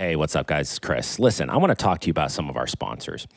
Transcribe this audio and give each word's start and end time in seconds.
Hey, 0.00 0.16
what's 0.16 0.34
up, 0.34 0.46
guys? 0.46 0.70
It's 0.70 0.78
Chris. 0.78 1.18
Listen, 1.18 1.50
I 1.50 1.58
want 1.58 1.72
to 1.72 1.74
talk 1.74 2.00
to 2.00 2.06
you 2.06 2.10
about 2.10 2.30
some 2.30 2.48
of 2.48 2.56
our 2.56 2.66
sponsors. 2.66 3.28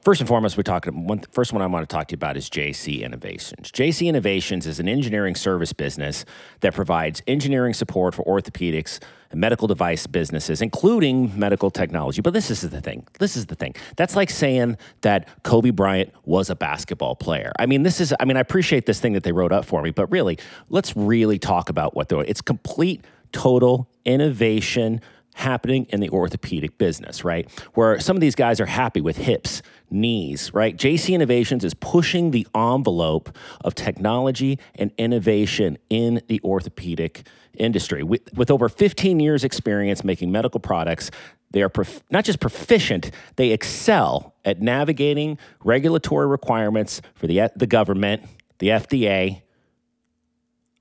First 0.00 0.22
and 0.22 0.26
foremost, 0.26 0.56
we're 0.56 0.62
talking. 0.62 1.06
One, 1.06 1.20
first 1.30 1.52
one 1.52 1.60
I 1.60 1.66
want 1.66 1.86
to 1.86 1.94
talk 1.94 2.08
to 2.08 2.12
you 2.12 2.16
about 2.16 2.38
is 2.38 2.48
JC 2.48 3.02
Innovations. 3.02 3.70
JC 3.70 4.06
Innovations 4.06 4.66
is 4.66 4.80
an 4.80 4.88
engineering 4.88 5.34
service 5.34 5.74
business 5.74 6.24
that 6.60 6.72
provides 6.72 7.20
engineering 7.26 7.74
support 7.74 8.14
for 8.14 8.24
orthopedics 8.24 8.98
and 9.30 9.42
medical 9.42 9.68
device 9.68 10.06
businesses, 10.06 10.62
including 10.62 11.38
medical 11.38 11.70
technology. 11.70 12.22
But 12.22 12.32
this 12.32 12.50
is 12.50 12.62
the 12.62 12.80
thing. 12.80 13.06
This 13.18 13.36
is 13.36 13.44
the 13.44 13.54
thing. 13.54 13.74
That's 13.96 14.16
like 14.16 14.30
saying 14.30 14.78
that 15.02 15.28
Kobe 15.42 15.68
Bryant 15.68 16.14
was 16.24 16.48
a 16.48 16.56
basketball 16.56 17.14
player. 17.14 17.52
I 17.58 17.66
mean, 17.66 17.82
this 17.82 18.00
is. 18.00 18.14
I 18.18 18.24
mean, 18.24 18.38
I 18.38 18.40
appreciate 18.40 18.86
this 18.86 19.00
thing 19.00 19.12
that 19.12 19.22
they 19.22 19.32
wrote 19.32 19.52
up 19.52 19.66
for 19.66 19.82
me, 19.82 19.90
but 19.90 20.10
really, 20.10 20.38
let's 20.70 20.96
really 20.96 21.38
talk 21.38 21.68
about 21.68 21.94
what 21.94 22.08
they're. 22.08 22.22
It's 22.22 22.40
complete, 22.40 23.04
total 23.32 23.86
innovation 24.06 25.02
happening 25.34 25.86
in 25.90 26.00
the 26.00 26.10
orthopedic 26.10 26.76
business, 26.78 27.24
right? 27.24 27.50
Where 27.74 27.98
some 28.00 28.16
of 28.16 28.20
these 28.20 28.34
guys 28.34 28.60
are 28.60 28.66
happy 28.66 29.00
with 29.00 29.16
hips, 29.16 29.62
knees, 29.90 30.52
right? 30.52 30.76
JC 30.76 31.14
Innovations 31.14 31.64
is 31.64 31.74
pushing 31.74 32.30
the 32.30 32.46
envelope 32.54 33.36
of 33.64 33.74
technology 33.74 34.58
and 34.74 34.92
innovation 34.98 35.78
in 35.88 36.20
the 36.28 36.40
orthopedic 36.44 37.26
industry. 37.56 38.02
With, 38.02 38.22
with 38.34 38.50
over 38.50 38.68
15 38.68 39.20
years' 39.20 39.44
experience 39.44 40.04
making 40.04 40.30
medical 40.30 40.60
products, 40.60 41.10
they 41.50 41.62
are 41.62 41.68
prof- 41.68 42.02
not 42.10 42.24
just 42.24 42.40
proficient, 42.40 43.10
they 43.36 43.50
excel 43.50 44.34
at 44.44 44.60
navigating 44.60 45.38
regulatory 45.64 46.26
requirements 46.26 47.02
for 47.14 47.26
the, 47.26 47.50
the 47.56 47.66
government, 47.66 48.22
the 48.58 48.68
FDA. 48.68 49.42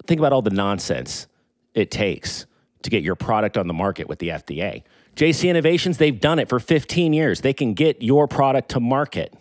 Think 0.06 0.20
about 0.20 0.34
all 0.34 0.42
the 0.42 0.52
nonsense 0.52 1.28
it 1.74 1.92
takes 1.92 2.46
to 2.84 2.90
get 2.90 3.04
your 3.04 3.16
product 3.16 3.58
on 3.58 3.68
the 3.68 3.74
market 3.74 4.08
with 4.08 4.20
the 4.20 4.30
FDA. 4.30 4.84
JC 5.16 5.50
Innovations, 5.50 5.98
they've 5.98 6.20
done 6.20 6.40
it 6.40 6.48
for 6.48 6.60
15 6.60 7.14
years. 7.14 7.42
They 7.42 7.54
can 7.54 7.74
get 7.74 8.02
your 8.02 8.28
product 8.28 8.70
to 8.70 8.80
market, 8.80 9.34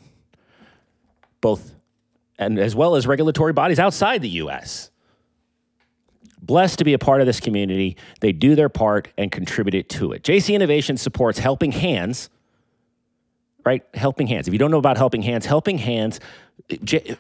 both 1.40 1.72
and 2.38 2.58
as 2.58 2.74
well 2.74 2.94
as 2.94 3.06
regulatory 3.06 3.52
bodies 3.52 3.78
outside 3.78 4.22
the 4.22 4.28
US. 4.30 4.90
Blessed 6.40 6.78
to 6.78 6.84
be 6.84 6.92
a 6.94 6.98
part 6.98 7.20
of 7.20 7.26
this 7.26 7.40
community. 7.40 7.96
They 8.20 8.32
do 8.32 8.54
their 8.54 8.68
part 8.68 9.08
and 9.18 9.30
contribute 9.30 9.88
to 9.90 10.12
it. 10.12 10.22
JC 10.22 10.54
Innovations 10.54 11.02
supports 11.02 11.38
Helping 11.38 11.72
Hands, 11.72 12.30
right? 13.66 13.82
Helping 13.94 14.28
Hands. 14.28 14.46
If 14.46 14.52
you 14.52 14.58
don't 14.58 14.70
know 14.70 14.78
about 14.78 14.96
Helping 14.96 15.22
Hands, 15.22 15.44
Helping 15.44 15.78
Hands, 15.78 16.18
J- 16.84 17.16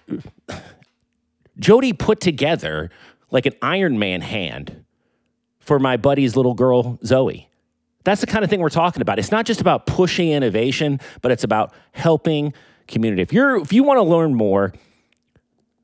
Jody 1.58 1.92
put 1.92 2.20
together 2.20 2.90
like 3.30 3.44
an 3.46 3.54
Iron 3.60 3.98
Man 3.98 4.20
hand 4.20 4.84
for 5.68 5.78
my 5.78 5.96
buddy's 5.98 6.34
little 6.34 6.54
girl, 6.54 6.98
Zoe. 7.04 7.50
That's 8.04 8.22
the 8.22 8.26
kind 8.26 8.42
of 8.42 8.48
thing 8.48 8.60
we're 8.60 8.70
talking 8.70 9.02
about. 9.02 9.18
It's 9.18 9.30
not 9.30 9.44
just 9.44 9.60
about 9.60 9.84
pushing 9.84 10.30
innovation, 10.30 10.98
but 11.20 11.30
it's 11.30 11.44
about 11.44 11.74
helping 11.92 12.54
community. 12.86 13.20
If 13.20 13.34
you're 13.34 13.58
if 13.58 13.70
you 13.70 13.84
want 13.84 13.98
to 13.98 14.02
learn 14.02 14.34
more, 14.34 14.72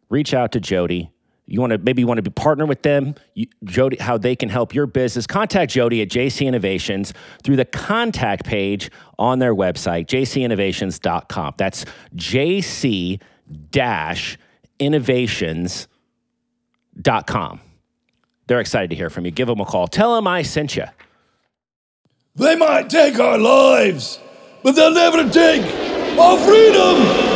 reach 0.08 0.32
out 0.32 0.52
to 0.52 0.60
Jody. 0.60 1.10
You 1.46 1.60
want 1.60 1.72
to 1.72 1.78
maybe 1.78 2.00
you 2.00 2.06
want 2.06 2.16
to 2.16 2.22
be 2.22 2.30
partner 2.30 2.64
with 2.64 2.80
them, 2.80 3.14
you, 3.34 3.46
Jody, 3.64 3.98
how 3.98 4.16
they 4.16 4.34
can 4.34 4.48
help 4.48 4.74
your 4.74 4.86
business. 4.86 5.26
Contact 5.26 5.70
Jody 5.70 6.00
at 6.00 6.08
JC 6.08 6.46
Innovations 6.46 7.12
through 7.42 7.56
the 7.56 7.66
contact 7.66 8.46
page 8.46 8.90
on 9.18 9.38
their 9.38 9.54
website, 9.54 10.06
jcinnovations.com. 10.06 11.54
That's 11.58 11.84
JC 12.16 13.20
innovations.com. 14.78 17.60
They're 18.46 18.60
excited 18.60 18.90
to 18.90 18.96
hear 18.96 19.10
from 19.10 19.24
you. 19.24 19.30
Give 19.30 19.48
them 19.48 19.60
a 19.60 19.64
call. 19.64 19.88
Tell 19.88 20.14
them 20.14 20.26
I 20.26 20.42
sent 20.42 20.76
you. 20.76 20.84
They 22.36 22.56
might 22.56 22.90
take 22.90 23.18
our 23.18 23.38
lives, 23.38 24.18
but 24.62 24.72
they'll 24.72 24.92
never 24.92 25.28
take 25.30 25.62
our 26.18 26.36
freedom. 26.38 27.34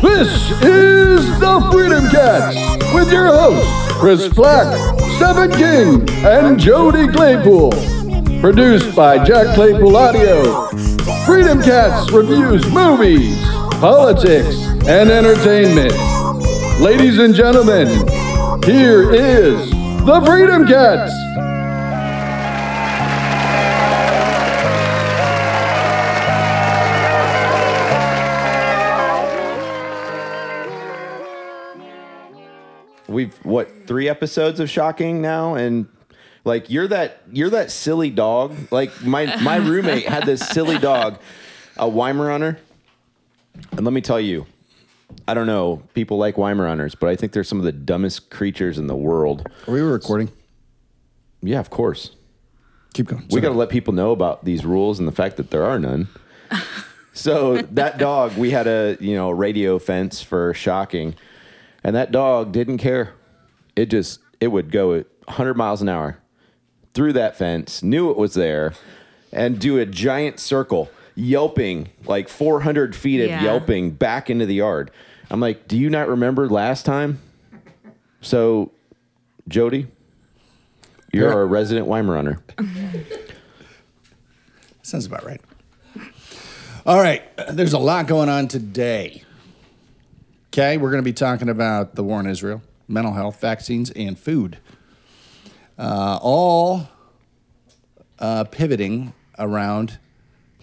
This 0.00 0.50
is 0.62 1.40
the 1.40 1.68
Freedom 1.72 2.08
Cats 2.10 2.94
with 2.94 3.10
your 3.10 3.26
hosts, 3.26 3.92
Chris 3.94 4.28
Black, 4.28 4.76
Stephen 5.16 5.50
King, 5.52 6.08
and 6.24 6.58
Jody 6.58 7.08
Claypool. 7.08 7.72
Produced 8.40 8.94
by 8.94 9.24
Jack 9.24 9.56
Claypool 9.56 9.96
Audio. 9.96 10.68
Freedom 11.26 11.60
Cats 11.60 12.12
reviews 12.12 12.64
movies, 12.72 13.36
politics, 13.80 14.56
and 14.88 15.08
entertainment. 15.08 15.92
Ladies 16.80 17.18
and 17.18 17.32
gentlemen, 17.32 17.86
here 18.64 19.12
is 19.14 19.70
the 20.04 20.20
Freedom 20.26 20.66
Cats. 20.66 21.12
We've 33.06 33.32
what 33.44 33.70
three 33.86 34.08
episodes 34.08 34.58
of 34.58 34.68
shocking 34.68 35.22
now, 35.22 35.54
and 35.54 35.86
like 36.44 36.68
you're 36.68 36.88
that 36.88 37.22
you're 37.30 37.50
that 37.50 37.70
silly 37.70 38.10
dog. 38.10 38.56
Like 38.72 39.04
my 39.04 39.36
my 39.40 39.56
roommate 39.56 40.08
had 40.08 40.26
this 40.26 40.40
silly 40.40 40.78
dog, 40.78 41.20
a 41.76 41.86
Weimaraner, 41.86 42.58
and 43.72 43.84
let 43.84 43.92
me 43.92 44.00
tell 44.00 44.20
you, 44.20 44.46
I 45.26 45.34
don't 45.34 45.46
know 45.46 45.82
people 45.94 46.18
like 46.18 46.36
Weimaraners, 46.36 46.94
but 46.98 47.08
I 47.08 47.16
think 47.16 47.32
they're 47.32 47.44
some 47.44 47.58
of 47.58 47.64
the 47.64 47.72
dumbest 47.72 48.30
creatures 48.30 48.78
in 48.78 48.86
the 48.86 48.96
world. 48.96 49.46
Are 49.66 49.72
we 49.72 49.80
recording? 49.80 50.30
Yeah, 51.40 51.60
of 51.60 51.70
course. 51.70 52.16
Keep 52.94 53.06
going. 53.06 53.26
We 53.30 53.40
got 53.40 53.50
to 53.50 53.54
let 53.54 53.68
people 53.68 53.92
know 53.92 54.12
about 54.12 54.44
these 54.44 54.64
rules 54.64 54.98
and 54.98 55.06
the 55.06 55.12
fact 55.12 55.36
that 55.36 55.50
there 55.50 55.64
are 55.64 55.78
none. 55.78 56.08
so 57.12 57.58
that 57.58 57.98
dog, 57.98 58.36
we 58.36 58.50
had 58.50 58.66
a 58.66 58.96
you 59.00 59.14
know 59.14 59.30
radio 59.30 59.78
fence 59.78 60.22
for 60.22 60.54
shocking, 60.54 61.14
and 61.84 61.94
that 61.94 62.10
dog 62.10 62.52
didn't 62.52 62.78
care. 62.78 63.14
It 63.76 63.86
just 63.86 64.20
it 64.40 64.48
would 64.48 64.72
go 64.72 64.94
at 64.94 65.06
100 65.26 65.54
miles 65.54 65.82
an 65.82 65.88
hour 65.88 66.18
through 66.94 67.12
that 67.12 67.36
fence, 67.36 67.82
knew 67.82 68.10
it 68.10 68.16
was 68.16 68.34
there, 68.34 68.72
and 69.32 69.58
do 69.58 69.78
a 69.78 69.86
giant 69.86 70.40
circle, 70.40 70.90
yelping 71.18 71.88
like 72.06 72.28
400 72.28 72.94
feet 72.94 73.20
of 73.20 73.28
Yeah. 73.28 73.42
yelping 73.42 73.90
back 73.90 74.30
into 74.30 74.46
the 74.46 74.54
yard. 74.54 74.90
I'm 75.30 75.40
like, 75.40 75.66
do 75.68 75.76
you 75.76 75.90
not 75.90 76.08
remember 76.08 76.48
last 76.48 76.86
time? 76.86 77.18
So, 78.20 78.70
Jody, 79.48 79.88
you're 81.12 81.30
Yeah. 81.30 81.38
a 81.38 81.44
resident 81.44 81.86
Weimaraner. 81.88 82.40
Sounds 84.82 85.06
about 85.06 85.24
right. 85.24 85.40
All 86.86 86.98
right. 87.00 87.22
There's 87.50 87.72
a 87.74 87.78
lot 87.78 88.06
going 88.06 88.28
on 88.28 88.48
today. 88.48 89.22
Okay. 90.52 90.76
We're 90.78 90.90
going 90.90 91.02
to 91.02 91.08
be 91.08 91.12
talking 91.12 91.48
about 91.48 91.94
the 91.94 92.02
war 92.04 92.20
in 92.20 92.26
Israel, 92.26 92.62
mental 92.86 93.12
health, 93.12 93.40
vaccines, 93.40 93.90
and 93.90 94.18
food. 94.18 94.58
Uh, 95.78 96.18
all 96.22 96.88
uh, 98.18 98.44
pivoting 98.44 99.12
around 99.38 99.98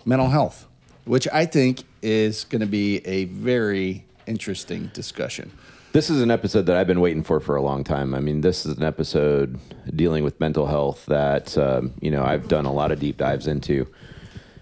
mental 0.06 0.30
health, 0.30 0.68
which 1.06 1.28
I 1.34 1.46
think 1.46 1.84
is 2.02 2.46
going 2.46 2.62
to 2.62 2.68
be 2.68 3.06
a 3.06 3.26
very 3.26 4.06
interesting 4.28 4.92
discussion. 4.94 5.52
This 5.92 6.10
is 6.10 6.22
an 6.22 6.30
episode 6.30 6.66
that 6.66 6.76
I've 6.76 6.88
been 6.88 7.00
waiting 7.00 7.24
for 7.24 7.40
for 7.40 7.56
a 7.56 7.62
long 7.62 7.84
time. 7.84 8.14
I 8.14 8.20
mean, 8.20 8.42
this 8.42 8.66
is 8.66 8.78
an 8.78 8.84
episode 8.84 9.58
dealing 9.96 10.24
with 10.24 10.40
mental 10.40 10.68
health 10.68 11.06
that 11.06 11.58
um, 11.58 11.94
you 12.02 12.12
know 12.12 12.24
I've 12.24 12.48
done 12.48 12.66
a 12.66 12.74
lot 12.74 12.92
of 12.92 13.00
deep 13.00 13.18
dives 13.18 13.48
into, 13.48 13.88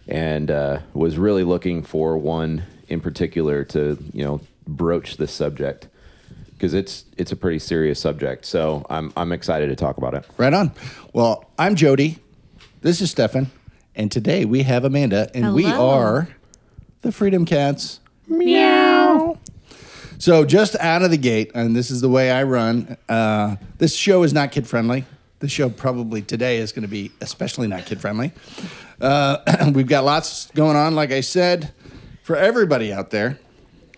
and 0.07 0.51
uh, 0.51 0.79
was 0.93 1.17
really 1.17 1.43
looking 1.43 1.81
for 1.83 2.17
one 2.17 2.63
in 2.87 3.01
particular 3.01 3.63
to 3.65 3.97
you 4.13 4.23
know 4.23 4.41
broach 4.67 5.17
this 5.17 5.31
subject 5.33 5.87
because 6.53 6.75
it's 6.75 7.05
it's 7.17 7.31
a 7.31 7.35
pretty 7.35 7.59
serious 7.59 7.99
subject. 7.99 8.45
So 8.45 8.85
I'm 8.89 9.11
I'm 9.17 9.31
excited 9.31 9.69
to 9.69 9.75
talk 9.75 9.97
about 9.97 10.13
it. 10.13 10.25
Right 10.37 10.53
on. 10.53 10.71
Well, 11.13 11.49
I'm 11.57 11.75
Jody. 11.75 12.19
This 12.81 13.01
is 13.01 13.09
Stefan. 13.09 13.49
And 13.95 14.11
today 14.11 14.45
we 14.45 14.63
have 14.63 14.85
Amanda, 14.85 15.29
and 15.35 15.53
we 15.53 15.63
Hello. 15.63 15.89
are 15.89 16.27
the 17.01 17.11
Freedom 17.11 17.45
Cats. 17.45 17.99
Meow. 18.27 19.37
So, 20.17 20.45
just 20.45 20.75
out 20.79 21.01
of 21.03 21.11
the 21.11 21.17
gate, 21.17 21.51
and 21.53 21.75
this 21.75 21.91
is 21.91 22.01
the 22.01 22.09
way 22.09 22.31
I 22.31 22.43
run, 22.43 22.97
uh, 23.09 23.57
this 23.77 23.95
show 23.95 24.23
is 24.23 24.33
not 24.33 24.51
kid 24.51 24.67
friendly. 24.67 25.05
The 25.39 25.49
show 25.49 25.69
probably 25.69 26.21
today 26.21 26.57
is 26.57 26.71
going 26.71 26.83
to 26.83 26.87
be 26.87 27.11
especially 27.21 27.67
not 27.67 27.85
kid 27.85 27.99
friendly. 27.99 28.31
Uh, 28.99 29.71
we've 29.75 29.87
got 29.87 30.05
lots 30.05 30.49
going 30.51 30.77
on, 30.77 30.95
like 30.95 31.11
I 31.11 31.21
said. 31.21 31.73
For 32.23 32.37
everybody 32.37 32.93
out 32.93 33.11
there, 33.11 33.37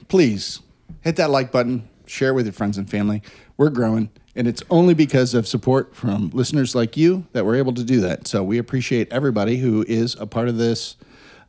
please 0.08 0.62
hit 1.02 1.16
that 1.18 1.30
like 1.30 1.52
button, 1.52 1.88
share 2.08 2.30
it 2.30 2.34
with 2.34 2.48
your 2.48 2.54
friends 2.54 2.78
and 2.78 2.90
family. 2.90 3.22
We're 3.56 3.70
growing, 3.70 4.10
and 4.36 4.48
it's 4.48 4.62
only 4.70 4.94
because 4.94 5.34
of 5.34 5.48
support 5.48 5.96
from 5.96 6.30
listeners 6.32 6.76
like 6.76 6.98
you 6.98 7.26
that 7.34 7.46
we're 7.46 7.56
able 7.56 7.74
to 7.74 7.84
do 7.84 8.02
that. 8.02 8.28
So 8.28 8.44
we 8.44 8.58
appreciate 8.58 9.12
everybody 9.12 9.58
who 9.58 9.84
is 9.88 10.16
a 10.20 10.26
part 10.28 10.48
of 10.50 10.58
this 10.58 10.96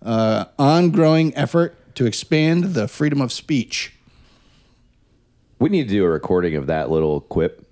uh, 0.05 0.45
ongoing 0.59 1.35
effort 1.37 1.77
to 1.97 2.07
expand 2.07 2.75
the 2.75 2.87
freedom 2.87 3.21
of 3.21 3.33
speech. 3.33 3.93
We 5.59 5.71
need 5.71 5.85
to 5.89 5.95
do 5.95 6.05
a 6.05 6.09
recording 6.09 6.55
of 6.57 6.67
that 6.67 6.91
little 6.91 7.23
quip 7.23 7.67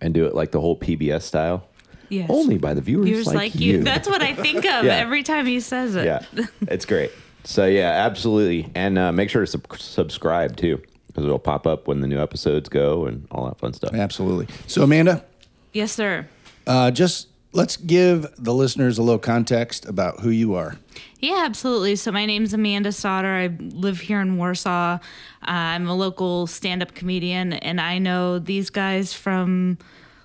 and 0.00 0.14
do 0.14 0.24
it 0.26 0.34
like 0.34 0.50
the 0.50 0.60
whole 0.60 0.78
PBS 0.78 1.22
style. 1.22 1.66
Yes. 2.08 2.30
Only 2.30 2.56
by 2.56 2.72
the 2.72 2.80
viewers, 2.80 3.04
Viewers 3.06 3.26
like, 3.34 3.54
you. 3.54 3.82
That's 3.84 4.08
what 4.08 4.22
I 4.22 4.32
think 4.34 4.64
of 4.64 4.64
Yeah. 4.84 4.94
every 4.94 5.22
time 5.22 5.44
he 5.44 5.60
says 5.60 5.94
it. 5.94 6.06
yeah, 6.06 6.20
it's 6.62 6.86
great. 6.86 7.10
So 7.44 7.66
yeah, 7.66 7.90
absolutely, 8.06 8.70
and 8.74 8.98
uh, 8.98 9.12
make 9.12 9.28
sure 9.28 9.42
to 9.42 9.46
sub- 9.46 9.78
subscribe 9.78 10.56
too, 10.56 10.80
because 11.18 11.26
it'll 11.26 11.38
pop 11.40 11.66
up 11.66 11.88
when 11.88 12.00
the 12.00 12.06
new 12.06 12.20
episodes 12.20 12.68
go 12.68 13.06
and 13.06 13.26
all 13.32 13.46
that 13.46 13.58
fun 13.58 13.72
stuff. 13.72 13.92
Absolutely. 13.92 14.46
So, 14.68 14.82
Amanda, 14.84 15.24
Yes, 15.72 15.90
sir. 15.90 16.28
uh, 16.68 16.92
just 16.92 17.26
let's 17.52 17.76
give 17.76 18.24
the 18.38 18.54
listeners 18.54 18.98
a 18.98 19.02
little 19.02 19.18
context 19.18 19.84
about 19.86 20.20
who 20.20 20.30
you 20.30 20.54
are. 20.54 20.76
Yeah, 21.18 21.42
absolutely. 21.44 21.96
So 21.96 22.12
my 22.12 22.24
name's 22.24 22.54
Amanda 22.54 22.90
Sautter. 22.90 23.24
I 23.50 23.56
live 23.74 23.98
here 24.00 24.20
in 24.20 24.36
Warsaw. 24.36 24.94
Uh, 24.94 24.98
I'm 25.42 25.88
a 25.88 25.94
local 25.96 26.46
stand-up 26.46 26.94
comedian, 26.94 27.54
and 27.54 27.80
I 27.80 27.98
know 27.98 28.38
these 28.38 28.70
guys 28.70 29.12
from 29.12 29.78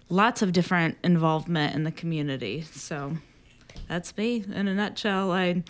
lots 0.10 0.44
of 0.44 0.52
different 0.52 0.98
involvement 1.04 1.74
in 1.74 1.84
the 1.86 1.92
community. 1.92 2.62
So 2.72 3.18
that's 3.88 4.16
me 4.16 4.46
in 4.54 4.68
a 4.68 4.76
nutshell. 4.76 5.32
I 5.32 5.64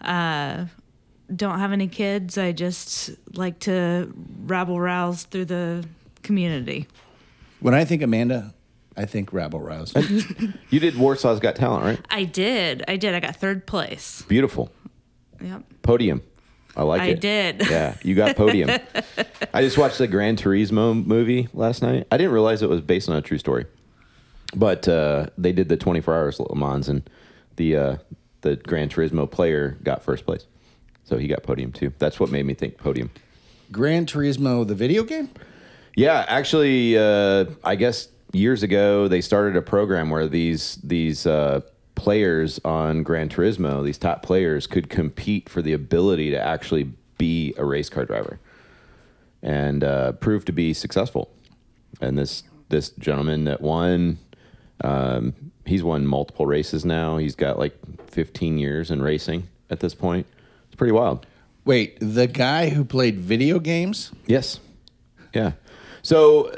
uh, 0.00 0.66
don't 1.34 1.58
have 1.58 1.72
any 1.72 1.86
kids. 1.88 2.38
I 2.38 2.52
just 2.52 3.10
like 3.34 3.58
to 3.60 4.10
rabble 4.50 4.80
rouse 4.80 5.24
through 5.24 5.46
the 5.46 5.84
community. 6.22 6.86
When 7.60 7.74
I 7.74 7.84
think 7.84 8.02
Amanda, 8.02 8.54
I 8.96 9.06
think 9.06 9.32
rabble 9.32 9.60
rouse. 9.60 9.94
You 10.70 10.78
did 10.80 10.94
Warsaw's 10.94 11.40
Got 11.40 11.56
Talent, 11.56 11.84
right? 11.84 12.00
I 12.10 12.24
did. 12.24 12.84
I 12.86 12.96
did. 12.96 13.14
I 13.14 13.20
got 13.20 13.36
third 13.36 13.66
place. 13.66 14.22
Beautiful 14.28 14.70
Yep. 15.42 15.62
podium. 15.82 16.22
I 16.76 16.82
like 16.84 17.00
I 17.00 17.06
it. 17.06 17.10
I 17.10 17.14
did. 17.20 17.68
Yeah, 17.68 17.96
you 18.02 18.14
got 18.14 18.36
podium. 18.36 18.70
I 19.54 19.62
just 19.62 19.76
watched 19.78 19.98
the 19.98 20.06
Gran 20.06 20.36
Turismo 20.36 21.04
movie 21.04 21.48
last 21.52 21.82
night. 21.82 22.06
I 22.12 22.16
didn't 22.16 22.32
realize 22.32 22.62
it 22.62 22.68
was 22.68 22.80
based 22.80 23.08
on 23.08 23.16
a 23.16 23.22
true 23.22 23.38
story, 23.38 23.66
but 24.54 24.86
uh, 24.86 25.26
they 25.36 25.52
did 25.52 25.68
the 25.68 25.76
24 25.76 26.14
hours 26.14 26.38
Le 26.38 26.54
Mans, 26.54 26.88
and 26.88 27.08
the 27.56 27.76
uh, 27.76 27.96
the 28.42 28.54
Gran 28.56 28.88
Turismo 28.88 29.28
player 29.28 29.76
got 29.82 30.02
first 30.04 30.24
place, 30.24 30.46
so 31.04 31.18
he 31.18 31.26
got 31.26 31.42
podium 31.42 31.72
too. 31.72 31.92
That's 31.98 32.20
what 32.20 32.30
made 32.30 32.46
me 32.46 32.54
think 32.54 32.78
podium. 32.78 33.10
Gran 33.72 34.06
Turismo, 34.06 34.66
the 34.66 34.74
video 34.74 35.02
game? 35.02 35.30
Yeah, 35.96 36.24
actually, 36.28 36.96
uh, 36.96 37.46
I 37.64 37.76
guess 37.76 38.08
years 38.32 38.62
ago 38.62 39.08
they 39.08 39.20
started 39.20 39.56
a 39.56 39.62
program 39.62 40.10
where 40.10 40.28
these 40.28 40.76
these 40.84 41.26
uh, 41.26 41.60
players 41.94 42.60
on 42.64 43.02
Gran 43.02 43.28
Turismo, 43.28 43.84
these 43.84 43.98
top 43.98 44.22
players, 44.22 44.66
could 44.66 44.88
compete 44.88 45.48
for 45.48 45.62
the 45.62 45.72
ability 45.72 46.30
to 46.30 46.40
actually 46.40 46.92
be 47.18 47.54
a 47.58 47.64
race 47.64 47.88
car 47.88 48.04
driver, 48.04 48.38
and 49.42 49.84
uh, 49.84 50.12
proved 50.12 50.46
to 50.46 50.52
be 50.52 50.72
successful. 50.72 51.30
And 52.00 52.16
this 52.16 52.44
this 52.68 52.90
gentleman 52.90 53.44
that 53.44 53.60
won, 53.60 54.18
um, 54.82 55.34
he's 55.66 55.82
won 55.82 56.06
multiple 56.06 56.46
races 56.46 56.84
now. 56.84 57.18
He's 57.18 57.34
got 57.34 57.58
like 57.58 57.76
15 58.08 58.58
years 58.58 58.90
in 58.90 59.02
racing 59.02 59.48
at 59.68 59.80
this 59.80 59.94
point. 59.94 60.26
It's 60.66 60.76
pretty 60.76 60.92
wild. 60.92 61.26
Wait, 61.64 61.98
the 62.00 62.26
guy 62.26 62.70
who 62.70 62.84
played 62.84 63.18
video 63.20 63.58
games? 63.58 64.12
Yes. 64.26 64.60
Yeah. 65.34 65.52
So 66.02 66.50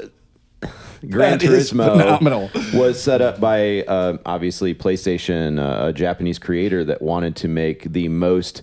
Gran 1.09 1.37
That 1.39 1.43
is 1.43 1.71
Turismo 1.71 1.91
phenomenal. 1.91 2.49
was 2.73 3.01
set 3.01 3.21
up 3.21 3.39
by 3.39 3.81
uh, 3.83 4.17
obviously 4.25 4.73
PlayStation, 4.73 5.59
uh, 5.59 5.87
a 5.87 5.93
Japanese 5.93 6.39
creator 6.39 6.85
that 6.85 7.01
wanted 7.01 7.35
to 7.37 7.47
make 7.47 7.91
the 7.91 8.07
most 8.07 8.61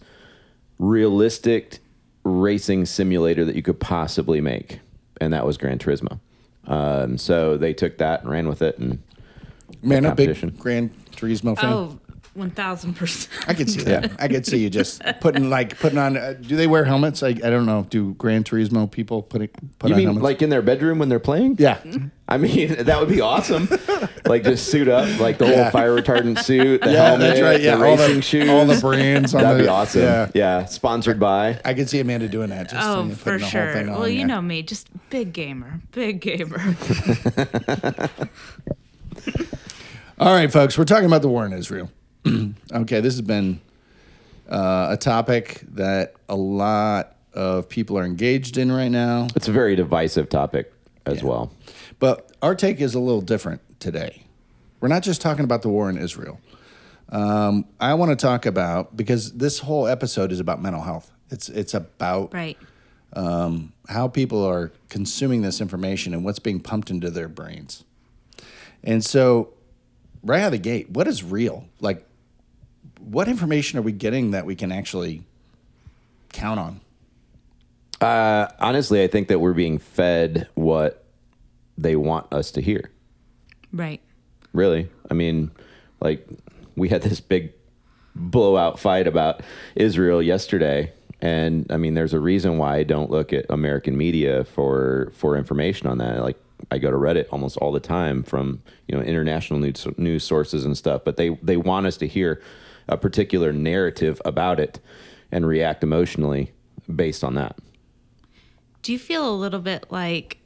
realistic 0.79 1.79
racing 2.25 2.87
simulator 2.87 3.45
that 3.45 3.55
you 3.55 3.63
could 3.63 3.79
possibly 3.81 4.41
make, 4.41 4.81
and 5.21 5.33
that 5.33 5.45
was 5.47 5.59
Gran 5.59 5.79
Turismo. 5.79 6.19
Um, 6.67 7.19
so 7.19 7.57
they 7.57 7.75
took 7.75 7.99
that 7.99 8.23
and 8.23 8.31
ran 8.31 8.49
with 8.49 8.63
it, 8.63 8.79
and 8.79 9.03
Man, 9.83 10.05
a 10.05 10.09
competition. 10.09 10.51
big 10.51 10.59
Gran 10.59 10.91
Turismo 11.13 11.59
fan. 11.59 11.73
Oh, 11.73 12.00
1000%. 12.39 13.29
I 13.49 13.55
could 13.55 13.69
see 13.69 13.81
that. 13.83 14.13
I 14.21 14.29
could 14.29 14.47
see 14.47 14.59
you 14.59 14.71
just 14.71 15.03
putting 15.21 15.51
like 15.51 15.79
putting 15.81 15.99
on. 15.99 16.17
Uh, 16.17 16.35
do 16.41 16.55
they 16.57 16.67
wear 16.69 16.85
helmets? 16.85 17.23
I, 17.25 17.29
I 17.31 17.33
don't 17.33 17.67
know. 17.67 17.87
Do 17.91 18.15
Gran 18.15 18.45
Turismo 18.45 18.89
people 18.91 19.23
put 19.23 19.43
it, 19.43 19.53
put 19.81 19.89
you 19.89 19.95
on 19.95 19.99
mean 19.99 20.07
helmets? 20.07 20.23
like 20.25 20.41
in 20.43 20.49
their 20.49 20.63
bedroom 20.63 21.01
when 21.01 21.09
they're 21.09 21.19
playing? 21.19 21.57
yeah, 21.59 21.79
I 22.29 22.37
mean, 22.39 22.75
that 22.85 23.01
would 23.01 23.09
be 23.09 23.21
awesome. 23.21 23.69
like 24.27 24.45
just 24.45 24.69
suit 24.71 24.87
up, 24.89 25.19
like 25.19 25.39
the 25.39 25.47
Yeah. 25.49 25.63
whole 25.65 25.71
fire 25.73 25.91
retardant 26.01 26.39
suit, 26.45 26.83
the 26.83 26.93
yeah, 26.93 27.07
helmet, 27.09 27.21
that's 27.21 27.41
right. 27.41 27.61
Yeah, 27.61 27.77
the 27.77 27.85
all 27.85 27.97
racing 27.97 28.17
the 28.17 28.23
shoes. 28.23 28.49
all 28.49 28.65
the 28.65 28.79
brands. 28.81 29.35
On 29.35 29.43
That'd 29.43 29.59
the, 29.59 29.65
be 29.65 29.69
awesome. 29.69 30.03
Yeah, 30.03 30.31
Yeah. 30.33 30.65
sponsored 30.67 31.19
by. 31.19 31.61
I 31.65 31.75
could 31.75 31.91
see 31.91 31.99
Amanda 31.99 32.29
doing 32.29 32.51
that. 32.51 32.71
Just 32.71 32.87
Oh, 32.87 33.03
you 33.03 33.09
know, 33.09 33.15
for 33.17 33.25
putting 33.25 33.39
the 33.41 33.45
whole 33.47 33.51
sure. 33.51 33.73
thing 33.73 33.89
on, 33.89 33.99
Well, 33.99 34.09
you 34.09 34.21
yeah. 34.21 34.27
know 34.27 34.41
me, 34.41 34.63
just 34.63 34.89
big 35.11 35.33
gamer, 35.33 35.81
big 35.91 36.21
gamer. 36.21 36.61
All 40.19 40.35
right, 40.35 40.53
folks, 40.53 40.77
we're 40.77 40.85
talking 40.85 41.07
about 41.07 41.23
the 41.23 41.29
war 41.29 41.47
in 41.47 41.53
Israel. 41.55 41.91
okay, 42.73 43.01
this 43.01 43.15
has 43.15 43.23
been 43.23 43.61
uh, 44.49 44.89
a 44.91 44.97
topic 44.97 45.63
that 45.75 46.15
a 46.29 46.37
lot 46.37 47.17
of 47.33 47.69
people 47.69 47.97
are 47.99 48.05
engaged 48.05 48.59
in 48.59 48.73
right 48.73 48.89
now, 48.91 49.29
It's 49.37 49.49
a 49.49 49.53
very 49.53 49.77
divisive 49.77 50.29
topic 50.29 50.73
as 51.07 51.23
well. 51.23 51.53
but 51.99 52.31
our 52.43 52.55
take 52.55 52.81
is 52.81 52.95
a 52.95 53.01
little 53.01 53.21
different 53.21 53.61
today. 53.81 54.25
We're 54.81 54.89
not 54.89 55.03
just 55.03 55.21
talking 55.21 55.45
about 55.45 55.63
the 55.63 55.69
war 55.69 55.89
in 55.91 55.97
Israel. 55.99 56.41
Um, 57.11 57.67
I 57.79 57.95
want 57.95 58.11
to 58.11 58.17
talk 58.17 58.47
about 58.47 58.97
because 58.97 59.33
this 59.33 59.59
whole 59.61 59.87
episode 59.87 60.33
is 60.33 60.41
about 60.41 60.63
mental 60.63 60.83
health. 60.83 61.11
It's 61.31 61.49
it's 61.49 61.75
about 61.75 62.33
right. 62.35 62.57
how 63.89 64.09
people 64.09 64.45
are 64.45 64.73
consuming 64.89 65.43
this 65.43 65.61
information 65.61 66.15
and 66.15 66.25
what's 66.25 66.39
being 66.39 66.61
pumped 66.61 66.91
into 66.91 67.11
their 67.11 67.29
brains. 67.29 67.85
And 68.83 69.05
so, 69.05 69.53
right 70.23 70.41
out 70.41 70.47
of 70.47 70.53
the 70.53 70.59
gate, 70.59 70.91
what 70.91 71.07
is 71.07 71.23
real? 71.23 71.67
Like, 71.81 72.07
what 73.05 73.29
information 73.29 73.79
are 73.79 73.83
we 73.83 73.93
getting 73.93 74.31
that 74.33 74.47
we 74.47 74.55
can 74.55 74.73
actually 74.73 75.23
count 76.33 76.61
on? 76.61 76.81
Uh, 78.01 78.49
honestly, 78.59 79.03
I 79.03 79.09
think 79.09 79.29
that 79.29 79.41
we're 79.41 79.53
being 79.53 79.79
fed 79.79 80.49
what 80.55 81.05
they 81.77 81.97
want 81.97 82.33
us 82.33 82.51
to 82.53 82.61
hear. 82.63 82.91
Right. 83.73 84.01
Really. 84.53 84.89
I 85.11 85.15
mean, 85.15 85.51
like 86.01 86.27
we 86.77 86.89
had 86.89 87.03
this 87.03 87.21
big 87.21 87.53
blowout 88.15 88.79
fight 88.79 89.07
about 89.07 89.43
Israel 89.77 90.23
yesterday. 90.23 90.93
And 91.21 91.71
I 91.71 91.77
mean, 91.77 91.95
there's 91.95 92.15
a 92.15 92.21
reason 92.21 92.59
why 92.59 92.77
I 92.77 92.83
don't 92.83 93.11
look 93.11 93.33
at 93.33 93.47
American 93.51 93.97
media 93.97 94.45
for 94.45 95.13
for 95.15 95.37
information 95.37 95.87
on 95.87 95.99
that. 95.99 96.23
Like 96.23 96.39
I 96.71 96.79
go 96.79 96.91
to 96.91 96.97
Reddit 96.97 97.27
almost 97.31 97.57
all 97.59 97.73
the 97.73 97.81
time 97.81 98.23
from 98.23 98.63
you 98.89 98.97
know 98.97 99.03
international 99.03 99.59
news 99.59 99.87
news 99.99 100.25
sources 100.25 100.65
and 100.65 100.77
stuff. 100.77 101.03
But 101.05 101.19
they 101.19 101.31
they 101.43 101.59
want 101.59 101.87
us 101.87 101.99
to 101.99 102.07
hear 102.07 102.41
a 102.91 102.99
particular 102.99 103.53
narrative 103.53 104.21
about 104.25 104.61
it 104.61 104.81
and 105.33 105.47
react 105.47 105.83
emotionally 105.83 106.53
based 106.95 107.25
on 107.25 107.35
that. 107.37 107.57
Do 108.83 108.93
you 108.93 108.99
feel 108.99 109.29
a 109.29 109.35
little 109.35 109.61
bit 109.61 109.87
like 109.91 110.39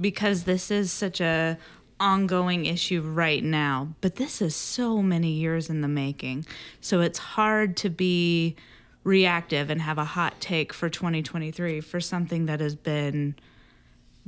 because 0.00 0.44
this 0.44 0.70
is 0.70 0.90
such 0.90 1.20
a 1.20 1.58
ongoing 2.00 2.66
issue 2.66 3.00
right 3.00 3.44
now, 3.44 3.94
but 4.00 4.16
this 4.16 4.42
is 4.42 4.56
so 4.56 5.00
many 5.00 5.30
years 5.30 5.70
in 5.70 5.82
the 5.82 5.88
making. 5.88 6.44
So 6.80 7.00
it's 7.00 7.18
hard 7.18 7.76
to 7.78 7.90
be 7.90 8.56
reactive 9.04 9.70
and 9.70 9.80
have 9.80 9.98
a 9.98 10.04
hot 10.04 10.40
take 10.40 10.72
for 10.72 10.88
2023 10.88 11.80
for 11.80 12.00
something 12.00 12.46
that 12.46 12.60
has 12.60 12.74
been 12.74 13.36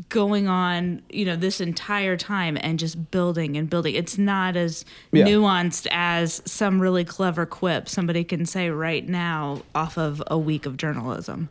going 0.08 0.48
on, 0.48 1.02
you 1.08 1.24
know, 1.24 1.36
this 1.36 1.60
entire 1.60 2.16
time 2.16 2.58
and 2.60 2.78
just 2.80 3.10
building 3.12 3.56
and 3.56 3.70
building. 3.70 3.94
It's 3.94 4.18
not 4.18 4.56
as 4.56 4.84
Yeah. 5.12 5.24
nuanced 5.24 5.86
as 5.92 6.42
some 6.44 6.80
really 6.82 7.04
clever 7.04 7.46
quip 7.46 7.88
somebody 7.88 8.24
can 8.24 8.44
say 8.44 8.70
right 8.70 9.08
now 9.08 9.62
off 9.74 9.96
of 9.96 10.22
a 10.26 10.36
week 10.38 10.66
of 10.66 10.76
journalism. 10.76 11.48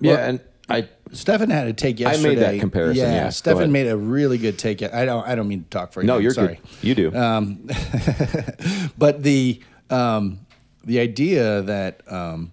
yeah, 0.00 0.28
and 0.28 0.40
I 0.68 0.88
Stefan 1.12 1.50
had 1.50 1.66
a 1.66 1.72
take 1.72 1.98
yesterday. 1.98 2.28
I 2.28 2.34
made 2.34 2.38
that 2.38 2.60
comparison, 2.60 3.04
yeah. 3.04 3.10
Go 3.10 3.18
ahead. 3.18 3.34
Stefan 3.34 3.72
made 3.72 3.88
a 3.88 3.96
really 3.96 4.38
good 4.38 4.56
take. 4.56 4.82
I 4.84 5.04
don't. 5.04 5.26
I 5.26 5.34
don't 5.34 5.48
mean 5.48 5.64
to 5.64 5.68
talk 5.70 5.92
for 5.92 6.00
you. 6.00 6.06
no, 6.06 6.18
you're 6.18 6.32
sorry. 6.32 6.60
good. 6.80 6.86
You 6.86 6.94
do. 6.94 7.10
but 8.98 9.22
the 9.24 9.60
um, 9.90 10.38
the 10.84 11.00
idea 11.00 11.62
that 11.62 12.02
um, 12.10 12.52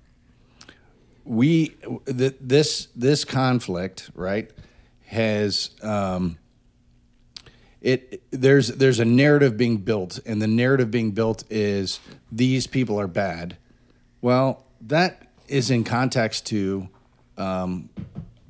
we 1.25 1.75
th- 2.07 2.35
this 2.41 2.87
this 2.95 3.23
conflict 3.23 4.09
right 4.15 4.49
has 5.07 5.71
um, 5.81 6.37
it 7.81 8.21
there's 8.31 8.67
there's 8.67 8.99
a 8.99 9.05
narrative 9.05 9.57
being 9.57 9.77
built 9.77 10.19
and 10.25 10.41
the 10.41 10.47
narrative 10.47 10.91
being 10.91 11.11
built 11.11 11.43
is 11.49 11.99
these 12.31 12.67
people 12.67 12.99
are 12.99 13.07
bad 13.07 13.57
well 14.21 14.65
that 14.81 15.31
is 15.47 15.71
in 15.71 15.83
context 15.83 16.45
to 16.45 16.89
um, 17.37 17.89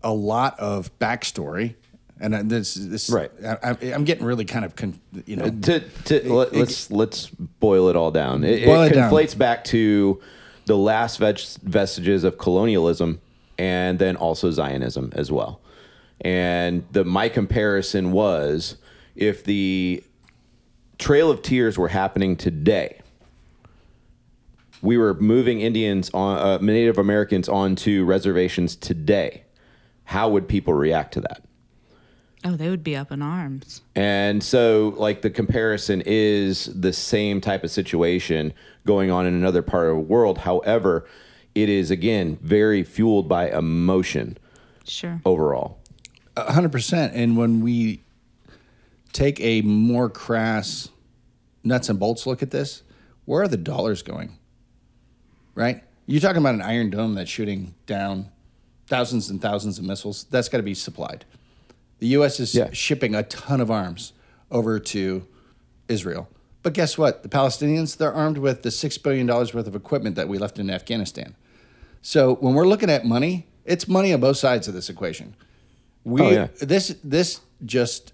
a 0.01 0.11
lot 0.11 0.59
of 0.59 0.97
backstory 0.97 1.75
and 2.19 2.49
this 2.49 2.73
this 2.73 3.09
Right. 3.11 3.31
I, 3.45 3.77
I'm 3.93 4.03
getting 4.03 4.25
really 4.25 4.45
kind 4.45 4.65
of 4.65 4.75
con, 4.75 4.99
you 5.27 5.35
know 5.35 5.49
to, 5.49 5.79
to 6.05 6.33
let, 6.33 6.53
us 6.55 6.89
let's 6.89 7.29
boil 7.29 7.89
it 7.89 7.95
all 7.95 8.09
down. 8.09 8.43
It, 8.43 8.63
it 8.63 8.67
it 8.67 8.93
down. 8.93 9.11
conflates 9.11 9.37
back 9.37 9.63
to 9.65 10.19
the 10.65 10.75
last 10.75 11.17
veg- 11.17 11.39
vestiges 11.61 12.23
of 12.23 12.39
colonialism 12.39 13.21
and 13.59 13.99
then 13.99 14.15
also 14.15 14.49
Zionism 14.49 15.11
as 15.15 15.31
well. 15.31 15.61
And 16.21 16.85
the 16.91 17.03
my 17.05 17.29
comparison 17.29 18.11
was, 18.11 18.77
if 19.15 19.43
the 19.43 20.03
Trail 20.97 21.29
of 21.29 21.41
Tears 21.41 21.77
were 21.77 21.89
happening 21.89 22.35
today, 22.35 23.01
we 24.81 24.97
were 24.97 25.13
moving 25.15 25.61
Indians 25.61 26.09
on 26.13 26.37
uh, 26.37 26.57
Native 26.59 26.97
Americans 26.97 27.49
onto 27.49 28.03
reservations 28.03 28.75
today, 28.75 29.43
how 30.05 30.29
would 30.29 30.47
people 30.47 30.73
react 30.73 31.13
to 31.13 31.21
that? 31.21 31.43
Oh, 32.43 32.55
they 32.55 32.69
would 32.69 32.83
be 32.83 32.95
up 32.95 33.11
in 33.11 33.21
arms. 33.21 33.81
And 33.95 34.43
so, 34.43 34.93
like, 34.97 35.21
the 35.23 35.29
comparison 35.29 36.03
is 36.05 36.65
the 36.65 36.93
same 36.93 37.41
type 37.41 37.63
of 37.63 37.71
situation 37.71 38.53
going 38.85 39.09
on 39.09 39.25
in 39.25 39.33
another 39.33 39.63
part 39.63 39.89
of 39.89 39.95
the 39.95 40.01
world. 40.01 40.37
However, 40.39 41.07
it 41.55 41.67
is, 41.67 41.89
again, 41.89 42.37
very 42.41 42.83
fueled 42.83 43.27
by 43.27 43.49
emotion 43.49 44.37
Sure. 44.85 45.19
overall. 45.25 45.76
A 46.37 46.53
hundred 46.53 46.71
percent. 46.71 47.13
And 47.15 47.35
when 47.35 47.61
we 47.61 48.03
take 49.11 49.39
a 49.41 49.61
more 49.61 50.09
crass 50.09 50.89
nuts 51.63 51.89
and 51.89 51.99
bolts 51.99 52.27
look 52.27 52.43
at 52.43 52.51
this, 52.51 52.83
where 53.25 53.41
are 53.41 53.47
the 53.47 53.57
dollars 53.57 54.03
going? 54.03 54.37
Right? 55.55 55.83
You're 56.05 56.21
talking 56.21 56.37
about 56.37 56.53
an 56.55 56.61
Iron 56.61 56.89
Dome 56.91 57.15
that's 57.15 57.29
shooting 57.29 57.73
down 57.87 58.29
thousands 58.85 59.29
and 59.29 59.41
thousands 59.41 59.79
of 59.79 59.83
missiles. 59.85 60.25
That's 60.29 60.47
got 60.47 60.57
to 60.57 60.63
be 60.63 60.73
supplied. 60.75 61.25
The 61.99 62.07
U.S. 62.09 62.39
is 62.39 62.53
Yeah. 62.53 62.69
shipping 62.71 63.15
a 63.15 63.23
ton 63.23 63.59
of 63.59 63.71
arms 63.71 64.13
over 64.51 64.79
to 64.79 65.27
Israel. 65.87 66.29
But 66.61 66.73
guess 66.73 66.97
what? 66.97 67.23
The 67.23 67.29
Palestinians, 67.29 67.97
they're 67.97 68.13
armed 68.13 68.37
with 68.37 68.61
the 68.61 68.69
$6 68.69 69.01
billion 69.03 69.25
worth 69.27 69.55
of 69.55 69.75
equipment 69.75 70.15
that 70.15 70.27
we 70.27 70.37
left 70.37 70.59
in 70.59 70.69
Afghanistan. 70.69 71.35
So 72.01 72.35
when 72.35 72.53
we're 72.53 72.67
looking 72.67 72.89
at 72.89 73.05
money, 73.05 73.47
it's 73.65 73.87
money 73.87 74.13
on 74.13 74.19
both 74.21 74.37
sides 74.37 74.67
of 74.67 74.73
this 74.73 74.89
equation. 74.89 75.35
We 76.07 76.21
Oh, 76.21 76.29
yeah. 76.29 76.47
this 76.61 76.95
this 77.03 77.41
just 77.65 78.13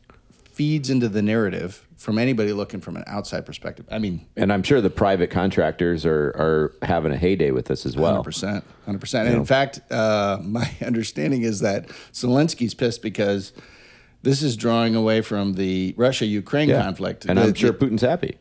feeds 0.52 0.90
into 0.90 1.08
the 1.10 1.22
narrative 1.22 1.88
from 1.96 2.18
anybody 2.18 2.52
looking 2.54 2.82
from 2.82 2.96
an 2.98 3.04
outside 3.08 3.46
perspective. 3.46 3.86
I 3.92 3.98
mean, 4.00 4.26
And 4.36 4.52
I'm 4.52 4.62
sure 4.64 4.82
the 4.82 4.90
private 4.90 5.30
contractors 5.30 6.06
are, 6.06 6.30
are 6.38 6.74
having 6.82 7.12
a 7.12 7.18
heyday 7.18 7.52
with 7.52 7.66
this 7.66 7.86
as 7.86 7.96
well. 7.96 8.12
hundred 8.16 8.24
percent, 8.24 8.64
hundred 8.86 9.00
percent. 9.00 9.28
And 9.30 9.38
in 9.38 9.46
fact, 9.46 9.80
uh, 9.92 10.38
my 10.44 10.70
understanding 10.86 11.44
is 11.44 11.60
that 11.62 11.88
Zelensky's 12.14 12.74
pissed 12.74 13.02
because 13.02 13.54
this 14.24 14.42
is 14.42 14.56
drawing 14.58 14.96
away 14.96 15.22
from 15.22 15.54
the 15.54 15.94
Russia-Ukraine 15.98 16.70
Yeah. 16.70 16.82
conflict. 16.84 17.26
And 17.26 17.38
The- 17.38 17.44
I'm 17.44 17.54
sure 17.54 17.74
Putin's 17.74 18.02
happy. 18.02 18.38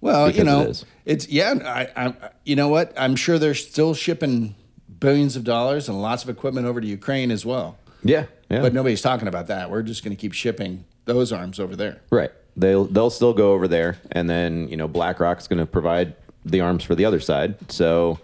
Well, 0.00 0.30
you 0.30 0.44
know, 0.44 0.62
it 0.62 0.84
it's 1.04 1.28
yeah. 1.28 1.54
I, 1.64 2.06
I, 2.06 2.14
you 2.44 2.54
know 2.56 2.68
what? 2.68 2.92
I'm 2.96 3.16
sure 3.16 3.38
they're 3.38 3.54
still 3.54 3.94
shipping 3.94 4.54
billions 5.00 5.34
of 5.36 5.42
dollars 5.44 5.88
and 5.88 6.00
lots 6.00 6.22
of 6.24 6.30
equipment 6.30 6.66
over 6.66 6.80
to 6.80 6.86
Ukraine 6.86 7.30
as 7.32 7.44
well. 7.44 7.76
Yeah. 8.04 8.26
Yeah. 8.48 8.62
But 8.62 8.72
nobody's 8.72 9.02
talking 9.02 9.28
about 9.28 9.46
that. 9.48 9.70
We're 9.70 9.82
just 9.82 10.02
going 10.02 10.16
to 10.16 10.20
keep 10.20 10.32
shipping 10.32 10.84
those 11.04 11.32
arms 11.32 11.60
over 11.60 11.76
there. 11.76 12.00
Right. 12.10 12.30
They'll 12.56 12.86
they'll 12.86 13.10
still 13.10 13.34
go 13.34 13.52
over 13.52 13.68
there, 13.68 13.98
and 14.10 14.28
then 14.28 14.68
you 14.68 14.76
know 14.76 14.88
BlackRock's 14.88 15.46
going 15.46 15.60
to 15.60 15.66
provide 15.66 16.16
the 16.44 16.60
arms 16.60 16.82
for 16.82 16.94
the 16.94 17.04
other 17.04 17.20
side. 17.20 17.70
So 17.70 18.18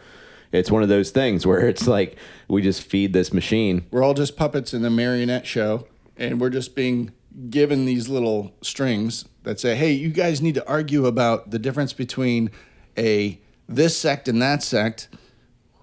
it's 0.51 0.71
one 0.71 0.83
of 0.83 0.89
those 0.89 1.11
things 1.11 1.47
where 1.47 1.61
it's 1.69 1.87
like 1.87 2.17
we 2.49 2.63
just 2.63 2.83
feed 2.83 3.13
this 3.13 3.33
machine. 3.33 3.87
We're 3.91 4.03
all 4.03 4.15
just 4.15 4.37
puppets 4.37 4.75
in 4.75 4.83
the 4.83 4.91
marionette 4.91 5.47
show, 5.47 5.87
and 6.17 6.41
we're 6.41 6.51
just 6.51 6.75
being 6.75 7.13
given 7.51 7.85
these 7.85 8.09
little 8.09 8.53
strings 8.61 9.27
that 9.45 9.61
say, 9.61 9.77
"Hey, 9.77 9.93
you 9.93 10.09
guys 10.09 10.43
need 10.43 10.55
to 10.57 10.69
argue 10.69 11.07
about 11.07 11.51
the 11.51 11.59
difference 11.59 11.93
between 11.93 12.51
a 12.99 13.39
this 13.69 13.97
sect 13.97 14.27
and 14.27 14.43
that 14.43 14.63
sect." 14.63 15.09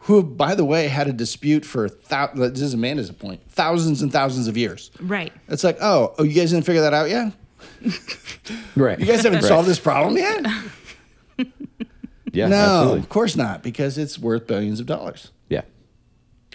Who, 0.06 0.24
by 0.24 0.56
the 0.56 0.66
way, 0.66 0.88
had 0.88 1.08
a 1.08 1.14
dispute 1.14 1.64
for 1.64 1.90
thou- 2.10 2.32
this 2.34 2.62
is 2.62 2.74
Amanda's 2.74 3.12
point, 3.12 3.42
thousands 3.50 4.02
and 4.02 4.12
thousands 4.12 4.48
of 4.48 4.58
years. 4.58 4.90
Right. 5.00 5.32
It's 5.48 5.64
like, 5.64 5.78
oh, 5.82 6.16
oh, 6.18 6.24
you 6.24 6.34
guys 6.34 6.52
didn't 6.52 6.66
figure 6.66 6.82
that 6.82 6.94
out 6.94 7.10
yet? 7.10 7.34
Right. 8.76 9.00
You 9.00 9.06
guys 9.06 9.22
haven't 9.24 9.44
solved 9.44 9.68
this 9.70 9.80
problem 9.80 10.18
yet? 10.18 10.46
Yeah. 12.34 12.48
no, 12.48 12.56
Absolutely. 12.56 13.00
of 13.00 13.10
course 13.10 13.36
not, 13.36 13.62
because 13.62 13.98
it's 13.98 14.18
worth 14.18 14.48
billions 14.48 14.80
of 14.80 14.86
dollars. 14.86 15.32
Yeah. 15.50 15.64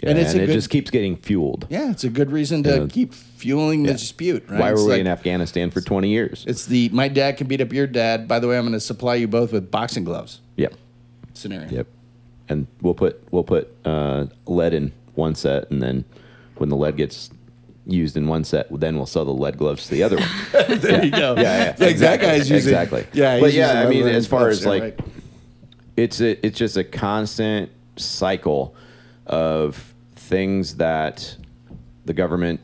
Yeah, 0.01 0.09
And 0.09 0.17
and, 0.17 0.27
it's 0.27 0.33
a 0.35 0.41
it 0.41 0.47
good- 0.47 0.53
just 0.53 0.69
keeps 0.71 0.89
getting 0.89 1.15
fueled. 1.17 1.67
Yeah, 1.69 1.91
it's 1.91 2.03
a 2.03 2.09
good 2.09 2.31
reason 2.31 2.63
to 2.63 2.69
Yeah. 2.81 2.87
keep 2.89 3.13
fueling 3.13 3.83
the 3.83 3.93
dispute. 3.93 4.43
Right? 4.49 4.59
Why 4.59 4.71
It's 4.71 4.81
were 4.81 4.87
we 4.87 4.91
like- 4.93 5.01
in 5.01 5.07
Afghanistan 5.07 5.69
for 5.69 5.79
20 5.81 6.09
years? 6.09 6.43
It's 6.47 6.65
the 6.65 6.89
my 6.89 7.07
dad 7.07 7.37
can 7.37 7.45
beat 7.47 7.61
up 7.61 7.71
your 7.71 7.85
dad. 7.85 8.27
By 8.27 8.39
the 8.39 8.47
way, 8.47 8.57
I'm 8.57 8.63
going 8.63 8.73
to 8.73 8.79
supply 8.79 9.15
you 9.15 9.27
both 9.27 9.51
with 9.53 9.69
boxing 9.69 10.03
gloves 10.03 10.41
Yep. 10.55 10.73
scenario. 11.35 11.69
Yep. 11.69 11.87
And 12.49 12.67
we'll 12.81 12.93
put 12.93 13.21
we'll 13.31 13.43
put 13.43 13.73
uh, 13.85 14.27
lead 14.45 14.73
in 14.73 14.93
one 15.15 15.35
set, 15.35 15.69
and 15.71 15.81
then 15.81 16.05
when 16.57 16.69
the 16.69 16.77
lead 16.77 16.95
gets 16.97 17.29
used 17.85 18.17
in 18.17 18.27
one 18.27 18.43
set, 18.43 18.67
then 18.79 18.97
we'll 18.97 19.05
sell 19.05 19.25
the 19.25 19.33
lead 19.33 19.57
gloves 19.57 19.85
to 19.85 19.91
the 19.91 20.03
other 20.03 20.17
one. 20.17 20.29
There 20.79 21.05
you 21.05 21.11
go. 21.11 21.35
Yeah, 21.35 21.41
yeah, 21.41 21.65
Like 21.67 21.77
that 21.77 21.89
exactly, 21.89 22.27
guy's 22.27 22.49
using 22.49 22.69
exactly. 22.69 23.07
Yeah, 23.13 23.39
But 23.39 23.53
yeah, 23.53 23.81
I 23.81 23.89
mean, 23.89 24.07
as 24.07 24.27
far 24.27 24.49
as, 24.49 24.65
like, 24.65 24.81
right? 24.81 24.99
it's 25.95 26.19
a, 26.19 26.45
it's 26.45 26.57
just 26.57 26.75
a 26.77 26.83
constant 26.83 27.71
cycle 27.95 28.75
of 29.25 29.93
things 30.15 30.75
that 30.75 31.35
the 32.05 32.13
government 32.13 32.59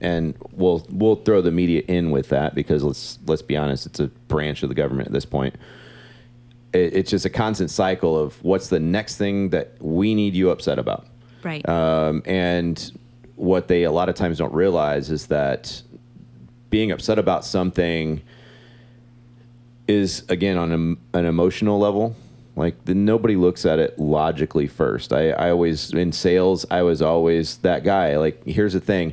and 0.00 0.34
we'll 0.52 0.86
we'll 0.90 1.16
throw 1.16 1.40
the 1.40 1.50
media 1.50 1.82
in 1.88 2.10
with 2.10 2.28
that 2.28 2.54
because 2.54 2.84
let's 2.84 3.18
let's 3.26 3.42
be 3.42 3.56
honest, 3.56 3.86
it's 3.86 3.98
a 4.00 4.06
branch 4.28 4.62
of 4.62 4.68
the 4.68 4.74
government 4.74 5.08
at 5.08 5.12
this 5.12 5.24
point. 5.24 5.54
It, 6.76 6.94
it's 6.94 7.10
just 7.10 7.24
a 7.24 7.30
constant 7.30 7.70
cycle 7.70 8.18
of 8.18 8.42
what's 8.44 8.68
the 8.68 8.80
next 8.80 9.16
thing 9.16 9.50
that 9.50 9.76
we 9.80 10.14
need 10.14 10.34
you 10.34 10.50
upset 10.50 10.78
about. 10.78 11.06
Right. 11.42 11.66
Um, 11.68 12.22
and 12.26 12.98
what 13.36 13.68
they 13.68 13.84
a 13.84 13.92
lot 13.92 14.08
of 14.08 14.14
times 14.14 14.38
don't 14.38 14.52
realize 14.52 15.10
is 15.10 15.26
that 15.26 15.82
being 16.70 16.90
upset 16.90 17.18
about 17.18 17.44
something 17.44 18.22
is 19.86 20.24
again 20.28 20.58
on 20.58 20.72
a, 20.72 21.18
an 21.18 21.24
emotional 21.24 21.78
level. 21.78 22.16
Like 22.56 22.86
the, 22.86 22.94
nobody 22.94 23.36
looks 23.36 23.66
at 23.66 23.78
it 23.78 23.98
logically 23.98 24.66
first. 24.66 25.12
I, 25.12 25.30
I 25.30 25.50
always 25.50 25.92
in 25.92 26.12
sales, 26.12 26.64
I 26.70 26.82
was 26.82 27.02
always 27.02 27.58
that 27.58 27.84
guy. 27.84 28.16
Like 28.16 28.42
here's 28.44 28.72
the 28.72 28.80
thing: 28.80 29.12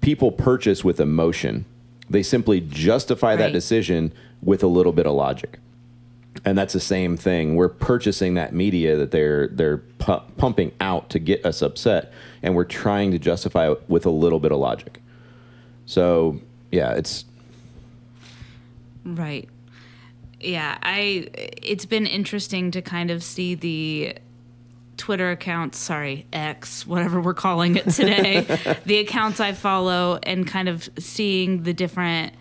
people 0.00 0.30
purchase 0.30 0.84
with 0.84 1.00
emotion. 1.00 1.64
They 2.10 2.22
simply 2.22 2.60
justify 2.60 3.36
that 3.36 3.52
decision 3.52 4.12
with 4.42 4.62
a 4.62 4.66
little 4.66 4.92
bit 4.92 5.06
of 5.06 5.14
logic 5.14 5.58
and 6.44 6.58
that's 6.58 6.72
the 6.72 6.80
same 6.80 7.16
thing. 7.16 7.54
We're 7.54 7.68
purchasing 7.68 8.34
that 8.34 8.52
media 8.52 8.96
that 8.96 9.10
they're 9.10 9.48
they're 9.48 9.78
pu- 9.78 10.22
pumping 10.36 10.72
out 10.80 11.10
to 11.10 11.18
get 11.18 11.44
us 11.46 11.62
upset, 11.62 12.12
and 12.42 12.54
we're 12.54 12.64
trying 12.64 13.12
to 13.12 13.18
justify 13.18 13.70
it 13.70 13.88
with 13.88 14.06
a 14.06 14.10
little 14.10 14.40
bit 14.40 14.52
of 14.52 14.58
logic. 14.58 15.00
So 15.86 16.40
yeah, 16.70 16.92
it's 16.92 17.24
Right. 19.04 19.48
Yeah, 20.40 20.78
I 20.82 21.28
it's 21.34 21.86
been 21.86 22.06
interesting 22.06 22.70
to 22.72 22.82
kind 22.82 23.10
of 23.10 23.22
see 23.22 23.54
the 23.54 24.16
Twitter 24.96 25.30
accounts, 25.30 25.78
sorry, 25.78 26.26
X, 26.32 26.86
whatever 26.86 27.20
we're 27.20 27.34
calling 27.34 27.76
it 27.76 27.88
today, 27.90 28.42
the 28.86 28.98
accounts 28.98 29.40
I 29.40 29.52
follow 29.52 30.18
and 30.22 30.46
kind 30.46 30.68
of 30.68 30.88
seeing 30.98 31.62
the 31.62 31.72
different 31.72 32.34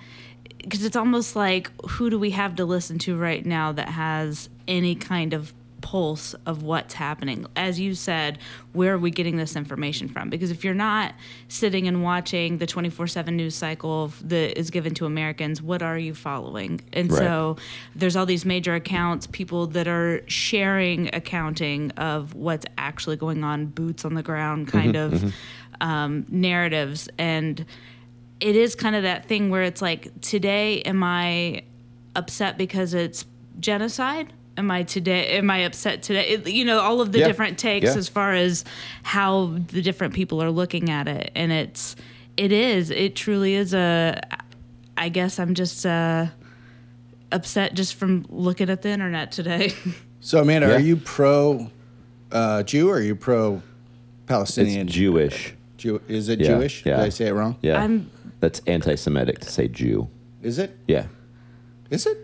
because 0.61 0.83
it's 0.85 0.95
almost 0.95 1.35
like 1.35 1.69
who 1.89 2.09
do 2.09 2.19
we 2.19 2.31
have 2.31 2.55
to 2.55 2.65
listen 2.65 2.97
to 2.99 3.17
right 3.17 3.45
now 3.45 3.71
that 3.71 3.89
has 3.89 4.49
any 4.67 4.95
kind 4.95 5.33
of 5.33 5.53
pulse 5.81 6.35
of 6.45 6.61
what's 6.61 6.93
happening? 6.93 7.47
As 7.55 7.79
you 7.79 7.95
said 7.95 8.37
where 8.73 8.93
are 8.93 8.97
we 8.99 9.09
getting 9.11 9.35
this 9.37 9.55
information 9.55 10.07
from? 10.07 10.29
Because 10.29 10.51
if 10.51 10.63
you're 10.63 10.73
not 10.75 11.13
sitting 11.47 11.87
and 11.87 12.03
watching 12.03 12.59
the 12.59 12.67
24/7 12.67 13.33
news 13.35 13.55
cycle 13.55 14.13
that 14.23 14.57
is 14.59 14.69
given 14.69 14.93
to 14.93 15.05
Americans 15.07 15.59
what 15.61 15.81
are 15.81 15.97
you 15.97 16.13
following? 16.13 16.79
And 16.93 17.11
Right. 17.11 17.17
so 17.17 17.57
there's 17.95 18.15
all 18.15 18.27
these 18.27 18.45
major 18.45 18.75
accounts 18.75 19.25
people 19.27 19.67
that 19.67 19.87
are 19.87 20.21
sharing 20.27 21.09
accounting 21.15 21.89
of 21.91 22.35
what's 22.35 22.65
actually 22.77 23.15
going 23.17 23.43
on 23.43 23.65
boots 23.65 24.05
on 24.05 24.13
the 24.13 24.23
ground 24.23 24.67
kind 24.67 24.95
of 24.95 25.33
um, 25.81 26.27
narratives. 26.29 27.09
And 27.17 27.65
it 28.41 28.55
is 28.55 28.75
kind 28.75 28.95
of 28.95 29.03
that 29.03 29.25
thing 29.25 29.49
where 29.49 29.63
it's 29.63 29.81
like 29.81 30.09
today 30.21 30.81
am 30.81 31.03
i 31.03 31.61
upset 32.15 32.57
because 32.57 32.93
it's 32.93 33.25
genocide 33.59 34.33
am 34.57 34.69
i 34.71 34.83
today 34.83 35.27
am 35.37 35.49
i 35.49 35.59
upset 35.59 36.01
today 36.03 36.27
it, 36.27 36.47
you 36.47 36.65
know 36.65 36.79
all 36.79 36.99
of 37.01 37.11
the 37.11 37.19
Yeah. 37.19 37.27
different 37.27 37.57
takes 37.57 37.85
Yeah. 37.85 37.95
as 37.95 38.09
far 38.09 38.33
as 38.33 38.65
how 39.03 39.57
the 39.67 39.81
different 39.81 40.13
people 40.13 40.41
are 40.43 40.51
looking 40.51 40.89
at 40.89 41.07
it 41.07 41.31
and 41.35 41.51
it's 41.51 41.95
it 42.37 42.51
is 42.51 42.89
it 42.89 43.15
truly 43.15 43.53
is 43.53 43.73
a 43.73 44.19
i 44.97 45.07
guess 45.09 45.39
i'm 45.39 45.53
just 45.53 45.85
uh 45.85 46.25
upset 47.31 47.73
just 47.73 47.95
from 47.95 48.25
looking 48.29 48.69
at 48.69 48.81
the 48.81 48.89
internet 48.89 49.31
today 49.31 49.73
So 50.23 50.39
Amanda, 50.39 50.67
Yeah. 50.67 50.75
are 50.75 50.79
you 50.79 50.97
pro 50.97 51.71
uh, 52.31 52.61
Jew 52.61 52.89
or 52.91 52.97
are 52.97 53.01
you 53.01 53.15
pro 53.15 53.55
it's 53.55 53.63
Palestinian? 54.27 54.87
Jewish. 54.87 55.55
Jew- 55.77 55.99
is 56.07 56.29
it 56.29 56.39
Yeah, 56.39 56.47
Jewish? 56.49 56.85
yeah. 56.85 56.97
Did 56.97 57.05
I 57.05 57.09
say 57.09 57.25
it 57.25 57.33
wrong? 57.33 57.57
Yeah, 57.63 57.81
I'm- 57.81 58.11
that's 58.41 58.61
anti-Semitic 58.67 59.39
to 59.39 59.49
say 59.49 59.67
Jew. 59.69 60.09
Is 60.41 60.57
it? 60.59 60.75
Yeah, 60.87 61.05
Is 61.89 62.05
it? 62.05 62.17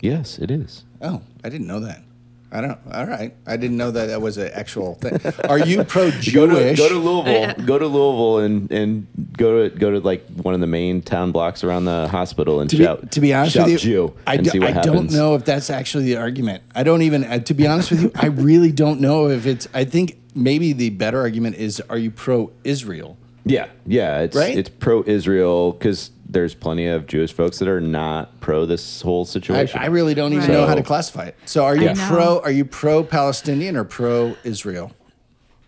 yes, 0.00 0.38
it 0.38 0.50
is. 0.50 0.84
Oh, 1.00 1.22
I 1.44 1.48
didn't 1.48 1.66
know 1.68 1.80
that. 1.80 2.02
I 2.50 2.62
don't. 2.62 2.78
All 2.90 3.04
right, 3.04 3.34
I 3.46 3.58
didn't 3.58 3.76
know 3.76 3.90
that 3.90 4.06
that 4.06 4.22
was 4.22 4.38
an 4.38 4.50
actual 4.54 4.94
thing. 4.94 5.20
Are 5.50 5.58
you 5.58 5.84
pro 5.84 6.10
Go 6.10 6.16
to 6.16 6.20
Jewish? 6.22 6.78
go 6.78 6.88
to 6.88 6.94
Louisville. 6.94 7.66
go 7.66 7.78
to 7.78 7.86
Louisville 7.86 8.38
and 8.38 8.72
and 8.72 9.06
go 9.36 9.68
to 9.68 9.76
go 9.76 9.90
to 9.90 10.00
like 10.00 10.26
one 10.30 10.54
of 10.54 10.60
the 10.60 10.66
main 10.66 11.02
town 11.02 11.30
blocks 11.30 11.62
around 11.62 11.84
the 11.84 12.08
hospital 12.08 12.60
and 12.62 12.70
To 12.70 12.76
shout. 12.78 13.02
be, 13.02 13.06
to 13.08 13.20
be 13.20 13.34
honest 13.34 13.54
with 13.56 13.68
you, 13.68 13.76
Jew 13.78 14.14
I, 14.26 14.38
do, 14.38 14.64
I 14.64 14.72
don't 14.72 15.10
know 15.12 15.34
if 15.34 15.44
that's 15.44 15.68
actually 15.68 16.04
the 16.04 16.16
argument. 16.16 16.62
I 16.74 16.84
don't 16.84 17.02
even. 17.02 17.24
Uh, 17.24 17.38
to 17.40 17.52
be 17.52 17.66
honest 17.66 17.90
with 17.90 18.02
you, 18.04 18.12
I 18.16 18.26
really 18.28 18.72
don't 18.72 18.98
know 19.02 19.28
if 19.28 19.44
it's. 19.44 19.68
I 19.74 19.84
think 19.84 20.16
maybe 20.34 20.72
the 20.72 20.88
better 20.88 21.20
argument 21.20 21.56
is: 21.56 21.82
Are 21.90 21.98
you 21.98 22.10
pro-Israel? 22.10 23.18
Yeah, 23.48 23.68
yeah, 23.86 24.20
it's 24.20 24.36
Right? 24.36 24.56
it's 24.56 24.68
pro-Israel 24.68 25.72
because 25.72 26.10
there's 26.28 26.54
plenty 26.54 26.86
of 26.86 27.06
Jewish 27.06 27.32
folks 27.32 27.58
that 27.58 27.68
are 27.68 27.80
not 27.80 28.40
pro 28.40 28.66
this 28.66 29.00
whole 29.00 29.22
I, 29.22 29.24
situation. 29.24 29.80
I 29.80 29.86
really 29.86 30.14
don't 30.14 30.32
even 30.32 30.46
Right. 30.48 30.52
know 30.54 30.66
how 30.66 30.74
to 30.74 30.82
So- 30.82 30.86
classify 30.86 31.24
it. 31.26 31.36
So, 31.46 31.64
are 31.64 31.76
you 31.76 31.88
I 31.88 31.92
know. 31.94 32.06
pro? 32.08 32.38
Are 32.40 32.50
you 32.50 32.64
pro-Palestinian 32.64 33.76
or 33.76 33.84
pro-Israel? 33.84 34.92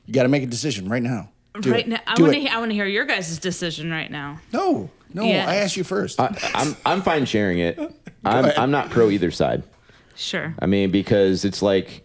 You 0.07 0.13
got 0.15 0.25
to 0.25 0.29
make 0.29 0.43
a 0.43 0.47
decision 0.47 0.89
right 0.89 1.03
now. 1.03 1.31
Do 1.61 1.73
right 1.73 1.81
it. 1.81 1.89
now, 1.89 1.99
I 2.07 2.15
Do 2.15 2.25
want 2.25 2.37
it. 2.37 2.41
to. 2.43 2.55
I 2.55 2.59
want 2.59 2.71
to 2.71 2.75
hear 2.75 2.87
your 2.87 3.05
guys' 3.05 3.39
decision 3.39 3.91
right 3.91 4.11
now. 4.11 4.41
No, 4.53 4.91
no. 5.15 5.25
Yes. 5.25 5.49
I 5.49 5.57
asked 5.57 5.77
you 5.77 5.85
first. 5.85 6.21
I, 6.21 6.37
I'm 6.55 6.77
I'm 6.87 7.03
fine 7.03 7.25
sharing 7.25 7.59
it. 7.59 7.79
I'm 8.25 8.45
ahead. 8.45 8.59
I'm 8.59 8.71
not 8.71 8.91
pro 8.91 9.11
either 9.11 9.31
side. 9.31 9.63
Sure. 10.15 10.55
I 10.61 10.67
mean, 10.67 10.91
because 10.91 11.45
it's 11.45 11.61
like 11.63 12.03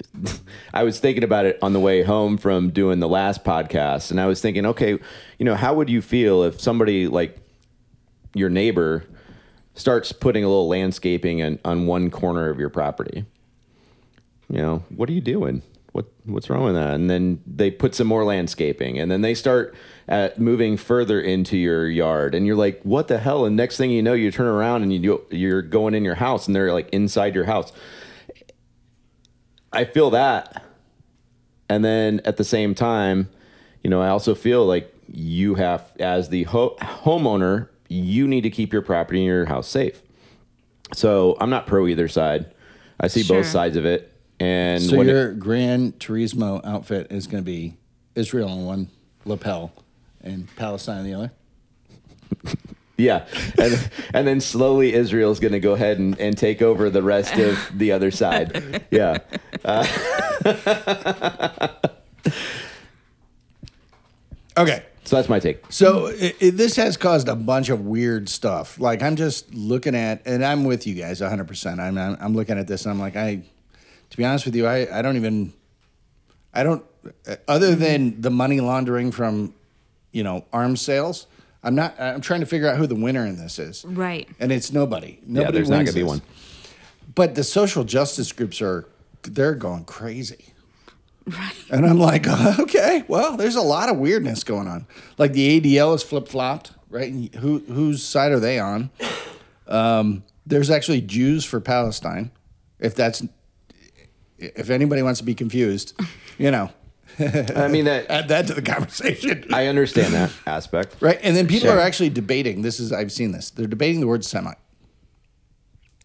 I 0.74 0.82
was 0.82 1.00
thinking 1.00 1.24
about 1.24 1.46
it 1.46 1.58
on 1.62 1.72
the 1.72 1.80
way 1.80 2.02
home 2.02 2.38
from 2.38 2.70
doing 2.70 3.00
the 3.00 3.08
last 3.08 3.44
podcast, 3.44 4.10
and 4.10 4.20
I 4.20 4.26
was 4.26 4.40
thinking, 4.40 4.66
okay, 4.66 4.98
you 5.38 5.44
know, 5.44 5.54
how 5.54 5.74
would 5.74 5.90
you 5.90 6.02
feel 6.02 6.42
if 6.42 6.60
somebody 6.60 7.06
like 7.08 7.36
your 8.34 8.48
neighbor 8.48 9.04
starts 9.74 10.12
putting 10.12 10.44
a 10.44 10.48
little 10.48 10.68
landscaping 10.68 11.42
on, 11.42 11.58
on 11.64 11.86
one 11.86 12.10
corner 12.10 12.48
of 12.48 12.58
your 12.58 12.70
property? 12.70 13.24
You 14.48 14.58
know, 14.58 14.84
what 14.90 15.08
are 15.08 15.12
you 15.12 15.20
doing? 15.20 15.62
What 15.92 16.06
what's 16.24 16.48
wrong 16.48 16.64
with 16.64 16.74
that? 16.74 16.94
And 16.94 17.10
then 17.10 17.42
they 17.46 17.70
put 17.70 17.94
some 17.94 18.06
more 18.06 18.24
landscaping, 18.24 18.98
and 18.98 19.10
then 19.10 19.20
they 19.20 19.34
start 19.34 19.74
at 20.08 20.38
moving 20.38 20.76
further 20.76 21.20
into 21.20 21.56
your 21.58 21.86
yard, 21.86 22.34
and 22.34 22.46
you're 22.46 22.56
like, 22.56 22.80
what 22.82 23.08
the 23.08 23.18
hell? 23.18 23.44
And 23.44 23.56
next 23.56 23.76
thing 23.76 23.90
you 23.90 24.02
know, 24.02 24.14
you 24.14 24.30
turn 24.30 24.46
around 24.46 24.82
and 24.82 24.92
you 24.92 24.98
do, 24.98 25.36
you're 25.36 25.62
going 25.62 25.94
in 25.94 26.04
your 26.04 26.14
house, 26.14 26.46
and 26.46 26.56
they're 26.56 26.72
like 26.72 26.88
inside 26.90 27.34
your 27.34 27.44
house. 27.44 27.72
I 29.72 29.84
feel 29.84 30.10
that. 30.10 30.62
And 31.68 31.84
then 31.84 32.20
at 32.24 32.36
the 32.36 32.44
same 32.44 32.74
time, 32.74 33.28
you 33.82 33.90
know, 33.90 34.00
I 34.02 34.08
also 34.08 34.34
feel 34.34 34.66
like 34.66 34.92
you 35.08 35.54
have, 35.54 35.90
as 35.98 36.28
the 36.28 36.44
ho- 36.44 36.76
homeowner, 36.80 37.68
you 37.88 38.28
need 38.28 38.42
to 38.42 38.50
keep 38.50 38.72
your 38.72 38.82
property 38.82 39.18
and 39.20 39.26
your 39.26 39.44
house 39.46 39.68
safe. 39.68 40.02
So 40.94 41.36
I'm 41.40 41.50
not 41.50 41.66
pro 41.66 41.86
either 41.86 42.08
side. 42.08 42.52
I 43.00 43.08
see 43.08 43.22
Sure. 43.22 43.38
both 43.38 43.46
sides 43.46 43.76
of 43.76 43.84
it. 43.86 44.12
And 44.38 44.82
so 44.82 44.98
when 44.98 45.08
it- 45.08 45.12
your 45.12 45.32
Gran 45.32 45.92
Turismo 45.92 46.60
outfit 46.64 47.06
is 47.10 47.26
going 47.26 47.42
to 47.42 47.46
be 47.46 47.74
Israel 48.14 48.48
on 48.48 48.64
one 48.66 48.88
lapel 49.24 49.72
and 50.22 50.48
Palestine 50.56 50.98
on 50.98 51.04
the 51.04 51.14
other. 51.14 51.32
yeah, 52.98 53.26
and 53.58 53.90
and 54.14 54.26
then 54.26 54.40
slowly 54.40 54.92
Israel's 54.94 55.40
going 55.40 55.52
to 55.52 55.60
go 55.60 55.72
ahead 55.72 55.98
and, 55.98 56.18
and 56.20 56.36
take 56.36 56.62
over 56.62 56.90
the 56.90 57.02
rest 57.02 57.34
of 57.36 57.58
the 57.78 57.92
other 57.92 58.10
side. 58.10 58.84
Yeah, 58.90 59.18
Okay. 64.56 64.82
so 65.04 65.16
that's 65.16 65.28
my 65.28 65.38
take. 65.38 65.64
So 65.70 66.06
it, 66.06 66.36
it, 66.40 66.50
this 66.56 66.76
has 66.76 66.96
caused 66.96 67.28
a 67.28 67.36
bunch 67.36 67.68
of 67.70 67.80
weird 67.86 68.28
stuff. 68.28 68.78
Like 68.78 69.02
I'm 69.02 69.16
just 69.16 69.52
looking 69.54 69.94
at, 69.94 70.22
and 70.26 70.44
I'm 70.44 70.64
with 70.64 70.86
you 70.86 70.94
guys 70.94 71.20
100. 71.20 71.46
percent 71.48 71.80
I'm, 71.80 71.96
I'm 71.96 72.16
I'm 72.20 72.34
looking 72.34 72.58
at 72.58 72.66
this. 72.66 72.84
and 72.84 72.92
I'm 72.92 73.00
like, 73.00 73.16
I, 73.16 73.42
to 74.10 74.16
be 74.16 74.24
honest 74.24 74.44
with 74.44 74.54
you, 74.54 74.66
I 74.66 74.98
I 74.98 75.02
don't 75.02 75.16
even, 75.16 75.52
I 76.52 76.62
don't, 76.62 76.84
uh, 77.26 77.36
other 77.48 77.74
than 77.74 78.20
the 78.20 78.30
money 78.30 78.60
laundering 78.60 79.10
from, 79.10 79.54
you 80.12 80.22
know, 80.22 80.44
arms 80.52 80.82
sales. 80.82 81.26
I'm 81.62 81.74
not. 81.74 81.98
I'm 82.00 82.20
trying 82.20 82.40
to 82.40 82.46
figure 82.46 82.68
out 82.68 82.76
who 82.76 82.86
the 82.86 82.94
winner 82.94 83.24
in 83.24 83.36
this 83.36 83.58
is. 83.58 83.84
Right. 83.84 84.28
And 84.40 84.50
it's 84.50 84.72
nobody. 84.72 85.20
Nobody 85.24 85.44
yeah, 85.44 85.50
there's 85.50 85.70
not 85.70 85.76
going 85.76 85.86
to 85.86 85.92
be 85.92 86.00
this. 86.00 86.08
one. 86.08 86.22
But 87.14 87.34
the 87.34 87.44
social 87.44 87.84
justice 87.84 88.32
groups 88.32 88.60
are, 88.62 88.88
they're 89.22 89.54
going 89.54 89.84
crazy. 89.84 90.46
Right. 91.26 91.54
And 91.70 91.86
I'm 91.86 91.98
like, 91.98 92.26
okay, 92.58 93.04
well, 93.06 93.36
there's 93.36 93.54
a 93.56 93.62
lot 93.62 93.88
of 93.88 93.98
weirdness 93.98 94.44
going 94.44 94.66
on. 94.66 94.86
Like 95.18 95.32
the 95.32 95.60
ADL 95.60 95.94
is 95.94 96.02
flip 96.02 96.26
flopped, 96.26 96.72
right? 96.90 97.12
And 97.12 97.34
who 97.36 97.60
whose 97.60 98.02
side 98.02 98.32
are 98.32 98.40
they 98.40 98.58
on? 98.58 98.90
Um, 99.68 100.24
there's 100.46 100.70
actually 100.70 101.00
Jews 101.02 101.44
for 101.44 101.60
Palestine. 101.60 102.32
If 102.80 102.96
that's, 102.96 103.22
if 104.38 104.70
anybody 104.70 105.02
wants 105.02 105.20
to 105.20 105.24
be 105.24 105.34
confused, 105.34 105.94
you 106.38 106.50
know, 106.50 106.70
I 107.18 107.68
mean 107.68 107.84
that 107.86 108.10
add 108.10 108.28
that 108.28 108.46
to 108.48 108.54
the 108.54 108.62
conversation. 108.62 109.44
I 109.52 109.66
understand 109.66 110.14
that 110.14 110.32
aspect. 110.46 110.96
Right. 111.00 111.18
And 111.22 111.36
then 111.36 111.46
people 111.46 111.68
Sure. 111.68 111.76
are 111.78 111.80
actually 111.80 112.10
debating. 112.10 112.62
This 112.62 112.80
is 112.80 112.92
I've 112.92 113.12
seen 113.12 113.32
this. 113.32 113.50
They're 113.50 113.66
debating 113.66 114.00
the 114.00 114.06
word 114.06 114.24
Semite. 114.24 114.58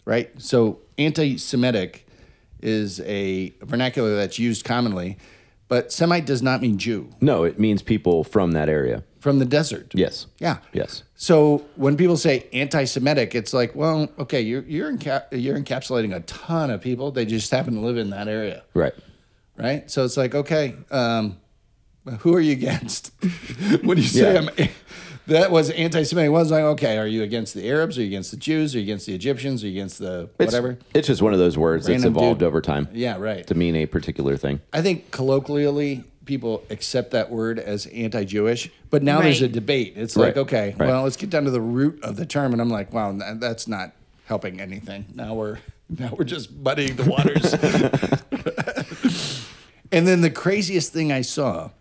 Right? 0.06 0.30
So 0.42 0.80
anti-Semitic 0.98 2.08
is 2.62 3.00
a 3.02 3.54
vernacular 3.62 4.16
that's 4.16 4.40
used 4.40 4.64
commonly, 4.64 5.18
but 5.68 5.92
Semite 5.92 6.26
does 6.26 6.42
not 6.42 6.62
mean 6.62 6.78
Jew 6.78 7.10
No, 7.22 7.44
it 7.44 7.60
means 7.60 7.82
people 7.82 8.24
from 8.24 8.52
that 8.54 8.70
area. 8.70 9.04
from 9.20 9.40
the 9.40 9.46
desert. 9.46 9.92
Yes. 9.94 10.28
Yeah. 10.40 10.58
Yes. 10.72 11.04
So 11.16 11.66
when 11.76 11.98
people 11.98 12.16
say 12.16 12.48
anti-Semitic, 12.54 13.36
it's 13.36 13.54
like, 13.54 13.76
well, 13.76 14.08
okay, 14.18 14.40
you're 14.42 14.64
you're 14.64 14.92
enca- 14.92 15.26
you're 15.32 15.58
encapsulating 15.60 16.16
a 16.16 16.22
ton 16.22 16.70
of 16.72 16.80
people. 16.82 17.12
They 17.12 17.26
just 17.26 17.52
happen 17.52 17.74
to 17.76 17.82
live 17.82 17.98
in 17.98 18.10
that 18.12 18.28
area, 18.30 18.64
Right. 18.74 18.94
Right? 19.58 19.90
So 19.90 20.04
it's 20.06 20.18
like, 20.18 20.36
okay, 20.36 20.76
um, 20.92 21.38
who 22.20 22.34
are 22.36 22.40
you 22.40 22.52
against? 22.54 23.12
what 23.84 23.96
do 23.96 24.02
you 24.02 24.08
say 24.08 24.34
Yeah. 24.34 24.50
I'm, 24.58 24.70
that 25.28 25.52
was 25.52 25.70
anti-Semitic, 25.72 26.28
it 26.28 26.32
was 26.32 26.52
like, 26.52 26.64
okay, 26.64 26.98
are 26.98 27.06
you 27.06 27.22
against 27.22 27.54
the 27.54 27.68
Arabs? 27.70 27.98
Are 27.98 28.02
you 28.02 28.08
against 28.08 28.32
the 28.32 28.38
Jews? 28.38 28.74
Are 28.74 28.78
you 28.78 28.84
against 28.84 29.08
the 29.08 29.14
Egyptians? 29.14 29.62
Are 29.62 29.68
you 29.68 29.74
against 29.74 30.00
the 30.00 30.30
whatever? 30.38 30.78
It's 30.94 31.08
just 31.08 31.22
one 31.22 31.34
of 31.34 31.40
those 31.40 31.58
words 31.58 31.86
that's 31.86 32.06
evolved 32.06 32.40
dude. 32.40 32.48
over 32.48 32.62
time. 32.62 32.88
Yeah, 32.94 33.18
right. 33.18 33.46
To 33.48 33.54
mean 33.54 33.76
a 33.76 33.86
particular 33.88 34.38
thing. 34.38 34.62
I 34.72 34.82
think 34.82 35.12
colloquially 35.12 36.06
people 36.24 36.64
accept 36.70 37.12
that 37.12 37.30
word 37.30 37.60
as 37.60 37.88
anti-Jewish, 37.88 38.70
but 38.90 39.04
now 39.04 39.20
there's 39.22 39.42
a 39.42 39.50
debate. 39.50 39.94
It's 39.98 40.16
Right. 40.16 40.28
like, 40.28 40.38
okay, 40.38 40.76
Right. 40.78 40.88
well, 40.88 41.04
let's 41.04 41.18
get 41.18 41.30
down 41.30 41.44
to 41.44 41.52
the 41.52 41.60
root 41.62 42.02
of 42.04 42.16
the 42.16 42.26
term, 42.26 42.54
and 42.54 42.62
I'm 42.62 42.70
like, 42.70 42.94
wow, 42.94 43.12
that's 43.36 43.68
not 43.68 43.92
helping 44.28 44.62
anything. 44.62 45.08
Now 45.14 45.34
we're 45.34 45.58
now 45.90 46.14
we're 46.18 46.24
just 46.26 46.54
muddying 46.54 46.96
the 46.96 47.04
waters. 47.04 47.54
and 49.92 50.08
then 50.08 50.22
the 50.22 50.30
craziest 50.30 50.92
thing 50.94 51.12
I 51.12 51.22
saw 51.22 51.72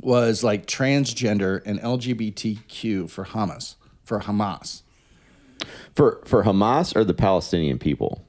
was 0.00 0.44
like 0.44 0.66
transgender 0.66 1.60
and 1.66 1.80
LGBTQ 1.80 3.10
for 3.10 3.24
Hamas 3.24 3.74
for 4.04 4.20
Hamas. 4.20 4.82
For 5.94 6.20
for 6.24 6.44
Hamas 6.44 6.94
or 6.96 7.04
the 7.04 7.14
Palestinian 7.14 7.78
people? 7.78 8.24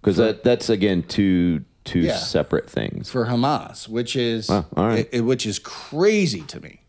Because 0.00 0.16
that 0.16 0.44
that's 0.44 0.68
again 0.70 1.02
two 1.02 1.64
two 1.84 2.00
Yeah. 2.00 2.16
separate 2.18 2.68
things. 2.68 3.10
for 3.10 3.26
Hamas, 3.26 3.88
which 3.88 4.14
is 4.14 4.50
Oh, 4.50 4.66
right. 4.76 5.00
it- 5.00 5.08
it- 5.12 5.20
which 5.22 5.46
is 5.46 5.58
crazy 5.58 6.42
to 6.42 6.60
me, 6.60 6.82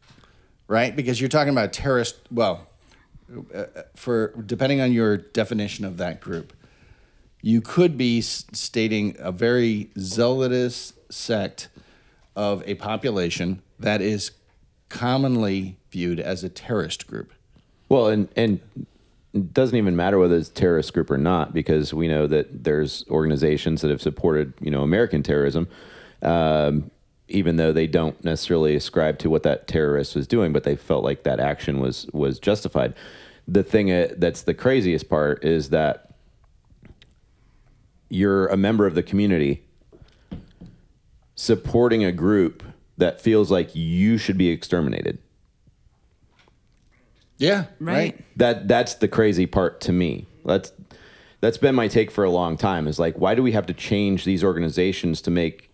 right? 0.67 0.93
Because 0.95 1.21
you're 1.21 1.29
talking 1.29 1.53
about 1.53 1.71
terrorist. 1.71 2.17
Well, 2.29 2.67
uh, 3.55 3.63
for 3.95 4.33
depending 4.45 4.81
on 4.81 4.91
your 4.91 5.15
definition 5.17 5.85
of 5.85 5.97
that 5.97 6.19
group, 6.19 6.51
you 7.41 7.61
could 7.61 7.97
be 7.97 8.19
stating 8.21 9.15
a 9.19 9.31
very 9.31 9.89
zealotous 9.97 10.91
sect 11.09 11.69
of 12.35 12.63
a 12.65 12.75
population 12.75 13.61
that 13.79 14.01
is 14.01 14.31
commonly 14.89 15.77
viewed 15.91 16.19
as 16.19 16.43
a 16.43 16.49
terrorist 16.49 17.07
group. 17.07 17.33
Well, 17.89 18.07
and 18.07 18.29
and 18.35 18.59
it 19.33 19.53
doesn't 19.53 19.77
even 19.77 19.95
matter 19.95 20.17
whether 20.17 20.35
it's 20.35 20.49
a 20.49 20.53
terrorist 20.53 20.93
group 20.93 21.11
or 21.11 21.17
not, 21.17 21.53
because 21.53 21.93
we 21.93 22.07
know 22.07 22.27
that 22.27 22.63
there's 22.63 23.05
organizations 23.09 23.81
that 23.81 23.91
have 23.91 24.01
supported, 24.01 24.53
you 24.59 24.71
know, 24.71 24.81
American 24.81 25.21
terrorism, 25.21 25.67
um, 26.21 26.89
even 27.27 27.57
though 27.57 27.71
they 27.71 27.85
don't 27.85 28.23
necessarily 28.23 28.75
ascribe 28.75 29.19
to 29.19 29.29
what 29.29 29.43
that 29.43 29.67
terrorist 29.67 30.15
was 30.15 30.25
doing, 30.27 30.51
but 30.51 30.63
they 30.63 30.75
felt 30.75 31.03
like 31.03 31.23
that 31.23 31.39
action 31.39 31.79
was 31.79 32.07
was 32.13 32.39
justified. 32.39 32.93
The 33.47 33.63
thing 33.63 33.91
uh, 33.91 34.09
that's 34.17 34.43
the 34.43 34.53
craziest 34.53 35.09
part 35.09 35.43
is 35.43 35.69
that 35.69 36.13
you're 38.09 38.47
a 38.47 38.57
member 38.57 38.87
of 38.87 38.95
the 38.95 39.03
community 39.03 39.63
supporting 41.39 42.03
a 42.03 42.11
group 42.11 42.63
that 42.97 43.21
feels 43.21 43.49
like 43.49 43.73
you 43.73 44.17
should 44.17 44.37
be 44.37 44.49
exterminated. 44.49 45.17
Yeah, 47.37 47.67
Right. 47.79 48.21
that 48.35 48.67
that's 48.67 48.95
the 48.95 49.07
crazy 49.07 49.45
part 49.45 49.79
to 49.81 49.93
me. 49.93 50.27
That's 50.43 50.73
that's 51.39 51.57
been 51.57 51.75
my 51.75 51.87
take 51.87 52.11
for 52.11 52.25
a 52.25 52.29
long 52.29 52.57
time. 52.57 52.89
Is 52.89 52.99
like, 52.99 53.17
why 53.17 53.35
do 53.35 53.41
we 53.41 53.53
have 53.53 53.65
to 53.67 53.73
change 53.73 54.25
these 54.25 54.43
organizations 54.43 55.21
to 55.21 55.31
make 55.31 55.71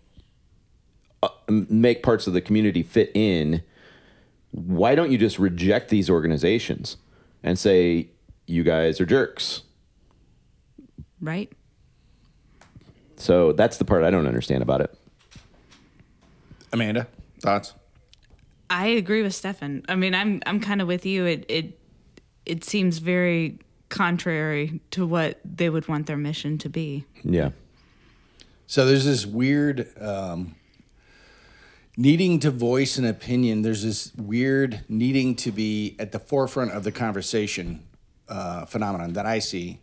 uh, 1.24 1.30
make 1.48 2.04
parts 2.04 2.28
of 2.28 2.32
the 2.32 2.40
community 2.40 2.84
fit 2.84 3.10
in? 3.12 3.64
Why 4.52 4.94
don't 4.94 5.10
you 5.10 5.18
just 5.18 5.40
reject 5.40 5.88
these 5.88 6.08
organizations 6.08 6.96
and 7.42 7.58
say 7.58 8.10
you 8.46 8.62
guys 8.62 9.00
are 9.00 9.06
jerks? 9.06 9.62
Right. 11.20 11.52
So 13.16 13.50
that's 13.50 13.78
the 13.78 13.84
part 13.84 14.04
I 14.04 14.12
don't 14.12 14.28
understand 14.28 14.62
about 14.62 14.80
it. 14.80 14.96
Amanda, 16.72 17.06
thoughts? 17.40 17.74
I 18.68 18.88
agree 18.88 19.22
with 19.22 19.34
Stefan. 19.34 19.84
I 19.88 19.94
mean, 19.94 20.14
I'm 20.14 20.42
I'm 20.46 20.60
kind 20.60 20.80
of 20.80 20.88
with 20.88 21.06
you. 21.06 21.24
It 21.24 21.44
it 21.48 21.78
it 22.44 22.64
seems 22.64 22.98
very 22.98 23.58
contrary 23.88 24.80
to 24.90 25.06
what 25.06 25.40
they 25.44 25.68
would 25.68 25.86
want 25.88 26.06
their 26.06 26.16
mission 26.16 26.58
to 26.58 26.68
be. 26.68 27.04
Yeah. 27.22 27.50
So 28.66 28.84
there's 28.84 29.04
this 29.04 29.24
weird 29.24 29.88
um, 30.00 30.56
needing 31.96 32.40
to 32.40 32.50
voice 32.50 32.98
an 32.98 33.04
opinion. 33.04 33.62
There's 33.62 33.84
this 33.84 34.12
weird 34.16 34.84
needing 34.88 35.36
to 35.36 35.52
be 35.52 35.94
at 35.98 36.10
the 36.10 36.18
forefront 36.18 36.72
of 36.72 36.82
the 36.82 36.90
conversation 36.90 37.86
uh, 38.28 38.66
phenomenon 38.66 39.12
that 39.12 39.26
I 39.26 39.38
see, 39.38 39.80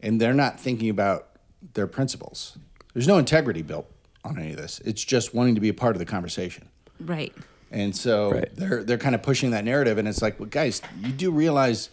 and 0.00 0.20
they're 0.20 0.34
not 0.34 0.58
thinking 0.58 0.90
about 0.90 1.28
their 1.74 1.86
principles. 1.86 2.58
There's 2.92 3.06
no 3.06 3.18
integrity 3.18 3.62
built 3.62 3.88
on 4.26 4.38
any 4.38 4.50
of 4.50 4.56
this. 4.56 4.80
It's 4.84 5.04
just 5.04 5.34
wanting 5.34 5.54
to 5.54 5.60
be 5.60 5.68
a 5.68 5.74
part 5.74 5.94
of 5.96 5.98
the 6.00 6.04
conversation. 6.06 6.68
Right. 7.00 7.34
And 7.70 7.94
so 7.96 8.32
Right. 8.32 8.48
they're 8.54 8.84
they're 8.84 8.98
kind 8.98 9.14
of 9.14 9.22
pushing 9.22 9.50
that 9.50 9.64
narrative, 9.64 9.98
and 9.98 10.06
it's 10.06 10.22
like, 10.22 10.38
well, 10.38 10.48
guys, 10.48 10.82
you 11.02 11.12
do 11.12 11.30
realize 11.30 11.90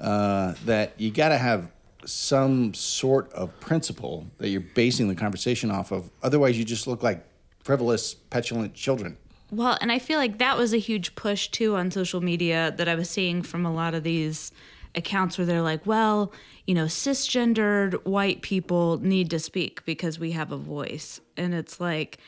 uh, 0.00 0.54
that 0.64 0.92
you 0.98 1.10
got 1.10 1.28
to 1.28 1.38
have 1.38 1.70
some 2.04 2.74
sort 2.74 3.32
of 3.32 3.58
principle 3.60 4.26
that 4.38 4.48
you're 4.48 4.60
basing 4.74 5.08
the 5.08 5.14
conversation 5.14 5.70
off 5.70 5.90
of. 5.92 6.10
Otherwise, 6.22 6.58
you 6.58 6.64
just 6.64 6.86
look 6.86 7.02
like 7.02 7.24
frivolous, 7.62 8.14
petulant 8.14 8.74
children. 8.74 9.16
Well, 9.50 9.78
and 9.80 9.92
I 9.92 9.98
feel 9.98 10.18
like 10.18 10.38
that 10.38 10.56
was 10.58 10.74
a 10.74 10.78
huge 10.78 11.14
push 11.14 11.48
too 11.48 11.76
on 11.76 11.90
social 11.90 12.20
media 12.20 12.74
that 12.76 12.88
I 12.88 12.94
was 12.94 13.08
seeing 13.08 13.42
from 13.42 13.64
a 13.64 13.72
lot 13.72 13.94
of 13.94 14.02
these 14.02 14.52
accounts 14.94 15.38
where 15.38 15.46
they're 15.46 15.62
like, 15.62 15.86
well, 15.86 16.32
you 16.66 16.74
know, 16.74 16.84
cisgendered 16.84 18.04
white 18.04 18.42
people 18.42 18.98
need 18.98 19.30
to 19.30 19.38
speak 19.38 19.84
because 19.84 20.18
we 20.18 20.32
have 20.32 20.52
a 20.52 20.56
voice. 20.56 21.20
And 21.36 21.54
it's 21.54 21.80
like, 21.80 22.18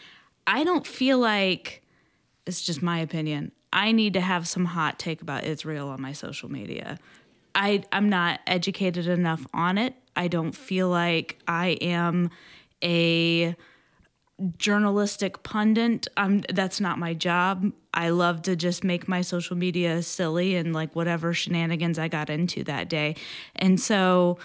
I 0.47 0.65
don't 0.65 0.87
feel 0.87 1.19
like, 1.19 1.83
it's 2.47 2.63
just 2.63 2.83
my 2.83 2.99
opinion, 2.99 3.53
I 3.73 3.93
need 3.93 4.15
to 4.15 4.21
have 4.21 4.47
some 4.47 4.65
hot 4.65 4.99
take 4.99 5.23
about 5.23 5.45
Israel 5.45 5.89
on 5.89 6.01
my 6.01 6.13
social 6.13 6.51
media. 6.51 6.99
I, 7.55 7.83
I'm 7.93 8.09
not 8.09 8.41
educated 8.47 9.07
enough 9.07 9.47
on 9.55 9.79
it. 9.79 9.95
I 10.15 10.29
don't 10.29 10.53
feel 10.53 10.89
like 10.89 11.39
I 11.49 11.79
am 11.81 12.31
a 12.83 13.57
journalistic 14.59 15.43
pundit. 15.43 16.07
Um, 16.17 16.43
that's 16.53 16.81
not 16.81 16.99
my 16.99 17.15
job. 17.15 17.73
I 17.95 18.11
love 18.11 18.43
to 18.43 18.57
just 18.57 18.85
make 18.85 19.09
my 19.09 19.23
social 19.23 19.57
media 19.57 20.03
silly 20.03 20.57
and 20.57 20.75
like 20.75 20.95
whatever 20.95 21.33
shenanigans 21.33 21.99
I 21.99 22.09
got 22.09 22.29
into 22.29 22.63
that 22.65 22.89
day. 22.89 23.17
And 23.55 23.81
so 23.81 24.39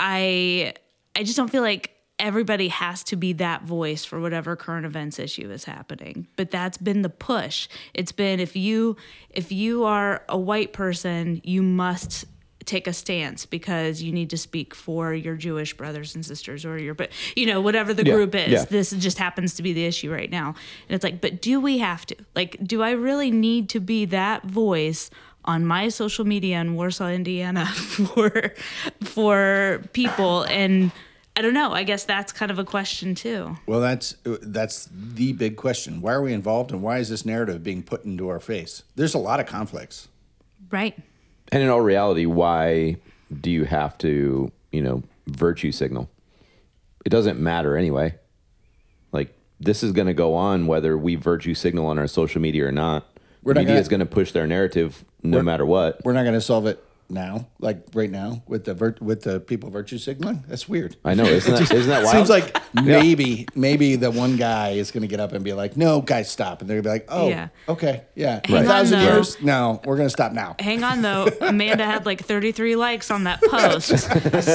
I 0.00 0.74
I 1.14 1.22
just 1.22 1.36
don't 1.36 1.50
feel 1.50 1.62
like 1.62 1.92
everybody 2.18 2.68
has 2.68 3.02
to 3.04 3.16
be 3.16 3.32
that 3.34 3.62
voice 3.62 4.04
for 4.04 4.20
whatever 4.20 4.54
current 4.56 4.84
events 4.84 5.18
issue 5.18 5.50
is 5.50 5.64
happening. 5.64 6.26
But 6.36 6.50
that's 6.50 6.76
been 6.76 7.02
the 7.02 7.08
push. 7.08 7.68
It's 7.94 8.12
been 8.12 8.40
if 8.40 8.56
you 8.56 8.96
if 9.30 9.52
you 9.52 9.84
are 9.84 10.24
a 10.28 10.38
white 10.38 10.72
person, 10.72 11.40
you 11.44 11.62
must 11.62 12.26
take 12.66 12.86
a 12.86 12.92
stance 12.92 13.46
because 13.46 14.02
you 14.02 14.12
need 14.12 14.30
to 14.30 14.36
speak 14.36 14.74
for 14.74 15.14
your 15.14 15.34
Jewish 15.36 15.74
brothers 15.76 16.14
and 16.14 16.24
sisters 16.24 16.64
or 16.64 16.78
your 16.78 16.94
but 16.94 17.10
you 17.34 17.46
know 17.46 17.60
whatever 17.60 17.94
the 17.94 18.04
Yeah, 18.04 18.14
group 18.14 18.34
is. 18.34 18.48
yeah. 18.50 18.64
This 18.64 18.90
just 18.90 19.18
happens 19.18 19.54
to 19.54 19.62
be 19.62 19.72
the 19.72 19.84
issue 19.86 20.12
right 20.12 20.30
now. 20.30 20.48
And 20.88 20.94
it's 20.94 21.02
like, 21.04 21.20
but 21.20 21.40
do 21.40 21.60
we 21.60 21.78
have 21.78 22.04
to? 22.06 22.16
Like 22.34 22.56
do 22.62 22.82
I 22.82 22.90
really 22.92 23.30
need 23.30 23.68
to 23.70 23.80
be 23.80 24.04
that 24.06 24.44
voice 24.44 25.10
on 25.46 25.64
my 25.64 25.88
social 25.88 26.26
media 26.26 26.60
in 26.60 26.74
Warsaw, 26.74 27.08
Indiana 27.08 27.64
for 28.14 28.52
for 29.02 29.82
people 29.92 30.42
and 30.44 30.92
I 31.36 31.42
don't 31.42 31.54
know. 31.54 31.72
I 31.72 31.84
guess 31.84 32.04
that's 32.04 32.32
kind 32.32 32.50
of 32.50 32.58
a 32.58 32.64
question 32.64 33.14
too. 33.14 33.56
Well, 33.66 33.80
that's 33.80 34.16
that's 34.24 34.88
the 34.92 35.32
big 35.32 35.56
question. 35.56 36.02
Why 36.02 36.12
are 36.12 36.20
we 36.22 36.34
involved, 36.34 36.72
and 36.72 36.82
why 36.82 36.98
is 36.98 37.08
this 37.08 37.24
narrative 37.24 37.62
being 37.62 37.82
put 37.82 38.04
into 38.04 38.28
our 38.28 38.40
face? 38.40 38.82
There's 38.96 39.14
a 39.14 39.18
lot 39.18 39.40
of 39.40 39.46
conflicts. 39.46 40.08
Right. 40.70 40.98
And 41.52 41.62
in 41.62 41.68
all 41.68 41.80
reality, 41.80 42.26
why 42.26 42.96
do 43.40 43.50
you 43.50 43.64
have 43.64 43.98
to, 43.98 44.50
you 44.72 44.82
know, 44.82 45.02
virtue 45.26 45.72
signal? 45.72 46.08
It 47.04 47.10
doesn't 47.10 47.40
matter 47.40 47.76
anyway. 47.76 48.14
Like 49.12 49.34
this 49.58 49.82
is 49.82 49.92
going 49.92 50.06
to 50.06 50.14
go 50.14 50.34
on 50.34 50.66
whether 50.66 50.96
we 50.96 51.14
virtue 51.16 51.54
signal 51.54 51.86
on 51.86 51.98
our 51.98 52.06
social 52.06 52.40
media 52.40 52.66
or 52.66 52.72
not. 52.72 53.06
We're 53.42 53.54
not 53.54 53.60
media 53.60 53.74
gonna- 53.74 53.80
is 53.80 53.88
going 53.88 54.00
to 54.00 54.06
push 54.06 54.32
their 54.32 54.46
narrative 54.46 55.04
no 55.22 55.42
matter 55.42 55.64
what. 55.66 56.00
We're 56.04 56.12
not 56.12 56.22
going 56.22 56.34
to 56.34 56.40
solve 56.40 56.66
it 56.66 56.82
now, 57.10 57.48
like 57.58 57.84
right 57.94 58.10
now, 58.10 58.42
with 58.46 58.64
the 58.64 58.74
vir- 58.74 58.96
with 59.00 59.22
the 59.22 59.40
people 59.40 59.70
virtue 59.70 59.98
signaling. 59.98 60.44
That's 60.48 60.68
weird. 60.68 60.96
I 61.04 61.14
know, 61.14 61.24
isn't 61.24 61.52
that, 61.52 61.72
isn't 61.72 61.88
that 61.88 62.04
wild? 62.04 62.14
Seems 62.16 62.28
like 62.30 62.56
maybe 62.74 63.46
maybe 63.54 63.96
the 63.96 64.10
one 64.10 64.36
guy 64.36 64.70
is 64.70 64.90
going 64.90 65.02
to 65.02 65.06
get 65.08 65.20
up 65.20 65.32
and 65.32 65.44
be 65.44 65.52
like, 65.52 65.76
"No, 65.76 66.00
guys, 66.00 66.30
stop," 66.30 66.60
and 66.60 66.70
they're 66.70 66.80
going 66.80 67.00
to 67.00 67.06
be 67.06 67.12
like, 67.12 67.20
"Oh, 67.22 67.28
Yeah. 67.28 67.48
okay, 67.68 68.04
yeah, 68.14 68.40
Hang 68.44 68.56
a 68.56 68.60
on, 68.60 68.64
thousand 68.66 68.98
though. 69.00 69.12
years? 69.14 69.40
No, 69.42 69.80
we're 69.84 69.96
going 69.96 70.06
to 70.06 70.10
stop 70.12 70.32
now." 70.32 70.56
Hang 70.58 70.84
on 70.84 71.02
though. 71.02 71.28
Amanda 71.40 71.84
had 71.84 72.06
like 72.06 72.24
33 72.24 72.76
likes 72.76 73.10
on 73.10 73.24
that 73.24 73.40
post. 73.42 73.98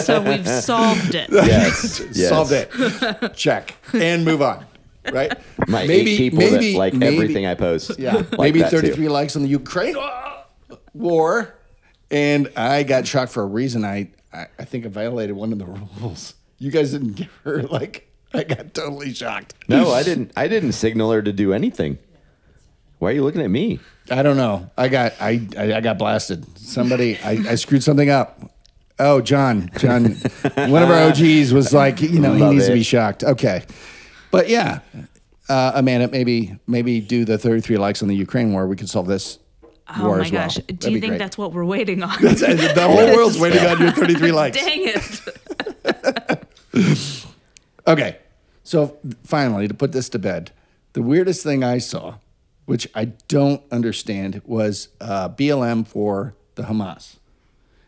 so 0.03 0.21
we've 0.21 0.47
solved 0.47 1.15
it. 1.15 1.29
yes, 1.31 2.01
yes. 2.13 2.29
Solved 2.29 2.51
it. 2.53 3.33
Check 3.35 3.75
and 3.93 4.23
move 4.25 4.41
on. 4.41 4.65
Right? 5.11 5.31
My 5.67 5.81
eight 5.83 6.17
people 6.17 6.39
that 6.39 6.73
like 6.75 6.95
everything 7.01 7.45
I 7.45 7.53
post. 7.53 7.99
Yeah, 7.99 8.13
like 8.15 8.39
maybe 8.39 8.61
that 8.61 8.71
too. 8.71 8.81
33 8.81 9.07
likes 9.09 9.35
on 9.35 9.43
the 9.43 9.49
Ukraine 9.49 9.95
war, 10.93 11.55
and 12.11 12.51
I 12.55 12.83
got 12.83 13.07
shocked 13.07 13.31
for 13.31 13.43
a 13.43 13.47
reason. 13.47 13.83
I, 13.83 14.09
I 14.33 14.47
I 14.59 14.65
think 14.65 14.85
I 14.85 14.89
violated 14.89 15.35
one 15.35 15.51
of 15.51 15.59
the 15.59 15.65
rules. 16.01 16.35
You 16.57 16.71
guys 16.71 16.91
didn't 16.91 17.13
give 17.13 17.31
her 17.43 17.63
like. 17.63 18.09
I 18.33 18.43
got 18.43 18.73
totally 18.73 19.13
shocked. 19.13 19.53
No, 19.67 19.91
I 19.91 20.03
didn't. 20.03 20.31
I 20.35 20.47
didn't 20.47 20.73
signal 20.73 21.11
her 21.11 21.21
to 21.21 21.31
do 21.31 21.53
anything. 21.53 21.97
Why 22.99 23.09
are 23.09 23.13
you 23.13 23.23
looking 23.23 23.41
at 23.41 23.49
me? 23.49 23.79
I 24.11 24.23
don't 24.23 24.37
know. 24.37 24.69
I 24.77 24.87
got 24.87 25.13
I 25.21 25.47
I, 25.57 25.73
I 25.75 25.81
got 25.81 25.97
blasted. 25.97 26.57
Somebody 26.57 27.17
I, 27.19 27.31
I 27.49 27.55
screwed 27.55 27.83
something 27.83 28.09
up. 28.09 28.39
Oh, 28.97 29.19
John, 29.19 29.69
John, 29.77 30.05
one 30.55 30.81
of 30.81 30.89
our 30.89 31.09
OGs 31.09 31.51
was 31.51 31.73
like, 31.73 32.01
you 32.01 32.21
know, 32.21 32.33
he 32.33 32.41
Love 32.41 32.53
needs 32.53 32.67
to 32.67 32.73
be 32.73 32.81
shocked. 32.83 33.25
Okay, 33.25 33.65
but 34.31 34.47
yeah, 34.47 34.79
uh, 35.49 35.73
Amanda, 35.75 36.07
maybe 36.07 36.57
maybe 36.65 37.01
do 37.01 37.25
the 37.25 37.37
33 37.37 37.77
likes 37.77 38.01
on 38.01 38.07
the 38.07 38.15
Ukraine 38.15 38.53
war. 38.53 38.67
We 38.67 38.75
could 38.77 38.89
solve 38.89 39.07
this 39.07 39.39
Oh 39.87 40.07
war 40.07 40.17
my 40.17 40.25
as 40.25 40.31
well. 40.31 40.41
gosh. 40.43 40.55
That'd 40.55 40.79
Do 40.79 40.91
you 40.91 40.99
think 40.99 41.11
great. 41.11 41.19
that's 41.19 41.37
what 41.37 41.53
we're 41.53 41.65
waiting 41.65 42.01
on? 42.03 42.19
the 42.21 42.75
whole 42.87 43.05
world's 43.15 43.37
waiting 43.39 43.65
on 43.65 43.79
your 43.79 43.91
33 43.91 44.31
likes? 44.41 44.57
Dang 44.57 44.81
it. 44.87 45.21
Okay, 47.87 48.17
so 48.63 48.97
finally, 49.23 49.67
to 49.67 49.73
put 49.75 49.91
this 49.91 50.09
to 50.09 50.17
bed, 50.17 50.49
the 50.93 51.03
weirdest 51.03 51.43
thing 51.43 51.63
I 51.63 51.77
saw, 51.77 52.15
which 52.65 52.87
I 52.95 53.05
don't 53.27 53.61
understand, 53.71 54.41
was 54.43 54.87
uh, 54.99 55.29
BLM 55.29 55.85
for 55.85 56.33
the 56.55 56.63
Hamas. 56.63 57.17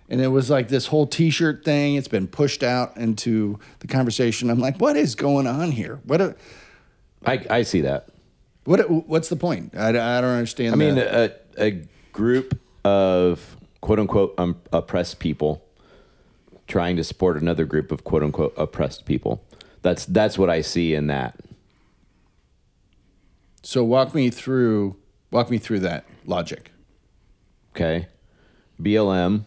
And 0.07 0.21
it 0.21 0.27
was 0.27 0.51
like 0.51 0.67
this 0.67 0.85
whole 0.87 1.07
T-shirt 1.07 1.65
thing. 1.65 1.95
It's 1.95 2.07
been 2.07 2.27
pushed 2.27 2.61
out 2.61 2.95
into 2.95 3.57
the 3.79 3.87
conversation. 3.87 4.51
I'm 4.51 4.59
like, 4.59 4.77
what 4.79 4.95
is 4.95 5.15
going 5.15 5.47
on 5.47 5.71
here? 5.71 5.99
What? 6.05 6.21
A, 6.21 6.35
I, 7.25 7.43
I 7.49 7.61
see 7.63 7.81
that. 7.81 8.09
what? 8.65 8.87
What's 9.07 9.29
the 9.29 9.35
point? 9.35 9.73
I, 9.75 9.89
I 9.89 9.91
don't 10.21 10.25
understand. 10.25 10.73
I 10.73 10.77
mean, 10.77 10.95
the- 10.95 11.35
a, 11.57 11.83
group 12.13 12.59
of 12.83 13.57
quote 13.81 13.99
unquote 13.99 14.33
um, 14.39 14.59
oppressed 14.73 15.19
people 15.19 15.63
trying 16.67 16.95
to 16.97 17.03
support 17.03 17.39
another 17.39 17.63
group 17.65 17.91
of 17.91 18.03
quote 18.03 18.23
unquote 18.23 18.53
oppressed 18.57 19.05
people. 19.05 19.43
That's 19.83 20.05
that's 20.05 20.37
what 20.37 20.49
I 20.49 20.61
see 20.61 20.93
in 20.95 21.07
that. 21.07 21.35
so 23.63 23.83
walk 23.83 24.15
me 24.15 24.29
through. 24.29 24.95
Walk 25.31 25.49
me 25.51 25.57
through 25.57 25.79
that 25.81 26.05
logic. 26.25 26.71
Okay, 27.75 28.07
BLM 28.81 29.45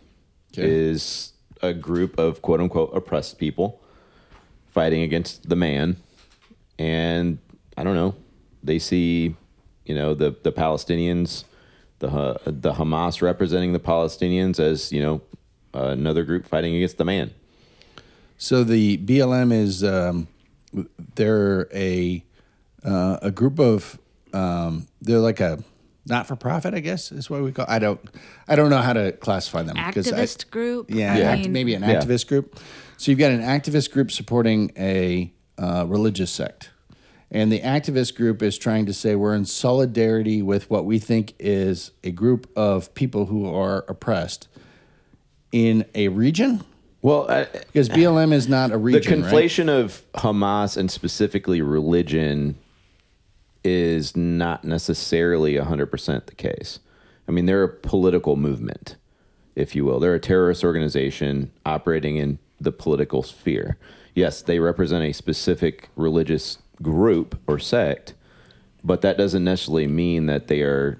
Okay. 0.52 0.68
is 0.68 1.32
a 1.62 1.72
group 1.72 2.18
of 2.18 2.42
quote 2.42 2.60
unquote 2.60 2.94
oppressed 2.94 3.38
people 3.38 3.80
fighting 4.66 5.02
against 5.02 5.48
the 5.48 5.56
man, 5.56 5.96
and 6.78 7.38
I 7.76 7.82
don't 7.82 7.94
know. 7.94 8.14
They 8.62 8.78
see, 8.78 9.34
you 9.86 9.94
know, 9.94 10.14
the 10.14 10.36
the 10.42 10.52
Palestinians, 10.52 11.44
the 12.00 12.38
the 12.46 12.72
Hamas 12.72 13.22
representing 13.22 13.72
the 13.72 13.78
Palestinians 13.80 14.58
as 14.58 14.90
you 14.92 15.00
know 15.00 15.20
another 15.72 16.24
group 16.24 16.46
fighting 16.46 16.74
against 16.74 16.98
the 16.98 17.04
man. 17.04 17.30
So 18.36 18.64
the 18.64 18.98
BLM 18.98 19.52
is 19.52 19.84
um, 19.84 20.26
they're 21.14 21.68
a 21.72 22.24
uh, 22.84 23.18
a 23.22 23.30
group 23.30 23.58
of 23.60 23.98
um, 24.32 24.88
they're 25.00 25.18
like 25.20 25.40
a 25.40 25.62
not 26.06 26.26
for 26.26 26.34
profit, 26.34 26.72
I 26.74 26.80
guess 26.80 27.12
is 27.12 27.28
what 27.30 27.42
we 27.42 27.52
call. 27.52 27.66
I 27.68 27.78
don't 27.78 28.00
I 28.48 28.56
don't 28.56 28.70
know 28.70 28.78
how 28.80 28.94
to 28.94 29.12
classify 29.12 29.62
them 29.62 29.76
'cause 29.92 30.10
I- 30.12 30.24
Activist 30.24 30.50
group. 30.50 30.90
yeah, 30.90 31.14
I 31.14 31.20
act- 31.20 31.48
maybe 31.48 31.74
an 31.74 31.82
Yeah. 31.82 32.00
activist 32.02 32.26
group. 32.26 32.58
So 32.96 33.10
you've 33.10 33.18
got 33.20 33.30
an 33.30 33.40
activist 33.42 33.92
group 33.92 34.10
supporting 34.10 34.72
a 34.76 35.32
uh, 35.58 35.84
religious 35.86 36.30
sect. 36.30 36.69
And 37.30 37.52
the 37.52 37.60
activist 37.60 38.16
group 38.16 38.42
is 38.42 38.58
trying 38.58 38.86
to 38.86 38.92
say 38.92 39.14
we're 39.14 39.34
in 39.34 39.44
solidarity 39.44 40.42
with 40.42 40.68
what 40.68 40.84
we 40.84 40.98
think 40.98 41.34
is 41.38 41.92
a 42.02 42.10
group 42.10 42.50
of 42.56 42.92
people 42.94 43.26
who 43.26 43.52
are 43.52 43.84
oppressed 43.88 44.48
in 45.52 45.84
a 45.94 46.08
region. 46.08 46.64
Well, 47.02 47.30
I, 47.30 47.44
Because 47.44 47.88
BLM 47.88 48.32
is 48.32 48.48
not 48.48 48.70
a 48.70 48.72
the 48.72 48.78
region, 48.78 49.22
right? 49.22 49.32
conflation 49.32 49.68
of 49.68 50.02
Hamas 50.14 50.76
and 50.76 50.90
specifically 50.90 51.62
religion 51.62 52.58
is 53.64 54.16
not 54.16 54.64
necessarily 54.64 55.54
100% 55.54 56.26
the 56.26 56.34
case. 56.34 56.80
I 57.28 57.32
mean, 57.32 57.46
they're 57.46 57.62
a 57.62 57.68
political 57.68 58.36
movement, 58.36 58.96
if 59.54 59.74
you 59.74 59.84
will. 59.84 60.00
They're 60.00 60.14
a 60.14 60.20
terrorist 60.20 60.64
organization 60.64 61.52
operating 61.64 62.16
in 62.16 62.38
the 62.60 62.72
political 62.72 63.22
sphere. 63.22 63.76
Yes, 64.14 64.42
they 64.42 64.58
represent 64.58 65.04
a 65.04 65.12
specific 65.12 65.88
religious 65.96 66.58
group 66.82 67.38
or 67.46 67.58
sect, 67.58 68.14
but 68.82 69.02
that 69.02 69.18
doesn't 69.18 69.44
necessarily 69.44 69.86
mean 69.86 70.26
that 70.26 70.48
they 70.48 70.62
are, 70.62 70.98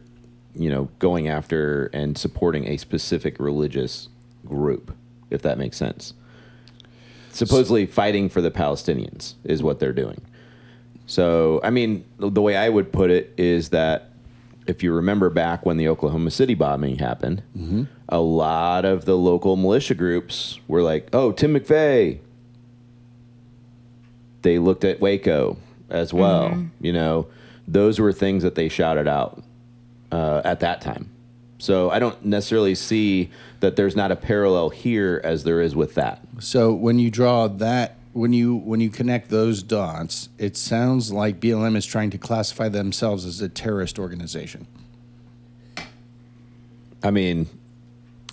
you 0.55 0.71
know, 0.71 0.89
going 0.99 1.29
after 1.29 1.87
and 1.87 2.17
supporting 2.17 2.67
a 2.67 2.77
specific 2.77 3.39
religious 3.39 4.09
group, 4.47 4.95
if 5.31 5.43
that 5.43 5.59
makes 5.59 5.77
sense. 5.77 6.15
Supposedly 7.33 7.87
fighting 7.87 8.29
for 8.29 8.41
the 8.41 8.51
Palestinians 8.51 9.35
is 9.45 9.63
what 9.63 9.79
they're 9.79 9.93
doing. 9.93 10.21
So, 11.07 11.61
I 11.65 11.71
mean, 11.71 12.05
the 12.19 12.43
way 12.43 12.57
I 12.57 12.69
would 12.69 12.93
put 12.93 13.11
it 13.11 13.33
is 13.37 13.71
that 13.71 14.11
if 14.67 14.83
you 14.83 14.93
remember 14.93 15.31
back 15.31 15.67
when 15.67 15.77
the 15.77 15.89
Oklahoma 15.89 16.31
City 16.31 16.55
bombing 16.55 16.99
happened, 16.99 17.43
mm-hmm. 17.57 17.85
a 18.09 18.21
lot 18.21 18.85
of 18.85 19.05
the 19.05 19.17
local 19.17 19.57
militia 19.57 19.95
groups 19.95 20.61
were 20.69 20.83
like, 20.83 21.09
"Oh, 21.13 21.33
Tim 21.33 21.55
McVeigh." 21.55 22.21
They 24.43 24.59
looked 24.59 24.85
at 24.85 25.01
Waco 25.01 25.57
as 25.91 26.13
well. 26.13 26.67
You 26.81 26.93
know, 26.93 27.27
those 27.67 27.99
were 27.99 28.13
things 28.13 28.43
that 28.43 28.55
they 28.55 28.69
shouted 28.69 29.09
out 29.09 29.43
uh, 30.13 30.43
at 30.45 30.61
that 30.61 30.81
time. 30.81 31.11
So 31.59 31.91
I 31.91 31.99
don't 31.99 32.25
necessarily 32.25 32.75
see 32.75 33.31
that 33.61 33.77
there's 33.77 33.95
not 33.95 34.11
a 34.11 34.17
parallel 34.17 34.71
here 34.71 35.21
as 35.23 35.45
there 35.45 35.61
is 35.61 35.77
with 35.77 35.95
that. 35.95 36.21
So 36.39 36.73
when 36.73 36.99
you 36.99 37.11
draw 37.11 37.49
that, 37.49 37.97
when 38.13 38.33
you 38.33 38.57
when 38.57 38.81
you 38.81 38.91
connect 38.91 39.29
those 39.29 39.63
dots, 39.63 40.31
it 40.39 40.57
sounds 40.57 41.13
like 41.13 41.39
BLM 41.39 41.77
is 41.77 41.87
trying 41.87 42.11
to 42.11 42.19
classify 42.19 42.69
themselves 42.69 43.25
as 43.25 43.41
a 43.41 43.49
terrorist 43.49 43.99
organization. 43.99 44.67
I 47.03 47.11
mean, 47.11 47.47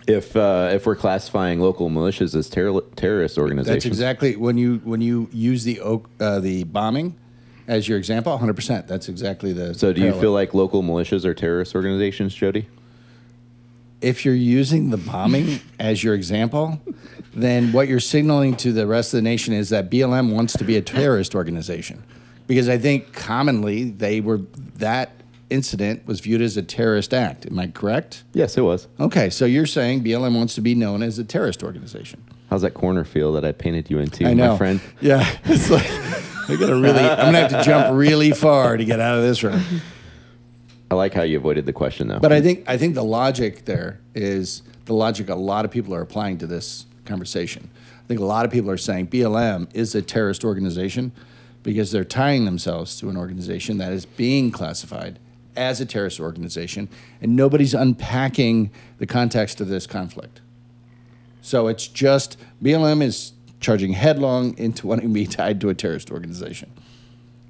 if 0.08 0.36
uh, 0.36 0.70
if 0.72 0.86
we're 0.86 0.96
classifying 0.96 1.60
local 1.60 1.90
militias 1.90 2.34
as 2.34 2.50
terror- 2.50 2.82
terrorist 2.96 3.38
organizations, 3.38 3.84
That's 3.84 3.86
exactly 3.86 4.36
when 4.36 4.58
you 4.58 4.82
when 4.84 5.02
you 5.02 5.30
use 5.32 5.64
the 5.64 5.82
oak 5.82 6.10
uh, 6.20 6.40
the 6.40 6.64
bombing 6.64 7.16
as 7.68 7.88
your 7.88 7.98
example. 7.98 8.32
100. 8.34 8.54
percent 8.54 8.88
That's 8.88 9.10
exactly 9.10 9.54
the. 9.54 9.74
So, 9.74 9.94
do 9.94 10.00
you 10.00 10.08
parallel. 10.08 10.22
feel 10.22 10.32
like 10.34 10.54
local 10.54 10.84
militias 10.84 11.26
are 11.26 11.34
terrorist 11.34 11.76
organizations, 11.76 12.34
Jody? 12.34 12.68
if 14.02 14.26
you're 14.26 14.36
using 14.36 14.90
the 14.90 14.98
bombing 14.98 15.60
as 15.80 16.04
your 16.04 16.14
example, 16.14 16.80
then 17.34 17.72
what 17.72 17.88
you're 17.88 18.00
signaling 18.00 18.56
to 18.58 18.72
the 18.72 18.88
rest 18.88 19.14
of 19.14 19.18
the 19.18 19.22
nation 19.22 19.54
is 19.54 19.70
that 19.70 19.90
BLM 19.90 20.32
wants 20.34 20.54
to 20.54 20.64
be 20.64 20.78
a 20.78 20.82
terrorist 20.82 21.36
organization. 21.36 22.04
Because 22.46 22.70
I 22.70 22.78
think 22.78 23.14
commonly 23.14 23.90
they 23.90 24.22
were 24.22 24.42
that 24.76 25.12
incident 25.50 26.06
was 26.06 26.20
viewed 26.20 26.42
as 26.42 26.58
a 26.58 26.62
terrorist 26.62 27.14
act. 27.14 27.46
Am 27.46 27.58
I 27.60 27.68
correct? 27.68 28.24
Yes, 28.34 28.58
it 28.58 28.62
was. 28.62 28.88
Okay, 29.00 29.30
so 29.30 29.46
you're 29.46 29.66
saying 29.66 30.04
BLM 30.04 30.36
wants 30.36 30.56
to 30.56 30.62
be 30.62 30.76
known 30.76 31.02
as 31.02 31.20
a 31.20 31.24
terrorist 31.24 31.64
organization. 31.64 32.24
How's 32.50 32.62
that 32.62 32.74
corner 32.74 33.04
feel 33.04 33.34
that 33.34 33.44
I 33.44 33.52
painted 33.52 33.90
you 33.90 34.00
into, 34.00 34.26
I 34.26 34.34
know, 34.34 34.52
my 34.52 34.58
friend? 34.58 34.82
Yeah, 35.02 35.28
it's 35.46 35.70
like 35.70 35.90
Really. 36.48 36.88
I'm 36.88 37.18
gonna 37.18 37.40
have 37.40 37.52
to 37.52 37.64
jump 37.64 37.96
really 37.98 38.32
far 38.32 38.78
to 38.78 38.86
get 38.86 39.00
out 39.00 39.18
of 39.18 39.24
this 39.24 39.44
room. 39.44 39.62
I 40.90 40.96
like 40.96 41.14
how 41.14 41.24
you 41.24 41.38
avoided 41.38 41.66
the 41.66 41.74
question, 41.74 42.08
though. 42.08 42.20
But 42.20 42.32
I 42.32 42.42
think 42.42 42.64
I 42.68 42.78
think 42.78 42.96
the 42.96 43.04
logic 43.04 43.66
there 43.66 44.00
is 44.16 44.62
the 44.86 44.94
logic 44.94 45.30
a 45.30 45.36
lot 45.36 45.66
of 45.66 45.72
people 45.72 45.94
are 45.94 46.02
applying 46.02 46.38
to 46.40 46.48
this 46.48 46.86
conversation. 47.06 47.70
I 47.76 48.08
think 48.08 48.20
a 48.20 48.26
lot 48.26 48.46
of 48.46 48.52
people 48.52 48.72
are 48.72 48.78
saying 48.78 49.08
BLM 49.08 49.68
is 49.74 49.94
a 49.96 50.02
terrorist 50.02 50.46
organization 50.46 51.12
because 51.64 51.92
they're 51.92 52.06
tying 52.06 52.46
themselves 52.46 52.98
to 53.00 53.10
an 53.10 53.18
organization 53.18 53.78
that 53.80 53.92
is 53.92 54.06
being 54.06 54.52
classified 54.52 55.20
as 55.58 55.82
a 55.82 55.86
terrorist 55.86 56.20
organization, 56.20 56.88
and 57.20 57.36
nobody's 57.36 57.74
unpacking 57.74 58.72
the 59.00 59.06
context 59.06 59.60
of 59.60 59.68
this 59.68 59.88
conflict. 59.88 60.40
So 61.42 61.68
it's 61.68 61.88
just 61.88 62.38
BLM 62.64 63.02
is 63.02 63.34
charging 63.68 63.92
headlong 63.92 64.58
into 64.58 64.88
wanting 64.88 65.10
to 65.10 65.14
be 65.14 65.26
tied 65.40 65.60
to 65.60 65.68
a 65.68 65.74
terrorist 65.76 66.10
organization. 66.10 66.72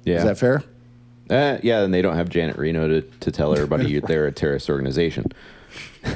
yeah, 0.04 0.16
Is 0.16 0.24
that 0.24 0.36
fair? 0.36 0.64
Uh, 1.30 1.58
yeah, 1.62 1.82
and 1.82 1.94
they 1.94 2.02
don't 2.02 2.16
have 2.16 2.28
Janet 2.28 2.56
Reno 2.58 2.88
to, 2.88 3.02
to 3.02 3.30
tell 3.30 3.52
everybody 3.54 3.88
you- 3.88 4.00
they're 4.08 4.26
a 4.26 4.32
terrorist 4.32 4.68
organization. 4.68 5.26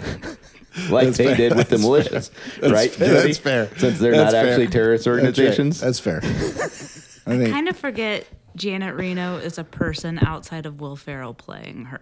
like 0.90 1.04
That's 1.06 1.18
they 1.18 1.26
fair. 1.26 1.36
did 1.36 1.54
with 1.54 1.68
the 1.68 1.76
That's 1.76 1.86
militias, 1.86 2.30
That's 2.60 2.72
right? 2.72 2.90
fair. 2.90 3.22
That's 3.22 3.38
fair. 3.38 3.70
Since 3.78 4.00
they're 4.00 4.10
That's 4.12 4.32
not 4.32 4.42
fair. 4.42 4.48
actually 4.50 4.66
terrorist 4.68 5.04
That's 5.04 5.16
right. 5.18 5.24
organizations. 5.26 5.80
That's 5.80 6.00
fair. 6.00 6.18
I 6.24 7.36
think 7.38 7.50
kind 7.50 7.68
of 7.68 7.76
forget 7.76 8.26
Janet 8.56 8.96
Reno 8.96 9.36
is 9.36 9.56
a 9.58 9.64
person 9.64 10.18
outside 10.18 10.66
of 10.66 10.80
Will 10.80 10.96
Ferrell 10.96 11.34
playing 11.34 11.84
her. 11.84 12.00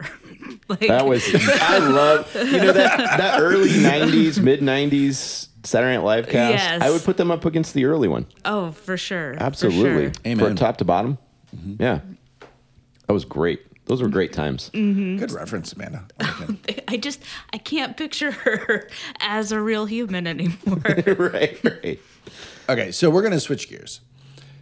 like, 0.69 0.81
That 0.89 1.05
was 1.07 1.23
I 1.35 1.79
love 1.79 2.35
you 2.35 2.45
know 2.59 2.73
that 2.73 2.97
that 3.19 3.41
early 3.41 3.69
'90s, 3.69 4.41
mid 4.43 4.61
'90s 4.61 5.49
Saturday 5.63 5.97
Night 5.97 6.05
Live 6.05 6.29
cast. 6.29 6.53
Yes. 6.53 6.83
I 6.83 6.91
would 6.91 7.03
put 7.03 7.17
them 7.17 7.31
up 7.31 7.45
against 7.45 7.75
the 7.75 7.85
early 7.85 8.09
one. 8.09 8.27
oh 8.45 8.73
for 8.73 8.97
sure, 8.97 9.35
for 9.35 9.43
Absolutely, 9.43 10.05
sure. 10.07 10.13
Amen. 10.27 10.45
from 10.45 10.57
top 10.57 10.79
to 10.79 10.85
bottom. 10.85 11.19
Yeah, 11.79 12.01
that 13.07 13.13
was 13.13 13.25
great. 13.25 13.61
Those 13.87 14.03
were 14.03 14.09
great 14.09 14.33
times. 14.33 14.71
good 14.73 15.33
reference, 15.33 15.73
Amanda. 15.73 16.05
I. 16.21 16.57
I 16.91 16.97
just 16.97 17.23
I 17.53 17.59
can't 17.59 17.97
picture 17.97 18.33
her 18.33 18.89
as 19.21 19.53
a 19.53 19.61
real 19.61 19.87
human 19.87 20.27
anymore. 20.27 20.81
right, 20.85 21.59
right. 21.65 22.01
Okay, 22.69 22.93
so 22.93 23.11
we're 23.11 23.23
going 23.23 23.33
to 23.33 23.41
switch 23.41 23.69
gears. 23.69 24.01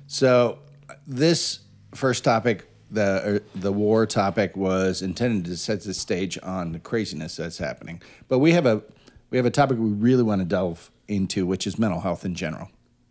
So 0.07 0.59
this 1.07 1.61
first 1.95 2.25
topic, 2.25 2.71
the 2.91 3.23
er, 3.25 3.41
the 3.55 3.73
war 3.73 4.05
topic, 4.07 4.57
was 4.57 5.03
intended 5.03 5.45
to 5.51 5.57
set 5.57 5.83
the 5.83 5.95
stage 5.95 6.39
on 6.43 6.73
the 6.73 6.79
craziness 6.79 7.37
that's 7.37 7.59
happening. 7.59 8.03
But 8.29 8.39
we 8.41 8.53
have 8.53 8.67
a 8.67 8.83
we 9.31 9.37
have 9.37 9.47
a 9.47 9.51
topic 9.51 9.79
we 9.79 9.91
really 9.91 10.23
want 10.23 10.41
to 10.41 10.45
delve 10.45 10.91
into, 11.07 11.47
which 11.47 11.67
is 11.67 11.79
mental 11.79 12.01
health 12.01 12.25
in 12.25 12.35
general. 12.35 12.69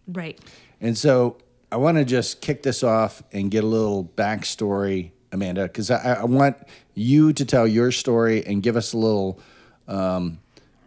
right. 0.08 0.40
And 0.80 0.96
so 0.98 1.38
I 1.72 1.78
want 1.78 1.98
to 1.98 2.06
just 2.06 2.40
kick 2.42 2.62
this 2.64 2.84
off 2.84 3.24
and 3.32 3.50
get 3.50 3.64
a 3.64 3.68
little 3.68 4.06
backstory, 4.16 5.10
Amanda, 5.32 5.64
because 5.64 5.90
I, 5.90 6.20
I 6.22 6.24
want 6.26 6.56
you 6.94 7.34
to 7.34 7.44
tell 7.46 7.68
your 7.68 7.92
story 7.92 8.46
and 8.46 8.62
give 8.62 8.76
us 8.78 8.94
a 8.94 8.98
little 8.98 9.40
um, 9.88 10.38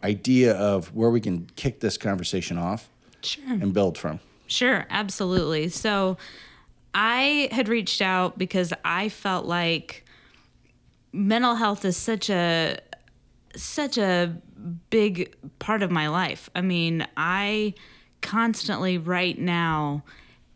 idea 0.05 0.55
of 0.55 0.95
where 0.95 1.11
we 1.11 1.21
can 1.21 1.49
kick 1.57 1.81
this 1.81 1.99
conversation 1.99 2.57
off 2.57 2.89
Sure. 3.23 3.45
and 3.53 3.75
build 3.75 3.99
from. 3.99 4.21
Sure, 4.47 4.87
absolutely. 4.91 5.69
So 5.69 6.17
I 6.95 7.49
had 7.53 7.69
reached 7.69 8.01
out 8.01 8.39
because 8.39 8.73
I 8.85 9.09
felt 9.09 9.47
like 9.47 10.05
mental 11.13 11.57
health 11.57 11.85
is 11.85 11.97
such 11.97 12.31
a 12.31 12.79
such 13.57 13.99
a 13.99 14.37
big 14.91 15.35
part 15.59 15.83
of 15.83 15.91
my 15.91 16.09
life. 16.09 16.51
I 16.55 16.61
mean, 16.61 17.07
I 17.17 17.75
constantly 18.21 18.99
right 18.99 19.39
now 19.39 20.05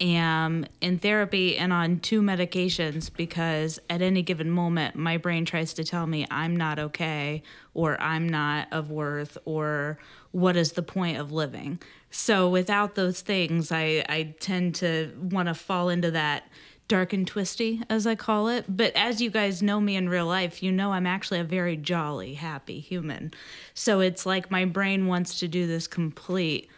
am 0.00 0.66
in 0.80 0.98
therapy 0.98 1.56
and 1.56 1.72
on 1.72 2.00
two 2.00 2.20
medications 2.20 3.10
because 3.14 3.78
at 3.88 4.02
any 4.02 4.22
given 4.22 4.50
moment 4.50 4.96
my 4.96 5.16
brain 5.16 5.44
tries 5.44 5.72
to 5.74 5.84
tell 5.84 6.06
me 6.06 6.26
I'm 6.30 6.56
not 6.56 6.78
okay 6.78 7.42
or 7.74 8.00
I'm 8.00 8.28
not 8.28 8.68
of 8.72 8.90
worth 8.90 9.38
or 9.44 9.98
what 10.32 10.56
is 10.56 10.72
the 10.72 10.82
point 10.82 11.18
of 11.18 11.30
living. 11.30 11.78
So 12.10 12.48
without 12.48 12.96
those 12.96 13.20
things 13.20 13.70
I 13.70 14.04
I 14.08 14.34
tend 14.40 14.74
to 14.76 15.12
want 15.20 15.48
to 15.48 15.54
fall 15.54 15.88
into 15.88 16.10
that 16.10 16.48
dark 16.88 17.12
and 17.12 17.26
twisty, 17.26 17.82
as 17.88 18.06
I 18.06 18.14
call 18.14 18.48
it. 18.48 18.64
But 18.68 18.94
as 18.94 19.20
you 19.20 19.30
guys 19.30 19.62
know 19.62 19.80
me 19.80 19.96
in 19.96 20.08
real 20.08 20.26
life, 20.26 20.62
you 20.62 20.70
know 20.70 20.92
I'm 20.92 21.06
actually 21.06 21.40
a 21.40 21.44
very 21.44 21.76
jolly, 21.76 22.34
happy 22.34 22.80
human. 22.80 23.32
So 23.72 24.00
it's 24.00 24.26
like 24.26 24.50
my 24.50 24.64
brain 24.64 25.06
wants 25.06 25.38
to 25.40 25.48
do 25.48 25.66
this 25.66 25.86
complete 25.86 26.68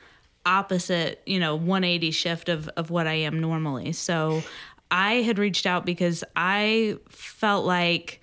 opposite, 0.45 1.23
you 1.27 1.41
know, 1.41 1.57
180 1.57 2.13
shift 2.13 2.49
of, 2.49 2.69
of 2.77 2.91
what 2.91 3.07
I 3.07 3.15
am 3.15 3.41
normally. 3.41 3.93
So 3.93 4.43
I 4.91 5.15
had 5.15 5.39
reached 5.39 5.67
out 5.67 5.85
because 5.85 6.23
I 6.37 6.99
felt 7.09 7.67
like, 7.67 8.23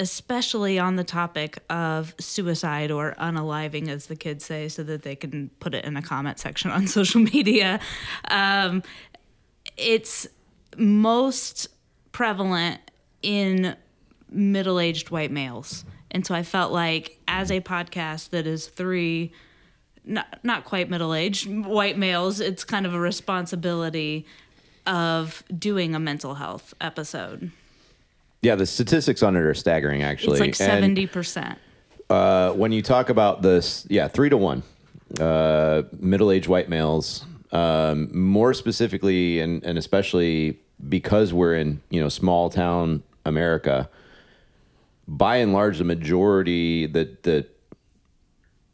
especially 0.00 0.80
on 0.80 0.96
the 0.96 1.04
topic 1.04 1.58
of 1.70 2.14
suicide 2.18 2.90
or 2.90 3.14
unaliving, 3.18 3.88
as 3.88 4.06
the 4.06 4.16
kids 4.16 4.44
say, 4.44 4.68
so 4.68 4.82
that 4.82 5.02
they 5.02 5.14
can 5.14 5.50
put 5.60 5.74
it 5.74 5.84
in 5.84 5.96
a 5.96 6.02
comment 6.02 6.40
section 6.40 6.72
on 6.72 6.86
social 6.88 7.20
media. 7.20 7.78
Um, 8.28 8.82
it's 9.76 10.26
most 10.76 11.68
prevalent 12.12 12.80
in 13.22 13.76
middle 14.30 14.80
aged 14.80 15.10
white 15.10 15.30
males. 15.30 15.84
And 16.10 16.26
so 16.26 16.34
I 16.34 16.42
felt 16.42 16.72
like, 16.72 17.18
as 17.26 17.50
a 17.50 17.60
podcast 17.60 18.30
that 18.30 18.46
is 18.46 18.66
three, 18.66 19.32
not, 20.04 20.40
not 20.42 20.64
quite 20.64 20.90
middle 20.90 21.14
aged 21.14 21.48
white 21.48 21.96
males, 21.96 22.40
it's 22.40 22.64
kind 22.64 22.84
of 22.86 22.94
a 22.94 23.00
responsibility 23.00 24.26
of 24.86 25.42
doing 25.56 25.94
a 25.94 25.98
mental 26.00 26.34
health 26.34 26.74
episode. 26.80 27.50
Yeah, 28.42 28.56
the 28.56 28.66
statistics 28.66 29.22
on 29.22 29.36
it 29.36 29.40
are 29.40 29.54
staggering. 29.54 30.02
Actually, 30.02 30.40
It's 30.48 30.60
like 30.60 30.70
70%. 30.70 31.56
uh, 32.10 32.52
when 32.52 32.72
you 32.72 32.82
talk 32.82 33.08
about 33.08 33.40
this, 33.40 33.86
yeah, 33.88 34.08
three 34.08 34.28
to 34.28 34.36
one, 34.36 34.64
uh, 35.20 35.82
middle-aged 35.98 36.48
white 36.48 36.68
males. 36.68 37.24
Um, 37.52 38.08
more 38.18 38.54
specifically, 38.54 39.38
and 39.40 39.62
and 39.62 39.76
especially 39.76 40.58
because 40.88 41.32
we're 41.32 41.54
in 41.54 41.80
you 41.90 42.00
know 42.00 42.08
small 42.08 42.50
town 42.50 43.02
America, 43.24 43.88
by 45.06 45.36
and 45.36 45.52
large, 45.52 45.78
the 45.78 45.84
majority, 45.84 46.86
that 46.86 47.22
the 47.22 47.46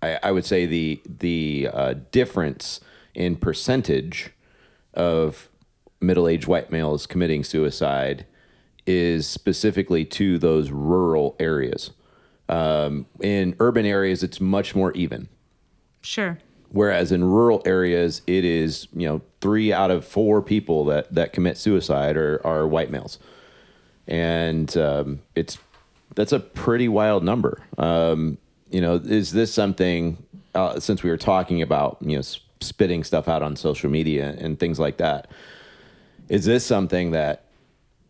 I, 0.03 0.19
I 0.23 0.33
would 0.33 0.45
say 0.45 0.67
the 0.67 1.01
the 1.07 1.69
uh, 1.73 1.95
difference 2.11 2.81
in 3.15 3.37
percentage 3.37 4.31
of 4.95 5.49
middle-aged 6.01 6.47
white 6.47 6.71
males 6.71 7.07
committing 7.07 7.43
suicide 7.43 8.25
is 8.87 9.27
specifically 9.27 10.05
to 10.05 10.39
those 10.39 10.71
rural 10.71 11.37
areas. 11.39 11.91
Um, 12.49 13.07
in 13.21 13.55
urban 13.61 13.85
areas, 13.85 14.23
it's 14.23 14.41
much 14.41 14.75
more 14.75 14.93
even. 14.93 15.29
Sure. 16.01 16.39
Whereas 16.71 17.13
in 17.13 17.25
rural 17.25 17.63
areas, 17.65 18.23
it 18.27 18.45
is 18.45 18.89
you 18.93 19.09
know 19.09 19.23
three 19.41 19.73
out 19.73 19.91
of 19.91 20.05
four 20.05 20.43
people 20.43 20.85
that 20.87 21.13
that 21.15 21.33
commit 21.33 21.57
suicide 21.57 22.17
are 22.17 22.45
are 22.47 22.67
white 22.67 22.91
males, 22.91 23.19
and 24.07 24.77
um, 24.77 25.21
it's 25.35 25.59
that's 26.15 26.33
a 26.33 26.41
pretty 26.41 26.89
wild 26.89 27.25
number. 27.25 27.63
Um, 27.79 28.39
you 28.71 28.81
know, 28.81 28.97
is 28.97 29.33
this 29.33 29.53
something? 29.53 30.25
Uh, 30.55 30.81
since 30.81 31.03
we 31.03 31.11
were 31.11 31.17
talking 31.17 31.63
about 31.63 31.99
you 32.01 32.17
know 32.17 32.23
spitting 32.61 33.05
stuff 33.05 33.29
out 33.29 33.43
on 33.43 33.57
social 33.57 33.89
media 33.89 34.35
and 34.39 34.59
things 34.59 34.79
like 34.79 34.99
that, 34.99 35.31
is 36.29 36.45
this 36.45 36.67
something 36.67 37.13
that 37.13 37.45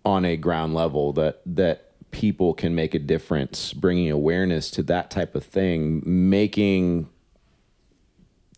on 0.05 0.25
a 0.25 0.37
ground 0.37 0.75
level 0.75 1.12
that 1.12 1.40
that 1.47 1.85
people 2.11 2.55
can 2.55 2.75
make 2.75 2.94
a 2.94 2.99
difference, 2.99 3.73
bringing 3.73 4.11
awareness 4.11 4.71
to 4.73 4.83
that 4.83 5.11
type 5.11 5.35
of 5.35 5.44
thing, 5.44 6.03
making 6.05 7.09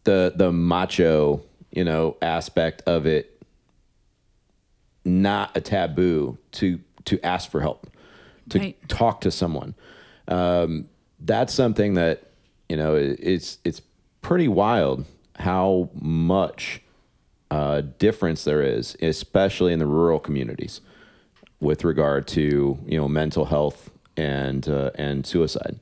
the 0.05 0.33
the 0.37 0.51
macho 0.53 1.43
you 1.73 1.85
know 1.85 2.17
aspect 2.23 2.83
of 2.87 3.07
it 3.07 3.41
not 5.05 5.57
a 5.57 5.61
taboo 5.61 6.37
to 6.53 6.81
to 7.05 7.19
ask 7.25 7.51
for 7.51 7.61
help 7.61 7.87
to 8.51 8.59
Right. 8.59 8.89
talk 8.89 9.21
to 9.23 9.31
someone 9.31 9.75
um, 10.29 10.89
that's 11.21 11.53
something 11.55 11.95
that 11.95 12.23
you 12.69 12.77
know 12.77 12.95
i- 12.97 13.17
it's 13.19 13.59
it's 13.65 13.81
pretty 14.23 14.49
wild 14.49 15.05
how 15.37 15.89
much 15.95 16.83
uh, 17.51 17.81
difference 17.99 18.45
there 18.45 18.63
is 18.63 18.97
especially 19.03 19.73
in 19.73 19.79
the 19.79 19.87
rural 19.87 20.19
communities 20.21 20.81
with 21.61 21.85
regard 21.85 22.27
to 22.29 22.79
you 22.87 22.99
know 22.99 23.09
mental 23.09 23.47
health 23.47 23.91
and 24.17 24.69
uh, 24.69 24.91
and 24.97 25.27
suicide 25.27 25.79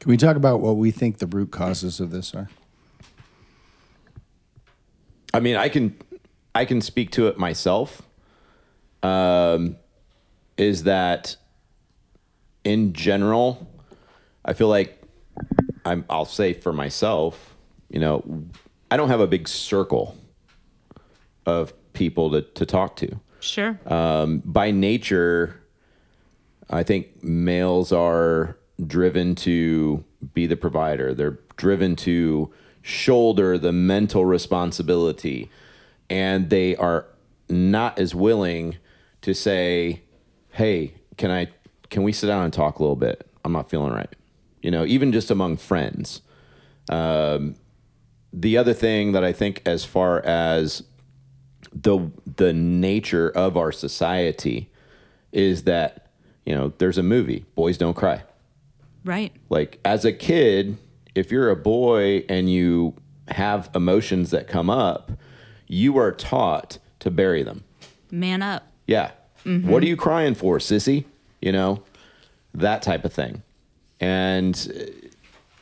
Can 0.00 0.10
we 0.10 0.16
talk 0.16 0.36
about 0.36 0.60
what 0.60 0.76
we 0.76 0.90
think 0.90 1.18
the 1.18 1.26
root 1.26 1.50
causes 1.50 1.98
of 2.00 2.10
this 2.12 2.34
are? 2.34 2.48
I 5.36 5.40
mean, 5.40 5.56
I 5.56 5.68
can 5.68 5.94
I 6.54 6.64
can 6.64 6.80
speak 6.80 7.10
to 7.12 7.26
it 7.28 7.36
myself. 7.36 8.00
Um, 9.02 9.76
is 10.56 10.84
that 10.84 11.36
in 12.64 12.94
general, 12.94 13.68
I 14.46 14.54
feel 14.54 14.68
like 14.68 14.98
I'm. 15.84 16.06
I'll 16.08 16.24
say 16.24 16.54
for 16.54 16.72
myself, 16.72 17.54
you 17.90 18.00
know, 18.00 18.44
I 18.90 18.96
don't 18.96 19.08
have 19.10 19.20
a 19.20 19.26
big 19.26 19.46
circle 19.46 20.16
of 21.44 21.74
people 21.92 22.30
to 22.30 22.40
to 22.40 22.64
talk 22.64 22.96
to 22.96 23.20
Sure. 23.40 23.78
um, 23.86 24.42
by 24.42 24.70
nature, 24.70 25.60
I 26.70 26.82
think 26.82 27.22
males 27.22 27.92
are 27.92 28.56
driven 28.86 29.34
to 29.34 30.02
be 30.32 30.46
the 30.46 30.56
provider. 30.56 31.12
They're 31.12 31.38
driven 31.58 31.94
to 31.96 32.50
shoulder 32.86 33.58
the 33.58 33.72
mental 33.72 34.24
responsibility, 34.24 35.50
and 36.08 36.50
they 36.50 36.76
are 36.76 37.06
not 37.48 37.98
as 37.98 38.14
willing 38.14 38.76
to 39.22 39.34
say, 39.34 40.02
"Hey, 40.50 40.94
can 41.16 41.32
I? 41.32 41.48
Can 41.90 42.04
we 42.04 42.12
sit 42.12 42.28
down 42.28 42.44
and 42.44 42.52
talk 42.52 42.78
a 42.78 42.82
little 42.82 42.96
bit? 42.96 43.28
I'm 43.44 43.50
not 43.50 43.68
feeling 43.68 43.92
right." 43.92 44.14
You 44.62 44.70
know, 44.70 44.84
even 44.84 45.10
just 45.10 45.32
among 45.32 45.56
friends. 45.56 46.22
Um, 46.88 47.56
the 48.32 48.56
other 48.56 48.72
thing 48.72 49.12
that 49.12 49.24
I 49.24 49.32
think, 49.32 49.62
as 49.66 49.84
far 49.84 50.24
as 50.24 50.84
the 51.72 52.10
the 52.36 52.52
nature 52.52 53.28
of 53.30 53.56
our 53.56 53.72
society 53.72 54.70
is 55.32 55.64
that 55.64 56.12
you 56.44 56.54
know 56.54 56.72
there's 56.78 56.96
a 56.96 57.02
movie 57.02 57.44
boys 57.54 57.76
don't 57.76 57.94
cry 57.94 58.22
right. 59.04 59.32
like 59.50 59.78
as 59.84 60.06
a 60.06 60.12
kid 60.12 60.78
if 61.16 61.32
you're 61.32 61.50
a 61.50 61.56
boy 61.56 62.24
and 62.28 62.50
you 62.50 62.94
have 63.28 63.70
emotions 63.74 64.30
that 64.30 64.46
come 64.46 64.70
up 64.70 65.10
you 65.68 65.98
are 65.98 66.12
taught 66.12 66.78
to 67.00 67.10
bury 67.10 67.42
them. 67.42 67.64
Man 68.10 68.42
up. 68.42 68.66
yeah. 68.86 69.12
Mm-hmm. 69.44 69.68
What 69.68 69.82
are 69.82 69.86
you 69.86 69.96
crying 69.96 70.34
for 70.34 70.58
sissy? 70.58 71.04
You 71.40 71.52
know 71.52 71.82
that 72.54 72.82
type 72.82 73.04
of 73.04 73.12
thing. 73.12 73.42
And 74.00 74.90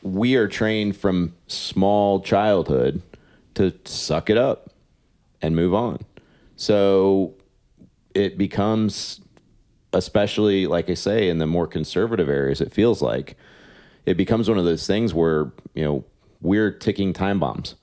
we 0.01 0.35
are 0.35 0.47
trained 0.47 0.97
from 0.97 1.35
small 1.47 2.21
childhood 2.21 3.01
to 3.55 3.73
suck 3.85 4.29
it 4.29 4.37
up 4.37 4.71
and 5.41 5.55
move 5.55 5.73
on. 5.73 5.99
So 6.55 7.35
it 8.13 8.37
becomes, 8.37 9.21
especially 9.93 10.67
like 10.67 10.89
I 10.89 10.95
say, 10.95 11.29
in 11.29 11.37
the 11.37 11.47
more 11.47 11.67
conservative 11.67 12.29
areas, 12.29 12.61
it 12.61 12.71
feels 12.71 13.01
like 13.01 13.37
it 14.05 14.15
becomes 14.15 14.49
one 14.49 14.57
of 14.57 14.65
those 14.65 14.85
things 14.85 15.13
where, 15.13 15.51
you 15.73 15.83
know, 15.83 16.05
we're 16.41 16.71
ticking 16.71 17.13
time 17.13 17.39
bombs 17.39 17.75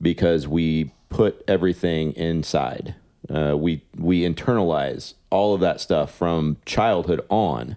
because 0.00 0.46
we 0.46 0.92
put 1.08 1.42
everything 1.48 2.12
inside. 2.12 2.94
Uh, 3.28 3.56
we 3.56 3.82
we 3.96 4.22
internalize 4.22 5.14
all 5.30 5.54
of 5.54 5.60
that 5.60 5.80
stuff 5.80 6.14
from 6.14 6.56
childhood 6.64 7.20
on, 7.28 7.76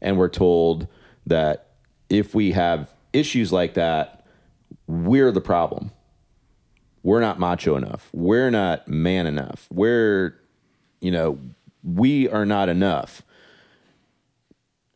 and 0.00 0.16
we're 0.16 0.28
told 0.28 0.86
that 1.26 1.66
if 2.08 2.34
we 2.34 2.52
have 2.52 2.90
issues 3.12 3.52
like 3.52 3.74
that, 3.74 4.24
we're 4.86 5.32
the 5.32 5.40
problem 5.40 5.90
we're 7.02 7.20
not 7.20 7.38
macho 7.38 7.76
enough. 7.76 8.10
We're 8.12 8.50
not 8.50 8.88
man 8.88 9.26
enough. 9.26 9.66
We're, 9.70 10.38
you 11.00 11.10
know, 11.10 11.38
we 11.82 12.28
are 12.28 12.44
not 12.44 12.68
enough. 12.68 13.22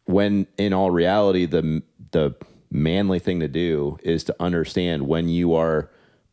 When 0.04 0.46
in 0.58 0.72
all 0.72 0.90
reality, 0.90 1.46
the 1.46 1.82
the 2.12 2.34
manly 2.70 3.18
thing 3.18 3.40
to 3.40 3.48
do 3.48 3.98
is 4.02 4.24
to 4.24 4.36
understand 4.40 5.06
when 5.06 5.28
you 5.28 5.54
are 5.54 5.90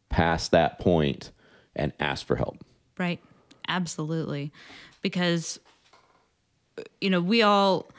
past 0.10 0.52
that 0.52 0.80
point 0.80 1.32
and 1.76 1.92
ask 2.00 2.26
for 2.26 2.36
help. 2.36 2.64
Right. 2.98 3.20
Absolutely. 3.68 4.52
Because 5.02 5.60
you 7.02 7.10
know, 7.10 7.22
we 7.22 7.42
all 7.42 7.90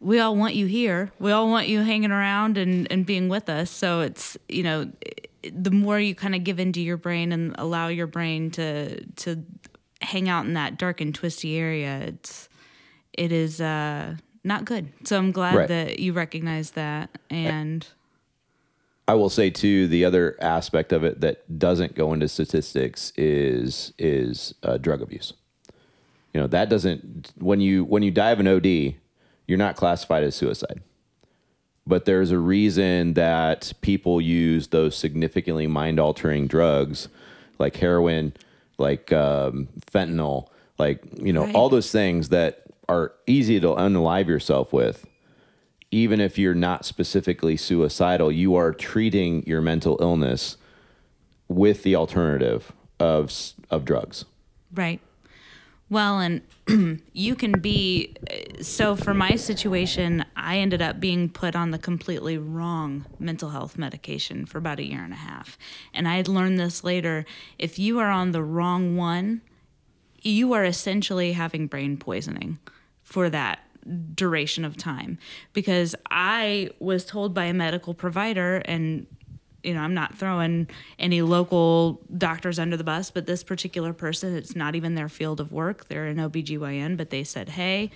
we 0.00 0.18
all 0.18 0.36
want 0.36 0.54
you 0.54 0.66
here. 0.66 1.12
We 1.18 1.32
all 1.32 1.48
want 1.48 1.68
you 1.68 1.80
hanging 1.80 2.10
around 2.10 2.58
and 2.58 2.90
and 2.90 3.06
being 3.06 3.28
with 3.28 3.48
us. 3.48 3.70
So 3.70 4.00
it's, 4.00 4.36
you 4.48 4.62
know, 4.62 4.90
the 5.52 5.70
more 5.70 5.98
you 5.98 6.14
kind 6.14 6.34
of 6.34 6.44
give 6.44 6.58
into 6.58 6.80
your 6.80 6.96
brain 6.96 7.32
and 7.32 7.54
allow 7.58 7.88
your 7.88 8.06
brain 8.06 8.50
to 8.52 9.04
to 9.04 9.44
hang 10.00 10.28
out 10.28 10.44
in 10.44 10.54
that 10.54 10.78
dark 10.78 11.00
and 11.00 11.14
twisty 11.14 11.56
area, 11.56 12.00
it's 12.00 12.48
it 13.12 13.32
is 13.32 13.60
uh 13.60 14.16
not 14.44 14.64
good. 14.64 14.88
So 15.04 15.16
I'm 15.18 15.32
glad 15.32 15.56
Right. 15.56 15.68
that 15.68 15.98
you 15.98 16.12
recognize 16.12 16.72
that 16.72 17.10
and 17.30 17.86
I 19.06 19.14
will 19.14 19.28
say 19.30 19.50
too, 19.50 19.86
the 19.86 20.04
other 20.04 20.36
aspect 20.40 20.90
of 20.92 21.04
it 21.04 21.20
that 21.20 21.58
doesn't 21.58 21.94
go 21.94 22.12
into 22.14 22.28
statistics 22.28 23.12
is 23.16 23.92
is 23.98 24.54
uh, 24.62 24.78
drug 24.78 25.02
abuse. 25.02 25.34
You 26.32 26.40
know 26.40 26.46
that 26.48 26.68
doesn't 26.70 27.32
when 27.38 27.60
you 27.60 27.84
when 27.84 28.02
you 28.02 28.10
die 28.10 28.30
of 28.30 28.40
an 28.40 28.48
OD, 28.48 28.94
you're 29.46 29.58
not 29.58 29.76
classified 29.76 30.24
as 30.24 30.34
suicide. 30.34 30.80
But 31.86 32.06
there's 32.06 32.30
a 32.30 32.38
reason 32.38 33.12
that 33.12 33.74
people 33.82 34.18
use 34.22 34.68
those 34.68 34.96
significantly 34.96 35.66
mind 35.66 36.00
altering 36.00 36.46
drugs, 36.46 37.08
like 37.58 37.76
heroin, 37.76 38.32
like 38.78 39.12
um, 39.12 39.68
fentanyl, 39.92 40.48
like 40.78 41.02
you 41.20 41.32
know 41.34 41.44
Right. 41.44 41.54
all 41.54 41.68
those 41.68 41.92
things 41.92 42.30
that 42.30 42.63
are 42.88 43.12
easy 43.26 43.60
to 43.60 43.68
unalive 43.68 44.26
yourself 44.26 44.72
with 44.72 45.06
even 45.94 46.20
if 46.20 46.36
you're 46.38 46.54
not 46.54 46.84
specifically 46.84 47.56
suicidal, 47.56 48.32
you 48.32 48.56
are 48.56 48.72
treating 48.72 49.46
your 49.46 49.60
mental 49.60 49.96
illness 50.00 50.56
with 51.46 51.84
the 51.84 51.94
alternative 51.94 52.72
of 52.98 53.32
of 53.70 53.84
drugs. 53.84 54.24
Right. 54.74 55.00
Well, 55.88 56.18
and 56.18 57.00
you 57.12 57.36
can 57.36 57.60
be 57.60 58.16
so 58.60 58.96
for 58.96 59.14
my 59.14 59.36
situation, 59.36 60.24
I 60.34 60.58
ended 60.58 60.82
up 60.82 60.98
being 60.98 61.28
put 61.28 61.54
on 61.54 61.70
the 61.70 61.78
completely 61.78 62.38
wrong 62.38 63.06
mental 63.20 63.50
health 63.50 63.78
medication 63.78 64.46
for 64.46 64.58
about 64.58 64.80
a 64.80 64.84
year 64.84 65.04
and 65.04 65.12
a 65.12 65.16
half. 65.16 65.56
And 65.92 66.08
I 66.08 66.16
had 66.16 66.26
learned 66.26 66.58
this 66.58 66.82
later. 66.82 67.24
If 67.56 67.78
you 67.78 68.00
are 68.00 68.10
on 68.10 68.32
the 68.32 68.42
wrong 68.42 68.96
one, 68.96 69.42
you 70.22 70.54
are 70.54 70.64
essentially 70.64 71.34
having 71.34 71.68
brain 71.68 71.98
poisoning 71.98 72.58
for 73.14 73.30
that 73.30 73.60
duration 74.16 74.64
of 74.64 74.76
time 74.76 75.18
because 75.52 75.94
I 76.10 76.70
was 76.80 77.04
told 77.04 77.32
by 77.32 77.44
a 77.44 77.54
medical 77.54 77.94
provider 77.94 78.56
and 78.64 79.06
you 79.62 79.72
know, 79.72 79.80
I'm 79.80 79.94
not 79.94 80.18
throwing 80.18 80.68
any 80.98 81.22
local 81.22 82.02
doctors 82.18 82.58
under 82.58 82.76
the 82.76 82.82
bus, 82.82 83.12
but 83.12 83.26
this 83.26 83.44
particular 83.44 83.92
person, 83.92 84.36
it's 84.36 84.56
not 84.56 84.74
even 84.74 84.96
their 84.96 85.08
field 85.08 85.40
of 85.40 85.52
work. 85.52 85.86
They're 85.88 86.06
an 86.06 86.18
OBGYN, 86.18 86.98
but 86.98 87.10
they 87.10 87.22
said, 87.24 87.50
hey, 87.50 87.90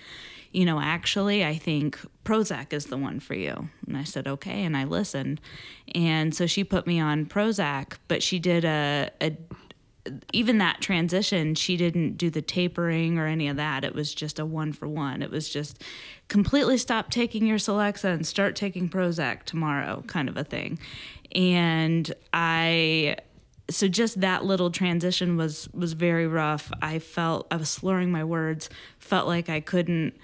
you 0.52 0.64
know, 0.64 0.80
actually, 0.80 1.44
I 1.44 1.56
think 1.56 1.98
Prozac 2.24 2.72
is 2.72 2.86
the 2.86 2.96
one 2.96 3.20
for 3.20 3.34
you. 3.34 3.68
And 3.86 3.98
I 3.98 4.04
said, 4.04 4.26
okay. 4.26 4.64
And 4.64 4.76
I 4.76 4.84
listened. 4.84 5.42
And 5.94 6.34
so 6.34 6.46
she 6.46 6.64
put 6.64 6.86
me 6.86 7.00
on 7.00 7.26
Prozac, 7.26 7.98
but 8.06 8.22
she 8.22 8.38
did 8.38 8.64
a, 8.64 9.10
a 9.20 9.36
even 10.32 10.58
that 10.58 10.80
transition, 10.80 11.54
she 11.54 11.76
didn't 11.76 12.16
do 12.16 12.30
the 12.30 12.42
tapering 12.42 13.18
or 13.18 13.26
any 13.26 13.48
of 13.48 13.56
that. 13.56 13.84
It 13.84 13.94
was 13.94 14.14
just 14.14 14.38
a 14.38 14.46
one 14.46 14.72
for 14.72 14.88
one. 14.88 15.22
It 15.22 15.30
was 15.30 15.48
just 15.48 15.82
completely 16.28 16.78
stop 16.78 17.10
taking 17.10 17.46
your 17.46 17.58
Celexa 17.58 18.12
and 18.12 18.26
start 18.26 18.56
taking 18.56 18.88
Prozac 18.88 19.44
tomorrow, 19.44 20.02
kind 20.06 20.28
of 20.28 20.36
a 20.36 20.44
thing. 20.44 20.78
And 21.32 22.12
I 22.32 23.16
so 23.70 23.86
just 23.86 24.20
that 24.22 24.44
little 24.44 24.70
transition 24.70 25.36
was 25.36 25.68
was 25.74 25.92
very 25.92 26.26
rough. 26.26 26.72
I 26.80 26.98
felt 26.98 27.46
I 27.50 27.56
was 27.56 27.68
slurring 27.68 28.10
my 28.10 28.24
words, 28.24 28.70
felt 28.98 29.26
like 29.26 29.48
I 29.48 29.60
couldn't 29.60 30.14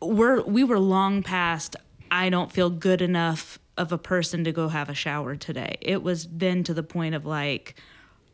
we're 0.00 0.42
we 0.42 0.64
were 0.64 0.78
long 0.78 1.22
past 1.22 1.76
I 2.10 2.28
don't 2.28 2.50
feel 2.50 2.70
good 2.70 3.02
enough 3.02 3.58
of 3.76 3.92
a 3.92 3.98
person 3.98 4.44
to 4.44 4.52
go 4.52 4.68
have 4.68 4.88
a 4.88 4.94
shower 4.94 5.36
today. 5.36 5.78
It 5.80 6.02
was 6.02 6.28
then 6.30 6.64
to 6.64 6.74
the 6.74 6.82
point 6.82 7.14
of 7.14 7.24
like 7.24 7.76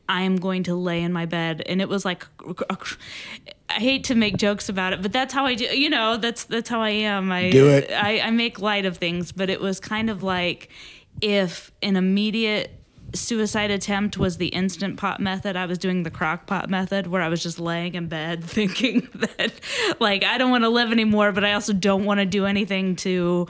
I'm 0.08 0.36
going 0.36 0.62
to 0.64 0.74
lay 0.74 1.02
in 1.02 1.12
my 1.12 1.26
bed 1.26 1.62
and 1.66 1.80
it 1.80 1.88
was 1.88 2.04
like 2.04 2.26
I 3.68 3.74
hate 3.74 4.04
to 4.04 4.14
make 4.14 4.36
jokes 4.36 4.68
about 4.68 4.92
it, 4.92 5.02
but 5.02 5.12
that's 5.12 5.34
how 5.34 5.44
I 5.44 5.54
do 5.54 5.64
you 5.64 5.90
know, 5.90 6.16
that's 6.16 6.44
that's 6.44 6.68
how 6.68 6.80
I 6.80 6.90
am. 6.90 7.32
I 7.32 7.50
Do 7.50 7.68
it. 7.68 7.90
I, 7.90 8.20
I 8.20 8.30
make 8.30 8.60
light 8.60 8.84
of 8.86 8.98
things, 8.98 9.32
but 9.32 9.50
it 9.50 9.60
was 9.60 9.80
kind 9.80 10.08
of 10.10 10.22
like 10.22 10.68
if 11.20 11.72
an 11.82 11.96
immediate 11.96 12.72
suicide 13.14 13.70
attempt 13.70 14.18
was 14.18 14.36
the 14.36 14.48
instant 14.48 14.96
pot 14.96 15.20
method, 15.20 15.56
I 15.56 15.66
was 15.66 15.78
doing 15.78 16.02
the 16.02 16.10
crock 16.10 16.46
pot 16.46 16.68
method 16.68 17.06
where 17.06 17.22
I 17.22 17.28
was 17.28 17.42
just 17.42 17.58
laying 17.58 17.94
in 17.94 18.08
bed 18.08 18.44
thinking 18.58 19.08
that 19.14 19.52
like 20.00 20.24
I 20.24 20.38
don't 20.38 20.50
want 20.50 20.64
to 20.64 20.68
live 20.68 20.92
anymore, 20.92 21.32
but 21.32 21.44
I 21.44 21.52
also 21.52 21.72
don't 21.72 22.04
want 22.04 22.20
to 22.20 22.26
do 22.26 22.46
anything 22.46 22.96
to 22.96 23.46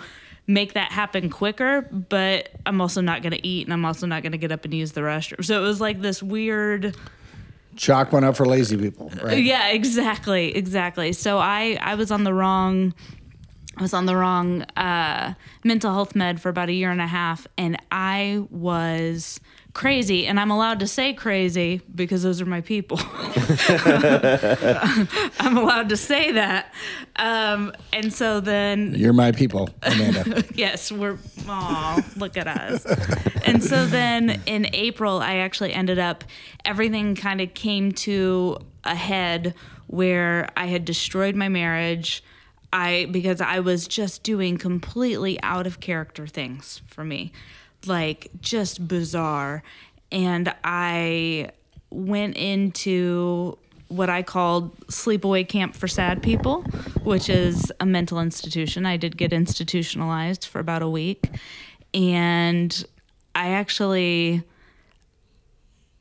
make 0.46 0.74
that 0.74 0.92
happen 0.92 1.28
quicker, 1.30 1.82
but 1.82 2.50
I'm 2.64 2.80
also 2.80 3.00
not 3.00 3.22
going 3.22 3.32
to 3.32 3.46
eat 3.46 3.66
and 3.66 3.72
I'm 3.72 3.84
also 3.84 4.06
not 4.06 4.22
going 4.22 4.32
to 4.32 4.38
get 4.38 4.52
up 4.52 4.64
and 4.64 4.72
use 4.72 4.92
the 4.92 5.00
restroom. 5.00 5.44
So 5.44 5.62
it 5.62 5.66
was 5.66 5.80
like 5.80 6.00
this 6.00 6.22
weird 6.22 6.96
Chalk 7.76 8.12
one 8.12 8.24
up 8.24 8.36
for 8.36 8.46
lazy 8.46 8.76
people, 8.76 9.10
right? 9.22 9.42
yeah, 9.42 9.68
exactly, 9.68 10.56
exactly. 10.56 11.12
So 11.12 11.38
I 11.38 11.78
I 11.80 11.94
was 11.94 12.10
on 12.10 12.24
the 12.24 12.32
wrong 12.32 12.94
I 13.76 13.82
was 13.82 13.92
on 13.92 14.06
the 14.06 14.16
wrong 14.16 14.62
uh, 14.76 15.34
mental 15.62 15.92
health 15.92 16.14
med 16.14 16.40
for 16.40 16.48
about 16.48 16.70
a 16.70 16.72
year 16.72 16.90
and 16.90 17.00
a 17.00 17.06
half, 17.06 17.46
and 17.58 17.76
I 17.92 18.46
was 18.50 19.38
crazy. 19.76 20.26
And 20.26 20.40
I'm 20.40 20.50
allowed 20.50 20.80
to 20.80 20.86
say 20.86 21.12
crazy 21.12 21.82
because 21.94 22.22
those 22.22 22.40
are 22.40 22.46
my 22.46 22.62
people. 22.62 22.98
I'm 25.38 25.58
allowed 25.58 25.90
to 25.90 25.98
say 25.98 26.32
that. 26.32 26.72
Um, 27.16 27.74
and 27.92 28.10
so 28.10 28.40
then 28.40 28.94
You're 28.94 29.12
my 29.12 29.32
people, 29.32 29.68
Amanda. 29.82 30.44
yes, 30.54 30.90
we're 30.90 31.18
oh, 31.46 32.00
look 32.16 32.38
at 32.38 32.48
us. 32.48 32.86
and 33.44 33.62
so 33.62 33.84
then 33.84 34.40
in 34.46 34.66
April, 34.72 35.18
I 35.18 35.36
actually 35.36 35.74
ended 35.74 35.98
up 35.98 36.24
everything 36.64 37.14
kind 37.14 37.42
of 37.42 37.52
came 37.52 37.92
to 37.92 38.56
a 38.84 38.94
head 38.94 39.54
where 39.88 40.48
I 40.56 40.66
had 40.66 40.86
destroyed 40.86 41.34
my 41.34 41.50
marriage. 41.50 42.24
I 42.72 43.08
because 43.10 43.42
I 43.42 43.60
was 43.60 43.86
just 43.86 44.22
doing 44.22 44.56
completely 44.56 45.38
out 45.42 45.66
of 45.66 45.80
character 45.80 46.26
things 46.26 46.80
for 46.86 47.04
me. 47.04 47.32
Like 47.86 48.30
just 48.40 48.86
bizarre. 48.86 49.62
And 50.10 50.54
I 50.64 51.50
went 51.90 52.36
into 52.36 53.58
what 53.88 54.10
I 54.10 54.22
called 54.22 54.76
sleepaway 54.88 55.48
camp 55.48 55.74
for 55.74 55.86
sad 55.86 56.22
people, 56.22 56.62
which 57.04 57.28
is 57.28 57.72
a 57.78 57.86
mental 57.86 58.20
institution. 58.20 58.84
I 58.84 58.96
did 58.96 59.16
get 59.16 59.32
institutionalized 59.32 60.46
for 60.46 60.58
about 60.58 60.82
a 60.82 60.88
week. 60.88 61.30
And 61.94 62.84
I 63.34 63.50
actually 63.50 64.42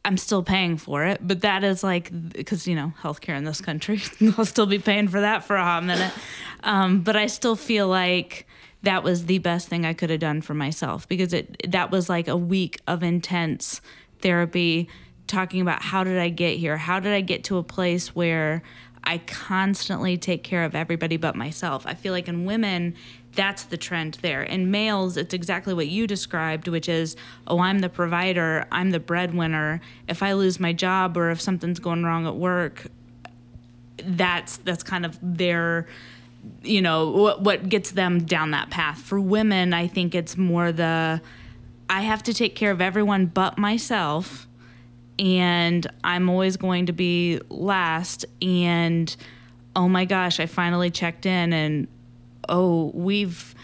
I'm 0.05 0.17
still 0.17 0.43
paying 0.43 0.77
for 0.77 1.03
it, 1.03 1.19
but 1.21 1.41
that 1.41 1.63
is 1.63 1.83
like 1.83 2.11
because 2.29 2.67
you 2.67 2.75
know 2.75 2.93
healthcare 3.01 3.36
in 3.36 3.43
this 3.43 3.59
country, 3.59 4.01
I'll 4.38 4.45
still 4.45 4.67
be 4.67 4.77
paying 4.77 5.07
for 5.07 5.21
that 5.21 5.43
for 5.43 5.55
a 5.55 5.63
hot 5.63 5.83
minute. 5.83 6.13
Um, 6.63 7.01
but 7.01 7.15
I 7.15 7.25
still 7.25 7.55
feel 7.55 7.88
like 7.88 8.47
that 8.86 9.03
was 9.03 9.25
the 9.25 9.39
best 9.39 9.67
thing 9.67 9.86
I 9.86 9.93
could 9.93 10.09
have 10.09 10.19
done 10.19 10.41
for 10.41 10.53
myself 10.53 11.07
because 11.07 11.33
it 11.33 11.71
that 11.71 11.91
was 11.91 12.09
like 12.09 12.27
a 12.27 12.38
week 12.38 12.79
of 12.88 13.03
intense 13.03 13.81
therapy, 14.21 14.88
talking 15.27 15.61
about 15.61 15.81
how 15.81 16.03
did 16.03 16.17
I 16.17 16.29
get 16.29 16.57
here, 16.57 16.77
how 16.77 16.99
did 16.99 17.13
I 17.13 17.21
get 17.21 17.43
to 17.45 17.57
a 17.57 17.63
place 17.63 18.15
where 18.15 18.63
I 19.05 19.19
constantly 19.19 20.17
take 20.17 20.43
care 20.43 20.63
of 20.63 20.73
everybody 20.73 21.17
but 21.17 21.36
myself. 21.36 21.86
I 21.86 21.93
feel 21.93 22.11
like 22.11 22.27
in 22.27 22.45
women, 22.45 22.95
that's 23.33 23.63
the 23.63 23.77
trend 23.77 24.15
there. 24.21 24.41
In 24.41 24.71
males, 24.71 25.17
it's 25.17 25.33
exactly 25.33 25.73
what 25.73 25.88
you 25.88 26.07
described, 26.07 26.67
which 26.67 26.89
is, 26.89 27.15
oh, 27.45 27.59
I'm 27.59 27.79
the 27.79 27.89
provider, 27.89 28.65
I'm 28.71 28.91
the 28.91 28.99
breadwinner. 28.99 29.81
If 30.07 30.23
I 30.23 30.33
lose 30.33 30.59
my 30.59 30.73
job 30.73 31.17
or 31.17 31.29
if 31.29 31.39
something's 31.39 31.79
going 31.79 32.03
wrong 32.03 32.25
at 32.25 32.36
work, 32.36 32.88
that's 34.03 34.57
that's 34.57 34.83
kind 34.83 35.05
of 35.05 35.17
their 35.21 35.88
you 36.63 36.81
know 36.81 37.09
what 37.11 37.41
what 37.41 37.69
gets 37.69 37.91
them 37.91 38.23
down 38.25 38.51
that 38.51 38.69
path. 38.69 38.99
For 38.99 39.19
women, 39.19 39.73
I 39.73 39.87
think 39.87 40.15
it's 40.15 40.37
more 40.37 40.71
the 40.71 41.21
I 41.89 42.01
have 42.01 42.23
to 42.23 42.33
take 42.33 42.55
care 42.55 42.71
of 42.71 42.81
everyone 42.81 43.27
but 43.27 43.57
myself 43.57 44.47
and 45.17 45.85
I'm 46.03 46.29
always 46.29 46.57
going 46.57 46.87
to 46.87 46.93
be 46.93 47.39
last. 47.49 48.25
And 48.41 49.15
oh 49.75 49.87
my 49.87 50.05
gosh, 50.05 50.39
I 50.39 50.45
finally 50.45 50.89
checked 50.89 51.25
in, 51.25 51.53
and 51.53 51.87
oh, 52.49 52.91
we've 52.93 53.55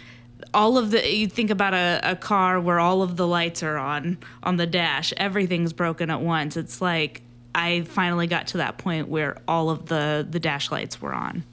all 0.54 0.78
of 0.78 0.92
the 0.92 1.10
you 1.10 1.28
think 1.28 1.50
about 1.50 1.74
a, 1.74 2.00
a 2.04 2.16
car 2.16 2.60
where 2.60 2.80
all 2.80 3.02
of 3.02 3.16
the 3.16 3.28
lights 3.28 3.64
are 3.64 3.78
on 3.78 4.18
on 4.44 4.58
the 4.58 4.68
dash, 4.68 5.14
everything's 5.18 5.74
broken 5.74 6.10
at 6.10 6.22
once. 6.22 6.58
It's 6.58 6.82
like 6.82 7.22
I 7.54 7.82
finally 7.82 8.28
got 8.28 8.48
to 8.48 8.58
that 8.58 8.78
point 8.78 9.08
where 9.08 9.38
all 9.48 9.70
of 9.70 9.88
the 9.88 10.26
the 10.30 10.40
dash 10.40 10.72
lights 10.72 11.02
were 11.02 11.14
on. 11.14 11.44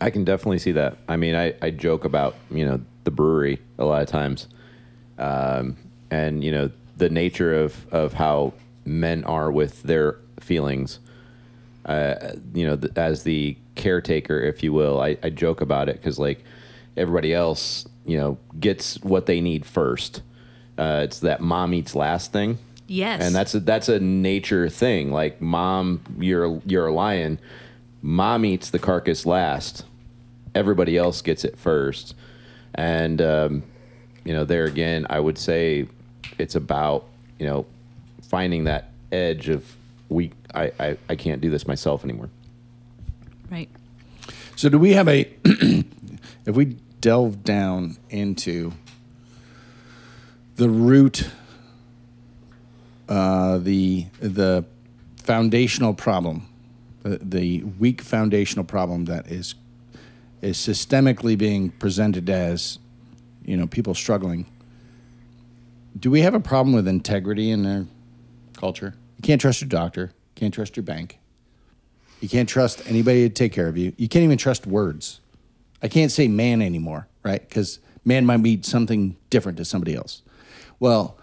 I 0.00 0.10
can 0.10 0.24
definitely 0.24 0.58
see 0.58 0.72
that. 0.72 0.98
I 1.08 1.16
mean, 1.16 1.34
I, 1.34 1.54
I 1.62 1.70
joke 1.70 2.04
about 2.04 2.36
you 2.50 2.64
know 2.64 2.80
the 3.04 3.10
brewery 3.10 3.60
a 3.78 3.84
lot 3.84 4.02
of 4.02 4.08
times, 4.08 4.48
um, 5.18 5.76
and 6.10 6.42
you 6.42 6.52
know 6.52 6.70
the 6.96 7.08
nature 7.08 7.54
of 7.54 7.86
of 7.92 8.14
how 8.14 8.54
men 8.84 9.24
are 9.24 9.50
with 9.50 9.82
their 9.82 10.18
feelings. 10.40 10.98
Uh, 11.84 12.32
you 12.52 12.66
know, 12.66 12.76
th- 12.76 12.92
as 12.96 13.22
the 13.22 13.56
caretaker, 13.76 14.40
if 14.40 14.62
you 14.62 14.72
will, 14.72 15.00
I, 15.00 15.16
I 15.22 15.30
joke 15.30 15.62
about 15.62 15.88
it 15.88 15.96
because 15.96 16.18
like 16.18 16.44
everybody 16.98 17.32
else, 17.32 17.86
you 18.04 18.18
know, 18.18 18.36
gets 18.60 19.00
what 19.02 19.24
they 19.26 19.40
need 19.40 19.64
first. 19.64 20.22
Uh, 20.76 21.00
it's 21.04 21.20
that 21.20 21.40
mom 21.40 21.72
eats 21.72 21.94
last 21.94 22.32
thing. 22.32 22.58
Yes. 22.86 23.22
And 23.22 23.34
that's 23.34 23.54
a, 23.54 23.60
that's 23.60 23.88
a 23.88 24.00
nature 24.00 24.68
thing. 24.68 25.12
Like 25.12 25.40
mom, 25.40 26.02
you're 26.18 26.60
you're 26.66 26.86
a 26.86 26.92
lion. 26.92 27.38
Mom 28.02 28.44
eats 28.44 28.70
the 28.70 28.78
carcass 28.78 29.26
last. 29.26 29.84
Everybody 30.54 30.96
else 30.96 31.22
gets 31.22 31.44
it 31.44 31.58
first. 31.58 32.14
And 32.74 33.20
um, 33.20 33.62
you 34.24 34.32
know, 34.32 34.44
there 34.44 34.64
again, 34.64 35.06
I 35.10 35.20
would 35.20 35.38
say 35.38 35.88
it's 36.38 36.54
about 36.54 37.06
you 37.38 37.46
know 37.46 37.66
finding 38.28 38.64
that 38.64 38.90
edge 39.10 39.48
of 39.48 39.76
we 40.08 40.32
I, 40.54 40.72
I, 40.78 40.96
I 41.08 41.16
can't 41.16 41.40
do 41.40 41.50
this 41.50 41.66
myself 41.66 42.04
anymore. 42.04 42.30
right. 43.50 43.68
So, 44.56 44.68
do 44.68 44.78
we 44.78 44.92
have 44.92 45.08
a? 45.08 45.32
if 45.44 46.56
we 46.56 46.76
delve 47.00 47.44
down 47.44 47.96
into 48.10 48.72
the 50.56 50.68
root, 50.68 51.30
uh, 53.08 53.58
the 53.58 54.06
the 54.20 54.64
foundational 55.16 55.94
problem, 55.94 56.48
the, 57.08 57.18
the 57.24 57.62
weak 57.78 58.02
foundational 58.02 58.64
problem 58.64 59.06
that 59.06 59.28
is 59.28 59.54
is 60.40 60.56
systemically 60.56 61.36
being 61.36 61.70
presented 61.70 62.30
as, 62.30 62.78
you 63.44 63.56
know, 63.56 63.66
people 63.66 63.92
struggling. 63.92 64.46
Do 65.98 66.10
we 66.12 66.20
have 66.20 66.34
a 66.34 66.40
problem 66.40 66.74
with 66.74 66.86
integrity 66.86 67.50
in 67.50 67.66
our 67.66 67.86
culture? 68.56 68.94
You 69.16 69.22
can't 69.22 69.40
trust 69.40 69.60
your 69.60 69.68
doctor. 69.68 70.12
Can't 70.36 70.54
trust 70.54 70.76
your 70.76 70.84
bank. 70.84 71.18
You 72.20 72.28
can't 72.28 72.48
trust 72.48 72.82
anybody 72.86 73.28
to 73.28 73.34
take 73.34 73.52
care 73.52 73.66
of 73.66 73.76
you. 73.76 73.92
You 73.96 74.08
can't 74.08 74.22
even 74.22 74.38
trust 74.38 74.66
words. 74.66 75.20
I 75.82 75.88
can't 75.88 76.12
say 76.12 76.28
man 76.28 76.62
anymore, 76.62 77.08
right? 77.24 77.40
Because 77.40 77.80
man 78.04 78.24
might 78.24 78.36
mean 78.36 78.62
something 78.62 79.16
different 79.30 79.58
to 79.58 79.64
somebody 79.64 79.96
else. 79.96 80.22
Well, 80.78 81.18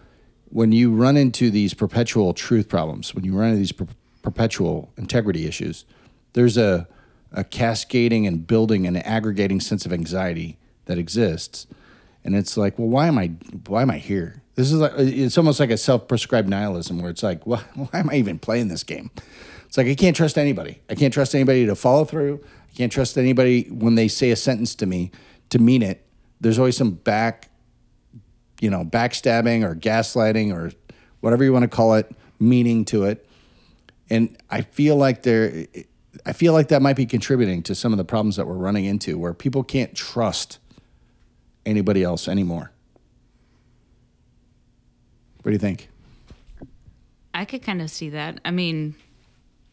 when 0.49 0.71
you 0.71 0.93
run 0.93 1.15
into 1.15 1.49
these 1.49 1.73
perpetual 1.73 2.33
truth 2.33 2.67
problems, 2.67 3.15
when 3.15 3.23
you 3.23 3.33
run 3.33 3.49
into 3.49 3.59
these 3.59 3.71
per- 3.71 3.88
perpetual 4.26 4.91
integrity 4.97 5.45
issues, 5.47 5.86
there's 6.34 6.57
a, 6.57 6.88
a 7.32 7.43
cascading 7.43 8.28
and 8.28 8.45
building 8.45 8.86
and 8.86 8.97
aggregating 9.05 9.61
sense 9.61 9.86
of 9.86 9.93
anxiety 9.93 10.57
that 10.86 10.97
exists. 10.97 11.67
and 12.23 12.36
it's 12.36 12.57
like, 12.57 12.78
well, 12.78 12.88
why 12.88 13.07
am 13.07 13.17
I 13.17 13.28
why 13.67 13.82
am 13.84 13.91
I 13.91 13.97
here? 13.99 14.41
This 14.55 14.71
is 14.71 14.80
like 14.80 14.93
it's 14.97 15.38
almost 15.38 15.59
like 15.59 15.69
a 15.69 15.78
self-prescribed 15.78 16.49
nihilism 16.49 16.99
where 16.99 17.11
it's 17.11 17.23
like, 17.23 17.45
why, 17.45 17.57
why 17.76 17.99
am 17.99 18.09
I 18.09 18.15
even 18.15 18.39
playing 18.39 18.67
this 18.67 18.84
game? 18.84 19.11
It's 19.67 19.78
like 19.78 19.88
I 19.88 19.95
can't 19.95 20.15
trust 20.15 20.38
anybody. 20.38 20.82
I 20.89 20.95
can't 20.95 21.13
trust 21.13 21.36
anybody 21.36 21.65
to 21.65 21.76
follow 21.76 22.05
through. 22.05 22.43
I 22.43 22.76
can't 22.76 22.91
trust 22.91 23.17
anybody 23.17 23.63
when 23.69 23.95
they 23.95 24.07
say 24.07 24.32
a 24.32 24.36
sentence 24.36 24.76
to 24.76 24.86
me 24.86 25.11
to 25.49 25.59
mean 25.59 25.82
it. 25.82 26.05
There's 26.41 26.59
always 26.59 26.78
some 26.78 26.91
back, 26.91 27.49
you 28.59 28.69
know, 28.69 28.84
backstabbing 28.84 29.63
or 29.63 29.76
gaslighting 29.76 30.53
or 30.53 30.71
whatever 31.21 31.43
you 31.43 31.53
want 31.53 31.63
to 31.63 31.69
call 31.69 31.95
it, 31.95 32.11
meaning 32.39 32.86
to 32.86 33.05
it. 33.05 33.28
And 34.10 34.38
I 34.49 34.62
feel 34.62 34.95
like 34.95 35.24
there, 35.24 35.66
I 36.26 36.34
feel 36.34 36.53
like 36.53 36.68
that 36.68 36.82
might 36.82 36.95
be 36.95 37.06
contributing 37.06 37.64
to 37.64 37.76
some 37.76 37.91
of 37.91 37.97
the 37.97 38.06
problems 38.06 38.36
that 38.36 38.47
we're 38.47 38.53
running 38.53 38.86
into, 38.86 39.18
where 39.18 39.34
people 39.34 39.64
can't 39.64 39.95
trust 39.95 40.60
anybody 41.66 42.03
else 42.03 42.28
anymore. 42.28 42.72
What 45.41 45.49
do 45.49 45.53
you 45.53 45.60
think? 45.60 45.89
I 47.34 47.45
could 47.45 47.64
kind 47.64 47.82
of 47.82 47.89
see 47.89 48.10
that. 48.10 48.39
I 48.45 48.51
mean, 48.51 48.95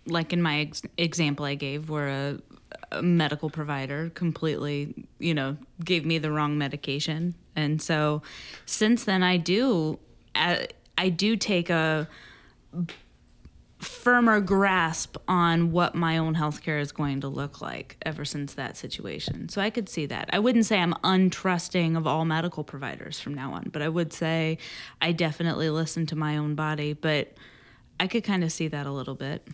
like 0.06 0.32
in 0.32 0.42
my 0.42 0.60
ex- 0.60 0.82
example 0.96 1.44
I 1.44 1.54
gave, 1.54 1.88
where 1.88 2.08
a, 2.08 2.38
a 2.90 3.02
medical 3.02 3.50
provider 3.50 4.10
completely, 4.14 5.06
you 5.18 5.32
know, 5.32 5.56
gave 5.84 6.04
me 6.04 6.18
the 6.18 6.30
wrong 6.30 6.58
medication, 6.58 7.34
and 7.54 7.80
so 7.80 8.22
since 8.66 9.04
then 9.04 9.22
I 9.22 9.36
do, 9.36 9.98
I, 10.34 10.68
I 10.98 11.08
do 11.08 11.36
take 11.36 11.70
a 11.70 12.08
firmer 13.84 14.40
grasp 14.40 15.16
on 15.26 15.72
what 15.72 15.94
my 15.94 16.16
own 16.16 16.34
healthcare 16.34 16.80
is 16.80 16.92
going 16.92 17.20
to 17.20 17.28
look 17.28 17.60
like 17.60 17.96
ever 18.06 18.24
since 18.24 18.54
that 18.54 18.76
situation. 18.76 19.48
So 19.48 19.60
I 19.60 19.70
could 19.70 19.88
see 19.88 20.06
that. 20.06 20.30
I 20.32 20.38
wouldn't 20.38 20.66
say 20.66 20.78
I'm 20.78 20.94
untrusting 21.04 21.96
of 21.96 22.06
all 22.06 22.24
medical 22.24 22.62
providers 22.62 23.18
from 23.18 23.34
now 23.34 23.52
on, 23.52 23.70
but 23.72 23.82
I 23.82 23.88
would 23.88 24.12
say 24.12 24.58
I 25.00 25.12
definitely 25.12 25.68
listen 25.68 26.06
to 26.06 26.16
my 26.16 26.36
own 26.36 26.54
body, 26.54 26.92
but 26.92 27.32
I 27.98 28.06
could 28.06 28.24
kind 28.24 28.44
of 28.44 28.52
see 28.52 28.68
that 28.68 28.86
a 28.86 28.92
little 28.92 29.14
bit. 29.16 29.46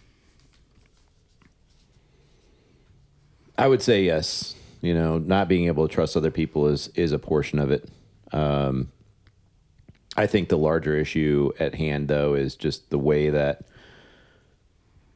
I 3.56 3.66
would 3.66 3.82
say 3.82 4.04
yes. 4.04 4.54
You 4.80 4.94
know, 4.94 5.18
not 5.18 5.48
being 5.48 5.66
able 5.66 5.88
to 5.88 5.92
trust 5.92 6.16
other 6.16 6.30
people 6.30 6.68
is 6.68 6.88
is 6.94 7.10
a 7.10 7.18
portion 7.18 7.58
of 7.58 7.72
it. 7.72 7.90
Um, 8.32 8.92
I 10.16 10.26
think 10.26 10.48
the 10.48 10.58
larger 10.58 10.96
issue 10.96 11.52
at 11.58 11.74
hand, 11.74 12.08
though, 12.08 12.34
is 12.34 12.54
just 12.54 12.90
the 12.90 12.98
way 12.98 13.30
that 13.30 13.67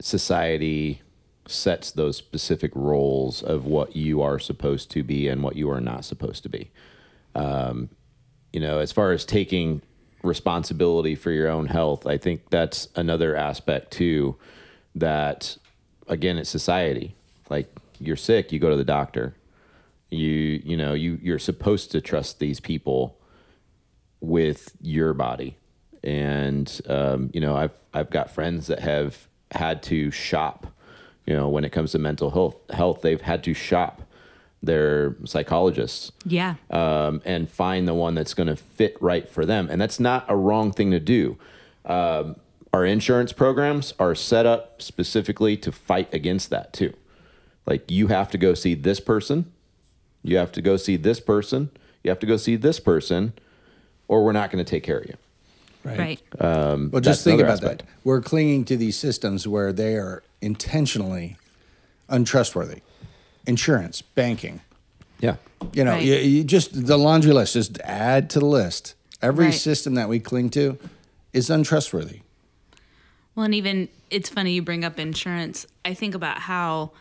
society 0.04 1.02
sets 1.46 1.90
those 1.90 2.16
specific 2.16 2.70
roles 2.74 3.42
of 3.42 3.66
what 3.66 3.96
you 3.96 4.22
are 4.22 4.38
supposed 4.38 4.90
to 4.92 5.02
be 5.02 5.28
and 5.28 5.42
what 5.42 5.56
you 5.56 5.70
are 5.70 5.80
not 5.80 6.04
supposed 6.04 6.42
to 6.44 6.48
be. 6.48 6.70
Um, 7.34 7.88
you 8.52 8.60
know, 8.60 8.78
as 8.78 8.92
far 8.92 9.12
as 9.12 9.24
taking 9.24 9.82
responsibility 10.22 11.14
for 11.14 11.30
your 11.30 11.48
own 11.48 11.66
health, 11.66 12.06
I 12.06 12.16
think 12.18 12.50
that's 12.50 12.88
another 12.94 13.34
aspect 13.36 13.92
too. 13.92 14.36
That 14.94 15.56
again, 16.06 16.36
it's 16.38 16.50
society. 16.50 17.14
Like 17.48 17.74
you're 17.98 18.16
sick, 18.16 18.52
you 18.52 18.58
go 18.58 18.70
to 18.70 18.76
the 18.76 18.84
doctor. 18.84 19.34
You 20.10 20.28
you 20.28 20.76
know 20.76 20.92
you 20.92 21.18
you're 21.22 21.38
supposed 21.38 21.90
to 21.92 22.00
trust 22.00 22.38
these 22.38 22.60
people 22.60 23.18
with 24.20 24.76
your 24.82 25.14
body, 25.14 25.56
and 26.04 26.80
um, 26.86 27.30
you 27.32 27.40
know 27.40 27.56
I've 27.56 27.72
I've 27.94 28.10
got 28.10 28.30
friends 28.30 28.66
that 28.66 28.80
have 28.80 29.26
had 29.56 29.82
to 29.84 30.10
shop. 30.10 30.66
You 31.26 31.34
know, 31.34 31.48
when 31.48 31.64
it 31.64 31.70
comes 31.70 31.92
to 31.92 31.98
mental 31.98 32.30
health, 32.30 32.56
health 32.70 33.02
they've 33.02 33.20
had 33.20 33.44
to 33.44 33.54
shop 33.54 34.02
their 34.62 35.16
psychologists 35.24 36.12
Yeah. 36.24 36.54
um, 36.70 37.20
and 37.24 37.48
find 37.50 37.86
the 37.88 37.94
one 37.94 38.14
that's 38.14 38.34
going 38.34 38.46
to 38.48 38.56
fit 38.56 38.96
right 39.00 39.28
for 39.28 39.44
them. 39.44 39.68
And 39.70 39.80
that's 39.80 39.98
not 39.98 40.24
a 40.28 40.36
wrong 40.36 40.72
thing 40.72 40.90
to 40.92 41.00
do. 41.00 41.36
Um, 41.84 42.36
our 42.72 42.84
insurance 42.84 43.32
programs 43.32 43.92
are 43.98 44.14
set 44.14 44.46
up 44.46 44.80
specifically 44.80 45.56
to 45.58 45.72
fight 45.72 46.12
against 46.14 46.50
that 46.50 46.72
too. 46.72 46.94
Like 47.66 47.90
you 47.90 48.06
have 48.08 48.30
to 48.30 48.38
go 48.38 48.54
see 48.54 48.74
this 48.74 48.98
person, 49.00 49.52
you 50.22 50.36
have 50.36 50.52
to 50.52 50.62
go 50.62 50.76
see 50.76 50.96
this 50.96 51.20
person, 51.20 51.70
you 52.02 52.10
have 52.10 52.20
to 52.20 52.26
go 52.26 52.36
see 52.36 52.56
this 52.56 52.80
person, 52.80 53.32
or 54.08 54.24
we're 54.24 54.32
not 54.32 54.50
going 54.50 54.64
to 54.64 54.68
take 54.68 54.82
care 54.84 54.98
of 54.98 55.06
you. 55.06 55.16
Right. 55.84 56.20
Um, 56.40 56.90
well, 56.92 57.00
just 57.00 57.24
think 57.24 57.40
about 57.40 57.54
aspect. 57.54 57.82
that. 57.82 57.88
We're 58.04 58.20
clinging 58.20 58.64
to 58.66 58.76
these 58.76 58.96
systems 58.96 59.46
where 59.48 59.72
they 59.72 59.96
are 59.96 60.22
intentionally 60.40 61.36
untrustworthy. 62.08 62.80
Insurance, 63.46 64.02
banking, 64.02 64.60
Yeah. 65.20 65.36
you 65.72 65.82
know, 65.84 65.92
Right. 65.92 66.04
you, 66.04 66.14
you 66.14 66.44
just 66.44 66.86
the 66.86 66.96
laundry 66.96 67.32
list. 67.32 67.54
Just 67.54 67.78
add 67.80 68.30
to 68.30 68.38
the 68.38 68.46
list. 68.46 68.94
Every 69.20 69.46
Right. 69.46 69.54
system 69.54 69.94
that 69.94 70.08
we 70.08 70.20
cling 70.20 70.50
to 70.50 70.78
is 71.32 71.50
untrustworthy. 71.50 72.20
Well, 73.34 73.44
and 73.46 73.54
even 73.54 73.88
it's 74.10 74.28
funny 74.28 74.52
you 74.52 74.62
bring 74.62 74.84
up 74.84 74.98
insurance. 75.00 75.66
I 75.84 75.94
think 75.94 76.14
about 76.14 76.40
how 76.40 76.92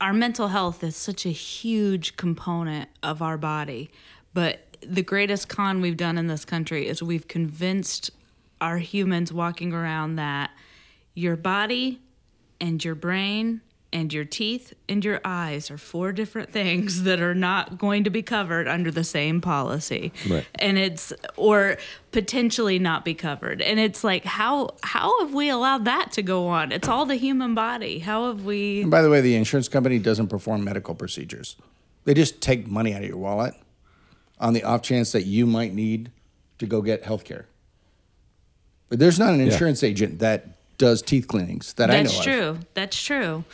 our 0.00 0.12
mental 0.12 0.48
health 0.48 0.82
is 0.82 0.96
such 0.96 1.26
a 1.26 1.30
huge 1.30 2.16
component 2.16 2.88
of 3.02 3.20
our 3.22 3.36
body. 3.36 3.90
But 4.32 4.60
the 4.80 5.02
greatest 5.02 5.48
con 5.48 5.80
we've 5.80 5.96
done 5.96 6.18
in 6.18 6.26
this 6.26 6.44
country 6.44 6.88
is 6.88 7.02
we've 7.02 7.28
convinced 7.28 8.10
our 8.60 8.78
humans 8.78 9.32
walking 9.32 9.72
around 9.72 10.16
that 10.16 10.50
your 11.14 11.36
body 11.36 12.00
and 12.60 12.84
your 12.84 12.94
brain 12.94 13.60
and 13.92 14.12
your 14.12 14.24
teeth 14.24 14.74
and 14.88 15.04
your 15.04 15.20
eyes 15.24 15.70
are 15.70 15.78
four 15.78 16.12
different 16.12 16.50
things 16.50 17.02
that 17.04 17.20
are 17.20 17.34
not 17.34 17.78
going 17.78 18.04
to 18.04 18.10
be 18.10 18.22
covered 18.22 18.68
under 18.68 18.90
the 18.90 19.04
same 19.04 19.40
policy. 19.40 20.12
Right. 20.28 20.46
And 20.56 20.76
it's 20.76 21.12
or 21.36 21.78
potentially 22.12 22.78
not 22.78 23.04
be 23.04 23.14
covered. 23.14 23.62
And 23.62 23.80
it's 23.80 24.04
like 24.04 24.24
how 24.24 24.70
how 24.82 25.20
have 25.20 25.32
we 25.32 25.48
allowed 25.48 25.84
that 25.86 26.12
to 26.12 26.22
go 26.22 26.48
on? 26.48 26.72
It's 26.72 26.88
all 26.88 27.06
the 27.06 27.16
human 27.16 27.54
body. 27.54 28.00
How 28.00 28.28
have 28.28 28.44
we 28.44 28.82
And 28.82 28.90
by 28.90 29.02
the 29.02 29.10
way, 29.10 29.20
the 29.20 29.34
insurance 29.34 29.68
company 29.68 29.98
doesn't 29.98 30.28
perform 30.28 30.64
medical 30.64 30.94
procedures. 30.94 31.56
They 32.04 32.14
just 32.14 32.40
take 32.40 32.66
money 32.66 32.94
out 32.94 33.02
of 33.02 33.08
your 33.08 33.18
wallet 33.18 33.54
on 34.40 34.52
the 34.54 34.62
off 34.64 34.82
chance 34.82 35.12
that 35.12 35.24
you 35.24 35.46
might 35.46 35.74
need 35.74 36.10
to 36.58 36.66
go 36.66 36.82
get 36.82 37.04
health 37.04 37.24
care. 37.24 37.46
But 38.88 38.98
there's 38.98 39.18
not 39.18 39.34
an 39.34 39.40
insurance 39.40 39.82
agent 39.82 40.18
that 40.20 40.46
does 40.78 41.02
teeth 41.02 41.28
cleanings 41.28 41.72
that 41.74 41.90
I 41.90 41.98
know 41.98 42.02
That's 42.04 42.18
of. 42.18 42.24
true. 42.24 42.58
That's 42.74 43.02
true. 43.02 43.44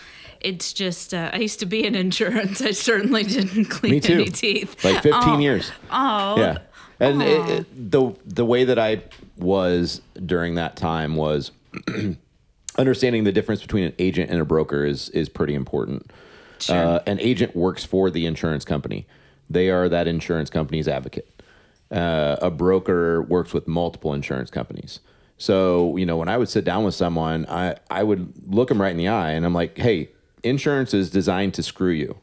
It's 0.41 0.73
just 0.75 1.15
uh, 1.15 1.31
I 1.33 1.39
used 1.39 1.59
to 1.61 1.67
be 1.67 1.85
in 1.87 1.95
insurance. 1.95 2.61
I 2.61 2.73
certainly 2.73 3.23
didn't 3.25 3.65
clean 3.71 3.93
Me 3.93 4.01
too. 4.01 4.13
any 4.15 4.25
teeth. 4.27 4.85
Like 4.85 5.03
15 5.03 5.13
Oh, 5.15 5.39
years. 5.39 5.73
Oh. 5.91 6.39
Yeah. 6.39 6.59
And 7.01 7.23
it, 7.23 7.49
it, 7.51 7.91
the 7.91 8.15
the 8.25 8.45
way 8.45 8.65
that 8.65 8.79
I 8.79 9.03
was 9.37 10.01
during 10.25 10.55
that 10.57 10.77
time 10.77 11.17
was 11.17 11.51
understanding 12.79 13.25
the 13.25 13.33
difference 13.33 13.61
between 13.63 13.85
an 13.85 13.93
agent 13.99 14.31
and 14.31 14.41
a 14.41 14.45
broker 14.45 14.85
is 14.85 15.09
is 15.11 15.29
pretty 15.29 15.55
important. 15.55 16.13
Sure. 16.61 16.77
Uh, 16.77 17.01
an 17.07 17.19
agent 17.21 17.57
works 17.57 17.85
for 17.85 18.11
the 18.11 18.27
insurance 18.27 18.65
company. 18.65 19.07
They 19.49 19.71
are 19.71 19.89
that 19.89 20.07
insurance 20.07 20.51
company's 20.51 20.89
advocate. 20.89 21.43
Uh, 21.91 22.37
a 22.41 22.51
broker 22.51 23.23
works 23.23 23.53
with 23.53 23.69
multiple 23.69 24.15
insurance 24.15 24.51
companies. 24.51 25.01
So, 25.37 25.97
you 25.97 26.07
know, 26.07 26.17
when 26.17 26.29
I 26.29 26.39
would 26.39 26.49
sit 26.49 26.65
down 26.65 26.85
with 26.85 26.95
someone, 26.95 27.47
I, 27.49 27.77
I 27.91 28.03
would 28.03 28.33
look 28.53 28.69
them 28.69 28.81
right 28.81 28.91
in 28.91 28.97
the 28.97 29.09
eye 29.09 29.33
and 29.33 29.45
I'm 29.45 29.55
like, 29.55 29.77
hey, 29.77 30.11
insurance 30.43 30.95
is 30.95 31.11
designed 31.11 31.55
to 31.55 31.63
screw 31.63 31.91
you. 31.91 32.19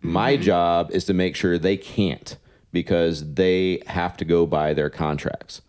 My 0.00 0.36
job 0.36 0.90
is 0.92 1.04
to 1.06 1.14
make 1.14 1.34
sure 1.34 1.58
they 1.58 1.76
can't 1.76 2.36
because 2.72 3.34
they 3.34 3.82
have 3.86 4.16
to 4.18 4.24
go 4.24 4.46
by 4.46 4.74
their 4.74 4.90
contracts. 4.90 5.62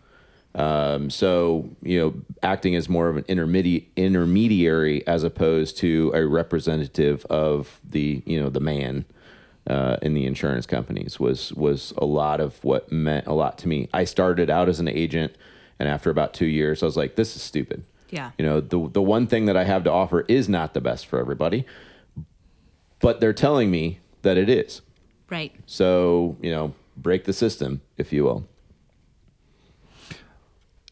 Um, 0.55 1.09
so, 1.09 1.69
you 1.81 1.99
know, 1.99 2.13
acting 2.43 2.75
as 2.75 2.89
more 2.89 3.07
of 3.07 3.17
an 3.17 3.25
intermediate 3.27 3.87
intermediary 3.95 5.05
as 5.07 5.23
opposed 5.23 5.77
to 5.77 6.11
a 6.13 6.25
representative 6.25 7.25
of 7.27 7.79
the, 7.87 8.23
you 8.25 8.39
know, 8.39 8.49
the 8.49 8.59
man 8.59 9.05
uh, 9.69 9.97
in 10.01 10.15
the 10.15 10.25
insurance 10.25 10.65
companies 10.65 11.19
was 11.19 11.53
was 11.53 11.93
a 11.97 12.05
lot 12.05 12.39
of 12.41 12.61
what 12.63 12.91
meant 12.91 13.27
a 13.27 13.33
lot 13.33 13.57
to 13.59 13.67
me. 13.67 13.87
I 13.93 14.03
started 14.03 14.49
out 14.49 14.67
as 14.67 14.79
an 14.79 14.87
agent, 14.87 15.35
and 15.77 15.87
after 15.87 16.09
about 16.09 16.33
two 16.33 16.47
years, 16.47 16.81
I 16.81 16.87
was 16.87 16.97
like, 16.97 17.15
"This 17.15 17.35
is 17.35 17.41
stupid." 17.41 17.83
Yeah. 18.09 18.31
You 18.37 18.45
know, 18.45 18.59
the 18.59 18.89
the 18.89 19.01
one 19.01 19.27
thing 19.27 19.45
that 19.45 19.55
I 19.55 19.63
have 19.65 19.83
to 19.83 19.91
offer 19.91 20.25
is 20.27 20.49
not 20.49 20.73
the 20.73 20.81
best 20.81 21.05
for 21.05 21.19
everybody, 21.19 21.65
but 22.99 23.19
they're 23.19 23.33
telling 23.33 23.69
me 23.69 23.99
that 24.23 24.37
it 24.37 24.49
is. 24.49 24.81
Right. 25.29 25.55
So, 25.67 26.37
you 26.41 26.51
know, 26.51 26.73
break 26.97 27.25
the 27.25 27.33
system, 27.33 27.81
if 27.97 28.11
you 28.11 28.23
will. 28.23 28.47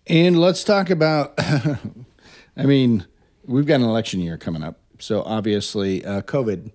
And 0.05 0.39
let's 0.39 0.63
talk 0.63 0.89
about. 0.89 1.33
I 2.57 2.63
mean, 2.63 3.05
we've 3.45 3.65
got 3.65 3.75
an 3.75 3.83
election 3.83 4.19
year 4.19 4.37
coming 4.37 4.63
up, 4.63 4.79
so 4.99 5.23
obviously 5.23 6.05
uh, 6.05 6.21
COVID 6.21 6.71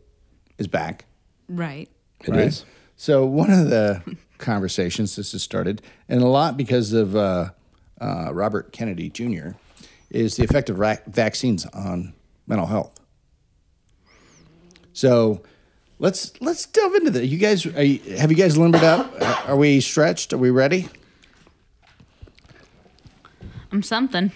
is 0.58 0.66
back. 0.66 1.06
Right. 1.48 1.88
It 2.24 2.36
is. 2.36 2.36
right? 2.36 2.64
So 2.96 3.24
one 3.26 3.50
of 3.50 3.70
the 3.70 4.02
conversations 4.38 5.16
this 5.16 5.32
has 5.32 5.42
started, 5.42 5.82
and 6.08 6.22
a 6.22 6.26
lot 6.26 6.56
because 6.56 6.92
of 6.92 7.16
uh, 7.16 7.50
uh, 8.00 8.32
Robert 8.32 8.72
Kennedy 8.72 9.08
Jr., 9.08 9.50
is 10.10 10.36
the 10.36 10.44
effect 10.44 10.68
of 10.70 10.78
ra- 10.78 10.96
vaccines 11.06 11.64
on 11.66 12.12
mental 12.46 12.66
health. 12.66 12.92
So 14.92 15.42
let's 15.98 16.38
let's 16.40 16.66
delve 16.66 16.94
into 16.96 17.10
that. 17.12 17.26
You 17.26 17.38
guys, 17.38 17.64
are 17.64 17.82
you, 17.82 18.16
have 18.16 18.30
you 18.30 18.36
guys 18.36 18.58
limbered 18.58 18.84
up? 18.84 19.48
Are 19.48 19.56
we 19.56 19.80
stretched? 19.80 20.32
Are 20.32 20.38
we 20.38 20.50
ready? 20.50 20.88
I'm 23.70 23.82
something. 23.82 24.32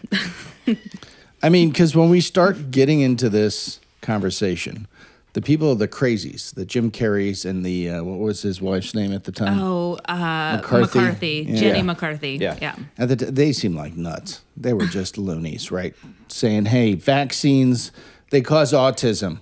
I 1.42 1.50
mean, 1.50 1.68
because 1.68 1.94
when 1.94 2.08
we 2.08 2.22
start 2.22 2.70
getting 2.70 3.00
into 3.00 3.28
this 3.28 3.80
conversation, 4.00 4.88
the 5.36 5.42
people, 5.42 5.74
the 5.74 5.86
crazies, 5.86 6.54
the 6.54 6.64
Jim 6.64 6.90
Carreys 6.90 7.44
and 7.44 7.62
the 7.62 7.90
uh, 7.90 8.02
what 8.02 8.18
was 8.18 8.40
his 8.40 8.62
wife's 8.62 8.94
name 8.94 9.12
at 9.12 9.24
the 9.24 9.32
time? 9.32 9.60
oh, 9.60 9.98
uh, 10.06 10.56
McCarthy. 10.62 10.98
McCarthy, 10.98 11.46
Yeah. 11.46 11.60
Jenny 11.60 11.82
McCarthy. 11.82 12.38
Yeah. 12.40 12.56
yeah. 12.58 12.74
At 12.96 13.10
the 13.10 13.16
t- 13.16 13.24
they 13.26 13.52
seemed 13.52 13.74
like 13.74 13.94
nuts. 13.94 14.40
They 14.56 14.72
were 14.72 14.86
just 14.86 15.18
loonies, 15.18 15.70
right? 15.70 15.94
Saying, 16.28 16.64
"Hey, 16.64 16.94
vaccines 16.94 17.92
they 18.30 18.40
cause 18.40 18.72
autism. 18.72 19.40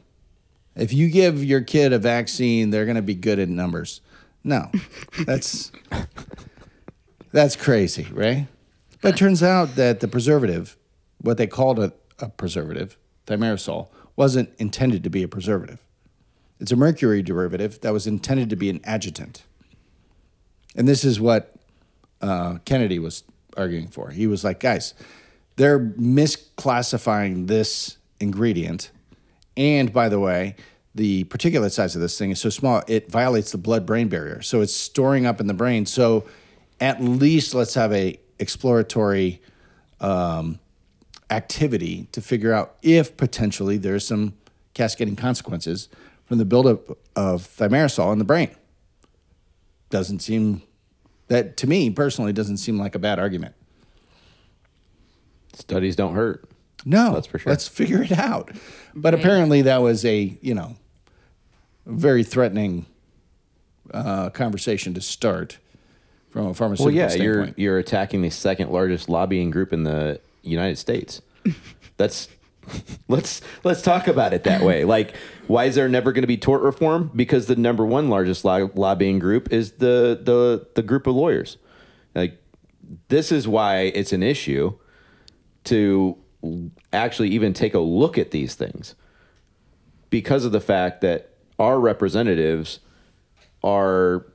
If 0.75 0.93
you 0.93 1.09
give 1.09 1.45
your 1.45 1.61
kid 1.61 1.93
a 1.93 2.01
vaccine, 2.01 2.71
they're 2.71 2.87
going 2.87 2.97
to 2.97 3.03
be 3.03 3.15
good 3.15 3.39
at 3.39 3.49
numbers." 3.49 4.01
No, 4.43 4.73
that's 5.25 5.71
that's 7.31 7.55
crazy, 7.55 8.09
right? 8.11 8.49
But 9.01 9.15
it 9.15 9.17
turns 9.17 9.45
out 9.45 9.77
that 9.77 10.01
the 10.01 10.09
preservative, 10.09 10.77
what 11.21 11.37
they 11.37 11.47
called 11.47 11.79
a, 11.79 11.93
a 12.19 12.31
preservative, 12.31 12.99
thimerosal, 13.29 13.91
wasn't 14.17 14.51
intended 14.59 15.05
to 15.05 15.11
be 15.11 15.23
a 15.23 15.29
preservative. 15.29 15.84
It's 16.65 16.73
a 16.73 16.77
mercury 16.77 17.21
derivative 17.21 17.83
that 17.83 17.93
was 17.93 18.07
intended 18.07 18.49
to 18.49 18.57
be 18.57 18.71
an 18.71 18.81
adjuvant. 18.85 19.45
And 20.75 20.89
this 20.89 21.05
is 21.05 21.21
what 21.21 21.55
uh, 22.23 22.57
Kennedy 22.65 22.99
was 22.99 23.23
arguing 23.55 23.89
for. 23.89 24.09
He 24.09 24.27
was 24.27 24.45
like, 24.45 24.61
guys, 24.61 24.95
they're 25.57 25.79
misclassifying 25.79 27.49
this 27.49 27.99
ingredient. 28.19 28.93
And 29.59 29.93
by 29.93 30.09
the 30.09 30.19
way, 30.19 30.57
the 30.95 31.25
particulate 31.25 31.73
size 31.73 31.97
of 31.97 32.01
this 32.01 32.19
thing 32.19 32.31
is 32.31 32.41
so 32.41 32.49
small, 32.49 32.83
it 32.89 33.11
violates 33.11 33.53
the 33.53 33.59
blood 33.59 33.85
brain 33.85 34.09
barrier. 34.09 34.41
So 34.41 34.63
it's 34.63 34.75
storing 34.75 35.27
up 35.27 35.41
in 35.43 35.49
the 35.49 35.53
brain. 35.53 35.85
So 35.85 36.25
at 36.81 36.99
least 37.03 37.55
let's 37.55 37.75
have 37.75 37.93
a 37.93 38.19
exploratory 38.39 39.43
um, 40.01 40.59
activity 41.29 42.09
to 42.13 42.23
figure 42.23 42.55
out 42.55 42.77
if 42.81 43.19
potentially 43.19 43.77
there's 43.77 44.07
some 44.07 44.33
cascading 44.73 45.17
consequences 45.17 45.91
from 46.35 46.41
the 46.41 46.45
buildup 46.45 46.99
of 47.15 47.43
thimerosal 47.43 48.13
in 48.13 48.19
the 48.19 48.25
brain. 48.25 48.51
Doesn't 49.91 50.19
seem 50.19 50.63
that 51.29 51.57
to 51.59 51.69
me 51.69 51.91
personally 51.91 52.33
doesn't 52.33 52.57
seem 52.57 52.77
like 52.77 52.97
a 52.97 52.99
bad 52.99 53.21
argument. 53.21 53.55
Studies 55.53 55.95
don't 55.95 56.15
hurt. 56.17 56.45
No, 56.85 57.15
That's 57.15 57.29
for 57.29 57.39
sure. 57.39 57.51
Let's 57.51 57.69
figure 57.69 58.03
it 58.03 58.11
out. 58.11 58.51
But 58.97 59.15
Right. 59.15 59.21
apparently, 59.23 59.63
that 59.63 59.81
was 59.81 60.05
a 60.05 60.37
you 60.43 60.55
know 60.55 60.75
very 61.87 62.25
threatening 62.25 62.87
uh, 63.93 64.31
conversation 64.31 64.93
to 64.95 65.01
start 65.01 65.59
from 66.31 66.47
a 66.49 66.55
pharmaceutical 66.55 66.87
Well, 66.87 66.95
yeah, 66.97 67.09
standpoint. 67.09 67.55
you're 67.57 67.71
you're 67.75 67.79
attacking 67.79 68.23
the 68.23 68.31
second 68.31 68.71
largest 68.73 69.09
lobbying 69.09 69.51
group 69.51 69.73
in 69.73 69.85
the 69.85 70.21
United 70.43 70.79
States. 70.79 71.23
That's 71.97 72.29
let's 73.09 73.41
let's 73.63 73.83
talk 73.83 74.09
about 74.09 74.33
it 74.33 74.45
that 74.45 74.63
way. 74.63 74.85
Like, 74.85 75.15
why 75.47 75.65
is 75.65 75.75
there 75.75 75.89
never 75.89 76.13
going 76.13 76.23
to 76.23 76.29
be 76.29 76.37
tort 76.37 76.63
reform? 76.63 77.11
Because 77.15 77.47
the 77.47 77.57
number 77.57 77.85
one 77.85 78.09
largest 78.09 78.45
lo- 78.45 78.71
lobbying 78.75 79.19
group 79.19 79.53
is 79.53 79.73
the 79.73 80.19
the 80.23 80.69
the 80.75 80.83
group 80.83 81.07
of 81.07 81.15
lawyers. 81.15 81.57
Like, 82.15 82.41
this 83.09 83.33
is 83.33 83.49
why 83.49 83.93
it's 83.95 84.13
an 84.13 84.23
issue 84.23 84.75
to 85.65 86.19
actually 86.93 87.31
even 87.31 87.53
take 87.53 87.75
a 87.75 87.79
look 87.79 88.19
at 88.19 88.31
these 88.31 88.55
things 88.55 88.95
because 90.11 90.45
of 90.45 90.53
the 90.53 90.61
fact 90.61 91.01
that 91.01 91.31
our 91.59 91.81
representatives 91.81 92.81
are 93.63 94.27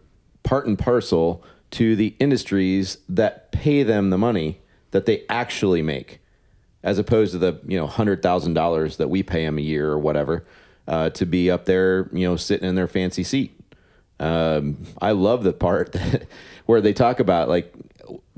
part 0.43 0.65
and 0.65 0.77
parcel 0.79 1.43
to 1.71 1.95
the 1.95 2.15
industries 2.19 2.97
that 3.07 3.51
pay 3.51 3.83
them 3.83 4.09
the 4.09 4.17
money 4.17 4.59
that 4.91 5.05
they 5.05 5.23
actually 5.29 5.81
make, 5.81 6.18
as 6.83 6.97
opposed 6.99 7.31
to 7.33 7.37
the 7.37 7.59
you 7.67 7.77
know 7.77 7.87
hundred 7.87 8.21
thousand 8.21 8.53
dollars 8.53 8.97
that 8.97 9.09
we 9.09 9.23
pay 9.23 9.45
them 9.45 9.57
a 9.57 9.61
year 9.61 9.89
or 9.91 9.99
whatever 9.99 10.45
uh, 10.87 11.09
to 11.11 11.25
be 11.25 11.51
up 11.51 11.65
there, 11.65 12.09
you 12.11 12.27
know, 12.27 12.35
sitting 12.35 12.67
in 12.67 12.75
their 12.75 12.87
fancy 12.87 13.23
seat. 13.23 13.55
Um, 14.19 14.77
I 15.01 15.11
love 15.11 15.43
the 15.43 15.53
part 15.53 15.91
that, 15.93 16.27
where 16.65 16.81
they 16.81 16.93
talk 16.93 17.19
about 17.19 17.47
like 17.49 17.73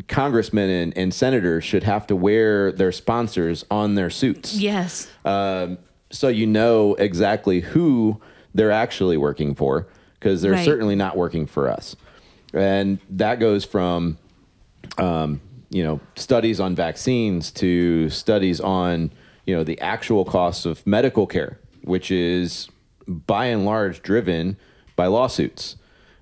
congressmen 0.07 0.69
and, 0.69 0.97
and 0.97 1.13
senators 1.13 1.63
should 1.63 1.83
have 1.83 2.05
to 2.07 2.15
wear 2.15 2.71
their 2.71 2.91
sponsors 2.91 3.63
on 3.71 3.95
their 3.95 4.09
suits 4.09 4.57
Yes. 4.59 5.07
um, 5.25 5.77
so 6.11 6.27
you 6.27 6.45
know 6.45 6.95
exactly 6.95 7.61
who 7.61 8.19
they're 8.53 8.71
actually 8.71 9.15
working 9.17 9.55
for 9.55 9.87
because 10.19 10.41
they're 10.41 10.51
Right. 10.51 10.65
certainly 10.65 10.95
not 10.95 11.15
working 11.15 11.45
for 11.45 11.69
us 11.69 11.95
and 12.53 12.99
that 13.11 13.39
goes 13.39 13.63
from 13.63 14.17
um, 14.97 15.39
you 15.71 15.83
know 15.83 15.99
studies 16.15 16.59
on 16.59 16.75
vaccines 16.75 17.49
to 17.51 18.09
studies 18.09 18.61
on 18.61 19.11
you 19.45 19.55
know 19.55 19.63
the 19.63 19.79
actual 19.81 20.23
costs 20.23 20.65
of 20.65 20.85
medical 20.85 21.25
care 21.25 21.59
which 21.83 22.11
is 22.11 22.69
by 23.07 23.45
and 23.45 23.65
large 23.65 24.03
driven 24.03 24.55
by 24.95 25.07
lawsuits 25.07 25.77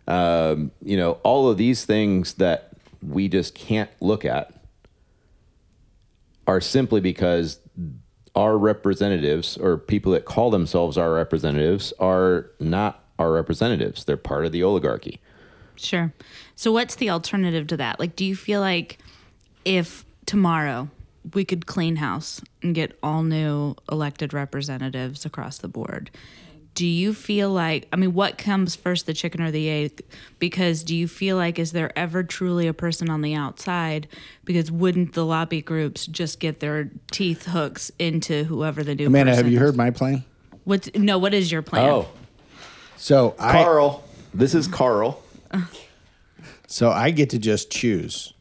um, 0.08 0.72
you 0.82 0.96
know 0.96 1.14
all 1.24 1.50
of 1.50 1.58
these 1.58 1.84
things 1.84 2.36
that 2.36 2.70
we 3.02 3.28
just 3.28 3.54
can't 3.56 3.90
look 4.00 4.24
at 4.24 4.54
are 6.48 6.62
simply 6.62 7.00
because 7.00 7.60
our 8.36 8.58
representatives 8.58 9.58
or 9.58 9.78
people 9.78 10.12
that 10.14 10.26
call 10.26 10.50
themselves 10.50 10.98
our 10.98 11.14
representatives 11.14 11.94
are 12.00 12.50
not 12.60 13.04
our 13.20 13.32
representatives. 13.32 14.06
They're 14.06 14.18
part 14.18 14.46
of 14.46 14.52
the 14.52 14.64
oligarchy. 14.64 15.20
Sure. 15.76 16.14
So 16.56 16.72
what's 16.72 16.96
the 16.96 17.10
alternative 17.10 17.68
to 17.68 17.78
that? 17.78 18.00
Like 18.00 18.16
do 18.16 18.26
you 18.26 18.36
feel 18.36 18.62
like 18.62 18.98
if 19.66 20.06
tomorrow 20.26 20.90
we 21.34 21.46
could 21.46 21.66
clean 21.66 21.98
house 21.98 22.42
and 22.64 22.74
get 22.74 22.98
all 23.04 23.24
new 23.24 23.76
elected 23.92 24.34
representatives 24.34 25.26
across 25.26 25.58
the 25.58 25.68
board, 25.68 26.10
do 26.76 26.86
you 26.86 27.14
feel 27.14 27.50
like 27.50 27.88
I 27.92 27.98
mean 27.98 28.14
what 28.14 28.38
comes 28.38 28.76
first 28.76 29.06
the 29.06 29.14
chicken 29.14 29.42
or 29.42 29.52
the 29.52 29.70
egg 29.70 30.02
because 30.38 30.84
do 30.84 30.96
you 30.96 31.08
feel 31.08 31.36
like 31.36 31.60
is 31.60 31.74
there 31.74 31.92
ever 31.98 32.24
truly 32.24 32.68
a 32.68 32.74
person 32.74 33.10
on 33.10 33.22
the 33.22 33.34
outside 33.36 34.08
because 34.46 34.72
wouldn't 34.72 35.14
the 35.14 35.26
lobby 35.26 35.62
groups 35.62 36.06
just 36.06 36.40
get 36.40 36.62
their 36.62 36.90
teeth 37.12 37.48
hooks 37.48 37.92
into 38.00 38.46
whoever 38.46 38.84
the 38.84 38.96
new 38.96 39.08
Amanda, 39.08 39.32
person 39.32 39.44
have 39.44 39.52
you 39.52 39.58
is? 39.58 39.64
heard 39.64 39.76
my 39.76 39.90
plan? 39.90 40.24
What's 40.64 40.94
no, 40.96 41.18
what 41.18 41.34
is 41.34 41.52
your 41.52 41.64
plan? 41.64 41.90
Oh 41.90 42.08
so 43.00 43.34
I 43.40 43.64
Carl. 43.64 44.04
This 44.34 44.54
is 44.54 44.68
Carl. 44.68 45.24
so 46.68 46.92
I 46.92 47.12
get 47.12 47.30
to 47.32 47.40
just 47.40 47.72
choose 47.72 48.34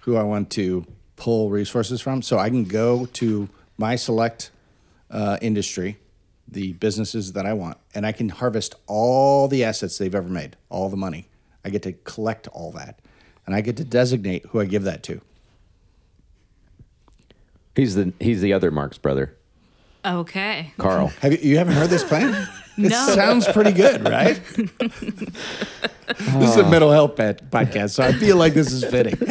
who 0.00 0.16
I 0.16 0.22
want 0.22 0.50
to 0.50 0.86
pull 1.16 1.50
resources 1.50 2.00
from. 2.00 2.22
So 2.22 2.38
I 2.38 2.48
can 2.48 2.64
go 2.64 3.06
to 3.06 3.48
my 3.78 3.96
select 3.96 4.50
uh, 5.10 5.38
industry, 5.42 5.98
the 6.48 6.72
businesses 6.74 7.32
that 7.32 7.46
I 7.46 7.52
want, 7.52 7.78
and 7.94 8.06
I 8.06 8.12
can 8.12 8.28
harvest 8.28 8.74
all 8.86 9.48
the 9.48 9.64
assets 9.64 9.98
they've 9.98 10.14
ever 10.14 10.28
made, 10.28 10.56
all 10.68 10.88
the 10.88 10.96
money. 10.96 11.28
I 11.64 11.70
get 11.70 11.82
to 11.82 11.92
collect 11.92 12.48
all 12.48 12.72
that, 12.72 12.98
and 13.46 13.54
I 13.54 13.60
get 13.60 13.76
to 13.78 13.84
designate 13.84 14.46
who 14.46 14.60
I 14.60 14.64
give 14.64 14.84
that 14.84 15.02
to. 15.04 15.20
He's 17.76 17.94
the 17.94 18.12
he's 18.18 18.40
the 18.40 18.52
other 18.52 18.70
Mark's 18.70 18.98
brother, 18.98 19.36
Okay. 20.04 20.72
Carl. 20.78 21.08
Have 21.20 21.32
you, 21.32 21.38
you 21.50 21.58
haven't 21.58 21.74
heard 21.74 21.90
this 21.90 22.04
plan? 22.04 22.48
It 22.84 22.88
No. 22.90 23.06
sounds 23.14 23.46
pretty 23.48 23.72
good, 23.72 24.02
right? 24.08 24.40
this 24.56 26.50
is 26.50 26.56
a 26.56 26.68
mental 26.68 26.90
health 26.90 27.16
pad- 27.16 27.42
podcast, 27.50 27.90
so 27.90 28.02
I 28.02 28.12
feel 28.12 28.36
like 28.36 28.54
this 28.54 28.72
is 28.72 28.84
fitting. 28.84 29.16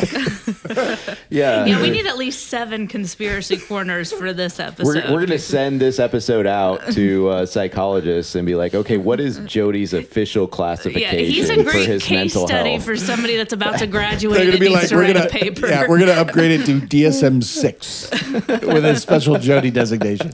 Yeah. 1.32 1.66
Yeah, 1.66 1.82
we 1.82 1.92
need 1.92 2.08
at 2.08 2.18
least 2.18 2.48
seven 2.48 2.88
conspiracy 2.88 3.58
corners 3.58 4.12
for 4.12 4.34
this 4.34 4.60
episode. 4.60 4.88
We're, 5.06 5.12
we're 5.12 5.18
going 5.20 5.28
to 5.28 5.38
send 5.40 5.80
this 5.80 6.00
episode 6.00 6.48
out 6.48 6.82
to 6.94 7.30
uh, 7.30 7.46
psychologists 7.46 8.34
and 8.34 8.48
be 8.48 8.56
like, 8.56 8.74
okay, 8.74 8.98
what 8.98 9.20
is 9.20 9.38
Jody's 9.46 9.94
official 9.94 10.46
yeah, 10.46 10.50
classification 10.56 11.20
he's 11.20 11.50
a 11.52 11.58
for 11.58 11.64
great 11.72 11.88
his 11.88 12.04
case 12.04 12.34
mental 12.34 12.48
study 12.48 12.72
health? 12.72 12.84
for 12.86 12.96
somebody 12.98 13.36
that's 13.38 13.54
about 13.54 13.78
to 13.80 13.86
graduate 14.00 14.38
They're 14.38 14.50
and 14.50 14.54
gonna 14.54 14.60
be 14.60 14.70
needs 14.70 14.82
like, 14.82 14.90
to 14.90 14.96
we're 14.96 15.02
write 15.04 15.14
gonna, 15.16 15.26
a 15.28 15.30
paper. 15.30 15.68
yeah, 15.68 15.86
we're 15.88 16.00
gonna 16.00 16.14
upgrade 16.14 16.60
it 16.60 16.66
to 16.66 16.80
DSM 16.82 17.44
six 17.44 18.10
with 18.12 18.86
a 18.86 18.96
special 18.96 19.38
Jody 19.38 19.70
designation. 19.70 20.32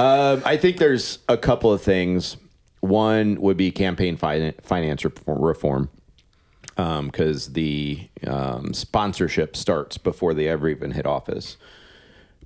Um, 0.00 0.40
I 0.46 0.56
think 0.56 0.78
there's 0.78 1.18
a 1.28 1.36
couple 1.36 1.70
of 1.70 1.82
things. 1.82 2.38
One 2.80 3.38
would 3.42 3.58
be 3.58 3.70
campaign 3.70 4.16
fin- 4.16 4.54
finance 4.62 5.04
reform 5.04 5.90
because 6.74 7.52
the 7.52 8.08
um, 8.26 8.72
sponsorship 8.72 9.54
starts 9.54 9.98
before 9.98 10.32
they 10.32 10.48
ever 10.48 10.70
even 10.70 10.92
hit 10.92 11.04
office. 11.04 11.58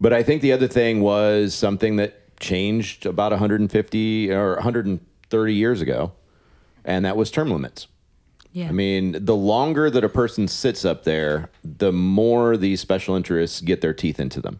But 0.01 0.13
I 0.13 0.25
think 0.25 0.43
the 0.43 0.51
other 0.51 0.67
thing 0.67 1.01
was 1.01 1.55
something 1.55 1.95
that 1.97 2.37
changed 2.41 3.07
about 3.07 3.31
150 3.31 4.33
or 4.33 4.55
130 4.55 5.55
years 5.55 5.81
ago, 5.81 6.11
and 6.85 7.05
that 7.05 7.17
was 7.17 7.31
term 7.31 7.53
limits. 7.53 7.87
yeah. 8.51 8.67
I 8.67 8.73
mean, 8.73 9.25
the 9.25 9.37
longer 9.37 9.91
that 9.91 10.03
a 10.03 10.09
person 10.09 10.49
sits 10.49 10.85
up 10.85 11.05
there, 11.05 11.51
the 11.63 11.93
more 11.93 12.57
these 12.57 12.81
special 12.81 13.15
interests 13.15 13.61
get 13.61 13.81
their 13.81 13.95
teeth 13.95 14.19
into 14.19 14.41
them. 14.41 14.59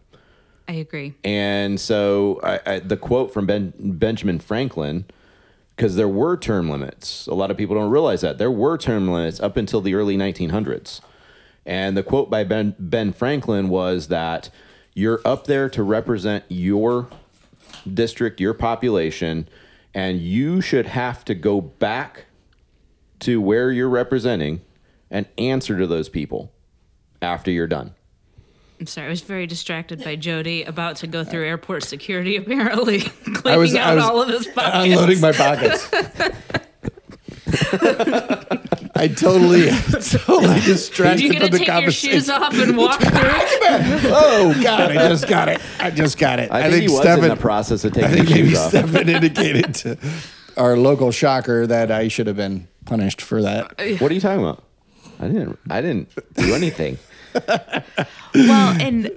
I 0.67 0.73
agree. 0.73 1.13
And 1.23 1.79
so 1.79 2.39
I, 2.43 2.59
I, 2.65 2.79
the 2.79 2.97
quote 2.97 3.33
from 3.33 3.45
ben, 3.45 3.73
Benjamin 3.79 4.39
Franklin, 4.39 5.05
because 5.75 5.95
there 5.95 6.07
were 6.07 6.37
term 6.37 6.69
limits. 6.69 7.27
A 7.27 7.33
lot 7.33 7.51
of 7.51 7.57
people 7.57 7.75
don't 7.75 7.91
realize 7.91 8.21
that 8.21 8.37
there 8.37 8.51
were 8.51 8.77
term 8.77 9.07
limits 9.07 9.39
up 9.39 9.57
until 9.57 9.81
the 9.81 9.93
early 9.93 10.17
1900s. 10.17 11.01
And 11.65 11.97
the 11.97 12.03
quote 12.03 12.29
by 12.29 12.43
Ben, 12.43 12.75
ben 12.79 13.11
Franklin 13.11 13.69
was 13.69 14.07
that 14.07 14.49
you're 14.93 15.21
up 15.25 15.45
there 15.45 15.69
to 15.69 15.83
represent 15.83 16.45
your 16.47 17.09
district, 17.91 18.39
your 18.39 18.53
population, 18.53 19.47
and 19.93 20.19
you 20.19 20.61
should 20.61 20.85
have 20.85 21.25
to 21.25 21.35
go 21.35 21.59
back 21.59 22.25
to 23.19 23.41
where 23.41 23.71
you're 23.71 23.89
representing 23.89 24.61
and 25.09 25.25
answer 25.37 25.77
to 25.77 25.87
those 25.87 26.09
people 26.09 26.51
after 27.21 27.49
you're 27.49 27.67
done. 27.67 27.94
I'm 28.79 28.87
sorry, 28.87 29.07
I 29.07 29.09
was 29.09 29.21
very 29.21 29.47
distracted 29.47 30.03
by 30.03 30.15
Jody 30.17 30.63
about 30.63 30.97
to 30.97 31.07
go 31.07 31.23
through 31.23 31.45
airport 31.45 31.83
security, 31.83 32.35
apparently 32.37 33.01
cleaning 33.01 33.41
I 33.45 33.57
was, 33.57 33.75
out 33.75 33.87
I 33.87 33.95
was 33.95 34.03
all 34.03 34.21
of 34.21 34.29
his 34.29 34.47
pockets. 34.47 34.85
unloading 34.85 35.21
my 35.21 35.31
pockets. 35.31 35.89
I 38.97 39.09
totally, 39.09 39.69
totally 40.01 40.61
distracted 40.61 41.21
you 41.21 41.29
from 41.29 41.39
gonna 41.39 41.51
the 41.51 41.59
take 41.59 41.81
your 41.81 41.91
shoes 41.91 42.29
off 42.29 42.57
and 42.57 42.77
walk 42.77 43.01
through? 43.01 43.11
Oh 43.11 44.57
God! 44.63 44.91
I 44.91 45.09
just 45.09 45.27
got 45.27 45.49
it. 45.49 45.61
I 45.79 45.91
just 45.91 46.17
got 46.17 46.39
it. 46.39 46.49
I, 46.49 46.69
think, 46.71 46.89
he 46.89 46.95
was 46.95 47.05
in 47.05 47.27
the 47.27 47.35
process 47.35 47.83
of 47.83 47.91
I 47.97 48.01
taking 48.01 48.11
think 48.11 48.27
his 48.27 48.35
maybe 48.35 48.49
shoes 48.49 48.57
off. 48.59 48.69
Stefan 48.69 49.09
indicated 49.09 49.75
to 49.75 49.97
our 50.57 50.77
local 50.77 51.11
shocker 51.11 51.67
that 51.67 51.91
I 51.91 52.07
should 52.07 52.27
have 52.27 52.37
been 52.37 52.67
punished 52.85 53.21
for 53.21 53.41
that. 53.41 53.73
Uh, 53.77 53.97
what 53.97 54.11
are 54.11 54.13
you 54.13 54.21
talking 54.21 54.41
about? 54.41 54.63
I 55.19 55.27
didn't. 55.27 55.59
I 55.69 55.81
didn't 55.81 56.09
do 56.35 56.55
anything. 56.55 56.97
well, 58.35 58.81
and 58.81 59.11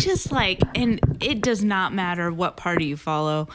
just 0.00 0.32
like, 0.32 0.60
and 0.74 1.00
it 1.20 1.40
does 1.42 1.62
not 1.64 1.92
matter 1.92 2.32
what 2.32 2.56
party 2.56 2.86
you 2.86 2.96
follow. 2.96 3.48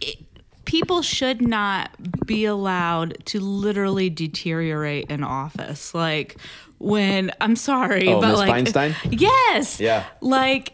It, 0.00 0.18
people 0.64 1.02
should 1.02 1.40
not 1.40 1.90
be 2.26 2.44
allowed 2.44 3.16
to 3.26 3.40
literally 3.40 4.10
deteriorate 4.10 5.10
in 5.10 5.24
office. 5.24 5.94
Like 5.94 6.36
when 6.78 7.30
I'm 7.40 7.56
sorry, 7.56 8.08
Oh, 8.08 8.20
but 8.20 8.28
Miss 8.30 8.38
like 8.38 8.64
Feinstein? 8.92 8.94
yes, 9.20 9.80
Yeah. 9.80 10.04
like. 10.20 10.72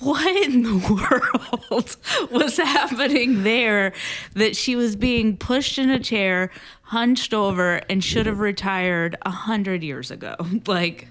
What 0.00 0.44
in 0.44 0.62
the 0.62 0.78
world 1.70 1.96
was 2.32 2.56
happening 2.56 3.44
there 3.44 3.92
that 4.34 4.56
she 4.56 4.74
was 4.74 4.96
being 4.96 5.36
pushed 5.36 5.78
in 5.78 5.90
a 5.90 6.00
chair, 6.00 6.50
hunched 6.82 7.32
over, 7.32 7.76
and 7.88 8.02
should 8.02 8.26
have 8.26 8.40
retired 8.40 9.16
a 9.22 9.30
hundred 9.30 9.84
years 9.84 10.10
ago? 10.10 10.34
Like, 10.66 11.06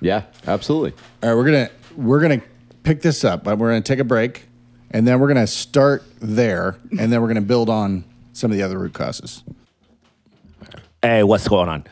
Yeah, 0.00 0.22
absolutely. 0.46 0.94
All 1.22 1.28
right, 1.28 1.34
we're 1.36 1.44
gonna 1.44 1.70
we're 1.96 2.20
gonna 2.20 2.40
pick 2.82 3.02
this 3.02 3.24
up, 3.24 3.44
but 3.44 3.58
we're 3.58 3.68
gonna 3.68 3.82
take 3.82 3.98
a 3.98 4.04
break, 4.04 4.48
and 4.90 5.06
then 5.06 5.20
we're 5.20 5.28
gonna 5.28 5.46
start 5.46 6.02
there, 6.20 6.78
and 6.98 7.12
then 7.12 7.20
we're 7.20 7.28
gonna 7.28 7.42
build 7.42 7.68
on 7.68 8.04
some 8.32 8.50
of 8.50 8.56
the 8.56 8.62
other 8.62 8.78
root 8.78 8.94
causes. 8.94 9.44
Hey, 11.02 11.22
what's 11.22 11.46
going 11.46 11.68
on? 11.68 11.84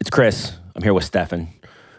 It's 0.00 0.08
Chris. 0.10 0.52
I'm 0.74 0.82
here 0.82 0.94
with 0.94 1.04
Stefan. 1.04 1.48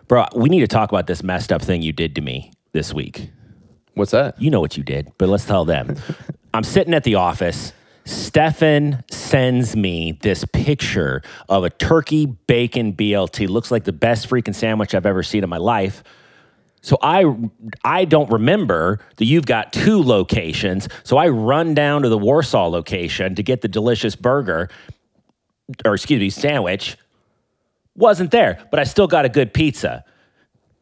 Bro, 0.08 0.26
we 0.36 0.50
need 0.50 0.62
to 0.62 0.68
talk 0.68 0.92
about 0.92 1.06
this 1.06 1.22
messed 1.22 1.52
up 1.54 1.62
thing 1.62 1.84
you 1.84 1.94
did 1.94 2.16
to 2.16 2.22
me 2.22 2.52
this 2.72 2.92
week. 2.94 3.30
What's 3.94 4.12
that? 4.12 4.42
You 4.42 4.50
know 4.50 4.60
what 4.60 4.78
you 4.78 4.84
did, 4.84 5.12
but 5.18 5.30
let's 5.30 5.46
tell 5.46 5.66
them. 5.66 5.96
I'm 6.54 6.64
sitting 6.64 6.94
at 6.94 7.04
the 7.04 7.16
office. 7.16 7.74
Stefan 8.06 9.04
sends 9.10 9.76
me 9.76 10.18
this 10.22 10.44
picture 10.52 11.22
of 11.48 11.64
a 11.64 11.70
turkey 11.70 12.26
bacon 12.26 12.94
BLT. 12.94 13.48
Looks 13.48 13.72
like 13.72 13.86
the 13.86 13.94
best 13.94 14.30
freaking 14.30 14.54
sandwich 14.54 14.94
I've 14.94 15.06
ever 15.06 15.24
seen 15.24 15.44
in 15.44 15.50
my 15.50 15.58
life. 15.58 16.04
So 16.82 16.98
I 17.02 17.24
I 17.86 18.04
don't 18.04 18.30
remember 18.30 19.00
that 19.16 19.26
you've 19.26 19.46
got 19.46 19.72
two 19.72 20.04
locations. 20.04 20.90
So 21.04 21.16
I 21.16 21.30
run 21.30 21.74
down 21.74 22.02
to 22.02 22.10
the 22.10 22.18
Warsaw 22.18 22.68
location 22.68 23.36
to 23.36 23.44
get 23.44 23.62
the 23.62 23.70
delicious 23.70 24.18
burger 24.18 24.70
or 25.86 25.94
excuse 25.94 26.20
me, 26.20 26.30
sandwich. 26.30 26.98
Wasn't 27.96 28.32
there, 28.32 28.66
but 28.72 28.80
I 28.80 28.84
still 28.84 29.08
got 29.08 29.24
a 29.24 29.30
good 29.30 29.54
pizza. 29.54 30.04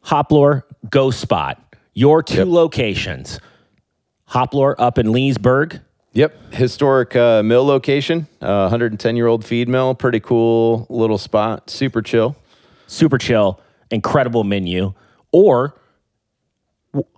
Hoplore, 0.04 0.64
Ghost 0.90 1.20
Spot. 1.20 1.71
Your 1.94 2.22
two 2.22 2.38
Yep. 2.38 2.46
locations. 2.48 3.40
Hoplore 4.30 4.74
up 4.78 4.98
in 4.98 5.12
Leesburg. 5.12 5.80
Yep, 6.14 6.52
historic 6.54 7.16
uh, 7.16 7.42
mill 7.42 7.64
location, 7.64 8.26
uh, 8.42 8.68
110 8.68 9.16
year 9.16 9.26
old 9.26 9.44
feed 9.44 9.68
mill. 9.68 9.94
Pretty 9.94 10.20
cool 10.20 10.86
little 10.90 11.16
spot. 11.18 11.70
Super 11.70 12.02
chill. 12.02 12.36
super 12.86 13.16
chill, 13.16 13.58
incredible 13.90 14.44
menu, 14.44 14.92
or 15.32 15.80
w- 16.92 17.08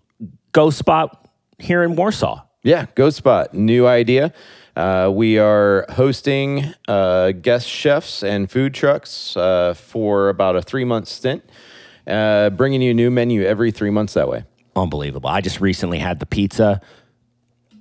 Ghost 0.52 0.78
Spot 0.78 1.28
here 1.58 1.82
in 1.82 1.96
Warsaw. 1.96 2.42
Yeah, 2.62 2.86
Ghost 2.94 3.16
Spot, 3.16 3.52
new 3.52 3.84
idea. 3.88 4.32
Uh, 4.76 5.10
we 5.12 5.38
are 5.38 5.84
hosting 5.90 6.72
uh, 6.86 7.32
guest 7.32 7.68
chefs 7.68 8.22
and 8.22 8.48
food 8.48 8.72
trucks 8.74 9.36
uh, 9.36 9.74
for 9.74 10.28
about 10.28 10.54
a 10.54 10.62
three 10.62 10.84
month 10.84 11.08
stint, 11.08 11.42
uh, 12.06 12.50
bringing 12.50 12.80
you 12.80 12.92
a 12.92 12.94
new 12.94 13.10
menu 13.10 13.42
every 13.42 13.72
three 13.72 13.90
months 13.90 14.14
that 14.14 14.28
way. 14.28 14.44
Unbelievable. 14.76 15.28
I 15.28 15.40
just 15.40 15.60
recently 15.60 15.98
had 15.98 16.20
the 16.20 16.26
pizza. 16.26 16.80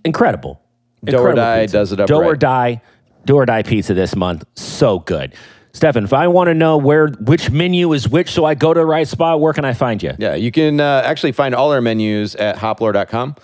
Incredible. 0.06 0.62
Do 1.04 1.18
or 1.18 1.34
die 1.34 1.62
pizza. 1.62 1.78
does 1.78 1.92
it 1.92 2.00
up 2.00 2.08
Do 2.08 2.16
or 2.16 2.36
die. 2.36 2.82
Do 3.26 3.36
or 3.36 3.46
die 3.46 3.64
pizza 3.64 3.94
this 3.94 4.16
month. 4.16 4.46
So 4.56 5.00
good. 5.00 5.34
Stefan, 5.74 6.04
if 6.04 6.14
I 6.14 6.28
want 6.28 6.50
to 6.50 6.54
know 6.54 6.78
where 6.78 7.08
which 7.08 7.50
menu 7.50 7.94
is 7.94 8.08
which 8.08 8.32
so 8.32 8.46
I 8.46 8.54
go 8.54 8.74
to 8.74 8.80
the 8.80 8.86
right 8.86 9.08
spot, 9.08 9.42
where 9.42 9.54
can 9.54 9.66
I 9.66 9.74
find 9.74 10.04
you? 10.04 10.14
Yeah, 10.20 10.36
you 10.36 10.52
can 10.52 10.80
uh, 10.80 11.02
actually 11.04 11.32
find 11.32 11.56
all 11.56 11.72
our 11.72 11.82
menus 11.82 12.36
at 12.36 12.58
hoplore.com. 12.58 13.36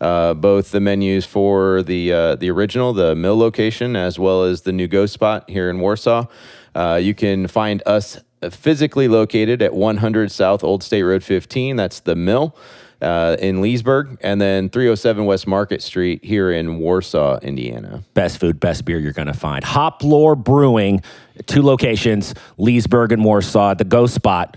Uh, 0.00 0.34
both 0.34 0.70
the 0.70 0.80
menus 0.80 1.24
for 1.26 1.82
the 1.82 2.12
uh, 2.12 2.36
the 2.36 2.50
original, 2.50 2.92
the 2.92 3.16
mill 3.16 3.36
location, 3.36 3.96
as 3.96 4.18
well 4.18 4.44
as 4.44 4.62
the 4.62 4.72
new 4.72 4.86
ghost 4.86 5.12
spot 5.12 5.50
here 5.50 5.68
in 5.68 5.80
Warsaw. 5.80 6.26
Uh, 6.74 7.00
you 7.02 7.14
can 7.14 7.48
find 7.48 7.82
us 7.84 8.20
physically 8.50 9.08
located 9.08 9.62
at 9.62 9.74
100 9.74 10.32
South 10.32 10.64
Old 10.64 10.82
State 10.82 11.02
Road 11.02 11.22
15. 11.22 11.76
That's 11.76 12.00
the 12.00 12.16
mill 12.16 12.56
uh, 13.02 13.36
in 13.40 13.60
Leesburg, 13.60 14.18
and 14.22 14.40
then 14.40 14.68
307 14.68 15.24
West 15.24 15.46
Market 15.46 15.82
Street 15.82 16.24
here 16.24 16.52
in 16.52 16.78
Warsaw, 16.78 17.38
Indiana. 17.40 18.04
Best 18.14 18.38
food, 18.38 18.60
best 18.60 18.84
beer 18.84 18.98
you're 18.98 19.12
going 19.12 19.26
to 19.26 19.34
find. 19.34 19.64
Hoplore 19.64 20.36
Brewing, 20.36 21.02
two 21.46 21.62
locations, 21.62 22.34
Leesburg 22.56 23.12
and 23.12 23.24
Warsaw, 23.24 23.74
the 23.74 23.84
Ghost 23.84 24.14
Spot, 24.14 24.56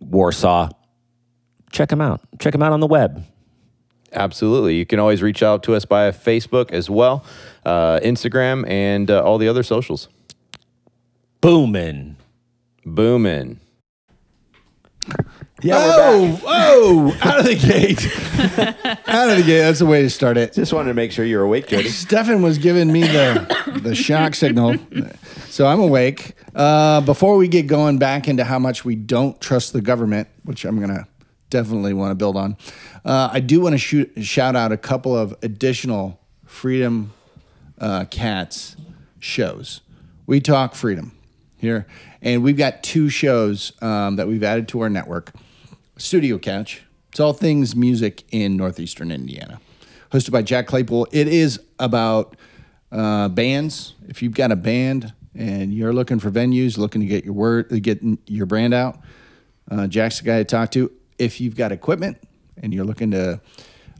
Warsaw. 0.00 0.70
Check 1.70 1.90
them 1.90 2.00
out. 2.00 2.20
Check 2.38 2.52
them 2.52 2.62
out 2.62 2.72
on 2.72 2.80
the 2.80 2.86
web. 2.86 3.24
Absolutely. 4.12 4.76
You 4.76 4.86
can 4.86 4.98
always 4.98 5.22
reach 5.22 5.42
out 5.42 5.62
to 5.64 5.74
us 5.74 5.84
via 5.84 6.12
Facebook 6.12 6.72
as 6.72 6.88
well, 6.88 7.24
uh, 7.66 8.00
Instagram, 8.00 8.66
and 8.66 9.10
uh, 9.10 9.22
all 9.22 9.36
the 9.36 9.48
other 9.48 9.62
socials. 9.62 10.08
Booming. 11.42 12.16
Booming. 12.84 13.60
Yeah, 15.62 15.78
oh, 15.78 16.40
oh, 16.44 17.18
out 17.22 17.38
of 17.38 17.46
the 17.46 17.54
gate, 17.54 18.04
out 19.08 19.30
of 19.30 19.38
the 19.38 19.42
gate. 19.42 19.60
That's 19.60 19.78
the 19.78 19.86
way 19.86 20.02
to 20.02 20.10
start 20.10 20.36
it. 20.36 20.52
Just 20.52 20.70
wanted 20.74 20.88
to 20.88 20.94
make 20.94 21.12
sure 21.12 21.24
you're 21.24 21.44
awake, 21.44 21.68
Jody. 21.68 21.88
Stefan 21.88 22.42
was 22.42 22.58
giving 22.58 22.92
me 22.92 23.00
the 23.00 23.80
the 23.82 23.94
shock 23.94 24.34
signal, 24.34 24.76
so 25.48 25.66
I'm 25.66 25.80
awake. 25.80 26.34
Uh, 26.54 27.00
before 27.00 27.38
we 27.38 27.48
get 27.48 27.66
going 27.68 27.96
back 27.96 28.28
into 28.28 28.44
how 28.44 28.58
much 28.58 28.84
we 28.84 28.96
don't 28.96 29.40
trust 29.40 29.72
the 29.72 29.80
government, 29.80 30.28
which 30.44 30.66
I'm 30.66 30.78
gonna 30.78 31.08
definitely 31.48 31.94
want 31.94 32.10
to 32.10 32.16
build 32.16 32.36
on, 32.36 32.58
uh, 33.06 33.30
I 33.32 33.40
do 33.40 33.62
want 33.62 33.72
to 33.72 33.78
shoot 33.78 34.12
shout 34.22 34.56
out 34.56 34.72
a 34.72 34.76
couple 34.76 35.16
of 35.16 35.34
additional 35.42 36.20
Freedom 36.44 37.14
uh, 37.80 38.04
Cats 38.10 38.76
shows. 39.20 39.80
We 40.26 40.40
talk 40.40 40.74
freedom 40.74 41.12
here, 41.56 41.86
and 42.20 42.42
we've 42.42 42.58
got 42.58 42.82
two 42.82 43.08
shows 43.08 43.72
um, 43.80 44.16
that 44.16 44.28
we've 44.28 44.42
added 44.44 44.68
to 44.68 44.80
our 44.80 44.90
network. 44.90 45.32
Studio 45.98 46.38
Couch. 46.38 46.82
It's 47.10 47.20
all 47.20 47.32
things 47.32 47.74
music 47.74 48.24
in 48.30 48.56
northeastern 48.56 49.10
Indiana. 49.10 49.60
Hosted 50.12 50.30
by 50.30 50.42
Jack 50.42 50.66
Claypool. 50.66 51.08
It 51.10 51.28
is 51.28 51.60
about 51.78 52.36
uh, 52.92 53.28
bands. 53.28 53.94
If 54.06 54.22
you've 54.22 54.34
got 54.34 54.52
a 54.52 54.56
band 54.56 55.14
and 55.34 55.72
you're 55.72 55.92
looking 55.92 56.18
for 56.18 56.30
venues, 56.30 56.76
looking 56.76 57.00
to 57.00 57.06
get 57.06 57.24
your 57.24 57.34
word, 57.34 57.68
get 57.82 58.00
your 58.26 58.46
brand 58.46 58.74
out, 58.74 59.00
uh, 59.70 59.86
Jack's 59.86 60.20
the 60.20 60.26
guy 60.26 60.38
to 60.38 60.44
talk 60.44 60.70
to. 60.72 60.92
If 61.18 61.40
you've 61.40 61.56
got 61.56 61.72
equipment 61.72 62.18
and 62.62 62.74
you're 62.74 62.84
looking 62.84 63.10
to 63.12 63.40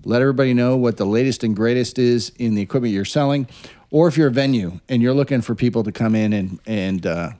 let 0.05 0.21
everybody 0.21 0.55
know 0.55 0.77
what 0.77 0.99
the 0.99 1.07
latest 1.07 1.43
and 1.43 1.57
greatest 1.57 1.99
is 1.99 2.31
in 2.39 2.55
the 2.55 2.63
equipment 2.63 2.93
you're 2.93 3.05
selling, 3.05 3.49
or 3.91 4.07
if 4.07 4.17
you're 4.17 4.29
a 4.29 4.33
venue 4.33 4.81
and 4.89 5.03
you're 5.03 5.15
looking 5.15 5.41
for 5.41 5.55
people 5.55 5.83
to 5.85 5.93
come 5.93 6.15
in 6.15 6.33
and 6.33 6.61
and 6.67 7.07
uh, 7.07 7.31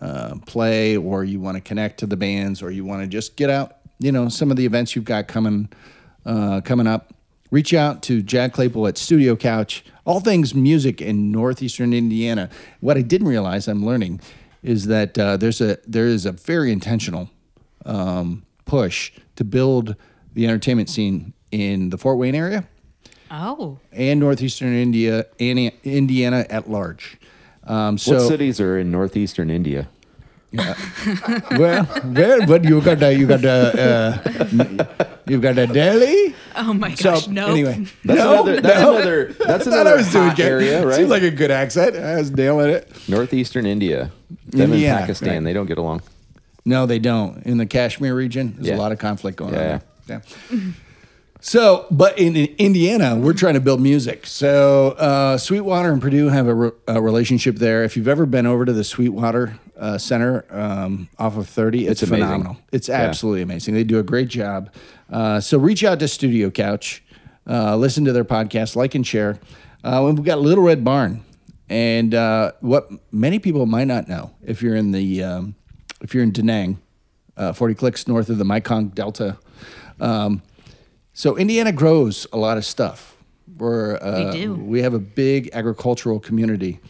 uh, 0.00 0.34
play, 0.46 0.96
or 0.96 1.24
you 1.24 1.40
want 1.40 1.56
to 1.56 1.60
connect 1.60 1.98
to 2.00 2.06
the 2.06 2.16
bands, 2.16 2.62
or 2.62 2.70
you 2.70 2.84
want 2.84 3.02
to 3.02 3.06
just 3.06 3.36
get 3.36 3.50
out, 3.50 3.75
you 3.98 4.12
know, 4.12 4.28
some 4.28 4.50
of 4.50 4.56
the 4.56 4.66
events 4.66 4.94
you've 4.94 5.04
got 5.04 5.28
coming 5.28 5.68
uh, 6.24 6.60
coming 6.62 6.86
up. 6.86 7.12
Reach 7.52 7.72
out 7.72 8.02
to 8.02 8.22
Jack 8.22 8.52
Claypool 8.54 8.88
at 8.88 8.98
Studio 8.98 9.36
Couch. 9.36 9.84
All 10.04 10.18
things 10.20 10.52
music 10.54 11.00
in 11.00 11.30
northeastern 11.30 11.92
Indiana. 11.94 12.50
What 12.80 12.96
I 12.96 13.02
didn't 13.02 13.28
realize, 13.28 13.68
I'm 13.68 13.86
learning, 13.86 14.20
is 14.62 14.86
that 14.86 15.16
uh, 15.16 15.36
there's 15.36 15.60
a 15.60 15.78
there 15.86 16.06
is 16.06 16.26
a 16.26 16.32
very 16.32 16.72
intentional 16.72 17.30
um, 17.84 18.44
push 18.64 19.12
to 19.36 19.44
build 19.44 19.94
the 20.34 20.44
entertainment 20.44 20.90
scene 20.90 21.32
in 21.52 21.90
the 21.90 21.98
Fort 21.98 22.18
Wayne 22.18 22.34
area 22.34 22.66
Oh, 23.30 23.78
and 23.92 24.20
northeastern 24.20 24.74
India 24.74 25.26
and 25.40 25.58
Indiana 25.84 26.46
at 26.50 26.70
large. 26.70 27.16
Um, 27.64 27.98
so 27.98 28.14
what 28.14 28.28
cities 28.28 28.60
are 28.60 28.78
in 28.78 28.90
northeastern 28.90 29.50
India? 29.50 29.88
Well, 31.58 31.84
where? 31.84 32.46
But 32.46 32.64
you 32.64 32.80
got 32.80 33.02
a, 33.02 33.12
you 33.12 33.26
got 33.26 33.44
a, 33.44 34.22
uh, 34.28 35.16
you 35.26 35.40
got 35.40 35.58
a 35.58 35.66
Delhi. 35.66 36.34
oh 36.56 36.72
my 36.72 36.94
So 36.94 37.12
gosh, 37.14 37.28
no. 37.28 37.46
anyway, 37.48 37.86
That's 38.04 38.18
no, 38.18 38.32
another. 38.42 38.60
That's 38.60 38.80
no. 38.82 38.96
another. 38.96 39.24
That's 39.32 39.66
I 39.66 39.70
thought 39.70 39.74
I 39.78 39.80
another 39.82 39.96
was 39.98 40.12
doing 40.12 40.28
hot 40.28 40.36
good. 40.36 40.46
area, 40.46 40.86
right? 40.86 40.96
Seemed 40.96 41.10
like 41.10 41.22
a 41.22 41.30
good 41.30 41.50
accent. 41.50 41.96
I 41.96 42.16
was 42.16 42.30
nailing 42.30 42.70
it. 42.70 42.90
northeastern 43.08 43.66
India. 43.66 44.10
Them 44.48 44.72
Indiana, 44.72 44.96
and 44.98 45.00
Pakistan, 45.02 45.28
right. 45.34 45.44
they 45.44 45.52
don't 45.52 45.66
get 45.66 45.78
along. 45.78 46.02
No, 46.64 46.86
they 46.86 46.98
don't. 46.98 47.44
In 47.44 47.58
the 47.58 47.66
Kashmir 47.66 48.14
region, 48.14 48.54
there's 48.56 48.68
Yeah. 48.68 48.76
a 48.76 48.78
lot 48.78 48.90
of 48.92 48.98
conflict 48.98 49.38
going 49.38 49.54
Yeah. 49.54 49.60
on 49.74 49.80
there. 50.06 50.22
Yeah. 50.50 50.58
So, 51.40 51.86
but 51.92 52.18
in, 52.18 52.34
in 52.34 52.46
Indiana, 52.58 53.14
we're 53.14 53.32
trying 53.34 53.54
to 53.54 53.60
build 53.60 53.80
music. 53.80 54.26
So, 54.26 54.92
uh, 54.98 55.38
Sweetwater 55.38 55.92
and 55.92 56.02
Purdue 56.02 56.28
have 56.28 56.48
a, 56.48 56.54
re- 56.54 56.70
a 56.88 57.00
relationship 57.00 57.56
there. 57.56 57.84
If 57.84 57.96
you've 57.96 58.08
ever 58.08 58.26
been 58.26 58.46
over 58.46 58.64
to 58.64 58.72
the 58.72 58.82
Sweetwater 58.82 59.56
uh, 59.78 59.98
Center 59.98 60.44
um, 60.50 61.08
off 61.18 61.36
of 61.36 61.48
30, 61.48 61.86
it's, 61.86 62.02
It's 62.02 62.10
phenomenal. 62.10 62.56
It's 62.72 62.88
absolutely 62.88 63.42
amazing. 63.42 63.74
They 63.74 63.84
do 63.84 63.98
a 63.98 64.02
great 64.02 64.28
job. 64.28 64.72
Uh, 65.10 65.40
so, 65.40 65.58
reach 65.58 65.84
out 65.84 65.98
to 66.00 66.08
Studio 66.08 66.50
Couch, 66.50 67.02
uh, 67.48 67.76
listen 67.76 68.04
to 68.04 68.12
their 68.12 68.24
podcast, 68.24 68.74
like 68.76 68.94
and 68.94 69.06
share. 69.06 69.38
Uh, 69.84 70.06
and 70.06 70.18
we've 70.18 70.24
got 70.26 70.40
Little 70.40 70.64
Red 70.64 70.84
Barn. 70.84 71.22
And 71.68 72.14
uh, 72.14 72.52
what 72.60 72.88
many 73.12 73.38
people 73.38 73.66
might 73.66 73.86
not 73.86 74.08
know, 74.08 74.32
if 74.44 74.62
you're 74.62 74.76
in 74.76 74.92
the 74.92 75.22
um, 75.22 75.54
if 76.00 76.14
you're 76.14 76.22
in 76.22 76.30
Da 76.30 76.42
Nang, 76.42 76.80
uh, 77.36 77.52
40 77.52 77.74
clicks 77.74 78.06
north 78.08 78.28
of 78.28 78.38
the 78.38 78.44
Mekong 78.44 78.88
Delta. 78.88 79.36
Um, 80.00 80.42
so 81.12 81.36
Indiana 81.36 81.72
grows 81.72 82.26
a 82.32 82.36
lot 82.36 82.56
of 82.56 82.64
stuff. 82.64 83.16
We're, 83.56 83.96
uh, 83.96 84.30
They 84.30 84.44
do. 84.44 84.54
We 84.54 84.82
have 84.82 84.94
a 84.94 84.98
big 84.98 85.50
agricultural 85.52 86.20
community. 86.20 86.80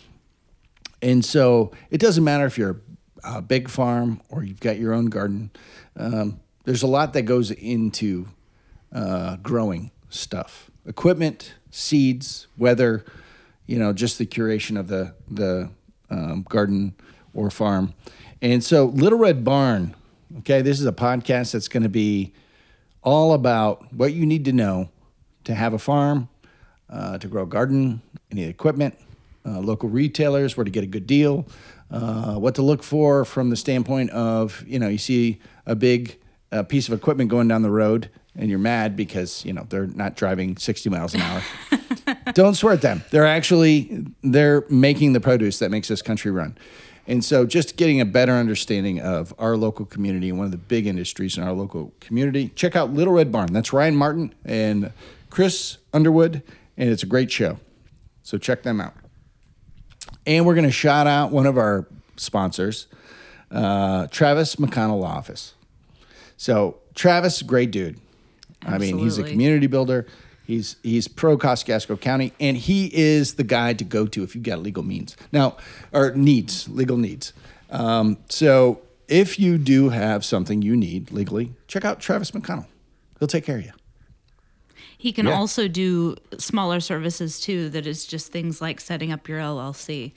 And 1.02 1.24
so 1.24 1.72
it 1.90 1.98
doesn't 1.98 2.24
matter 2.24 2.46
if 2.46 2.58
you're 2.58 2.80
a 3.24 3.42
big 3.42 3.68
farm 3.68 4.20
or 4.28 4.44
you've 4.44 4.60
got 4.60 4.78
your 4.78 4.92
own 4.92 5.06
garden. 5.06 5.50
Um, 5.96 6.40
there's 6.64 6.82
a 6.82 6.86
lot 6.86 7.12
that 7.12 7.22
goes 7.22 7.50
into 7.50 8.28
uh, 8.92 9.36
growing 9.36 9.90
stuff 10.08 10.70
equipment, 10.86 11.54
seeds, 11.70 12.46
weather, 12.56 13.04
you 13.66 13.76
know, 13.78 13.92
just 13.92 14.18
the 14.18 14.26
curation 14.26 14.78
of 14.78 14.86
the, 14.86 15.12
the 15.28 15.68
um, 16.10 16.46
garden 16.48 16.94
or 17.34 17.50
farm. 17.50 17.92
And 18.40 18.62
so, 18.62 18.86
Little 18.86 19.18
Red 19.18 19.44
Barn, 19.44 19.96
okay, 20.38 20.62
this 20.62 20.78
is 20.78 20.86
a 20.86 20.92
podcast 20.92 21.52
that's 21.52 21.68
going 21.68 21.82
to 21.82 21.88
be 21.88 22.32
all 23.02 23.32
about 23.32 23.92
what 23.92 24.12
you 24.12 24.26
need 24.26 24.44
to 24.44 24.52
know 24.52 24.90
to 25.44 25.54
have 25.54 25.72
a 25.72 25.78
farm, 25.78 26.28
uh, 26.88 27.18
to 27.18 27.28
grow 27.28 27.42
a 27.42 27.46
garden, 27.46 28.02
any 28.30 28.44
equipment, 28.44 28.96
uh, 29.46 29.60
local 29.60 29.88
retailers, 29.88 30.56
where 30.56 30.64
to 30.64 30.70
get 30.70 30.82
a 30.82 30.88
good 30.88 31.06
deal, 31.06 31.46
uh, 31.90 32.34
what 32.34 32.54
to 32.56 32.62
look 32.62 32.82
for 32.82 33.24
from 33.24 33.50
the 33.50 33.56
standpoint 33.56 34.10
of, 34.10 34.64
you 34.66 34.78
know, 34.78 34.88
you 34.88 34.98
see 34.98 35.38
a 35.66 35.74
big 35.74 36.18
uh, 36.52 36.62
piece 36.62 36.88
of 36.88 36.94
equipment 36.94 37.30
going 37.30 37.48
down 37.48 37.62
the 37.62 37.70
road 37.70 38.10
and 38.38 38.50
you're 38.50 38.58
mad 38.58 38.96
because, 38.96 39.44
you 39.44 39.52
know, 39.52 39.66
they're 39.68 39.86
not 39.86 40.16
driving 40.16 40.56
60 40.56 40.90
miles 40.90 41.14
an 41.14 41.20
hour. 41.22 41.42
Don't 42.34 42.54
swear 42.54 42.74
at 42.74 42.82
them. 42.82 43.02
They're 43.10 43.26
actually 43.26 44.06
they're 44.22 44.64
making 44.68 45.12
the 45.12 45.20
produce 45.20 45.58
that 45.60 45.70
makes 45.70 45.88
this 45.88 46.02
country 46.02 46.30
run. 46.30 46.58
And 47.08 47.24
so 47.24 47.46
just 47.46 47.76
getting 47.76 48.00
a 48.00 48.04
better 48.04 48.32
understanding 48.32 49.00
of 49.00 49.32
our 49.38 49.56
local 49.56 49.86
community 49.86 50.28
and 50.28 50.38
one 50.38 50.46
of 50.46 50.50
the 50.50 50.58
big 50.58 50.86
industries 50.86 51.38
in 51.38 51.44
our 51.44 51.52
local 51.52 51.94
community, 52.00 52.48
check 52.48 52.74
out 52.74 52.92
Little 52.92 53.14
Red 53.14 53.30
Barn. 53.30 53.52
That's 53.52 53.72
Ryan 53.72 53.94
Martin 53.94 54.34
and 54.44 54.92
Chris 55.30 55.78
Underwood, 55.92 56.42
and 56.76 56.90
it's 56.90 57.04
a 57.04 57.06
great 57.06 57.30
show. 57.30 57.58
So 58.22 58.38
check 58.38 58.64
them 58.64 58.80
out. 58.80 58.94
And 60.26 60.44
we're 60.44 60.54
going 60.54 60.66
to 60.66 60.72
shout 60.72 61.06
out 61.06 61.30
one 61.30 61.46
of 61.46 61.56
our 61.56 61.86
sponsors, 62.16 62.86
uh, 63.50 64.08
Travis 64.08 64.56
McConnell 64.56 65.00
Law 65.00 65.16
Office. 65.16 65.54
So 66.36 66.78
Travis, 66.94 67.42
great 67.42 67.70
dude. 67.70 68.00
Absolutely. 68.62 68.88
I 68.88 68.92
mean, 68.92 69.04
he's 69.04 69.18
a 69.18 69.24
community 69.24 69.66
builder. 69.66 70.06
He's 70.46 70.76
he's 70.82 71.08
pro 71.08 71.36
Kosciusko 71.36 72.00
County, 72.00 72.32
and 72.38 72.56
he 72.56 72.90
is 72.94 73.34
the 73.34 73.42
guy 73.44 73.72
to 73.74 73.84
go 73.84 74.06
to 74.06 74.22
if 74.22 74.34
you've 74.34 74.44
got 74.44 74.60
legal 74.60 74.84
means 74.84 75.16
now 75.32 75.56
or 75.92 76.12
needs 76.12 76.68
legal 76.68 76.96
needs. 76.96 77.32
Um, 77.70 78.18
so 78.28 78.80
if 79.08 79.40
you 79.40 79.58
do 79.58 79.88
have 79.88 80.24
something 80.24 80.62
you 80.62 80.76
need 80.76 81.10
legally, 81.10 81.52
check 81.66 81.84
out 81.84 82.00
Travis 82.00 82.30
McConnell. 82.30 82.66
He'll 83.18 83.28
take 83.28 83.44
care 83.44 83.58
of 83.58 83.64
you. 83.64 83.72
He 84.98 85.12
can 85.12 85.26
Yeah. 85.26 85.34
also 85.36 85.68
do 85.68 86.16
smaller 86.38 86.80
services 86.80 87.38
too, 87.40 87.68
that 87.70 87.86
is 87.86 88.06
just 88.06 88.32
things 88.32 88.60
like 88.60 88.80
setting 88.80 89.12
up 89.12 89.28
your 89.28 89.38
LLC. 89.40 90.12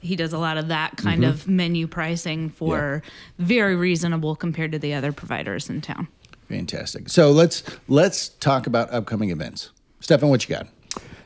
He 0.00 0.16
does 0.16 0.32
a 0.32 0.38
lot 0.38 0.58
of 0.58 0.68
that 0.68 0.96
kind 0.96 1.22
Mm-hmm. 1.22 1.30
of 1.30 1.48
menu 1.48 1.86
pricing 1.86 2.50
for 2.50 3.02
very 3.38 3.74
reasonable 3.76 4.36
compared 4.36 4.72
to 4.72 4.78
the 4.78 4.92
other 4.92 5.12
providers 5.12 5.70
in 5.70 5.80
town. 5.80 6.08
Fantastic. 6.48 7.08
So 7.08 7.30
let's 7.30 7.62
let's 7.88 8.28
talk 8.28 8.66
about 8.66 8.92
upcoming 8.92 9.30
events. 9.30 9.70
Stefan, 10.00 10.28
what 10.28 10.46
you 10.48 10.54
got? 10.56 10.66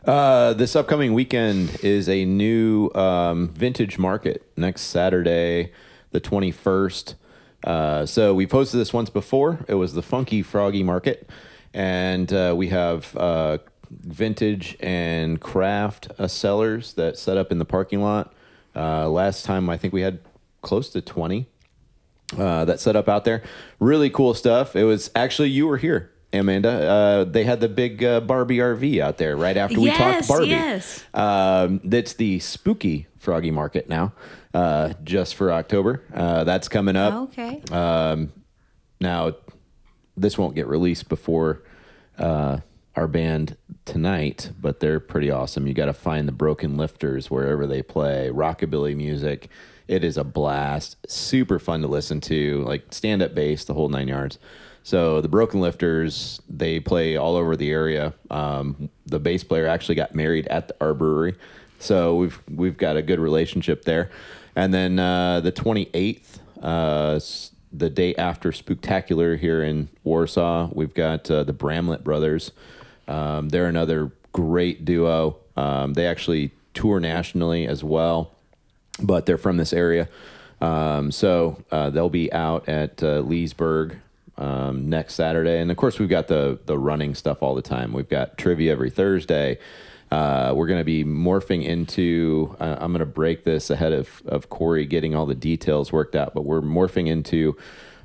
Uh, 0.07 0.53
this 0.55 0.77
upcoming 0.77 1.13
weekend 1.13 1.77
is 1.83 2.09
a 2.09 2.25
new 2.25 2.89
um, 2.95 3.49
vintage 3.49 3.99
market 3.99 4.49
next 4.57 4.83
Saturday, 4.83 5.73
the 6.13 6.21
21st. 6.21 7.15
Uh, 7.65 8.07
so 8.07 8.33
we 8.35 8.47
posted 8.47 8.79
this 8.81 8.93
once 8.93 9.11
before. 9.11 9.65
It 9.69 9.75
was 9.75 9.93
the 9.95 10.03
Funky 10.03 10.41
Froggy 10.43 10.83
Market. 10.85 11.29
And 11.75 12.33
uh, 12.33 12.55
we 12.57 12.69
have 12.69 13.17
uh, 13.17 13.59
vintage 13.91 14.77
and 14.81 15.41
craft 15.41 16.09
uh, 16.19 16.29
sellers 16.29 16.95
that 16.95 17.17
set 17.19 17.37
up 17.37 17.53
in 17.53 17.59
the 17.59 17.65
parking 17.65 18.03
lot. 18.03 18.33
Uh, 18.75 19.09
last 19.09 19.45
time, 19.45 19.69
I 19.69 19.77
think 19.77 19.93
we 19.93 20.03
had 20.03 20.21
close 20.63 20.91
to 20.91 21.01
20 21.01 21.47
uh, 22.37 22.65
that 22.65 22.81
set 22.81 22.97
up 22.97 23.09
out 23.09 23.25
there. 23.25 23.43
Really 23.81 24.11
cool 24.11 24.35
stuff. 24.35 24.77
It 24.77 24.85
was 24.85 25.11
actually 25.15 25.51
you 25.51 25.67
were 25.67 25.79
here, 25.79 26.11
Amanda. 26.33 26.71
Uh, 26.71 27.25
they 27.25 27.45
had 27.45 27.61
the 27.61 27.69
big 27.69 28.05
uh, 28.05 28.21
Barbie 28.21 28.59
RV 28.59 29.01
out 29.01 29.19
there 29.19 29.37
right 29.37 29.57
after 29.57 29.81
we 29.81 29.91
talked 29.91 30.29
Barbie. 30.29 30.49
yes. 30.49 31.05
Um, 31.15 31.81
that's 31.85 32.15
the 32.15 32.39
spooky 32.41 33.07
Froggy 33.19 33.51
Market 33.51 33.89
now, 33.89 34.13
uh, 34.55 34.93
just 35.05 35.35
for 35.35 35.53
October. 35.53 36.03
Uh, 36.13 36.45
that's 36.45 36.69
coming 36.69 36.97
up. 36.97 37.15
Okay. 37.31 37.63
Um, 37.71 38.33
now, 39.01 39.33
this 40.21 40.37
won't 40.39 40.55
get 40.55 40.67
released 40.67 41.09
before 41.09 41.63
uh, 42.19 42.59
our 42.97 43.07
band 43.07 43.57
tonight, 43.85 44.51
but 44.61 44.81
they're 44.81 45.01
pretty 45.01 45.31
awesome. 45.31 45.67
You 45.67 45.75
got 45.75 45.87
to 45.87 45.93
find 45.93 46.27
the 46.27 46.33
Broken 46.33 46.77
Lifters 46.77 47.31
wherever 47.31 47.67
they 47.67 47.83
play 47.83 48.31
rockabilly 48.33 48.97
music. 48.97 49.49
It 49.87 50.05
is 50.05 50.19
a 50.19 50.25
blast, 50.25 50.97
super 51.09 51.59
fun 51.59 51.81
to 51.83 51.89
listen 51.89 52.21
to, 52.23 52.65
like 52.65 52.93
stand 52.93 53.23
up 53.23 53.35
bass, 53.35 53.65
the 53.65 53.75
whole 53.75 53.89
nine 53.89 54.09
yards. 54.09 54.39
So 54.83 55.21
the 55.21 55.29
Broken 55.29 55.61
Lifters, 55.61 56.41
they 56.49 56.81
play 56.81 57.17
all 57.17 57.37
over 57.37 57.57
the 57.57 57.71
area. 57.71 58.15
Um, 58.31 58.91
the 59.07 59.19
bass 59.19 59.45
player 59.45 59.67
actually 59.67 59.95
got 59.95 60.15
married 60.15 60.47
at 60.49 60.69
the, 60.69 60.77
our 60.81 60.95
brewery, 60.95 61.37
so 61.79 62.17
we've 62.17 62.41
we've 62.51 62.77
got 62.77 62.97
a 62.97 63.03
good 63.03 63.21
relationship 63.21 63.85
there. 63.85 64.11
And 64.57 64.73
then 64.73 64.99
uh, 64.99 65.41
the 65.41 65.53
twenty 65.53 65.91
eighth, 65.95 66.41
uh, 66.63 67.21
the 67.73 67.91
day 67.91 68.15
after 68.15 68.51
Spooktacular 68.51 69.39
here 69.39 69.63
in 69.63 69.89
Warsaw, 70.05 70.71
we've 70.73 70.95
got 70.95 71.31
uh, 71.31 71.45
the 71.45 71.53
Bramlett 71.53 72.05
brothers. 72.05 72.53
Um, 73.07 73.49
they're 73.49 73.67
another 73.67 74.13
great 74.33 74.85
duo. 74.85 75.37
Um, 75.57 75.95
they 75.95 76.07
actually 76.07 76.53
tour 76.75 77.01
nationally 77.01 77.67
as 77.67 77.83
well, 77.83 78.33
but 79.01 79.27
they're 79.27 79.39
from 79.39 79.57
this 79.57 79.73
area. 79.73 80.09
Um, 80.61 81.11
so 81.11 81.63
uh, 81.71 81.91
they'll 81.91 82.09
be 82.11 82.33
out 82.33 82.69
at 82.69 83.03
uh, 83.03 83.21
Leesburg 83.21 83.97
um, 84.37 84.89
next 84.89 85.15
Saturday, 85.15 85.61
and 85.61 85.71
of 85.71 85.77
course 85.77 85.99
we've 85.99 86.09
got 86.09 86.29
the 86.29 86.59
the 86.67 86.79
running 86.79 87.15
stuff 87.15 87.43
all 87.43 87.55
the 87.55 87.63
time. 87.63 87.93
We've 87.93 88.09
got 88.09 88.39
trivia 88.39 88.73
every 88.73 88.91
Thursday. 88.91 89.59
Uh, 90.11 90.53
we're 90.55 90.67
going 90.67 90.81
to 90.81 90.85
be 90.85 91.05
morphing 91.05 91.65
into. 91.65 92.57
Uh, 92.59 92.77
I'm 92.81 92.93
going 92.93 93.01
to 93.01 93.07
break 93.07 93.45
this 93.45 93.71
ahead 93.71 93.93
of 93.93 94.23
of 94.27 94.49
Corey 94.49 94.87
getting 94.87 95.15
all 95.15 95.27
the 95.27 95.35
details 95.35 95.93
worked 95.93 96.17
out, 96.17 96.35
but 96.35 96.45
we're 96.45 96.63
morphing 96.63 97.09
into 97.09 97.57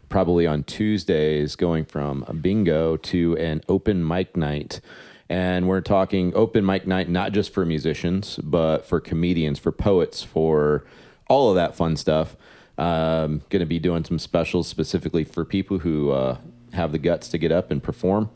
probably 0.10 0.46
on 0.46 0.64
Tuesdays, 0.64 1.56
going 1.56 1.86
from 1.86 2.24
a 2.28 2.34
bingo 2.34 2.98
to 2.98 3.36
an 3.38 3.62
open 3.68 4.08
mic 4.08 4.38
night. 4.38 4.80
And 5.28 5.68
we're 5.68 5.82
talking 5.82 6.32
open 6.36 6.66
mic 6.66 6.86
night, 6.86 7.10
not 7.10 7.32
just 7.32 7.52
for 7.52 7.66
musicians, 7.66 8.38
but 8.44 8.86
for 8.86 9.00
comedians, 9.00 9.58
for 9.58 9.72
poets, 9.72 10.22
for 10.22 10.86
all 11.28 11.50
of 11.50 11.56
that 11.56 11.76
fun 11.76 11.96
stuff. 11.96 12.36
Um, 12.78 13.42
going 13.50 13.62
to 13.62 13.66
be 13.66 13.80
doing 13.80 14.04
some 14.04 14.20
specials 14.20 14.68
specifically 14.68 15.24
for 15.24 15.46
people 15.46 15.80
who 15.80 16.12
uh, 16.12 16.38
have 16.74 16.92
the 16.92 17.00
guts 17.00 17.30
to 17.30 17.38
get 17.38 17.52
up 17.52 17.72
and 17.72 17.82
perform. 17.82 18.30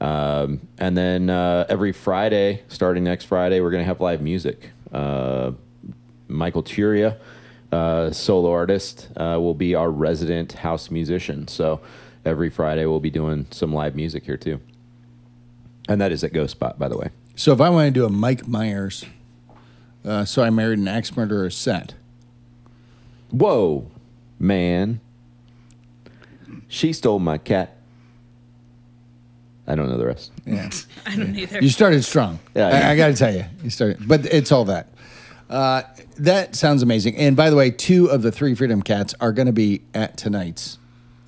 Um, 0.00 0.60
and 0.78 0.96
then 0.96 1.30
uh, 1.30 1.66
every 1.68 1.92
Friday, 1.92 2.62
starting 2.68 3.04
next 3.04 3.24
Friday, 3.24 3.60
we're 3.60 3.70
going 3.70 3.82
to 3.82 3.86
have 3.86 4.00
live 4.00 4.20
music. 4.20 4.70
Uh, 4.92 5.52
Michael 6.28 6.62
Turia, 6.62 7.18
uh, 7.72 8.10
solo 8.10 8.50
artist, 8.50 9.08
uh, 9.16 9.38
will 9.40 9.54
be 9.54 9.74
our 9.74 9.90
resident 9.90 10.52
house 10.52 10.90
musician. 10.90 11.48
So 11.48 11.80
every 12.24 12.50
Friday 12.50 12.84
we'll 12.86 13.00
be 13.00 13.10
doing 13.10 13.46
some 13.50 13.72
live 13.72 13.94
music 13.94 14.24
here 14.24 14.36
too. 14.36 14.60
And 15.88 16.00
that 16.00 16.12
is 16.12 16.24
at 16.24 16.32
Ghost 16.32 16.52
Spot, 16.52 16.78
by 16.78 16.88
the 16.88 16.98
way. 16.98 17.10
So 17.36 17.52
if 17.52 17.60
I 17.60 17.70
want 17.70 17.86
to 17.86 18.00
do 18.00 18.04
a 18.04 18.10
Mike 18.10 18.48
Myers, 18.48 19.04
uh, 20.04 20.24
so 20.24 20.42
I 20.42 20.50
married 20.50 20.78
an 20.78 20.88
axe 20.88 21.16
murderer 21.16 21.50
set. 21.50 21.94
Whoa, 23.30 23.90
man. 24.38 25.00
She 26.68 26.92
stole 26.92 27.18
my 27.18 27.38
cat. 27.38 27.75
I 29.66 29.74
don't 29.74 29.88
know 29.88 29.98
the 29.98 30.06
rest. 30.06 30.32
Yeah. 30.44 30.70
I 31.06 31.16
don't 31.16 31.34
either. 31.36 31.60
You 31.60 31.68
started 31.70 32.04
strong. 32.04 32.38
Yeah, 32.54 32.68
I, 32.68 32.70
yeah. 32.70 32.90
I 32.90 32.96
got 32.96 33.06
to 33.08 33.14
tell 33.14 33.34
you, 33.34 33.44
you 33.62 33.70
started, 33.70 34.06
but 34.06 34.24
it's 34.26 34.52
all 34.52 34.64
that. 34.66 34.88
Uh, 35.48 35.82
that 36.18 36.56
sounds 36.56 36.82
amazing. 36.82 37.16
And 37.16 37.36
by 37.36 37.50
the 37.50 37.56
way, 37.56 37.70
two 37.70 38.06
of 38.06 38.22
the 38.22 38.32
three 38.32 38.54
Freedom 38.54 38.82
Cats 38.82 39.14
are 39.20 39.32
going 39.32 39.46
to 39.46 39.52
be 39.52 39.82
at 39.94 40.16
tonight's 40.16 40.78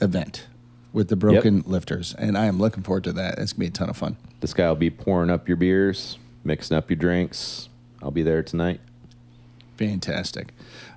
event 0.01 0.47
with 0.93 1.09
the 1.09 1.17
Broken 1.17 1.63
Lifters, 1.67 2.15
and 2.15 2.37
I 2.37 2.47
am 2.47 2.59
looking 2.59 2.83
forward 2.83 3.05
to 3.05 3.13
that. 3.13 3.39
It's 3.39 3.53
gonna 3.53 3.61
be 3.61 3.67
a 3.67 3.71
ton 3.71 3.91
of 3.91 3.97
fun. 3.97 4.17
This 4.41 4.55
guy 4.55 4.69
will 4.69 4.77
be 4.77 4.91
pouring 4.91 5.31
up 5.31 5.47
your 5.47 5.57
beers, 5.57 6.19
mixing 6.45 6.77
up 6.77 6.91
your 6.91 6.97
drinks. 6.97 7.69
I'll 8.03 8.11
be 8.11 8.23
there 8.23 8.43
tonight. 8.43 8.81
Fantastic. 9.77 10.49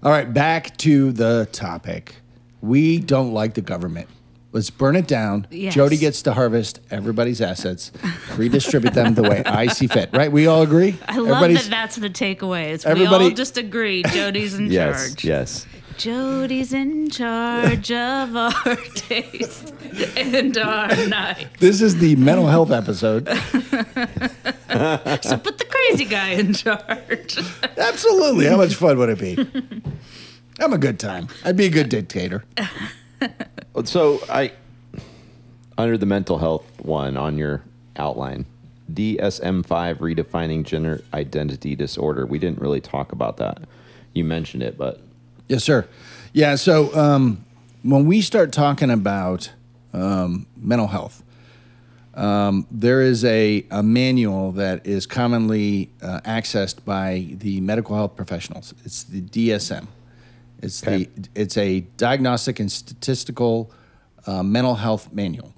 All 0.01 0.11
right, 0.11 0.31
back 0.31 0.75
to 0.77 1.11
the 1.11 1.47
topic. 1.51 2.15
We 2.61 2.99
don't 2.99 3.33
like 3.33 3.53
the 3.53 3.61
government. 3.61 4.07
Let's 4.53 4.69
burn 4.69 4.97
it 4.97 5.07
down. 5.07 5.47
Yes. 5.49 5.73
Jody 5.73 5.95
gets 5.97 6.21
to 6.23 6.33
harvest 6.33 6.81
everybody's 6.91 7.39
assets, 7.41 7.91
redistribute 8.35 8.93
them 8.93 9.13
the 9.13 9.23
way 9.23 9.43
I 9.45 9.67
see 9.67 9.87
fit. 9.87 10.09
Right? 10.11 10.29
We 10.31 10.45
all 10.47 10.61
agree. 10.61 10.97
I 11.07 11.17
love 11.19 11.27
Everybody's- 11.43 11.63
that 11.63 11.69
that's 11.69 11.95
the 11.95 12.09
takeaway. 12.09 12.71
It's 12.73 12.85
we 12.85 13.05
all 13.05 13.29
just 13.31 13.57
agree 13.57 14.03
Jody's 14.03 14.53
in 14.55 14.65
Yes, 14.71 15.07
charge. 15.13 15.23
yes. 15.23 15.65
Jody's 15.97 16.73
in 16.73 17.09
charge 17.11 17.91
of 17.91 18.35
our 18.35 18.75
taste 18.95 19.73
and 20.17 20.57
our 20.57 20.87
night. 21.07 21.47
This 21.59 21.81
is 21.81 21.97
the 21.99 22.15
mental 22.17 22.47
health 22.47 22.71
episode. 22.71 23.27
So 25.21 25.37
put 25.37 25.57
the 25.57 25.65
crazy 25.69 26.05
guy 26.05 26.29
in 26.29 26.53
charge. 26.53 27.37
Absolutely. 27.77 28.45
How 28.45 28.55
much 28.55 28.73
fun 28.75 28.97
would 28.97 29.09
it 29.09 29.19
be? 29.19 29.37
I'm 30.61 30.71
a 30.71 30.77
good 30.77 30.97
time. 30.97 31.27
I'd 31.43 31.57
be 31.57 31.65
a 31.65 31.69
good 31.69 31.89
dictator. 31.89 32.45
So 33.85 34.21
I, 34.29 34.51
under 35.77 35.97
the 35.97 36.05
mental 36.05 36.37
health 36.37 36.65
one 36.81 37.17
on 37.17 37.37
your 37.37 37.63
outline, 37.95 38.45
DSM 38.91 39.65
five 39.65 39.99
redefining 39.99 40.63
gender 40.63 41.03
identity 41.13 41.75
disorder. 41.75 42.25
We 42.25 42.39
didn't 42.39 42.59
really 42.59 42.81
talk 42.81 43.11
about 43.11 43.37
that. 43.37 43.61
You 44.13 44.25
mentioned 44.25 44.63
it, 44.63 44.77
but 44.77 44.99
Yes, 45.51 45.65
sir. 45.65 45.85
Yeah. 46.31 46.55
So 46.55 46.95
um, 46.95 47.43
when 47.83 48.05
we 48.05 48.21
start 48.21 48.53
talking 48.53 48.89
about 48.89 49.51
um, 49.91 50.47
mental 50.55 50.87
health, 50.87 51.23
um, 52.13 52.65
there 52.71 53.01
is 53.01 53.25
a, 53.25 53.65
a 53.69 53.83
manual 53.83 54.53
that 54.53 54.87
is 54.87 55.05
commonly 55.05 55.89
uh, 56.01 56.21
accessed 56.21 56.85
by 56.85 57.27
the 57.31 57.59
medical 57.59 57.97
health 57.97 58.15
professionals. 58.15 58.73
It's 58.85 59.03
the 59.03 59.21
DSM. 59.21 59.87
It's 60.61 60.85
Okay. 60.85 61.05
the 61.15 61.29
it's 61.35 61.57
a 61.57 61.81
diagnostic 61.97 62.59
and 62.59 62.71
statistical 62.71 63.71
uh, 64.27 64.43
mental 64.43 64.75
health 64.75 65.11
manual. 65.11 65.53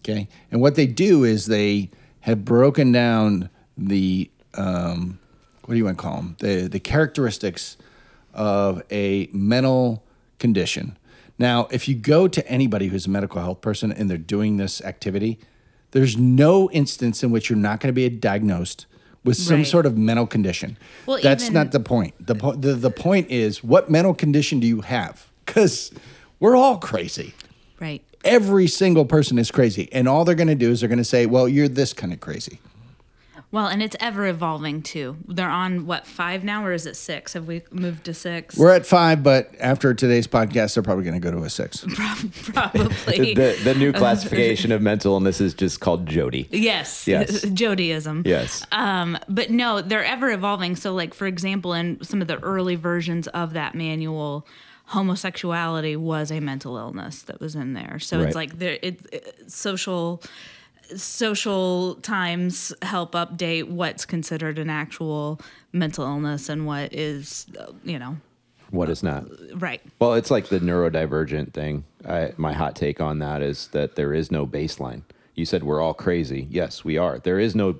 Okay, 0.00 0.28
and 0.50 0.60
what 0.60 0.74
they 0.74 0.86
do 0.86 1.24
is 1.24 1.46
they 1.46 1.90
have 2.20 2.44
broken 2.44 2.90
down 2.92 3.50
the 3.78 4.30
um, 4.54 5.18
what 5.64 5.74
do 5.74 5.78
you 5.78 5.84
want 5.84 5.96
to 5.98 6.02
call 6.02 6.16
them 6.16 6.36
the 6.40 6.68
the 6.68 6.80
characteristics 6.80 7.76
of 8.34 8.82
a 8.90 9.28
mental 9.32 10.02
condition. 10.38 10.96
Now, 11.38 11.66
if 11.70 11.88
you 11.88 11.94
go 11.94 12.28
to 12.28 12.46
anybody 12.48 12.88
who's 12.88 13.06
a 13.06 13.10
medical 13.10 13.40
health 13.40 13.60
person 13.60 13.92
and 13.92 14.08
they're 14.08 14.18
doing 14.18 14.56
this 14.56 14.80
activity, 14.82 15.38
there's 15.92 16.16
no 16.16 16.70
instance 16.70 17.22
in 17.22 17.30
which 17.30 17.48
you're 17.50 17.58
not 17.58 17.80
going 17.80 17.88
to 17.88 17.92
be 17.92 18.08
diagnosed 18.08 18.86
with 19.24 19.36
some 19.36 19.58
Right. 19.58 19.66
sort 19.66 19.86
of 19.86 19.96
mental 19.96 20.26
condition. 20.26 20.76
Well, 21.06 21.20
That's 21.22 21.44
even- 21.44 21.54
not 21.54 21.72
the 21.72 21.80
point. 21.80 22.14
The, 22.24 22.34
po- 22.34 22.52
the 22.54 22.74
the 22.74 22.90
point 22.90 23.30
is 23.30 23.62
what 23.62 23.90
mental 23.90 24.14
condition 24.14 24.60
do 24.60 24.66
you 24.66 24.80
have? 24.82 25.26
Cuz 25.46 25.90
we're 26.40 26.56
all 26.56 26.78
crazy. 26.78 27.34
Right. 27.80 28.02
Every 28.24 28.66
single 28.68 29.04
person 29.04 29.38
is 29.38 29.50
crazy, 29.50 29.88
and 29.92 30.08
all 30.08 30.24
they're 30.24 30.36
going 30.36 30.46
to 30.48 30.54
do 30.54 30.70
is 30.70 30.80
they're 30.80 30.88
going 30.88 30.98
to 30.98 31.04
say, 31.04 31.26
"Well, 31.26 31.48
you're 31.48 31.66
this 31.68 31.92
kind 31.92 32.12
of 32.12 32.20
crazy." 32.20 32.60
Well, 33.52 33.66
and 33.66 33.82
it's 33.82 33.94
ever 34.00 34.26
evolving 34.26 34.80
too. 34.82 35.18
They're 35.28 35.48
on 35.50 35.84
what 35.86 36.06
five 36.06 36.42
now, 36.42 36.64
or 36.64 36.72
is 36.72 36.86
it 36.86 36.96
six? 36.96 37.34
Have 37.34 37.46
we 37.46 37.60
moved 37.70 38.04
to 38.06 38.14
six? 38.14 38.56
We're 38.56 38.72
at 38.72 38.86
5, 38.86 39.22
but 39.22 39.54
after 39.60 39.92
today's 39.92 40.26
podcast, 40.26 40.72
they're 40.74 40.82
probably 40.82 41.04
going 41.04 41.20
to 41.20 41.20
go 41.20 41.30
to 41.30 41.44
a 41.44 41.50
6. 41.50 41.84
Probably. 42.54 43.34
the 43.34 43.60
the 43.62 43.74
new 43.74 43.92
classification 44.02 44.72
of 44.72 44.80
mental 44.80 45.12
illness 45.14 45.40
is 45.40 45.52
just 45.54 45.80
called 45.80 46.06
Jody. 46.06 46.48
yes. 46.50 47.06
Yes. 47.06 47.44
Jodyism. 47.44 48.26
Yes. 48.26 48.66
Um, 48.72 49.18
but 49.28 49.50
no, 49.50 49.82
they're 49.82 50.04
ever 50.04 50.30
evolving. 50.30 50.74
So, 50.74 50.94
like 50.94 51.12
for 51.12 51.26
example, 51.26 51.74
in 51.74 52.02
some 52.02 52.22
of 52.22 52.28
the 52.28 52.38
early 52.42 52.74
versions 52.76 53.28
of 53.28 53.52
that 53.52 53.74
manual, 53.74 54.46
homosexuality 54.86 55.96
was 55.96 56.30
a 56.30 56.40
mental 56.40 56.76
illness 56.78 57.22
that 57.24 57.40
was 57.40 57.54
in 57.54 57.74
there. 57.74 57.98
So 57.98 58.18
Right. 58.18 58.26
it's 58.28 58.34
like 58.34 58.58
there, 58.58 58.78
it, 58.82 59.00
it 59.12 59.50
social 59.52 60.22
social 60.96 61.96
times 61.96 62.72
help 62.82 63.12
update 63.12 63.68
what's 63.68 64.04
considered 64.04 64.58
an 64.58 64.70
actual 64.70 65.40
mental 65.72 66.04
illness 66.04 66.48
and 66.48 66.66
what 66.66 66.92
is, 66.92 67.46
uh, 67.58 67.72
you 67.84 67.98
know, 67.98 68.16
What 68.70 68.88
is 68.90 69.02
not? 69.02 69.24
right. 69.54 69.80
Well, 69.98 70.14
it's 70.14 70.30
like 70.30 70.48
the 70.48 70.60
neurodivergent 70.60 71.52
thing. 71.52 71.84
I, 72.08 72.32
my 72.36 72.52
hot 72.52 72.74
take 72.76 73.00
on 73.00 73.18
that 73.20 73.42
is 73.42 73.68
that 73.68 73.96
there 73.96 74.12
is 74.14 74.30
no 74.30 74.46
baseline. 74.46 75.02
You 75.34 75.44
said 75.44 75.62
we're 75.62 75.80
all 75.80 75.94
crazy. 75.94 76.46
Yes, 76.50 76.84
we 76.84 76.98
are. 76.98 77.18
There 77.18 77.38
is 77.38 77.54
no. 77.54 77.76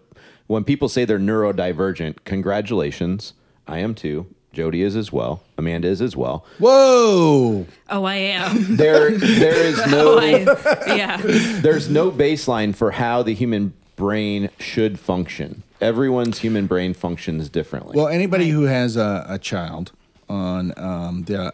When 0.47 0.65
people 0.65 0.89
say 0.89 1.05
they're 1.05 1.19
neurodivergent, 1.19 2.25
congratulations. 2.25 3.35
I 3.67 3.79
am 3.79 3.95
too. 3.95 4.27
Jody 4.53 4.83
is 4.83 4.97
as 4.97 5.13
well. 5.13 5.43
Amanda 5.57 5.89
is 5.89 6.03
as 6.03 6.17
well. 6.17 6.45
Whoa! 6.59 7.67
Oh, 7.89 8.05
I 8.05 8.15
am. 8.17 8.77
There, 8.77 9.11
there 9.17 9.55
is 9.55 9.77
no. 9.91 10.15
Oh, 10.15 10.19
I, 10.19 10.95
yeah. 10.95 11.21
there's 11.23 11.89
no 11.89 12.11
baseline 12.11 12.75
for 12.75 12.91
how 12.93 13.23
the 13.23 13.35
human 13.35 13.73
brain 13.97 14.51
should 14.59 14.99
function. 14.99 15.63
Everyone's 15.81 16.39
human 16.39 16.67
brain 16.67 16.95
functions 16.95 17.49
differently. 17.49 17.97
Well, 17.97 18.09
anybody 18.09 18.51
who 18.51 18.63
has 18.63 18.97
a, 18.97 19.25
a 19.29 19.39
child 19.39 19.93
on 20.29 20.73
um, 20.79 21.25
the 21.25 21.51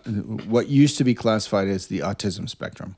what 0.47 0.69
used 0.69 0.99
to 0.99 1.05
be 1.05 1.15
classified 1.15 1.69
as 1.69 1.87
the 1.89 2.01
autism 2.01 2.49
spectrum, 2.49 2.97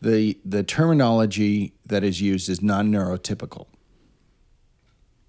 the 0.00 0.38
the 0.44 0.62
terminology 0.62 1.72
that 1.86 2.02
is 2.04 2.20
used 2.20 2.48
is 2.48 2.62
non-neurotypical. 2.62 3.66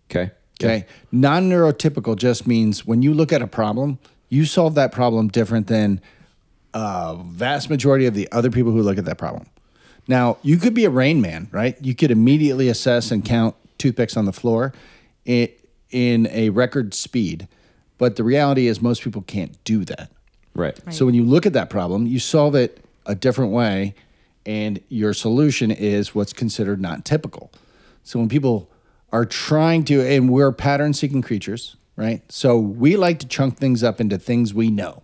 okay. 0.09 0.31
Okay, 0.63 0.85
non-neurotypical 1.11 2.15
just 2.15 2.47
means 2.47 2.85
when 2.85 3.01
you 3.01 3.13
look 3.13 3.33
at 3.33 3.41
a 3.41 3.47
problem, 3.47 3.99
you 4.29 4.45
solve 4.45 4.75
that 4.75 4.91
problem 4.91 5.27
different 5.27 5.67
than 5.67 6.01
a 6.73 7.17
vast 7.23 7.69
majority 7.69 8.05
of 8.05 8.13
the 8.13 8.31
other 8.31 8.49
people 8.49 8.71
who 8.71 8.81
look 8.81 8.97
at 8.97 9.05
that 9.05 9.17
problem. 9.17 9.45
Now, 10.07 10.37
you 10.41 10.57
could 10.57 10.73
be 10.73 10.85
a 10.85 10.89
rain 10.89 11.21
man, 11.21 11.47
right? 11.51 11.77
You 11.81 11.95
could 11.95 12.11
immediately 12.11 12.67
assess 12.67 13.11
and 13.11 13.23
count 13.23 13.55
toothpicks 13.77 14.17
on 14.17 14.25
the 14.25 14.33
floor 14.33 14.73
in, 15.25 15.49
in 15.91 16.27
a 16.31 16.49
record 16.49 16.93
speed, 16.93 17.47
but 17.97 18.15
the 18.15 18.23
reality 18.23 18.67
is 18.67 18.81
most 18.81 19.01
people 19.03 19.21
can't 19.21 19.63
do 19.63 19.85
that. 19.85 20.09
Right. 20.55 20.77
So 20.93 21.05
when 21.05 21.15
you 21.15 21.23
look 21.23 21.45
at 21.45 21.53
that 21.53 21.69
problem, 21.69 22.05
you 22.05 22.19
solve 22.19 22.53
it 22.55 22.83
a 23.05 23.15
different 23.15 23.51
way, 23.51 23.95
and 24.45 24.81
your 24.89 25.13
solution 25.13 25.71
is 25.71 26.13
what's 26.13 26.33
considered 26.33 26.81
not 26.81 27.05
typical. 27.05 27.51
So 28.03 28.19
when 28.19 28.29
people 28.29 28.69
are 29.13 29.25
trying 29.25 29.85
to, 29.85 30.01
and 30.01 30.27
we're 30.27 30.51
pattern 30.51 30.91
seeking 30.91 31.21
creatures, 31.21 31.77
right? 31.95 32.29
So 32.31 32.57
we 32.57 32.97
like 32.97 33.19
to 33.19 33.27
chunk 33.27 33.57
things 33.57 33.83
up 33.83 34.01
into 34.01 34.17
things 34.17 34.55
we 34.55 34.71
know. 34.71 35.03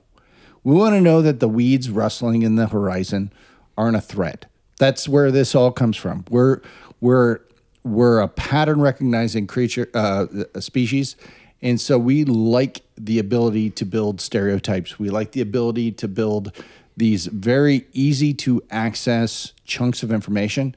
We 0.63 0.75
want 0.75 0.95
to 0.95 1.01
know 1.01 1.21
that 1.21 1.39
the 1.39 1.47
weeds 1.47 1.91
rustling 1.91 2.41
in 2.41 2.55
the 2.55 2.67
horizon 2.67 3.31
aren't 3.77 3.95
a 3.95 4.01
threat. 4.01 4.47
That's 4.79 5.07
where 5.07 5.31
this 5.31 5.53
all 5.53 5.71
comes 5.71 5.95
from. 5.95 6.25
We're 6.29 6.61
we're 6.99 7.39
we're 7.83 8.19
a 8.19 8.27
pattern 8.27 8.81
recognizing 8.81 9.47
creature, 9.47 9.89
uh, 9.93 10.25
species, 10.59 11.15
and 11.61 11.79
so 11.79 11.97
we 11.97 12.25
like 12.25 12.81
the 12.95 13.19
ability 13.19 13.69
to 13.71 13.85
build 13.85 14.19
stereotypes. 14.19 14.99
We 14.99 15.09
like 15.09 15.31
the 15.31 15.41
ability 15.41 15.93
to 15.93 16.07
build 16.07 16.51
these 16.97 17.27
very 17.27 17.85
easy 17.93 18.33
to 18.33 18.61
access 18.69 19.53
chunks 19.65 20.03
of 20.03 20.11
information 20.11 20.75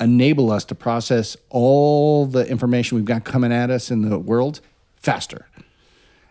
enable 0.00 0.50
us 0.50 0.64
to 0.66 0.74
process 0.74 1.36
all 1.50 2.26
the 2.26 2.48
information 2.48 2.96
we've 2.96 3.04
got 3.04 3.24
coming 3.24 3.52
at 3.52 3.70
us 3.70 3.90
in 3.90 4.08
the 4.08 4.18
world 4.18 4.60
faster. 4.96 5.48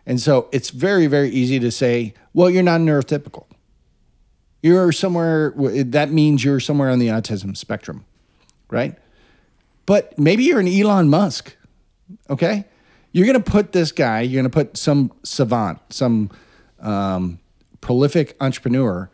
And 0.05 0.19
so 0.19 0.49
it's 0.51 0.71
very, 0.71 1.07
very 1.07 1.29
easy 1.29 1.59
to 1.59 1.71
say, 1.71 2.13
well, 2.33 2.49
you're 2.49 2.63
not 2.63 2.81
neurotypical. 2.81 3.45
You're 4.63 4.91
somewhere, 4.91 5.53
that 5.57 6.11
means 6.11 6.43
you're 6.43 6.59
somewhere 6.59 6.89
on 6.89 6.99
the 6.99 7.07
autism 7.07 7.55
spectrum, 7.55 8.05
right? 8.69 8.97
But 9.85 10.17
maybe 10.17 10.43
you're 10.43 10.59
an 10.59 10.67
Elon 10.67 11.09
Musk, 11.09 11.55
okay? 12.29 12.65
You're 13.11 13.25
to 13.33 13.39
put 13.39 13.73
this 13.73 13.91
guy, 13.91 14.21
you're 14.21 14.43
to 14.43 14.49
put 14.49 14.77
some 14.77 15.11
savant, 15.23 15.79
some 15.89 16.31
um, 16.79 17.39
prolific 17.81 18.37
entrepreneur 18.39 19.09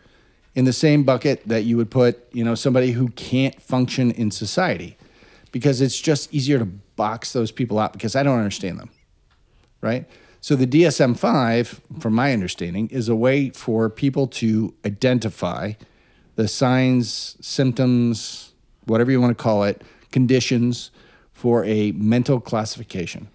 in 0.58 0.66
the 0.66 0.74
same 0.74 1.04
bucket 1.04 1.48
that 1.48 1.66
you 1.66 1.78
would 1.78 1.92
put, 1.92 2.28
you 2.34 2.44
know, 2.44 2.56
somebody 2.56 2.92
who 2.94 3.10
can't 3.10 3.62
function 3.62 4.10
in 4.10 4.32
society 4.32 4.98
because 5.52 5.82
it's 5.82 6.02
just 6.02 6.34
easier 6.34 6.58
to 6.58 6.66
box 6.66 7.32
those 7.32 7.52
people 7.52 7.78
out 7.78 7.94
because 7.94 8.16
I 8.16 8.24
don't 8.24 8.40
understand 8.40 8.80
them. 8.80 8.90
Right? 9.82 10.10
So 10.42 10.56
the 10.56 10.66
DSM 10.66 11.16
5, 11.16 11.82
from 12.00 12.14
my 12.14 12.34
understanding, 12.34 12.88
is 12.88 13.08
a 13.08 13.16
way 13.16 13.52
for 13.52 13.88
people 13.88 14.26
to 14.28 14.74
identify 14.84 15.74
the 16.38 16.48
signs, 16.48 17.38
symptoms, 17.40 18.54
whatever 18.86 19.12
you 19.12 19.22
want 19.22 19.38
to 19.38 19.42
call 19.42 19.64
it, 19.64 19.84
conditions 20.12 20.90
for 21.34 21.64
a 21.66 21.92
mental 21.92 22.40
classification. 22.40 23.28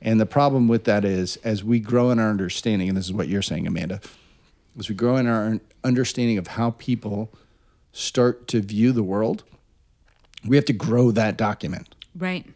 And 0.00 0.20
the 0.20 0.26
problem 0.26 0.68
with 0.68 0.84
that 0.84 1.04
is, 1.04 1.34
as 1.38 1.64
we 1.64 1.80
grow 1.80 2.10
in 2.10 2.20
our 2.20 2.30
understanding, 2.30 2.88
and 2.88 2.96
this 2.96 3.06
is 3.06 3.12
what 3.12 3.26
you're 3.26 3.42
saying, 3.42 3.66
Amanda, 3.66 4.00
as 4.78 4.88
we 4.88 4.94
grow 4.94 5.16
in 5.16 5.26
our 5.26 5.60
understanding 5.84 6.38
of 6.38 6.48
how 6.48 6.70
people 6.72 7.32
start 7.92 8.46
to 8.48 8.60
view 8.60 8.92
the 8.92 9.02
world, 9.02 9.44
we 10.46 10.56
have 10.56 10.64
to 10.66 10.72
grow 10.72 11.10
that 11.10 11.36
document. 11.36 11.94
Right. 12.16 12.46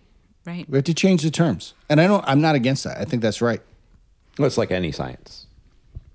Right. 0.47 0.69
We 0.69 0.77
have 0.77 0.85
to 0.85 0.95
change 0.95 1.23
the 1.23 1.31
terms. 1.31 1.75
And 1.89 2.01
I 2.01 2.07
don't 2.07 2.25
I'm 2.27 2.41
not 2.41 2.55
against 2.55 2.85
that. 2.85 2.99
I 2.99 3.05
think 3.05 3.23
that's 3.23 3.41
right. 3.41 3.61
Well, 4.39 4.47
it's 4.47 4.59
like 4.59 4.71
any 4.71 4.93
science. 4.93 5.47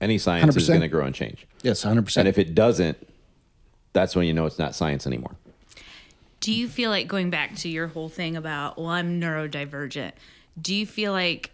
Any 0.02 0.18
science 0.18 0.56
is 0.56 0.66
100%. 0.66 0.68
going 0.68 0.82
to 0.82 0.88
grow 0.88 1.06
and 1.06 1.16
change. 1.16 1.47
Yes, 1.62 1.84
100%. 1.84 2.18
And 2.18 2.28
if 2.28 2.38
it 2.38 2.56
doesn't, 2.56 3.08
that's 3.91 4.16
when 4.16 4.28
you 4.28 4.34
know 4.34 4.45
it's 4.45 4.60
not 4.60 4.76
science 4.76 5.06
anymore. 5.08 5.36
Do 6.39 6.54
you 6.54 6.70
feel 6.70 6.89
like 6.89 7.08
going 7.08 7.30
back 7.30 7.56
to 7.58 7.70
your 7.70 7.88
whole 7.88 8.08
thing 8.08 8.38
about, 8.38 8.78
well, 8.78 8.88
I'm 8.88 9.20
neurodivergent? 9.20 10.14
Do 10.62 10.74
you 10.74 10.86
feel 10.86 11.12
like 11.12 11.52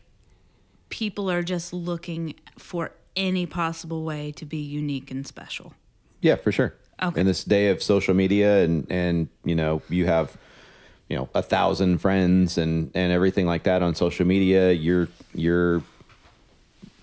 people 0.89 1.29
are 1.31 1.41
just 1.41 1.73
looking 1.73 2.35
for 2.57 2.91
any 3.15 3.45
possible 3.45 4.03
way 4.03 4.31
to 4.33 4.45
be 4.45 4.57
unique 4.57 5.11
and 5.11 5.25
special? 5.25 5.73
Yeah, 6.21 6.35
for 6.35 6.51
sure. 6.51 6.73
Okay. 7.01 7.21
In 7.21 7.27
this 7.27 7.43
day 7.43 7.69
of 7.69 7.83
social 7.83 8.13
media 8.13 8.63
and 8.63 8.89
and 8.89 9.27
you 9.43 9.53
know 9.55 9.81
you 9.89 10.05
have 10.05 10.37
you 11.09 11.17
know 11.17 11.29
a 11.35 11.41
thousand 11.41 11.99
friends 11.99 12.57
and 12.57 12.89
and 12.95 13.11
everything 13.11 13.45
like 13.45 13.63
that 13.63 13.81
on 13.81 13.95
social 13.95 14.25
media, 14.25 14.71
you're 14.71 15.09
you're 15.33 15.83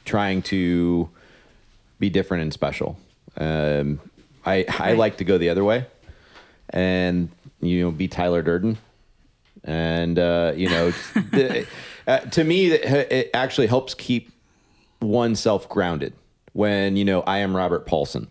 trying 0.05 0.43
to 0.43 1.09
be 1.99 2.11
different 2.11 2.43
and 2.43 2.53
special. 2.53 2.99
Um, 3.37 4.01
I 4.45 4.65
I 4.69 4.95
like 4.95 5.19
to 5.19 5.25
go 5.25 5.39
the 5.39 5.51
other 5.51 5.65
way, 5.65 5.87
and 6.71 7.29
you 7.61 7.83
know 7.83 7.91
be 7.91 8.09
Tyler 8.09 8.43
Durden, 8.43 8.79
and 9.63 10.19
uh, 10.19 10.53
you 10.57 10.69
know 10.69 10.91
the, 11.31 11.67
uh, 12.07 12.19
to 12.19 12.45
me 12.45 12.73
it, 12.73 13.13
it 13.13 13.31
actually 13.35 13.67
helps 13.67 13.95
keep 13.95 14.33
oneself 15.03 15.69
grounded 15.69 16.15
when 16.53 16.97
you 16.97 17.05
know 17.05 17.23
I 17.23 17.39
am 17.39 17.57
Robert 17.57 17.87
Paulson. 17.87 18.31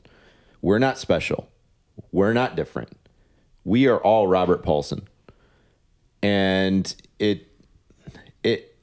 We're 0.61 0.79
not 0.79 0.97
special. 0.97 1.49
We're 2.11 2.33
not 2.33 2.55
different. 2.55 2.97
We 3.63 3.87
are 3.87 3.97
all 3.97 4.27
Robert 4.27 4.63
Paulson. 4.63 5.07
And 6.21 6.93
it 7.19 7.47
it 8.43 8.75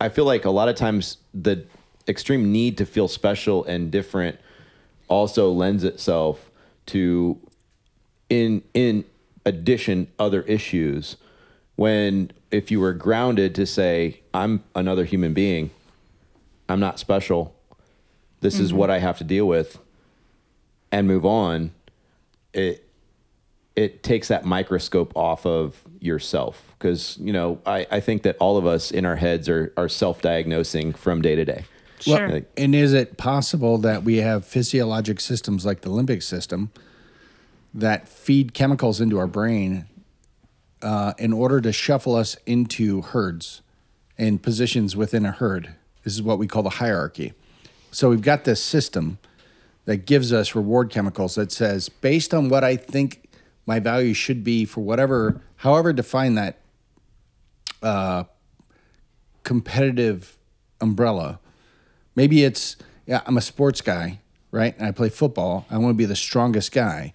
I 0.00 0.08
feel 0.08 0.24
like 0.24 0.44
a 0.44 0.50
lot 0.50 0.68
of 0.68 0.76
times 0.76 1.18
the 1.34 1.64
extreme 2.08 2.52
need 2.52 2.78
to 2.78 2.86
feel 2.86 3.08
special 3.08 3.64
and 3.64 3.90
different 3.90 4.38
also 5.08 5.50
lends 5.50 5.84
itself 5.84 6.50
to 6.86 7.38
in 8.28 8.62
in 8.74 9.04
addition 9.44 10.08
other 10.18 10.42
issues 10.42 11.16
when 11.76 12.30
if 12.50 12.70
you 12.70 12.80
were 12.80 12.92
grounded 12.92 13.54
to 13.54 13.66
say 13.66 14.20
I'm 14.32 14.64
another 14.74 15.04
human 15.04 15.34
being, 15.34 15.70
I'm 16.68 16.80
not 16.80 16.98
special. 16.98 17.54
This 18.40 18.60
is 18.60 18.72
what 18.72 18.90
I 18.90 18.98
have 18.98 19.18
to 19.18 19.24
deal 19.24 19.46
with 19.46 19.78
and 20.92 21.06
move 21.06 21.24
on, 21.24 21.72
it 22.52 22.82
it 23.74 24.02
takes 24.02 24.28
that 24.28 24.44
microscope 24.44 25.12
off 25.14 25.44
of 25.44 25.82
yourself 26.00 26.74
because 26.78 27.18
you 27.20 27.32
know 27.32 27.60
I, 27.66 27.86
I 27.90 28.00
think 28.00 28.22
that 28.22 28.36
all 28.38 28.56
of 28.56 28.66
us 28.66 28.90
in 28.90 29.04
our 29.04 29.16
heads 29.16 29.48
are 29.48 29.72
are 29.76 29.88
self-diagnosing 29.88 30.94
from 30.94 31.22
day 31.22 31.34
to 31.34 31.44
day 31.44 31.64
Sure. 32.00 32.28
Like, 32.28 32.50
And 32.56 32.74
is 32.74 32.92
it 32.92 33.16
possible 33.16 33.78
that 33.78 34.02
we 34.02 34.18
have 34.18 34.44
physiologic 34.44 35.20
systems 35.20 35.64
like 35.64 35.80
the 35.80 35.90
limbic 35.90 36.22
system 36.22 36.70
that 37.72 38.08
feed 38.08 38.54
chemicals 38.54 39.00
into 39.00 39.18
our 39.18 39.26
brain 39.26 39.86
uh, 40.82 41.14
in 41.18 41.32
order 41.32 41.60
to 41.62 41.72
shuffle 41.72 42.14
us 42.14 42.36
into 42.44 43.00
herds 43.00 43.62
and 44.18 44.42
positions 44.42 44.94
within 44.94 45.24
a 45.24 45.32
herd? 45.32 45.74
This 46.06 46.14
is 46.14 46.22
what 46.22 46.38
we 46.38 46.46
call 46.46 46.62
the 46.62 46.70
hierarchy. 46.70 47.32
So 47.90 48.10
we've 48.10 48.22
got 48.22 48.44
this 48.44 48.62
system 48.62 49.18
that 49.86 50.06
gives 50.06 50.32
us 50.32 50.54
reward 50.54 50.88
chemicals 50.88 51.34
that 51.34 51.50
says, 51.50 51.88
based 51.88 52.32
on 52.32 52.48
what 52.48 52.62
I 52.62 52.76
think 52.76 53.28
my 53.66 53.80
value 53.80 54.14
should 54.14 54.44
be 54.44 54.64
for 54.64 54.82
whatever, 54.82 55.42
however 55.56 55.92
define 55.92 56.36
that 56.36 56.60
uh, 57.82 58.22
competitive 59.42 60.38
umbrella, 60.80 61.40
maybe 62.16 62.42
it's 62.42 62.76
yeah 63.06 63.20
i'm 63.26 63.36
a 63.36 63.40
sports 63.42 63.80
guy 63.80 64.18
right 64.50 64.76
and 64.78 64.86
i 64.86 64.90
play 64.90 65.08
football 65.08 65.66
i 65.70 65.76
want 65.78 65.92
to 65.92 65.96
be 65.96 66.04
the 66.04 66.16
strongest 66.16 66.72
guy 66.72 67.12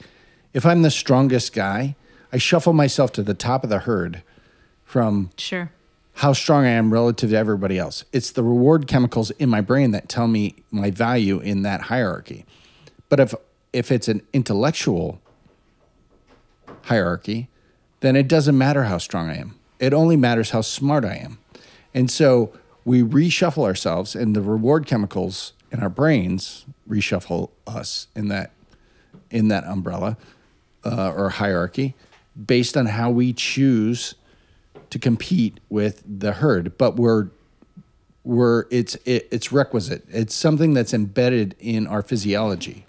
if 0.54 0.66
i'm 0.66 0.84
the 0.84 0.92
strongest 0.92 1.52
guy 1.54 1.96
i 2.32 2.38
shuffle 2.38 2.72
myself 2.72 3.12
to 3.12 3.24
the 3.24 3.34
top 3.34 3.64
of 3.64 3.70
the 3.70 3.80
herd 3.80 4.22
from 4.86 5.30
Sure. 5.38 5.72
How 6.22 6.34
strong 6.34 6.66
i 6.66 6.70
am 6.70 6.94
relative 6.94 7.32
to 7.32 7.36
everybody 7.36 7.80
else. 7.80 8.06
It's 8.14 8.30
the 8.30 8.44
reward 8.44 8.86
chemicals 8.88 9.32
in 9.32 9.50
my 9.50 9.60
brain 9.60 9.90
that 9.90 10.08
tell 10.08 10.28
me 10.28 10.56
my 10.70 10.92
value 10.92 11.40
in 11.40 11.64
that 11.64 11.82
hierarchy. 11.82 12.46
But 13.10 13.20
if 13.20 13.34
if 13.74 13.92
it's 13.92 14.08
an 14.08 14.22
intellectual 14.32 15.20
hierarchy 16.84 17.50
then 18.02 18.16
it 18.16 18.28
doesn't 18.28 18.56
matter 18.56 18.84
how 18.84 19.00
strong 19.00 19.30
i 19.32 19.38
am. 19.38 19.56
It 19.80 19.94
only 19.94 20.16
matters 20.16 20.52
how 20.52 20.62
smart 20.62 21.06
i 21.06 21.16
am. 21.16 21.40
And 21.94 22.12
so 22.12 22.54
we 22.86 23.02
reshuffle 23.02 23.64
ourselves, 23.64 24.16
and 24.16 24.36
the 24.36 24.42
reward 24.42 24.86
chemicals 24.86 25.54
in 25.72 25.82
our 25.82 25.90
brains 25.90 26.66
reshuffle 26.88 27.50
us 27.66 28.08
in 28.16 28.28
that 28.28 28.52
in 29.32 29.48
that 29.48 29.64
umbrella 29.64 30.18
uh, 30.86 31.14
or 31.16 31.30
hierarchy 31.30 31.96
based 32.46 32.78
on 32.78 32.86
how 32.86 33.10
we 33.10 33.34
choose 33.34 34.14
to 34.92 35.00
compete 35.00 35.60
with 35.70 36.04
the 36.06 36.34
herd. 36.34 36.78
But 36.78 36.96
we're 36.96 37.30
we're 38.24 38.66
it's 38.70 38.96
it, 39.06 39.28
it's 39.32 39.52
requisite. 39.52 40.06
It's 40.10 40.36
something 40.36 40.74
that's 40.74 40.94
embedded 40.94 41.56
in 41.60 41.88
our 41.88 42.04
physiology. 42.04 42.86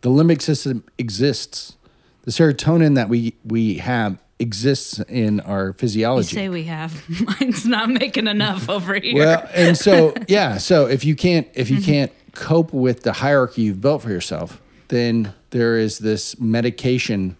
The 0.00 0.08
limbic 0.10 0.40
system 0.40 0.84
exists. 0.98 1.76
The 2.22 2.30
serotonin 2.30 2.94
that 2.94 3.08
we 3.08 3.34
we 3.44 3.78
have 3.78 4.18
exists 4.38 4.98
in 5.08 5.40
our 5.40 5.68
You 5.68 5.72
physiology. 5.74 6.34
say 6.34 6.48
we 6.48 6.64
have. 6.64 7.04
Mine's 7.40 7.66
not 7.66 7.88
making 7.88 8.26
enough 8.26 8.68
over 8.68 8.94
here. 8.94 9.14
Well, 9.14 9.48
and 9.54 9.76
so 9.76 10.14
yeah, 10.28 10.58
so 10.58 10.86
if 10.86 11.04
you 11.04 11.14
can't 11.14 11.48
if 11.54 11.70
you 11.70 11.76
mm-hmm. 11.76 11.84
can't 11.84 12.12
cope 12.32 12.72
with 12.72 13.02
the 13.02 13.12
hierarchy 13.12 13.62
you've 13.62 13.80
built 13.80 14.02
for 14.02 14.10
yourself, 14.10 14.60
then 14.88 15.34
there 15.50 15.76
is 15.76 15.98
this 15.98 16.38
medication 16.40 17.36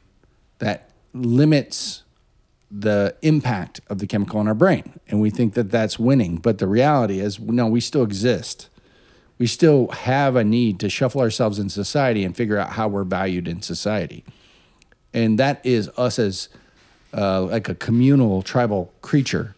that 0.58 0.90
limits 1.14 2.02
the 2.74 3.14
impact 3.20 3.80
of 3.88 3.98
the 3.98 4.06
chemical 4.06 4.40
in 4.40 4.48
our 4.48 4.54
brain, 4.54 4.98
and 5.08 5.20
we 5.20 5.30
think 5.30 5.54
that 5.54 5.70
that's 5.70 5.98
winning. 5.98 6.36
But 6.36 6.58
the 6.58 6.66
reality 6.66 7.20
is, 7.20 7.38
no, 7.38 7.66
we 7.66 7.80
still 7.80 8.02
exist. 8.02 8.68
We 9.38 9.46
still 9.46 9.88
have 9.88 10.36
a 10.36 10.44
need 10.44 10.80
to 10.80 10.88
shuffle 10.88 11.20
ourselves 11.20 11.58
in 11.58 11.68
society 11.68 12.24
and 12.24 12.36
figure 12.36 12.56
out 12.56 12.70
how 12.70 12.88
we're 12.88 13.04
valued 13.04 13.46
in 13.46 13.60
society, 13.60 14.24
and 15.12 15.38
that 15.38 15.60
is 15.64 15.90
us 15.96 16.18
as 16.18 16.48
uh, 17.14 17.42
like 17.42 17.68
a 17.68 17.74
communal 17.74 18.42
tribal 18.42 18.92
creature 19.02 19.54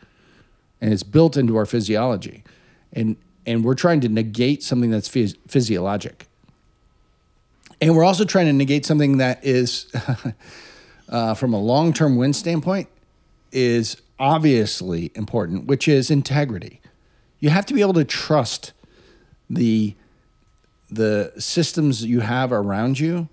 and 0.80 0.92
it's 0.92 1.02
built 1.02 1.36
into 1.36 1.56
our 1.56 1.66
physiology 1.66 2.44
and 2.92 3.16
and 3.46 3.64
we're 3.64 3.74
trying 3.74 4.00
to 4.00 4.08
negate 4.08 4.62
something 4.62 4.90
that's 4.90 5.08
phys- 5.08 5.36
physiologic 5.48 6.26
and 7.80 7.96
we're 7.96 8.04
also 8.04 8.24
trying 8.24 8.46
to 8.46 8.52
negate 8.52 8.84
something 8.84 9.18
that 9.18 9.44
is 9.44 9.86
uh, 11.08 11.34
from 11.34 11.54
a 11.54 11.60
long-term 11.60 12.16
win 12.16 12.32
standpoint 12.32 12.88
is 13.54 13.96
obviously 14.18 15.10
important 15.14 15.66
which 15.66 15.88
is 15.88 16.10
integrity 16.10 16.80
you 17.40 17.48
have 17.50 17.64
to 17.66 17.72
be 17.74 17.80
able 17.80 17.94
to 17.94 18.04
trust 18.04 18.72
the 19.48 19.94
the 20.90 21.32
systems 21.38 22.04
you 22.04 22.20
have 22.20 22.52
around 22.52 22.98
you 23.00 23.28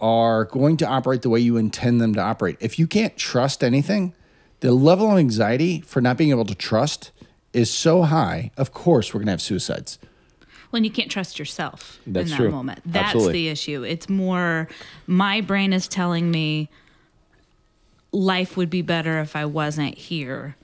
are 0.00 0.44
going 0.44 0.76
to 0.76 0.86
operate 0.86 1.22
the 1.22 1.30
way 1.30 1.40
you 1.40 1.56
intend 1.56 2.00
them 2.00 2.14
to 2.14 2.20
operate. 2.20 2.56
If 2.60 2.78
you 2.78 2.86
can't 2.86 3.16
trust 3.16 3.64
anything, 3.64 4.14
the 4.60 4.72
level 4.72 5.10
of 5.10 5.18
anxiety 5.18 5.80
for 5.80 6.00
not 6.00 6.16
being 6.16 6.30
able 6.30 6.44
to 6.44 6.54
trust 6.54 7.10
is 7.52 7.70
so 7.70 8.02
high. 8.02 8.50
Of 8.56 8.72
course, 8.72 9.12
we're 9.12 9.18
going 9.20 9.26
to 9.26 9.32
have 9.32 9.42
suicides. 9.42 9.98
when 10.70 10.84
you 10.84 10.90
can't 10.90 11.10
trust 11.10 11.38
yourself 11.38 11.98
That's 12.06 12.26
in 12.26 12.30
that 12.30 12.36
true. 12.36 12.50
moment. 12.50 12.80
That's 12.84 13.14
Absolutely. 13.14 13.32
the 13.32 13.48
issue. 13.48 13.82
It's 13.82 14.08
more 14.08 14.68
my 15.06 15.40
brain 15.40 15.72
is 15.72 15.88
telling 15.88 16.30
me 16.30 16.68
life 18.12 18.56
would 18.56 18.70
be 18.70 18.82
better 18.82 19.20
if 19.20 19.36
I 19.36 19.44
wasn't 19.44 19.96
here. 19.96 20.56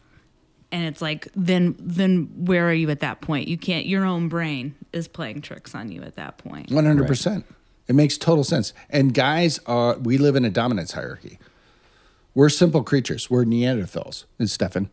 And 0.72 0.84
it's 0.84 1.00
like 1.00 1.28
then 1.36 1.76
then 1.78 2.30
where 2.36 2.68
are 2.68 2.72
you 2.72 2.90
at 2.90 3.00
that 3.00 3.20
point? 3.20 3.48
You 3.48 3.56
can't 3.56 3.86
your 3.86 4.04
own 4.04 4.28
brain 4.28 4.74
is 4.92 5.06
playing 5.06 5.42
tricks 5.42 5.74
on 5.74 5.92
you 5.92 6.02
at 6.02 6.16
that 6.16 6.38
point. 6.38 6.70
100%. 6.70 7.44
It 7.86 7.94
makes 7.94 8.16
total 8.18 8.44
sense. 8.44 8.72
And 8.90 9.14
guys 9.14 9.60
are 9.66 9.96
we 9.98 10.18
live 10.18 10.36
in 10.36 10.44
a 10.44 10.50
dominance 10.50 10.92
hierarchy. 10.92 11.38
We're 12.34 12.48
simple 12.48 12.82
creatures. 12.82 13.30
We're 13.30 13.44
Neanderthals. 13.44 14.24
It's 14.38 14.52
Stefan. 14.52 14.90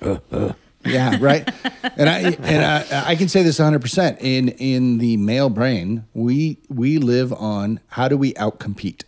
Yeah, 0.84 1.16
right. 1.20 1.48
and 1.96 2.08
I 2.08 2.18
and 2.40 2.64
I, 2.64 3.10
I 3.10 3.16
can 3.16 3.28
say 3.28 3.42
this 3.42 3.58
100 3.58 3.80
percent 3.80 4.18
in 4.20 4.48
in 4.50 4.98
the 4.98 5.16
male 5.16 5.50
brain. 5.50 6.04
We 6.14 6.58
we 6.68 6.98
live 6.98 7.32
on 7.32 7.80
how 7.88 8.08
do 8.08 8.16
we 8.16 8.32
outcompete. 8.34 9.02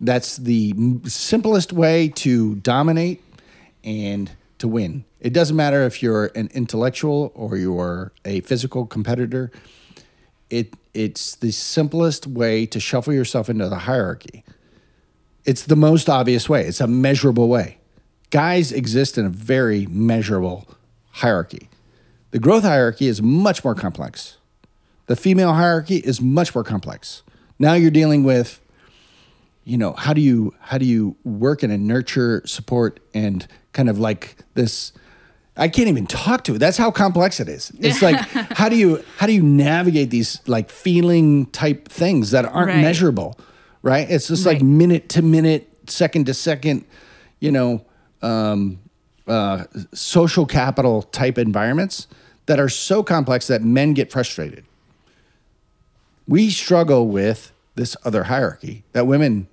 That's 0.00 0.36
the 0.36 0.74
simplest 1.04 1.72
way 1.72 2.08
to 2.16 2.56
dominate 2.56 3.22
and 3.82 4.30
to 4.58 4.68
win. 4.68 5.04
It 5.20 5.32
doesn't 5.32 5.56
matter 5.56 5.84
if 5.84 6.02
you're 6.02 6.26
an 6.34 6.50
intellectual 6.54 7.32
or 7.34 7.56
you're 7.56 8.12
a 8.24 8.40
physical 8.40 8.86
competitor. 8.86 9.50
It 10.50 10.74
it's 10.94 11.34
the 11.34 11.50
simplest 11.50 12.26
way 12.26 12.64
to 12.66 12.80
shuffle 12.80 13.12
yourself 13.12 13.50
into 13.50 13.68
the 13.68 13.80
hierarchy. 13.80 14.44
It's 15.44 15.64
the 15.64 15.76
most 15.76 16.08
obvious 16.08 16.48
way. 16.48 16.64
It's 16.64 16.80
a 16.80 16.86
measurable 16.86 17.48
way. 17.48 17.78
Guys 18.30 18.72
exist 18.72 19.18
in 19.18 19.26
a 19.26 19.30
very 19.30 19.86
measurable 19.86 20.66
hierarchy. 21.10 21.68
The 22.30 22.38
growth 22.38 22.64
hierarchy 22.64 23.06
is 23.06 23.22
much 23.22 23.62
more 23.64 23.74
complex. 23.74 24.38
The 25.06 25.16
female 25.16 25.52
hierarchy 25.52 25.96
is 25.96 26.20
much 26.20 26.54
more 26.54 26.64
complex. 26.64 27.22
Now 27.58 27.74
you're 27.74 27.90
dealing 27.90 28.24
with 28.24 28.60
you 29.68 29.76
know 29.76 29.92
how 29.94 30.12
do 30.14 30.20
you 30.20 30.54
how 30.60 30.78
do 30.78 30.84
you 30.86 31.16
work 31.24 31.62
in 31.64 31.70
a 31.72 31.76
nurture 31.76 32.40
support 32.46 33.00
and 33.12 33.46
kind 33.72 33.88
of 33.90 33.98
like 33.98 34.36
this 34.54 34.92
i 35.56 35.66
can't 35.68 35.88
even 35.88 36.06
talk 36.06 36.44
to 36.44 36.54
it. 36.54 36.58
That's 36.58 36.76
how 36.78 36.90
complex 36.92 37.40
it 37.40 37.48
is. 37.48 37.72
It's 37.80 38.00
like 38.00 38.16
how 38.60 38.68
do 38.68 38.76
you 38.76 39.02
how 39.18 39.26
do 39.26 39.32
you 39.32 39.42
navigate 39.42 40.10
these 40.10 40.40
like 40.46 40.70
feeling 40.70 41.46
type 41.46 41.88
things 41.88 42.30
that 42.30 42.44
aren't 42.44 42.68
Right. 42.68 42.80
measurable 42.80 43.36
right? 43.82 44.08
It's 44.10 44.28
just 44.28 44.46
like 44.46 44.62
minute 44.62 45.08
to 45.10 45.22
minute 45.22 45.68
second 45.88 46.26
to 46.26 46.34
second 46.34 46.84
you 47.40 47.50
know 47.50 47.84
um, 48.22 48.78
uh, 49.26 49.64
social 49.92 50.46
capital 50.46 51.02
type 51.02 51.38
environments 51.38 52.06
that 52.46 52.58
are 52.60 52.68
so 52.68 53.02
complex 53.02 53.46
that 53.48 53.62
men 53.62 53.92
get 53.94 54.10
frustrated. 54.12 54.64
We 56.28 56.50
struggle 56.50 57.08
with 57.08 57.52
this 57.74 57.96
other 58.04 58.24
hierarchy 58.24 58.84
that 58.92 59.06
women 59.06 59.48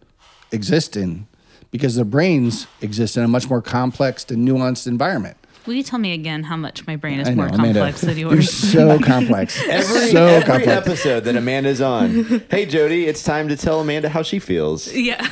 exist 0.54 0.96
in 0.96 1.28
because 1.72 1.96
their 1.96 2.06
brains 2.06 2.68
exist 2.82 3.18
in 3.18 3.24
a 3.24 3.28
much 3.28 3.50
more 3.50 3.62
complex 3.62 4.24
and 4.30 4.48
nuanced 4.48 4.88
environment. 4.88 5.36
Will 5.66 5.76
you 5.76 5.84
tell 5.84 5.98
me 6.00 6.12
again 6.14 6.44
how 6.44 6.58
much 6.58 6.86
my 6.88 6.98
brain 6.98 7.22
is 7.22 7.28
I 7.30 7.32
know, 7.32 7.36
more 7.38 7.46
Amanda, 7.48 7.80
complex 7.80 8.02
than 8.02 8.18
yours? 8.18 8.74
You're 8.74 8.84
yours? 8.86 9.00
so 9.00 9.00
complex. 9.06 9.62
Every, 9.70 10.12
so 10.12 10.26
every 10.26 10.46
complex. 10.46 10.68
episode 10.68 11.24
that 11.24 11.36
Amanda's 11.38 11.80
on. 11.82 12.44
Hey, 12.52 12.66
Jody, 12.66 13.06
it's 13.06 13.24
time 13.24 13.48
to 13.48 13.56
tell 13.56 13.80
Amanda 13.80 14.10
how 14.10 14.24
she 14.24 14.40
feels. 14.40 14.92
yeah. 14.94 15.26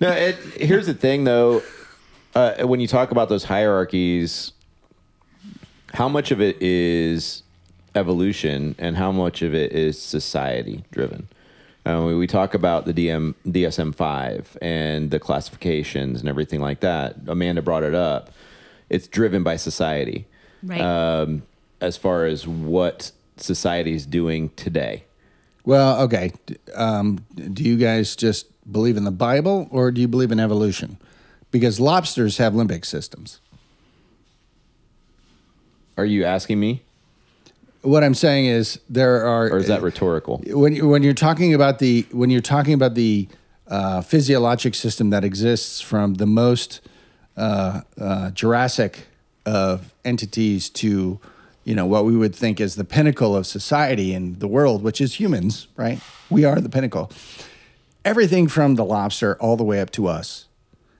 No, 0.00 0.10
it, 0.10 0.36
here's 0.56 0.86
the 0.86 0.94
thing, 0.94 1.24
though. 1.24 1.62
Uh, 2.34 2.66
when 2.66 2.80
you 2.80 2.86
talk 2.88 3.10
about 3.12 3.28
those 3.28 3.44
hierarchies, 3.44 4.52
how 5.94 6.08
much 6.08 6.30
of 6.30 6.40
it 6.40 6.60
is 6.60 7.42
evolution 7.94 8.74
and 8.78 8.96
how 8.96 9.10
much 9.12 9.40
of 9.42 9.54
it 9.54 9.72
is 9.72 10.00
society 10.00 10.84
driven? 10.90 11.28
Uh, 11.88 12.02
we, 12.04 12.14
we 12.14 12.26
talk 12.26 12.52
about 12.52 12.84
the 12.84 12.92
DM, 12.92 13.34
DSM 13.46 13.94
5 13.94 14.58
and 14.60 15.10
the 15.10 15.18
classifications 15.18 16.20
and 16.20 16.28
everything 16.28 16.60
like 16.60 16.80
that. 16.80 17.16
Amanda 17.26 17.62
brought 17.62 17.82
it 17.82 17.94
up. 17.94 18.30
It's 18.90 19.06
driven 19.08 19.42
by 19.42 19.56
society 19.56 20.26
Right. 20.62 20.80
um, 20.80 21.42
as 21.80 21.96
far 21.96 22.26
as 22.26 22.46
what 22.46 23.12
society 23.38 23.94
is 23.94 24.04
doing 24.04 24.50
today. 24.50 25.04
Well, 25.64 26.02
okay. 26.02 26.32
Um, 26.74 27.24
do 27.34 27.62
you 27.62 27.76
guys 27.78 28.16
just 28.16 28.46
believe 28.70 28.96
in 28.98 29.04
the 29.04 29.10
Bible 29.10 29.66
or 29.70 29.90
do 29.90 30.00
you 30.02 30.08
believe 30.08 30.30
in 30.32 30.40
evolution? 30.40 30.98
Because 31.50 31.80
lobsters 31.80 32.36
have 32.36 32.52
limbic 32.52 32.84
systems. 32.84 33.40
Are 35.96 36.04
you 36.04 36.24
asking 36.24 36.60
me, 36.60 36.82
What 37.82 38.02
I'm 38.02 38.14
saying 38.14 38.46
is 38.46 38.80
there 38.88 39.24
are 39.24 39.50
or 39.50 39.58
is 39.58 39.68
that 39.68 39.82
rhetorical? 39.82 40.42
when 40.46 40.74
you, 40.74 40.88
when 40.88 41.02
you're 41.02 41.14
talking 41.14 41.54
about 41.54 41.78
the 41.78 42.06
when 42.10 42.30
you're 42.30 42.40
talking 42.40 42.74
about 42.74 42.94
the 42.94 43.28
uh, 43.68 44.00
physiologic 44.00 44.74
system 44.74 45.10
that 45.10 45.24
exists 45.24 45.80
from 45.80 46.14
the 46.14 46.26
most 46.26 46.80
uh, 47.36 47.82
uh, 48.00 48.30
Jurassic 48.30 49.06
of 49.46 49.94
entities 50.04 50.68
to 50.70 51.20
you 51.64 51.74
know 51.74 51.86
what 51.86 52.04
we 52.04 52.16
would 52.16 52.34
think 52.34 52.60
is 52.60 52.74
the 52.74 52.84
pinnacle 52.84 53.36
of 53.36 53.46
society 53.46 54.12
and 54.12 54.40
the 54.40 54.48
world, 54.48 54.82
which 54.82 55.00
is 55.00 55.20
humans, 55.20 55.68
right? 55.76 56.00
We 56.30 56.44
are 56.44 56.60
the 56.60 56.70
pinnacle. 56.70 57.12
Everything 58.04 58.48
from 58.48 58.74
the 58.74 58.84
lobster 58.84 59.36
all 59.36 59.56
the 59.56 59.64
way 59.64 59.80
up 59.80 59.90
to 59.90 60.06
us 60.06 60.46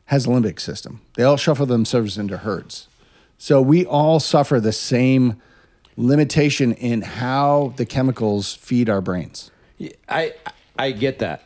has 0.06 0.26
a 0.26 0.28
limbic 0.28 0.60
system. 0.60 1.00
They 1.14 1.22
all 1.22 1.36
shuffle 1.36 1.66
themselves 1.66 2.18
into 2.18 2.38
herds. 2.38 2.88
So 3.38 3.62
we 3.62 3.86
all 3.86 4.20
suffer 4.20 4.60
the 4.60 4.72
same 4.72 5.40
limitation 5.98 6.72
in 6.74 7.02
how 7.02 7.74
the 7.76 7.84
chemicals 7.84 8.54
feed 8.54 8.88
our 8.88 9.00
brains. 9.02 9.50
I 10.08 10.32
I 10.78 10.92
get 10.92 11.18
that, 11.18 11.42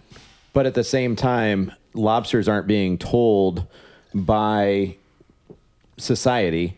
but 0.53 0.67
at 0.67 0.75
the 0.75 0.85
same 0.85 1.17
time, 1.17 1.73
lobsters 1.95 2.49
aren't 2.49 2.67
being 2.67 2.99
told 2.99 3.67
by 4.15 4.97
society 5.97 6.77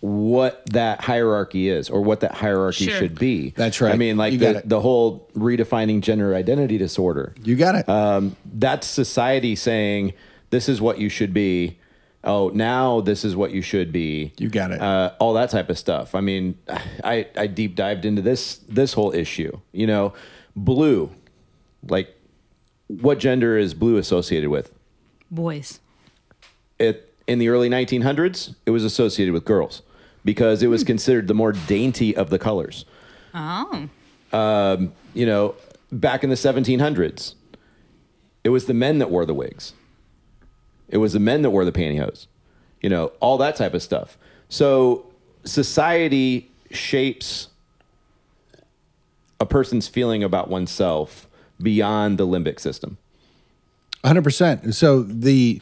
what 0.00 0.64
that 0.72 1.00
hierarchy 1.02 1.68
is 1.68 1.88
or 1.88 2.00
what 2.02 2.20
that 2.20 2.32
hierarchy 2.34 2.86
Sure. 2.86 2.98
should 2.98 3.16
be. 3.18 3.50
That's 3.50 3.80
right. 3.80 3.94
I 3.94 3.96
mean, 3.96 4.16
like 4.16 4.36
the, 4.36 4.62
the 4.64 4.80
whole 4.80 5.28
redefining 5.36 6.00
gender 6.00 6.34
identity 6.34 6.76
disorder. 6.76 7.34
You 7.44 7.54
got 7.54 7.76
it. 7.76 7.88
Um, 7.88 8.34
that's 8.52 8.88
society 8.88 9.54
saying 9.54 10.12
this 10.50 10.68
is 10.68 10.80
what 10.80 10.98
you 10.98 11.08
should 11.08 11.32
be. 11.32 11.78
Oh, 12.24 12.50
now 12.54 13.00
this 13.00 13.24
is 13.24 13.34
what 13.34 13.50
you 13.50 13.62
should 13.62 13.92
be. 13.92 14.32
You 14.38 14.48
got 14.48 14.70
it. 14.70 14.80
Uh, 14.80 15.12
all 15.18 15.34
that 15.34 15.50
type 15.50 15.70
of 15.70 15.78
stuff. 15.78 16.14
I 16.14 16.20
mean, 16.20 16.56
I 17.04 17.26
I 17.36 17.46
deep 17.46 17.74
dived 17.74 18.04
into 18.04 18.22
this 18.22 18.58
this 18.68 18.92
whole 18.92 19.12
issue. 19.12 19.58
You 19.72 19.86
know, 19.86 20.12
blue, 20.54 21.10
like 21.88 22.16
what 22.86 23.18
gender 23.18 23.56
is 23.58 23.74
blue 23.74 23.96
associated 23.96 24.50
with? 24.50 24.72
Boys. 25.30 25.80
It 26.78 27.12
in 27.26 27.38
the 27.38 27.48
early 27.48 27.68
1900s, 27.68 28.54
it 28.66 28.70
was 28.70 28.84
associated 28.84 29.32
with 29.32 29.44
girls 29.44 29.82
because 30.24 30.62
it 30.62 30.68
was 30.68 30.84
considered 30.84 31.28
the 31.28 31.34
more 31.34 31.52
dainty 31.52 32.16
of 32.16 32.30
the 32.30 32.38
colors. 32.38 32.84
Oh. 33.34 33.88
Um, 34.32 34.92
you 35.14 35.26
know, 35.26 35.54
back 35.90 36.24
in 36.24 36.30
the 36.30 36.36
1700s, 36.36 37.34
it 38.44 38.48
was 38.48 38.66
the 38.66 38.74
men 38.74 38.98
that 38.98 39.10
wore 39.10 39.24
the 39.24 39.34
wigs. 39.34 39.74
It 40.92 40.98
was 40.98 41.14
the 41.14 41.20
men 41.20 41.42
that 41.42 41.50
wore 41.50 41.64
the 41.64 41.72
pantyhose. 41.72 42.28
You 42.80 42.90
know, 42.90 43.06
all 43.18 43.38
that 43.38 43.56
type 43.56 43.74
of 43.74 43.82
stuff. 43.82 44.16
So 44.48 45.06
society 45.44 46.50
shapes 46.70 47.48
a 49.40 49.46
person's 49.46 49.88
feeling 49.88 50.22
about 50.22 50.48
oneself 50.48 51.26
beyond 51.60 52.18
the 52.18 52.26
limbic 52.26 52.60
system. 52.60 52.98
100%. 54.04 54.74
So 54.74 55.02
the 55.02 55.60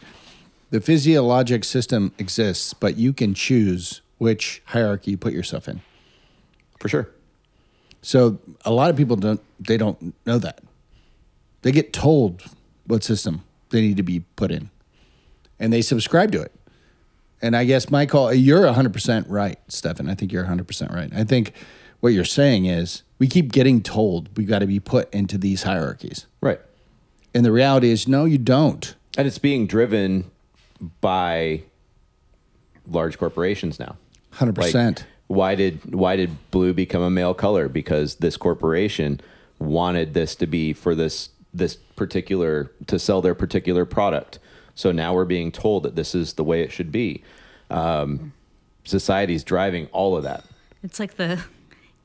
the 0.71 0.81
physiologic 0.81 1.65
system 1.65 2.13
exists, 2.19 2.75
but 2.75 2.97
you 2.97 3.13
can 3.13 3.35
choose 3.35 4.03
which 4.19 4.63
hierarchy 4.67 5.13
you 5.13 5.17
put 5.17 5.33
yourself 5.33 5.69
in. 5.69 5.81
For 6.79 6.89
sure. 6.89 7.11
So 8.03 8.39
a 8.65 8.71
lot 8.73 8.91
of 8.91 8.97
people 8.97 9.17
don't 9.17 9.41
they 9.61 9.77
don't 9.77 10.15
know 10.27 10.39
that. 10.39 10.63
They 11.63 11.73
get 11.73 11.93
told 11.93 12.43
what 12.87 13.05
system 13.05 13.43
they 13.71 13.81
need 13.81 13.97
to 13.97 14.03
be 14.03 14.21
put 14.37 14.51
in. 14.51 14.71
And 15.61 15.73
they 15.73 15.83
subscribe 15.83 16.33
to 16.33 16.43
it. 16.43 16.53
And 17.41 17.57
I 17.57 17.65
guess 17.65 17.91
my 17.91 18.07
call 18.07 18.33
you're 18.33 18.65
100% 18.65 19.27
right, 19.29 19.59
Stefan. 19.69 20.11
I 20.11 20.15
think 20.15 20.33
you're 20.33 20.45
100% 20.45 20.93
right. 20.93 21.11
I 21.15 21.23
think 21.23 21.53
what 22.01 22.13
you're 22.13 22.25
saying 22.25 22.67
is 22.67 23.03
we 23.19 23.29
keep 23.29 23.53
getting 23.53 23.83
told 23.83 24.37
we 24.37 24.45
got 24.45 24.59
to 24.59 24.67
be 24.67 24.81
put 24.81 25.13
into 25.15 25.39
these 25.39 25.63
hierarchies. 25.63 26.27
Right. 26.41 26.61
And 27.35 27.45
the 27.45 27.53
reality 27.53 27.91
is 27.91 28.09
no 28.09 28.25
you 28.25 28.39
don't. 28.39 28.95
And 29.17 29.29
it's 29.29 29.39
being 29.39 29.67
driven 29.67 30.31
by 31.01 31.63
large 32.89 33.19
corporations 33.19 33.79
now. 33.79 33.97
100%. 34.35 34.75
Like, 34.75 35.07
why 35.27 35.55
did 35.55 35.95
why 35.95 36.17
did 36.17 36.51
blue 36.51 36.73
become 36.73 37.03
a 37.03 37.11
male 37.11 37.35
color? 37.35 37.69
Because 37.69 38.17
this 38.17 38.37
corporation 38.37 39.21
wanted 39.61 40.13
this 40.13 40.35
to 40.37 40.47
be 40.47 40.73
for 40.73 40.95
this 40.95 41.31
this 41.55 41.77
particular 41.95 42.73
to 42.89 42.99
sell 42.99 43.23
their 43.23 43.35
particular 43.35 43.85
product. 43.85 44.41
So 44.75 44.93
now 44.93 45.13
we're 45.15 45.25
being 45.25 45.53
told 45.53 45.83
that 45.83 45.95
this 45.97 46.15
is 46.15 46.35
the 46.35 46.45
way 46.45 46.63
it 46.63 46.73
should 46.73 46.91
be. 46.93 47.23
Um, 47.71 48.33
society's 48.85 49.45
driving 49.45 49.87
all 49.93 50.17
of 50.17 50.23
that. 50.25 50.45
It's 50.83 50.99
like 50.99 51.17
the 51.17 51.43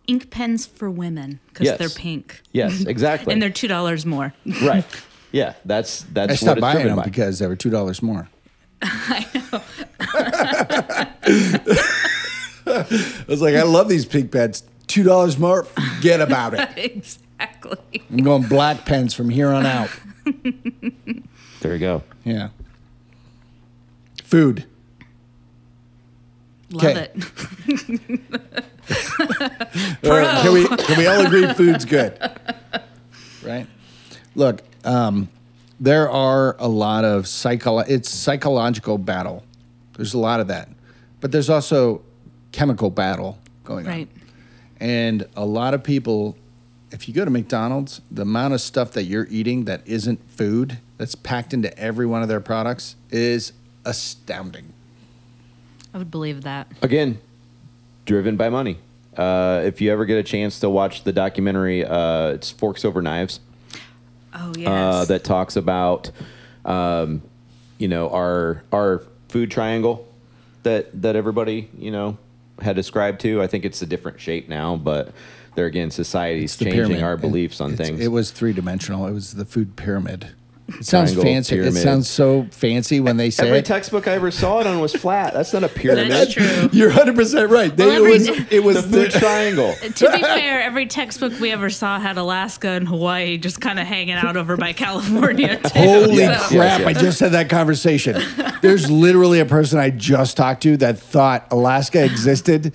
ink 0.08 0.30
pens 0.30 0.66
for 0.66 0.90
women 0.92 1.40
because 1.48 1.66
Yes. 1.66 1.80
they're 1.80 1.90
pink. 1.90 2.42
Yes, 2.52 2.84
exactly. 2.88 3.34
And 3.34 3.42
they're 3.42 3.50
two 3.50 3.68
dollars 3.68 4.06
more. 4.06 4.34
right. 4.62 4.86
Yeah, 5.32 5.54
that's 5.66 6.04
that's 6.14 6.32
I 6.32 6.36
stopped 6.36 6.62
buying 6.62 6.86
them 6.88 6.96
by. 6.96 7.04
because 7.04 7.40
they 7.40 7.48
were 7.48 7.58
two 7.58 7.70
dollars 7.70 8.02
more. 8.02 8.30
I 8.82 9.26
know. 9.52 9.62
I 12.68 13.26
was 13.28 13.42
like, 13.42 13.56
I 13.56 13.64
love 13.64 13.90
these 13.90 14.06
pink 14.06 14.32
pens. 14.32 14.64
Two 14.88 15.04
dollars 15.04 15.38
more. 15.38 15.64
forget 15.64 16.22
about 16.22 16.54
it. 16.54 16.70
exactly. 16.78 17.78
I'm 18.10 18.24
going 18.24 18.44
black 18.48 18.86
pens 18.86 19.14
from 19.14 19.30
here 19.30 19.50
on 19.50 19.66
out. 19.66 19.90
There 21.66 21.74
you 21.74 21.80
go. 21.80 22.04
Yeah. 22.24 22.50
Food. 24.24 24.66
Love 26.70 26.84
Okay. 26.86 27.08
it. 27.16 28.22
All 30.04 30.12
right, 30.12 30.42
can 30.44 30.54
we 30.54 30.68
can 30.68 30.98
we 31.00 31.08
all 31.08 31.26
agree 31.26 31.52
food's 31.56 31.86
good? 31.86 32.20
Right? 33.44 33.66
Look, 34.36 34.62
um, 34.84 35.28
there 35.80 36.08
are 36.08 36.56
a 36.60 36.68
lot 36.68 37.04
of 37.04 37.26
psycho 37.28 37.80
it's 37.80 38.10
psychological 38.12 39.00
battle. 39.00 39.44
There's 39.98 40.14
a 40.14 40.20
lot 40.20 40.40
of 40.40 40.48
that. 40.50 40.70
But 41.20 41.32
there's 41.32 41.50
also 41.50 42.04
chemical 42.52 42.92
battle 42.92 43.40
going 43.64 43.88
on. 43.88 43.92
Right. 43.92 44.08
on. 44.14 44.88
And 44.88 45.28
a 45.36 45.46
lot 45.46 45.74
of 45.74 45.84
people 45.84 46.38
if 46.96 47.10
you 47.10 47.14
go 47.14 47.26
to 47.26 47.30
McDonald's, 47.30 48.00
the 48.10 48.22
amount 48.22 48.54
of 48.54 48.62
stuff 48.62 48.92
that 48.92 49.04
you're 49.04 49.28
eating 49.30 49.66
that 49.66 49.82
isn't 49.86 50.18
food 50.32 50.78
that's 50.98 51.14
packed 51.14 51.54
into 51.54 51.78
every 51.78 52.06
one 52.06 52.22
of 52.22 52.30
their 52.30 52.40
products 52.40 52.96
is 53.12 53.52
astounding. 53.84 54.72
I 55.94 55.98
would 55.98 56.10
believe 56.10 56.44
that. 56.44 56.72
Again, 56.82 57.20
driven 58.06 58.38
by 58.38 58.48
money. 58.48 58.78
Uh, 59.16 59.62
if 59.66 59.82
you 59.82 59.92
ever 59.92 60.06
get 60.06 60.18
a 60.18 60.24
chance 60.24 60.62
to 60.62 60.70
watch 60.70 61.04
the 61.04 61.12
documentary, 61.12 61.84
uh, 61.84 62.30
it's 62.30 62.50
Forks 62.50 62.86
Over 62.86 63.02
Knives. 63.02 63.42
Oh 64.34 64.54
yes. 64.58 64.68
uh, 64.68 65.06
that 65.06 65.26
talks 65.26 65.58
about, 65.58 66.12
um, 66.64 67.22
you 67.78 67.90
know, 67.90 68.10
our 68.10 68.64
our 68.72 69.04
food 69.28 69.52
triangle 69.52 70.08
that 70.64 71.02
that 71.02 71.18
everybody 71.18 71.70
you 71.78 71.92
know 71.92 72.18
had 72.62 72.78
ascribed 72.78 73.20
to. 73.22 73.42
I 73.42 73.48
think 73.48 73.66
it's 73.66 73.82
a 73.82 73.86
different 73.86 74.20
shape 74.20 74.48
now, 74.50 74.76
but 74.78 75.14
there 75.56 75.66
again, 75.66 75.92
society's 75.92 76.56
the 76.56 76.66
changing 76.66 76.80
pyramid. 76.88 77.04
our 77.04 77.18
beliefs 77.18 77.60
on 77.62 77.74
It's- 77.74 77.88
things. 77.88 78.00
It 78.02 78.10
was 78.12 78.32
three 78.32 78.54
dimensional. 78.54 79.08
It 79.08 79.14
was 79.14 79.34
the 79.34 79.46
food 79.46 79.76
pyramid. 79.76 80.28
It 80.68 80.84
sounds 80.84 81.12
Triangle, 81.14 81.24
fancy. 81.24 81.60
It 81.60 81.74
sounds 81.74 82.10
so 82.10 82.48
fancy 82.50 83.00
when 83.00 83.18
they 83.18 83.30
say 83.30 83.46
Every 83.46 83.60
it. 83.60 83.66
textbook 83.66 84.08
I 84.08 84.14
ever 84.14 84.32
saw 84.32 84.62
it 84.62 84.66
on 84.66 84.80
was 84.80 84.96
flat. 84.96 85.32
That's 85.36 85.54
not 85.54 85.64
a 85.64 85.68
pyramid. 85.68 86.10
That's 86.10 86.34
true. 86.34 86.70
You're 86.72 86.88
100 86.90 87.16
percent 87.16 87.52
right. 87.52 87.76
They, 87.78 87.86
Well, 87.86 88.04
it 88.04 88.10
was 88.10 88.28
every- 88.28 88.46
it 88.50 88.64
was 88.64 88.88
The 88.88 88.98
food 89.04 89.12
triangle. 89.12 89.76
to 89.96 90.12
be 90.12 90.22
fair, 90.24 90.64
every 90.64 90.88
textbook 90.88 91.40
we 91.40 91.52
ever 91.52 91.70
saw 91.70 92.00
had 92.00 92.18
Alaska 92.18 92.70
and 92.70 92.88
Hawaii 92.88 93.38
just 93.38 93.62
kind 93.62 93.80
of 93.80 93.86
hanging 93.86 94.16
out 94.16 94.38
over 94.38 94.58
by 94.58 94.74
California. 94.74 95.58
Too, 95.58 95.70
Holy 95.80 96.18
so- 96.26 96.34
crap! 96.34 96.80
Yes, 96.80 96.82
I 96.88 96.94
just 96.94 97.20
had 97.20 97.34
that 97.34 97.48
conversation. 97.48 98.20
There's 98.64 98.90
literally 98.90 99.40
a 99.42 99.46
person 99.46 99.78
I 99.78 99.92
just 99.92 100.36
talked 100.36 100.64
to 100.64 100.78
that 100.78 100.98
thought 100.98 101.46
Alaska 101.52 102.04
existed 102.04 102.74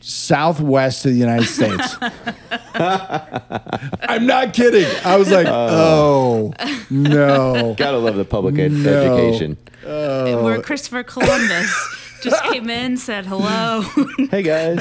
southwest 0.00 1.04
of 1.06 1.12
the 1.12 1.18
United 1.18 1.46
States. 1.46 1.96
I'm 2.74 4.26
not 4.26 4.52
kidding. 4.54 4.86
I 5.04 5.16
was 5.16 5.30
like, 5.30 5.46
uh. 5.46 5.68
oh 5.70 6.52
no. 6.90 7.74
Gotta 7.76 7.98
love 7.98 8.16
the 8.16 8.24
public 8.24 8.58
ed- 8.58 8.72
No. 8.72 9.16
education. 9.16 9.56
Oh. 9.86 10.44
Where 10.44 10.60
Christopher 10.62 11.02
Columbus 11.02 11.96
just 12.22 12.42
came 12.52 12.68
in, 12.70 12.96
said 12.96 13.26
hello. 13.26 13.82
Hey 14.30 14.42
guys, 14.42 14.80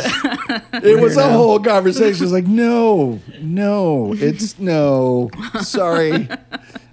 It 0.73 0.99
was 1.01 1.17
a 1.17 1.29
whole 1.29 1.59
conversation. 1.59 2.15
It 2.15 2.21
was 2.21 2.31
like, 2.31 2.47
no, 2.47 3.19
no, 3.41 4.13
it's 4.17 4.59
no. 4.59 5.29
Sorry. 5.61 6.27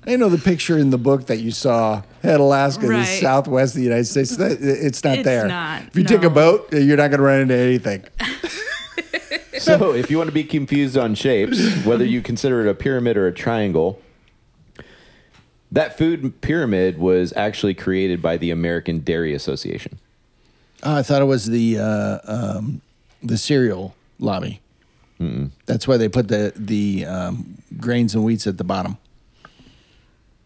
I 0.07 0.17
know 0.17 0.29
the 0.29 0.39
picture 0.39 0.77
in 0.79 0.91
the 0.91 0.99
book 0.99 1.27
that 1.27 1.39
you 1.39 1.51
saw 1.51 2.03
at 2.23 2.39
Alaska, 2.41 2.83
the 2.87 2.93
Right. 2.93 3.05
southwest 3.21 3.75
of 3.75 3.79
the 3.79 3.85
United 3.85 4.05
States. 4.07 4.33
It's 4.39 5.03
not 5.03 5.19
It's 5.19 5.25
there. 5.25 5.47
not, 5.49 5.83
if 5.89 5.97
you 5.97 6.05
take 6.05 6.23
a 6.23 6.31
boat, 6.31 6.73
you're 6.73 6.97
not 6.97 7.09
going 7.09 7.19
to 7.19 7.23
run 7.25 7.41
into 7.41 7.57
anything. 7.57 8.05
so 9.59 9.95
if 9.95 10.11
you 10.11 10.19
want 10.19 10.29
to 10.29 10.35
be 10.35 10.45
confused 10.45 10.97
on 10.99 11.15
shapes, 11.15 11.59
whether 11.85 12.05
you 12.05 12.21
consider 12.21 12.67
it 12.67 12.71
a 12.71 12.75
pyramid 12.75 13.17
or 13.17 13.27
a 13.27 13.33
triangle, 13.33 14.01
that 15.73 15.97
food 15.97 16.41
pyramid 16.41 16.99
was 16.99 17.33
actually 17.37 17.75
created 17.75 18.21
by 18.21 18.37
the 18.37 18.51
American 18.51 19.01
Dairy 19.01 19.35
Association. 19.35 19.99
Oh, 20.83 20.97
I 20.97 21.03
thought 21.03 21.23
it 21.23 21.27
was 21.27 21.47
the 21.47 21.79
uh, 21.79 22.19
um, 22.25 22.81
the 23.23 23.39
cereal 23.39 23.95
lobby. 24.19 24.61
That's 25.65 25.89
why 25.89 25.97
they 25.97 26.11
put 26.11 26.29
the 26.29 26.53
the 26.55 27.07
um, 27.07 27.57
grains 27.81 28.15
and 28.15 28.23
wheats 28.25 28.47
at 28.47 28.59
the 28.59 28.65
bottom. 28.65 28.99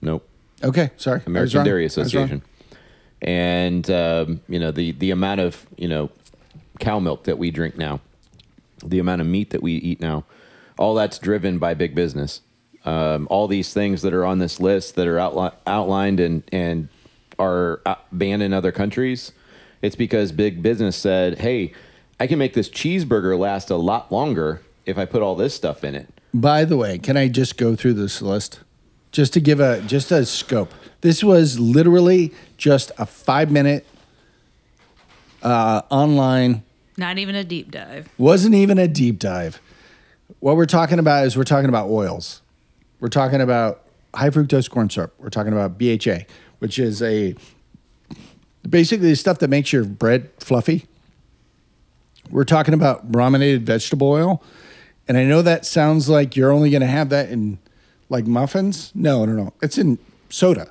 Nope. 0.00 0.28
Okay, 0.62 0.90
sorry, 0.96 1.22
American. 1.26 1.64
Dairy 1.64 1.82
I 1.82 1.84
was 1.84 1.96
wrong. 1.96 2.06
Association. 2.06 2.42
And 3.20 3.90
um, 3.90 4.40
you 4.48 4.58
know 4.58 4.70
the 4.70 4.92
the 4.92 5.10
amount 5.10 5.40
of 5.40 5.66
you 5.76 5.88
know 5.88 6.10
cow 6.78 6.98
milk 7.00 7.24
that 7.24 7.38
we 7.38 7.50
drink 7.50 7.76
now, 7.76 8.00
the 8.84 8.98
amount 8.98 9.20
of 9.20 9.26
meat 9.26 9.50
that 9.50 9.62
we 9.62 9.72
eat 9.72 10.00
now, 10.00 10.24
all 10.78 10.94
that's 10.94 11.18
driven 11.18 11.58
by 11.58 11.74
big 11.74 11.94
business. 11.94 12.40
Um, 12.84 13.26
all 13.28 13.48
these 13.48 13.74
things 13.74 14.02
that 14.02 14.14
are 14.14 14.24
on 14.24 14.38
this 14.38 14.60
list 14.60 14.94
that 14.94 15.06
are 15.06 15.16
outli- 15.16 15.54
outlined 15.66 16.20
and 16.20 16.42
and 16.52 16.88
are 17.38 17.80
uh, 17.86 17.96
banned 18.12 18.42
in 18.42 18.52
other 18.52 18.72
countries, 18.72 19.32
it's 19.82 19.96
because 19.96 20.30
big 20.32 20.62
business 20.62 20.96
said, 20.96 21.38
"Hey, 21.38 21.72
I 22.20 22.26
can 22.26 22.38
make 22.38 22.54
this 22.54 22.68
cheeseburger 22.68 23.38
last 23.38 23.68
a 23.70 23.76
lot 23.76 24.12
longer 24.12 24.62
if 24.86 24.96
I 24.96 25.04
put 25.04 25.22
all 25.22 25.34
this 25.34 25.54
stuff 25.54 25.82
in 25.82 25.94
it." 25.96 26.08
By 26.32 26.64
the 26.64 26.76
way, 26.76 26.98
can 26.98 27.16
I 27.16 27.26
just 27.28 27.56
go 27.56 27.74
through 27.74 27.94
this 27.94 28.22
list, 28.22 28.60
just 29.18 29.32
to 29.32 29.40
give 29.40 29.58
a 29.58 29.80
just 29.80 30.12
a 30.12 30.24
scope? 30.24 30.72
This 31.00 31.24
was 31.24 31.58
literally 31.58 32.32
just 32.56 32.92
a 32.98 33.04
five 33.04 33.50
minute 33.50 33.84
uh, 35.42 35.82
online. 35.90 36.62
Not 36.96 37.18
even 37.18 37.34
a 37.34 37.42
deep 37.42 37.72
dive. 37.72 38.08
Wasn't 38.16 38.54
even 38.54 38.78
a 38.78 38.86
deep 38.86 39.18
dive. 39.18 39.60
What 40.38 40.54
we're 40.56 40.66
talking 40.66 41.00
about 41.00 41.26
is 41.26 41.36
we're 41.36 41.42
talking 41.42 41.68
about 41.68 41.88
oils. 41.88 42.42
We're 43.00 43.08
talking 43.08 43.40
about 43.40 43.82
high 44.14 44.30
fructose 44.30 44.70
corn 44.70 44.88
syrup. 44.88 45.12
We're 45.18 45.30
talking 45.30 45.52
about 45.52 45.78
BHA, 45.78 46.32
which 46.60 46.78
is 46.78 47.02
a 47.02 47.34
basically 48.70 49.08
the 49.08 49.16
stuff 49.16 49.40
that 49.40 49.48
makes 49.48 49.72
your 49.72 49.82
bread 49.82 50.30
fluffy. 50.38 50.86
We're 52.30 52.44
talking 52.44 52.72
about 52.72 53.10
brominated 53.10 53.62
vegetable 53.62 54.10
oil. 54.10 54.44
And 55.08 55.18
I 55.18 55.24
know 55.24 55.42
that 55.42 55.66
sounds 55.66 56.08
like 56.08 56.36
you're 56.36 56.52
only 56.52 56.70
going 56.70 56.82
to 56.82 56.86
have 56.86 57.08
that 57.08 57.30
in 57.30 57.58
like 58.08 58.26
muffins. 58.26 58.92
No, 58.94 59.24
no, 59.24 59.32
no. 59.32 59.52
It's 59.62 59.78
in 59.78 59.98
soda. 60.28 60.70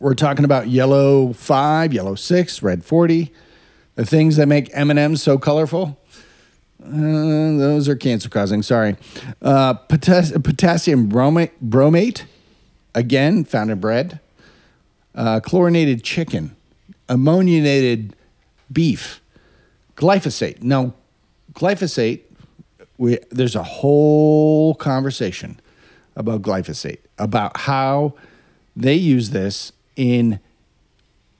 We're 0.00 0.14
talking 0.14 0.44
about 0.44 0.68
yellow 0.68 1.32
5, 1.32 1.92
yellow 1.92 2.14
6, 2.14 2.62
red 2.62 2.84
40. 2.84 3.32
The 3.94 4.04
things 4.04 4.36
that 4.36 4.46
make 4.46 4.68
M&Ms 4.74 5.22
so 5.22 5.38
colorful. 5.38 5.98
Uh, 6.84 6.90
those 6.90 7.88
are 7.88 7.96
cancer 7.96 8.28
causing. 8.28 8.62
Sorry. 8.62 8.96
Uh, 9.40 9.74
potas- 9.74 10.32
potassium 10.42 11.08
bromate, 11.08 11.52
bromate, 11.64 12.24
again, 12.94 13.44
found 13.44 13.70
in 13.70 13.80
bread. 13.80 14.20
Uh, 15.14 15.40
chlorinated 15.40 16.02
chicken, 16.02 16.56
ammoniated 17.08 18.16
beef, 18.70 19.22
glyphosate. 19.96 20.60
Now, 20.60 20.92
glyphosate, 21.52 22.22
we, 22.98 23.18
there's 23.30 23.54
a 23.54 23.62
whole 23.62 24.74
conversation 24.74 25.60
about 26.16 26.42
glyphosate, 26.42 27.00
about 27.18 27.56
how 27.58 28.14
they 28.76 28.94
use 28.94 29.30
this 29.30 29.72
in 29.96 30.40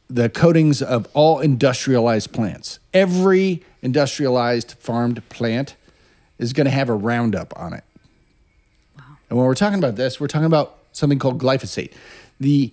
the 0.09 0.29
coatings 0.29 0.83
of 0.83 1.09
all 1.15 1.41
industrialized 1.41 2.33
plants. 2.33 2.79
Every 2.93 3.63
industrialized 3.83 4.73
farmed 4.79 5.27
plant 5.29 5.77
is 6.39 6.53
going 6.53 6.67
to 6.67 6.71
have 6.71 6.89
a 6.89 6.95
Roundup 6.95 7.53
on 7.57 7.73
it. 7.73 7.85
And 9.29 9.39
when 9.39 9.47
we're 9.47 9.55
talking 9.55 9.79
about 9.79 9.97
this, 9.97 10.21
we're 10.21 10.29
talking 10.29 10.47
about 10.47 10.79
something 10.93 11.19
called 11.19 11.41
glyphosate. 11.41 11.93
The 12.39 12.73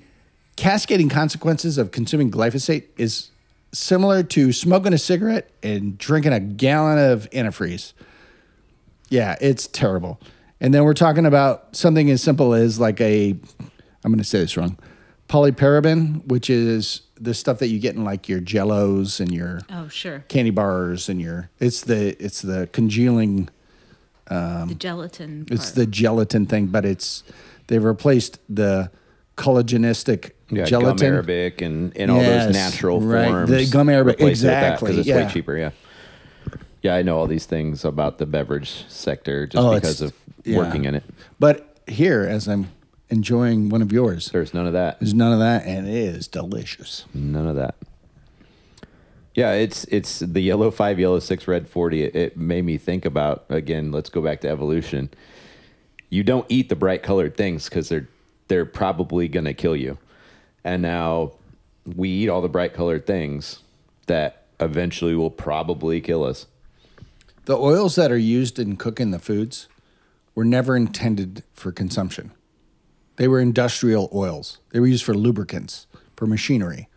cascading 0.56 1.10
consequences 1.10 1.78
of 1.78 1.92
consuming 1.92 2.30
glyphosate 2.30 2.84
is 2.98 3.32
similar 3.74 4.22
to 4.22 4.52
smoking 4.52 4.94
a 4.94 4.98
cigarette 4.98 5.50
and 5.64 5.98
drinking 5.98 6.34
a 6.34 6.40
gallon 6.40 6.98
of 7.00 7.30
antifreeze. 7.32 7.94
Yeah, 9.10 9.38
it's 9.42 9.68
terrible. 9.68 10.20
And 10.62 10.74
then 10.74 10.84
we're 10.86 10.94
talking 10.94 11.26
about 11.26 11.76
something 11.76 12.10
as 12.12 12.22
simple 12.22 12.54
as 12.54 12.80
like 12.80 13.02
a, 13.02 13.32
I'm 13.32 14.12
going 14.12 14.20
to 14.20 14.24
say 14.24 14.40
this 14.40 14.56
wrong, 14.56 14.78
polyparaben, 15.28 16.26
which 16.28 16.50
is 16.50 17.02
the 17.20 17.34
stuff 17.34 17.60
that 17.60 17.68
you 17.68 17.80
get 17.80 17.96
in 17.96 18.04
like 18.04 18.30
your 18.30 18.40
jellos 18.40 19.20
and 19.20 19.32
your 19.34 19.62
Oh, 19.70 19.88
sure. 19.88 20.24
candy 20.28 20.52
bars 20.52 21.10
and 21.10 21.20
your, 21.20 21.50
it's 21.60 21.82
the, 21.82 22.16
it's 22.24 22.42
the 22.42 22.70
congealing 22.72 23.50
um, 24.28 24.70
the 24.70 24.76
gelatin. 24.76 25.46
it's 25.52 25.66
part. 25.72 25.76
the 25.76 25.86
gelatin 25.88 26.46
thing, 26.46 26.68
but 26.68 26.86
it's 26.86 27.24
they've 27.68 27.84
replaced 27.84 28.40
the 28.48 28.90
collagenistic 29.38 30.32
Yeah, 30.50 30.66
gelatin. 30.66 30.98
gum 30.98 31.06
arabic 31.14 31.62
and, 31.62 31.96
and 31.98 32.12
all 32.12 32.22
Yes, 32.22 32.46
those 32.46 32.54
natural 32.56 33.02
right. 33.02 33.28
forms. 33.28 33.50
The 33.50 33.66
gum 33.68 33.90
arabic, 33.90 34.18
Replace 34.20 34.44
it 34.44 34.46
with 34.48 34.54
that 34.54 34.80
'cause 34.80 34.90
exactly, 34.90 35.00
it's 35.00 35.08
yeah. 35.08 35.26
way 35.28 35.34
cheaper. 35.34 35.58
Yeah, 35.58 35.72
yeah, 36.82 36.96
I 36.96 37.02
know 37.02 37.18
all 37.18 37.28
these 37.28 37.46
things 37.46 37.86
about 37.86 38.18
the 38.18 38.26
beverage 38.26 38.86
sector 38.88 39.48
just 39.48 39.64
Oh, 39.64 39.74
because 39.76 40.02
it's- 40.02 40.12
of 40.40 40.46
yeah. 40.46 40.58
working 40.58 40.86
in 40.86 40.96
it. 40.96 41.04
But 41.40 41.78
here, 41.88 42.22
as 42.24 42.48
I'm 42.48 42.68
enjoying 43.10 43.70
one 43.70 43.82
of 43.82 43.92
yours, 43.92 44.30
There's 44.32 44.54
none 44.54 44.66
of 44.68 44.74
that. 44.74 45.00
there's 45.00 45.14
none 45.14 45.34
of 45.34 45.40
that, 45.40 45.66
and 45.66 45.88
it 45.88 45.94
is 45.94 46.28
delicious. 46.28 47.06
None 47.14 47.48
of 47.48 47.56
that. 47.56 47.76
Yeah, 49.34 49.54
it's 49.54 49.86
it's 49.86 50.20
the 50.20 50.42
yellow 50.42 50.72
five, 50.72 51.00
yellow 51.00 51.20
six, 51.20 51.48
red 51.48 51.68
forty. 51.70 52.04
It, 52.04 52.16
it 52.16 52.38
made 52.38 52.66
me 52.66 52.78
think 52.78 53.06
about 53.06 53.46
again. 53.50 53.92
Let's 53.92 54.10
go 54.10 54.22
back 54.22 54.42
to 54.42 54.50
evolution. 54.50 55.10
You 56.10 56.24
don't 56.24 56.46
eat 56.50 56.68
the 56.68 56.76
bright 56.76 57.02
colored 57.02 57.38
things 57.38 57.70
because 57.70 57.88
they're 57.88 58.10
they're 58.50 58.66
probably 58.66 59.30
gonna 59.30 59.54
kill 59.54 59.76
you. 59.76 59.98
And 60.66 60.82
now 60.82 61.32
we 61.86 62.10
eat 62.10 62.28
all 62.30 62.42
the 62.42 62.50
bright 62.50 62.74
colored 62.74 63.06
things 63.06 63.60
that 64.08 64.44
eventually 64.60 65.16
will 65.16 65.32
probably 65.32 66.02
kill 66.02 66.26
us. 66.26 66.46
The 67.46 67.58
oils 67.58 67.96
that 67.96 68.12
are 68.12 68.18
used 68.18 68.60
in 68.60 68.78
cooking 68.78 69.12
the 69.12 69.20
foods 69.20 69.68
were 70.36 70.46
never 70.46 70.76
intended 70.76 71.44
for 71.54 71.72
consumption. 71.72 72.32
They 73.18 73.28
were 73.28 73.40
industrial 73.40 74.10
oils. 74.14 74.60
They 74.70 74.80
were 74.80 74.88
used 74.88 75.04
for 75.04 75.14
lubricants, 75.14 75.88
for 76.16 76.26
machinery. 76.26 76.88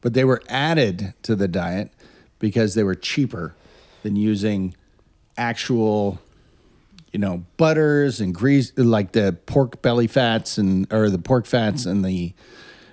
But 0.00 0.14
they 0.14 0.24
were 0.24 0.42
added 0.48 1.14
to 1.22 1.36
the 1.36 1.48
diet 1.48 1.92
because 2.38 2.74
they 2.74 2.82
were 2.82 2.94
cheaper 2.94 3.54
than 4.02 4.16
using 4.16 4.74
actual, 5.36 6.20
you 7.12 7.20
know, 7.20 7.44
butters 7.56 8.20
and 8.20 8.34
grease, 8.34 8.72
like 8.76 9.12
the 9.12 9.36
pork 9.46 9.80
belly 9.80 10.08
fats 10.08 10.58
and 10.58 10.92
or 10.92 11.08
the 11.08 11.18
pork 11.18 11.46
fats 11.46 11.86
and 11.86 12.04
the 12.04 12.34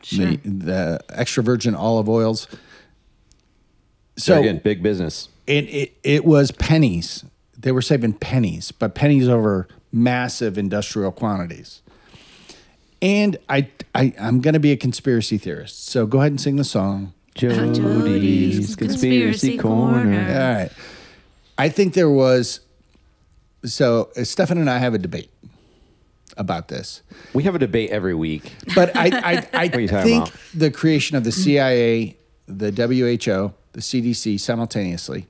Sure. 0.01 0.31
the, 0.31 0.37
the 0.45 0.99
extra 1.09 1.43
virgin 1.43 1.75
olive 1.75 2.07
oils. 2.07 2.47
So 4.17 4.33
So 4.33 4.39
again, 4.39 4.61
big 4.63 4.81
business. 4.81 5.27
It, 5.49 5.65
it 5.65 5.97
it 6.03 6.25
was 6.25 6.51
pennies. 6.51 7.25
They 7.57 7.71
were 7.71 7.81
saving 7.81 8.13
pennies, 8.13 8.71
but 8.71 8.95
pennies 8.95 9.27
over 9.27 9.67
massive 9.91 10.57
industrial 10.57 11.11
quantities. 11.11 11.81
And 13.01 13.37
I, 13.49 13.67
I 13.95 14.13
I'm 14.19 14.39
going 14.41 14.53
to 14.53 14.59
be 14.59 14.71
a 14.71 14.77
conspiracy 14.77 15.37
theorist. 15.37 15.87
So 15.87 16.05
go 16.05 16.19
ahead 16.19 16.31
and 16.31 16.39
sing 16.39 16.55
the 16.57 16.63
song. 16.63 17.13
Jody's 17.35 18.75
Conspiracy 18.75 19.57
Corner. 19.57 20.19
All 20.19 20.53
right. 20.63 20.69
I 21.57 21.69
think 21.69 21.93
there 21.93 22.09
was. 22.09 22.59
So 23.65 24.09
uh, 24.15 24.23
Stefan 24.23 24.57
and 24.57 24.69
I 24.69 24.77
have 24.77 24.93
a 24.93 24.97
debate 24.97 25.31
about 26.37 26.69
this, 26.69 27.01
We 27.33 27.43
have 27.43 27.55
a 27.55 27.59
debate 27.59 27.89
every 27.89 28.15
week. 28.15 28.53
but 28.75 28.95
I 28.95 29.07
I, 29.07 29.47
I 29.53 29.65
are 29.73 29.87
think 30.03 30.27
about? 30.27 30.31
the 30.53 30.71
creation 30.71 31.17
of 31.17 31.23
the 31.25 31.31
CIA, 31.33 32.15
the 32.47 32.71
WHO, 32.71 33.53
the 33.73 33.81
CDC 33.81 34.39
simultaneously 34.39 35.27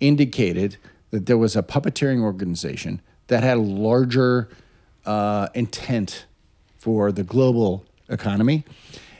indicated 0.00 0.76
that 1.10 1.26
there 1.26 1.38
was 1.38 1.56
a 1.56 1.62
puppeteering 1.62 2.20
organization 2.20 3.00
that 3.28 3.42
had 3.42 3.56
a 3.56 3.60
larger 3.60 4.48
uh, 5.06 5.48
intent 5.54 6.26
for 6.76 7.10
the 7.12 7.22
global 7.22 7.84
economy. 8.08 8.64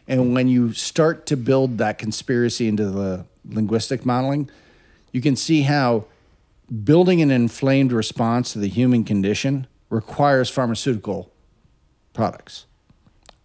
And 0.07 0.35
when 0.35 0.49
you 0.49 0.73
start 0.73 1.27
to 1.27 1.37
build 1.37 1.79
that 1.79 1.99
conspiracy 1.99 2.69
into 2.69 2.91
the 2.91 3.25
linguistic 3.45 4.07
modeling, 4.07 4.51
you 5.13 5.21
can 5.21 5.37
see 5.37 5.63
how 5.63 6.07
building 6.85 7.23
an 7.23 7.31
inflamed 7.31 7.93
response 7.93 8.53
to 8.53 8.59
the 8.59 8.69
human 8.69 9.05
condition 9.05 9.67
requires 9.91 10.51
pharmaceutical 10.51 11.31
products. 12.13 12.67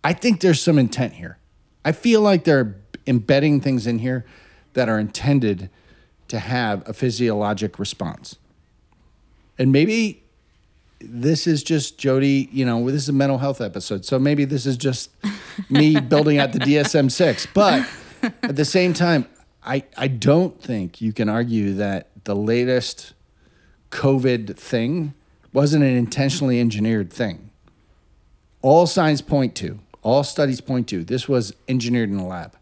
I 0.04 0.14
think 0.14 0.42
there's 0.42 0.62
some 0.62 0.78
intent 0.78 1.14
here. 1.14 1.38
I 1.86 1.92
feel 1.94 2.22
like 2.22 2.44
they're 2.44 2.76
embedding 3.08 3.62
things 3.62 3.88
in 3.88 4.00
here 4.00 4.26
that 4.74 4.90
are 4.90 5.00
intended 5.00 5.70
to 6.34 6.40
have 6.40 6.90
a 6.90 6.94
physiologic 6.94 7.78
response. 7.78 8.38
And 9.60 9.72
maybe 9.72 10.24
this 11.00 11.46
is 11.46 11.62
just 11.62 12.00
Jody, 12.00 12.50
you 12.52 12.66
know, 12.66 12.90
this 12.90 13.04
is 13.04 13.10
a 13.10 13.14
mental 13.14 13.38
health 13.38 13.62
episode. 13.62 14.04
So 14.04 14.18
maybe 14.18 14.44
this 14.44 14.66
is 14.66 14.76
just 14.76 15.12
me 15.70 16.00
building 16.10 16.40
out 16.40 16.52
the 16.52 16.58
DSM 16.58 17.12
6. 17.12 17.48
But 17.54 17.88
at 18.42 18.56
the 18.56 18.66
same 18.66 18.94
time, 18.96 19.28
I, 19.64 19.84
I 19.96 20.08
don't 20.08 20.60
think 20.60 21.02
you 21.02 21.14
can 21.14 21.30
argue 21.30 21.76
that 21.76 22.10
the 22.24 22.36
latest 22.36 23.14
COVID 23.92 24.58
thing 24.58 25.14
wasn't 25.54 25.84
an 25.84 25.96
intentionally 25.96 26.60
engineered 26.60 27.14
thing. 27.14 27.52
All 28.64 28.88
signs 28.88 29.22
point 29.22 29.54
to, 29.58 29.78
all 30.02 30.24
studies 30.24 30.62
point 30.62 30.88
to, 30.88 31.04
this 31.04 31.30
was 31.30 31.54
engineered 31.68 32.10
in 32.10 32.18
a 32.18 32.26
lab. 32.26 32.58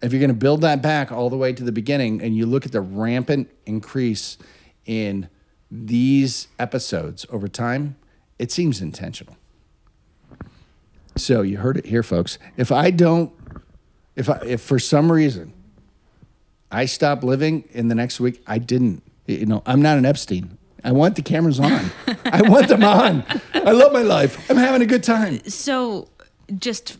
If 0.00 0.12
you're 0.12 0.20
going 0.20 0.28
to 0.28 0.34
build 0.34 0.60
that 0.60 0.80
back 0.80 1.10
all 1.10 1.28
the 1.28 1.36
way 1.36 1.52
to 1.52 1.64
the 1.64 1.72
beginning 1.72 2.22
and 2.22 2.36
you 2.36 2.46
look 2.46 2.64
at 2.64 2.72
the 2.72 2.80
rampant 2.80 3.50
increase 3.66 4.38
in 4.86 5.28
these 5.70 6.48
episodes 6.58 7.26
over 7.30 7.48
time, 7.48 7.96
it 8.38 8.52
seems 8.52 8.80
intentional. 8.80 9.36
So 11.16 11.42
you 11.42 11.58
heard 11.58 11.76
it 11.76 11.86
here, 11.86 12.02
folks. 12.02 12.38
If 12.56 12.70
I 12.70 12.90
don't, 12.90 13.32
if 14.14 14.30
I, 14.30 14.38
if 14.44 14.60
for 14.60 14.78
some 14.78 15.10
reason 15.10 15.52
I 16.70 16.84
stop 16.84 17.24
living 17.24 17.64
in 17.72 17.88
the 17.88 17.94
next 17.94 18.20
week, 18.20 18.42
I 18.46 18.58
didn't. 18.58 19.02
You 19.26 19.46
know, 19.46 19.62
I'm 19.66 19.82
not 19.82 19.98
an 19.98 20.06
Epstein. 20.06 20.56
I 20.84 20.92
want 20.92 21.16
the 21.16 21.22
cameras 21.22 21.58
on. 21.58 21.90
I 22.24 22.48
want 22.48 22.68
them 22.68 22.84
on. 22.84 23.24
I 23.52 23.72
love 23.72 23.92
my 23.92 24.02
life. 24.02 24.48
I'm 24.50 24.56
having 24.56 24.80
a 24.80 24.86
good 24.86 25.02
time. 25.02 25.44
So, 25.48 26.08
just 26.56 26.98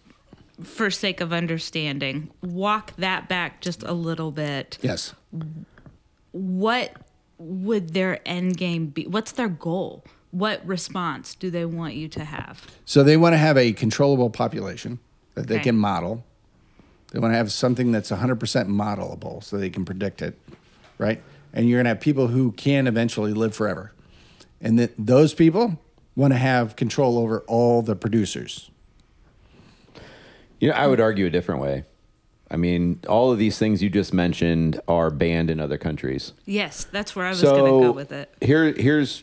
for 0.63 0.91
sake 0.91 1.21
of 1.21 1.33
understanding, 1.33 2.31
walk 2.43 2.95
that 2.97 3.29
back 3.29 3.61
just 3.61 3.83
a 3.83 3.93
little 3.93 4.31
bit. 4.33 4.79
Yes. 4.83 5.15
What 6.33 6.93
would 7.39 7.95
their 7.95 8.21
end 8.27 8.57
game 8.57 8.87
be? 8.87 9.07
What's 9.07 9.33
their 9.33 9.49
goal? 9.49 10.05
What 10.31 10.65
response 10.67 11.35
do 11.35 11.51
they 11.51 11.65
want 11.65 11.95
you 11.95 12.09
to 12.09 12.25
have? 12.25 12.67
So 12.85 13.03
they 13.03 13.17
want 13.17 13.33
to 13.35 13.39
have 13.39 13.57
a 13.57 13.73
controllable 13.73 14.31
population 14.31 14.99
that 15.35 15.47
they 15.47 15.55
Okay. 15.57 15.65
can 15.65 15.77
model. 15.77 16.25
They 17.13 17.19
want 17.19 17.33
to 17.33 17.39
have 17.39 17.51
something 17.51 17.93
that's 17.93 18.11
100% 18.11 18.69
modelable 18.69 19.43
so 19.43 19.57
they 19.57 19.71
can 19.71 19.85
predict 19.87 20.21
it, 20.21 20.39
right? 20.99 21.23
And 21.55 21.69
you're 21.69 21.79
going 21.79 21.85
to 21.87 21.91
have 21.91 22.01
people 22.01 22.27
who 22.29 22.53
can 22.53 22.87
eventually 22.87 23.33
live 23.33 23.55
forever. 23.55 23.93
And 24.61 24.79
that 24.79 24.93
those 24.99 25.33
people 25.33 25.79
want 26.15 26.35
to 26.35 26.39
have 26.39 26.77
control 26.77 27.17
over 27.17 27.41
all 27.47 27.81
the 27.81 27.97
producers. 27.97 28.71
You 30.61 30.69
know, 30.69 30.75
I 30.75 30.87
would 30.87 31.01
argue 31.01 31.27
a 31.27 31.31
different 31.31 31.61
way. 31.61 31.85
I 32.51 32.57
mean, 32.57 33.01
all 33.09 33.31
of 33.31 33.39
these 33.39 33.59
things 33.59 33.83
you 33.83 33.91
just 33.91 34.15
mentioned 34.15 34.81
are 34.89 35.11
banned 35.11 35.51
in 35.51 35.61
other 35.61 35.79
countries. 35.79 36.33
Yes, 36.47 36.85
that's 36.85 37.15
where 37.15 37.27
I 37.27 37.31
was 37.31 37.41
so 37.41 37.55
going 37.55 37.81
to 37.81 37.87
go 37.89 37.93
with 37.93 38.11
it. 38.11 38.33
Here, 38.41 38.73
here's, 38.73 39.23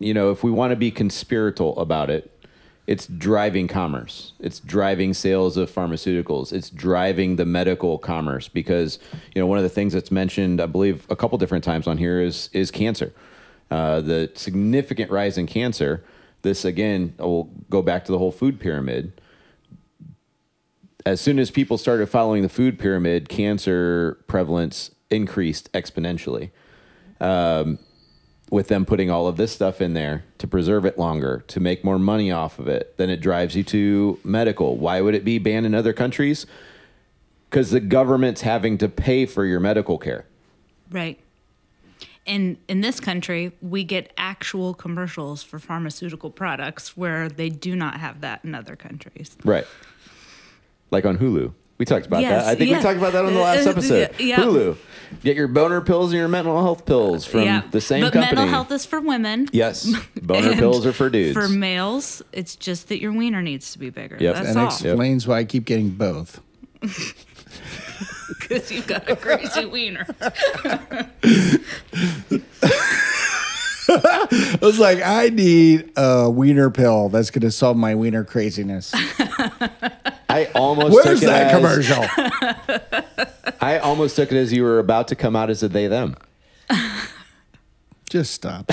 you 0.00 0.12
know, 0.12 0.30
if 0.30 0.42
we 0.42 0.50
want 0.50 0.72
to 0.72 0.76
be 0.76 0.90
conspiratorial 0.90 1.78
about 1.78 2.10
it, 2.10 2.30
it's 2.86 3.06
driving 3.06 3.68
commerce. 3.68 4.32
It's 4.40 4.60
driving 4.60 5.14
sales 5.14 5.56
of 5.56 5.70
pharmaceuticals. 5.70 6.52
It's 6.52 6.68
driving 6.68 7.36
the 7.36 7.46
medical 7.46 7.96
commerce 7.96 8.48
because 8.48 8.98
you 9.34 9.40
know 9.40 9.46
one 9.46 9.56
of 9.56 9.64
the 9.64 9.70
things 9.70 9.94
that's 9.94 10.10
mentioned, 10.10 10.60
I 10.60 10.66
believe, 10.66 11.06
a 11.08 11.16
couple 11.16 11.38
different 11.38 11.64
times 11.64 11.86
on 11.86 11.96
here 11.96 12.20
is 12.20 12.50
is 12.52 12.70
cancer. 12.70 13.14
Uh, 13.70 14.00
the 14.02 14.30
significant 14.34 15.10
rise 15.10 15.38
in 15.38 15.46
cancer. 15.46 16.04
This 16.42 16.66
again 16.66 17.14
will 17.18 17.44
go 17.70 17.80
back 17.80 18.04
to 18.04 18.12
the 18.12 18.18
whole 18.18 18.32
food 18.32 18.60
pyramid 18.60 19.18
as 21.06 21.20
soon 21.20 21.38
as 21.38 21.50
people 21.50 21.78
started 21.78 22.08
following 22.08 22.42
the 22.42 22.48
food 22.48 22.78
pyramid, 22.78 23.28
cancer 23.28 24.18
prevalence 24.26 24.90
increased 25.10 25.70
exponentially. 25.72 26.50
Um, 27.20 27.78
with 28.50 28.68
them 28.68 28.84
putting 28.84 29.10
all 29.10 29.26
of 29.26 29.36
this 29.36 29.52
stuff 29.52 29.80
in 29.80 29.94
there 29.94 30.24
to 30.38 30.46
preserve 30.46 30.84
it 30.84 30.98
longer, 30.98 31.42
to 31.48 31.60
make 31.60 31.82
more 31.82 31.98
money 31.98 32.30
off 32.30 32.58
of 32.58 32.68
it, 32.68 32.96
then 32.98 33.10
it 33.10 33.20
drives 33.20 33.56
you 33.56 33.64
to 33.64 34.18
medical. 34.22 34.76
Why 34.76 35.00
would 35.00 35.14
it 35.14 35.24
be 35.24 35.38
banned 35.38 35.66
in 35.66 35.74
other 35.74 35.92
countries? 35.92 36.46
Because 37.50 37.70
the 37.70 37.80
government's 37.80 38.42
having 38.42 38.78
to 38.78 38.88
pay 38.88 39.26
for 39.26 39.44
your 39.44 39.60
medical 39.60 39.98
care. 39.98 40.26
Right. 40.90 41.18
And 42.26 42.56
in 42.68 42.80
this 42.80 43.00
country, 43.00 43.52
we 43.60 43.82
get 43.82 44.12
actual 44.16 44.72
commercials 44.72 45.42
for 45.42 45.58
pharmaceutical 45.58 46.30
products 46.30 46.96
where 46.96 47.28
they 47.28 47.48
do 47.50 47.74
not 47.74 47.98
have 47.98 48.20
that 48.20 48.44
in 48.44 48.54
other 48.54 48.76
countries. 48.76 49.36
Right. 49.44 49.66
Like 50.90 51.04
on 51.04 51.18
Hulu. 51.18 51.52
We 51.76 51.84
talked 51.84 52.06
about 52.06 52.22
Yes, 52.22 52.44
that. 52.44 52.50
I 52.52 52.54
think 52.54 52.70
yeah. 52.70 52.76
we 52.78 52.82
talked 52.82 52.98
about 52.98 53.12
that 53.14 53.24
on 53.24 53.34
the 53.34 53.40
last 53.40 53.66
Uh, 53.66 53.70
episode. 53.70 54.10
yeah. 54.20 54.36
Hulu. 54.38 54.76
Get 55.22 55.36
your 55.36 55.48
boner 55.48 55.80
pills 55.80 56.12
and 56.12 56.18
your 56.18 56.28
mental 56.28 56.60
health 56.62 56.86
pills 56.86 57.24
from 57.26 57.42
yeah. 57.42 57.62
the 57.70 57.80
same 57.80 58.00
but 58.02 58.12
company. 58.12 58.34
mental 58.36 58.48
health 58.48 58.70
is 58.72 58.84
for 58.86 59.00
women. 59.00 59.48
Yes. 59.52 59.92
Boner 60.22 60.54
pills 60.54 60.86
are 60.86 60.92
for 60.92 61.08
dudes. 61.10 61.34
For 61.34 61.48
males, 61.48 62.22
it's 62.32 62.56
just 62.56 62.88
that 62.88 63.00
your 63.00 63.12
wiener 63.12 63.42
needs 63.42 63.72
to 63.72 63.78
be 63.78 63.90
bigger. 63.90 64.16
Yep. 64.18 64.34
That's 64.34 64.48
And 64.48 64.58
all. 64.58 64.66
explains 64.66 65.26
why 65.28 65.38
I 65.40 65.44
keep 65.44 65.64
getting 65.64 65.90
both. 65.90 66.40
Because 68.40 68.70
you've 68.72 68.86
got 68.86 69.08
a 69.08 69.16
crazy 69.16 69.64
wiener. 69.66 70.06
I 73.88 74.58
was 74.62 74.78
like, 74.78 75.00
I 75.02 75.28
need 75.28 75.92
a 75.96 76.30
wiener 76.30 76.70
pill 76.70 77.08
that's 77.08 77.30
going 77.30 77.42
to 77.42 77.50
solve 77.50 77.76
my 77.76 77.94
wiener 77.94 78.24
craziness. 78.24 78.92
I 80.28 80.50
almost 80.54 80.94
Where's 80.94 81.20
took 81.20 81.22
it 81.22 81.26
that 81.26 81.52
as- 81.52 81.88
commercial? 81.88 82.04
I 83.60 83.78
almost 83.78 84.16
took 84.16 84.32
it 84.32 84.36
as 84.36 84.52
you 84.52 84.62
were 84.62 84.78
about 84.78 85.08
to 85.08 85.16
come 85.16 85.36
out 85.36 85.50
as 85.50 85.62
a 85.62 85.68
they 85.68 85.86
them. 85.86 86.16
Just 88.10 88.32
stop. 88.32 88.66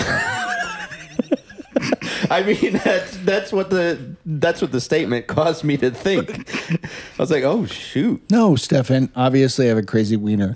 I 2.30 2.44
mean, 2.44 2.74
that's 2.74 3.18
that's 3.18 3.52
what 3.52 3.70
the 3.70 4.16
that's 4.26 4.62
what 4.62 4.72
the 4.72 4.80
statement 4.80 5.28
caused 5.28 5.64
me 5.64 5.76
to 5.78 5.92
think. 5.92 6.30
I 6.72 7.22
was 7.22 7.32
like, 7.32 7.44
oh 7.44 7.66
shoot. 7.66 8.22
No, 8.30 8.56
Stefan. 8.56 9.10
Obviously, 9.16 9.66
I 9.66 9.70
have 9.70 9.78
a 9.78 9.84
crazy 9.84 10.16
wiener. 10.16 10.56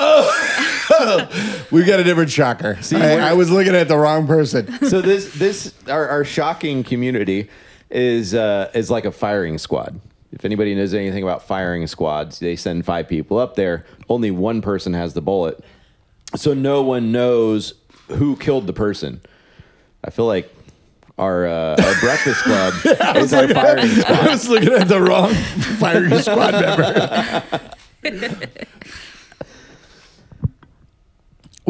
we 1.70 1.84
got 1.84 2.00
a 2.00 2.04
different 2.04 2.30
shocker. 2.30 2.78
we're- 2.90 3.02
I, 3.20 3.30
I 3.30 3.32
was 3.34 3.50
looking 3.50 3.74
at 3.74 3.88
the 3.88 3.96
wrong 3.96 4.26
person. 4.26 4.72
So 4.88 5.00
this 5.00 5.32
this 5.34 5.74
our, 5.88 6.08
our 6.08 6.24
shocking 6.24 6.82
community 6.84 7.48
is 7.90 8.34
uh, 8.34 8.70
is 8.74 8.90
like 8.90 9.04
a 9.04 9.12
firing 9.12 9.58
squad. 9.58 10.00
If 10.32 10.44
anybody 10.44 10.74
knows 10.74 10.94
anything 10.94 11.22
about 11.24 11.42
firing 11.46 11.86
squads, 11.86 12.38
they 12.38 12.54
send 12.56 12.84
five 12.84 13.08
people 13.08 13.38
up 13.38 13.56
there. 13.56 13.84
Only 14.08 14.30
one 14.30 14.62
person 14.62 14.94
has 14.94 15.12
the 15.14 15.20
bullet, 15.20 15.62
so 16.36 16.54
no 16.54 16.82
one 16.82 17.12
knows 17.12 17.74
who 18.08 18.36
killed 18.36 18.66
the 18.66 18.72
person. 18.72 19.20
I 20.04 20.10
feel 20.10 20.26
like 20.26 20.52
our 21.18 21.46
uh, 21.46 21.76
our 21.82 22.00
breakfast 22.00 22.42
club 22.42 22.74
is 23.16 23.32
our 23.34 23.48
firing 23.48 23.88
squad. 23.88 24.18
I 24.18 24.30
was 24.30 24.48
looking 24.48 24.72
at 24.72 24.88
the 24.88 25.00
wrong 25.02 25.34
firing 25.78 26.16
squad 26.18 26.52
member. 26.52 27.42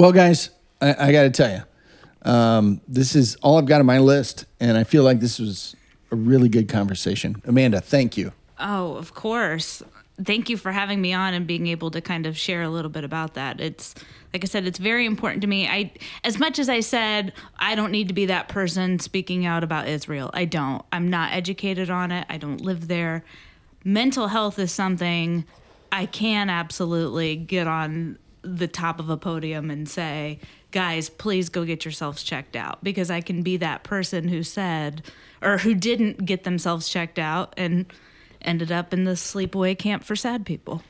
well, 0.00 0.12
guys, 0.12 0.48
I, 0.80 1.08
I 1.08 1.12
got 1.12 1.22
to 1.24 1.30
tell 1.30 1.50
you, 1.50 2.30
um, 2.30 2.80
this 2.88 3.14
is 3.14 3.36
all 3.36 3.58
I've 3.58 3.66
got 3.66 3.80
on 3.80 3.86
my 3.86 3.98
list, 3.98 4.46
and 4.58 4.78
I 4.78 4.84
feel 4.84 5.02
like 5.02 5.20
this 5.20 5.38
was 5.38 5.76
a 6.10 6.16
really 6.16 6.48
good 6.48 6.68
conversation. 6.68 7.42
Amanda, 7.44 7.82
thank 7.82 8.16
you. 8.16 8.32
Oh, 8.58 8.94
of 8.94 9.14
course. 9.14 9.82
Thank 10.22 10.48
you 10.48 10.56
for 10.56 10.72
having 10.72 11.02
me 11.02 11.12
on 11.12 11.34
and 11.34 11.46
being 11.46 11.66
able 11.66 11.90
to 11.90 12.00
kind 12.00 12.24
of 12.26 12.36
share 12.36 12.62
a 12.62 12.70
little 12.70 12.90
bit 12.90 13.04
about 13.04 13.34
that. 13.34 13.60
It's 13.60 13.94
like 14.32 14.44
I 14.44 14.46
said, 14.46 14.66
it's 14.66 14.78
very 14.78 15.06
important 15.06 15.42
to 15.42 15.46
me. 15.46 15.66
I 15.66 15.92
as 16.24 16.38
much 16.38 16.58
as 16.58 16.68
I 16.68 16.80
said 16.80 17.32
I 17.58 17.74
don't 17.74 17.90
need 17.90 18.08
to 18.08 18.14
be 18.14 18.26
that 18.26 18.48
person 18.48 18.98
speaking 18.98 19.46
out 19.46 19.64
about 19.64 19.88
Israel. 19.88 20.30
I 20.34 20.44
don't. 20.44 20.84
I'm 20.92 21.08
not 21.08 21.32
educated 21.32 21.88
on 21.88 22.12
it. 22.12 22.26
I 22.28 22.36
don't 22.36 22.60
live 22.60 22.88
there. 22.88 23.24
Mental 23.82 24.28
health 24.28 24.58
is 24.58 24.72
something 24.72 25.46
I 25.90 26.04
can 26.04 26.50
absolutely 26.50 27.36
get 27.36 27.66
on 27.66 28.18
the 28.42 28.68
top 28.68 28.98
of 28.98 29.10
a 29.10 29.16
podium 29.16 29.70
and 29.70 29.88
say, 29.88 30.38
guys, 30.70 31.08
please 31.08 31.48
go 31.48 31.64
get 31.64 31.84
yourselves 31.84 32.22
checked 32.22 32.56
out 32.56 32.82
because 32.82 33.10
I 33.10 33.20
can 33.20 33.42
be 33.42 33.56
that 33.58 33.82
person 33.82 34.28
who 34.28 34.42
said 34.42 35.02
or 35.42 35.58
who 35.58 35.74
didn't 35.74 36.24
get 36.24 36.44
themselves 36.44 36.88
checked 36.88 37.18
out 37.18 37.52
and 37.56 37.86
ended 38.42 38.72
up 38.72 38.94
in 38.94 39.04
the 39.04 39.12
sleepaway 39.12 39.78
camp 39.78 40.04
for 40.04 40.16
sad 40.16 40.46
people. 40.46 40.82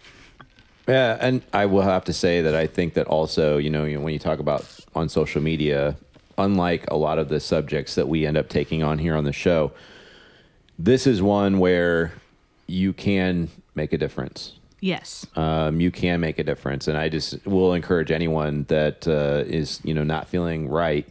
Yeah, 0.86 1.18
and 1.20 1.43
I 1.52 1.66
will 1.66 1.82
have 1.82 2.05
to 2.06 2.12
say 2.12 2.43
that 2.43 2.55
I 2.55 2.66
think 2.66 2.94
that 2.94 3.06
also, 3.06 3.59
you 3.59 3.70
know, 3.70 3.82
when 3.82 4.12
you 4.12 4.18
talk 4.18 4.39
about 4.39 4.66
on 4.94 5.09
social 5.09 5.40
media, 5.40 5.97
unlike 6.39 6.90
a 6.90 6.97
lot 6.97 7.18
of 7.18 7.28
the 7.28 7.39
subjects 7.39 7.94
that 7.94 8.09
we 8.09 8.27
end 8.27 8.36
up 8.36 8.48
taking 8.48 8.82
on 8.82 8.98
here 8.98 9.14
on 9.14 9.24
the 9.24 9.32
show, 9.32 9.72
this 10.78 11.06
is 11.06 11.22
one 11.22 11.59
where 11.59 12.12
you 12.66 12.93
can 12.93 13.51
make 13.74 13.93
a 13.93 13.98
difference. 13.98 14.55
Yes. 14.81 15.27
Um, 15.36 15.81
you 15.81 15.90
can 15.90 16.20
make 16.20 16.39
a 16.39 16.44
difference, 16.44 16.89
and 16.89 16.97
I 16.97 17.09
just 17.09 17.47
will 17.47 17.74
encourage 17.74 18.11
anyone 18.11 18.65
that 18.69 19.07
uh, 19.07 19.44
is, 19.47 19.81
you 19.85 19.93
know, 19.93 20.05
not 20.05 20.28
feeling 20.28 20.69
right 20.69 21.07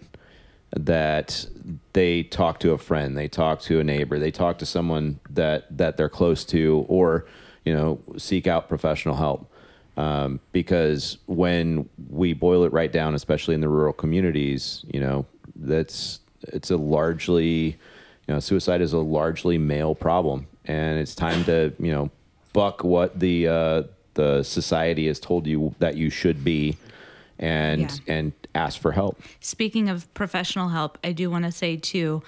that 0.76 1.46
they 1.94 2.24
talk 2.24 2.60
to 2.60 2.72
a 2.72 2.78
friend, 2.78 3.18
they 3.18 3.28
talk 3.28 3.62
to 3.62 3.80
a 3.80 3.84
neighbor, 3.84 4.20
they 4.20 4.32
talk 4.32 4.58
to 4.60 4.66
someone 4.66 5.20
that 5.30 5.78
that 5.78 5.98
they're 5.98 6.10
close 6.10 6.44
to, 6.46 6.86
or 6.88 7.26
you 7.64 7.74
know, 7.74 8.00
seek 8.18 8.48
out 8.48 8.68
professional 8.68 9.16
help. 9.16 9.52
Um, 9.98 10.40
because 10.54 11.18
when 11.26 11.90
we 12.10 12.34
boil 12.34 12.64
it 12.64 12.72
right 12.72 12.92
down, 12.92 13.16
especially 13.16 13.54
in 13.54 13.62
the 13.62 13.68
rural 13.68 13.94
communities, 13.94 14.86
you 14.92 15.00
know, 15.00 15.26
that's 15.56 16.22
it's 16.44 16.72
a 16.72 16.78
largely, 16.78 17.78
you 18.28 18.34
know, 18.34 18.40
suicide 18.40 18.82
is 18.82 18.94
a 18.94 19.00
largely 19.00 19.58
male 19.58 19.94
problem, 19.94 20.48
and 20.66 21.00
it's 21.00 21.14
time 21.14 21.44
to 21.46 21.74
you 21.80 21.92
know 21.92 22.10
buck 22.54 22.84
what 22.84 23.20
the 23.20 23.48
uh, 23.48 23.84
the 24.16 24.44
society 24.44 25.08
has 25.08 25.20
told 25.20 25.48
you 25.48 25.74
that 25.80 25.96
you 25.96 26.10
should 26.10 26.44
be, 26.44 26.78
and 27.38 27.82
Yeah. 27.82 28.16
and 28.16 28.34
ask 28.56 28.80
for 28.82 28.92
help. 28.92 29.22
Speaking 29.40 29.90
of 29.90 30.12
professional 30.14 30.70
help, 30.70 30.98
I 31.04 31.12
do 31.12 31.30
want 31.30 31.46
to 31.46 31.52
say 31.52 31.78
too, 31.78 32.24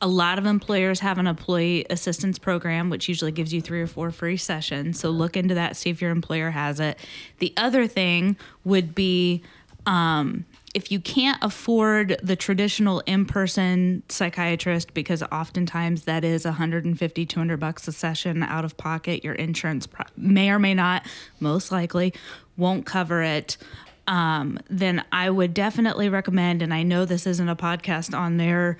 a 0.00 0.08
lot 0.08 0.38
of 0.38 0.46
employers 0.46 1.00
have 1.00 1.18
an 1.18 1.26
employee 1.26 1.86
assistance 1.90 2.38
program, 2.38 2.90
which 2.90 3.08
usually 3.08 3.32
gives 3.32 3.52
you 3.52 3.60
three 3.60 3.80
or 3.80 3.86
four 3.86 4.10
free 4.10 4.36
sessions. 4.36 4.98
So 4.98 5.10
look 5.10 5.36
into 5.36 5.54
that, 5.54 5.76
see 5.76 5.90
if 5.90 6.00
your 6.02 6.10
employer 6.10 6.50
has 6.50 6.80
it. 6.80 6.98
The 7.38 7.52
other 7.56 7.86
thing 7.86 8.36
would 8.64 8.94
be 8.94 9.42
um, 9.86 10.44
if 10.76 10.92
you 10.92 11.00
can't 11.00 11.38
afford 11.40 12.18
the 12.22 12.36
traditional 12.36 13.02
in-person 13.06 14.02
psychiatrist 14.10 14.92
because 14.92 15.22
oftentimes 15.32 16.02
that 16.02 16.22
is 16.22 16.44
150 16.44 17.26
200 17.26 17.56
bucks 17.58 17.88
a 17.88 17.92
session 17.92 18.42
out 18.42 18.64
of 18.64 18.76
pocket 18.76 19.24
your 19.24 19.34
insurance 19.34 19.88
may 20.18 20.50
or 20.50 20.58
may 20.58 20.74
not 20.74 21.04
most 21.40 21.72
likely 21.72 22.12
won't 22.58 22.84
cover 22.84 23.22
it 23.22 23.56
um, 24.06 24.60
then 24.70 25.04
I 25.10 25.30
would 25.30 25.52
definitely 25.52 26.08
recommend, 26.08 26.62
and 26.62 26.72
I 26.72 26.82
know 26.84 27.04
this 27.04 27.26
isn't 27.26 27.48
a 27.48 27.56
podcast 27.56 28.16
on 28.16 28.36
their 28.36 28.78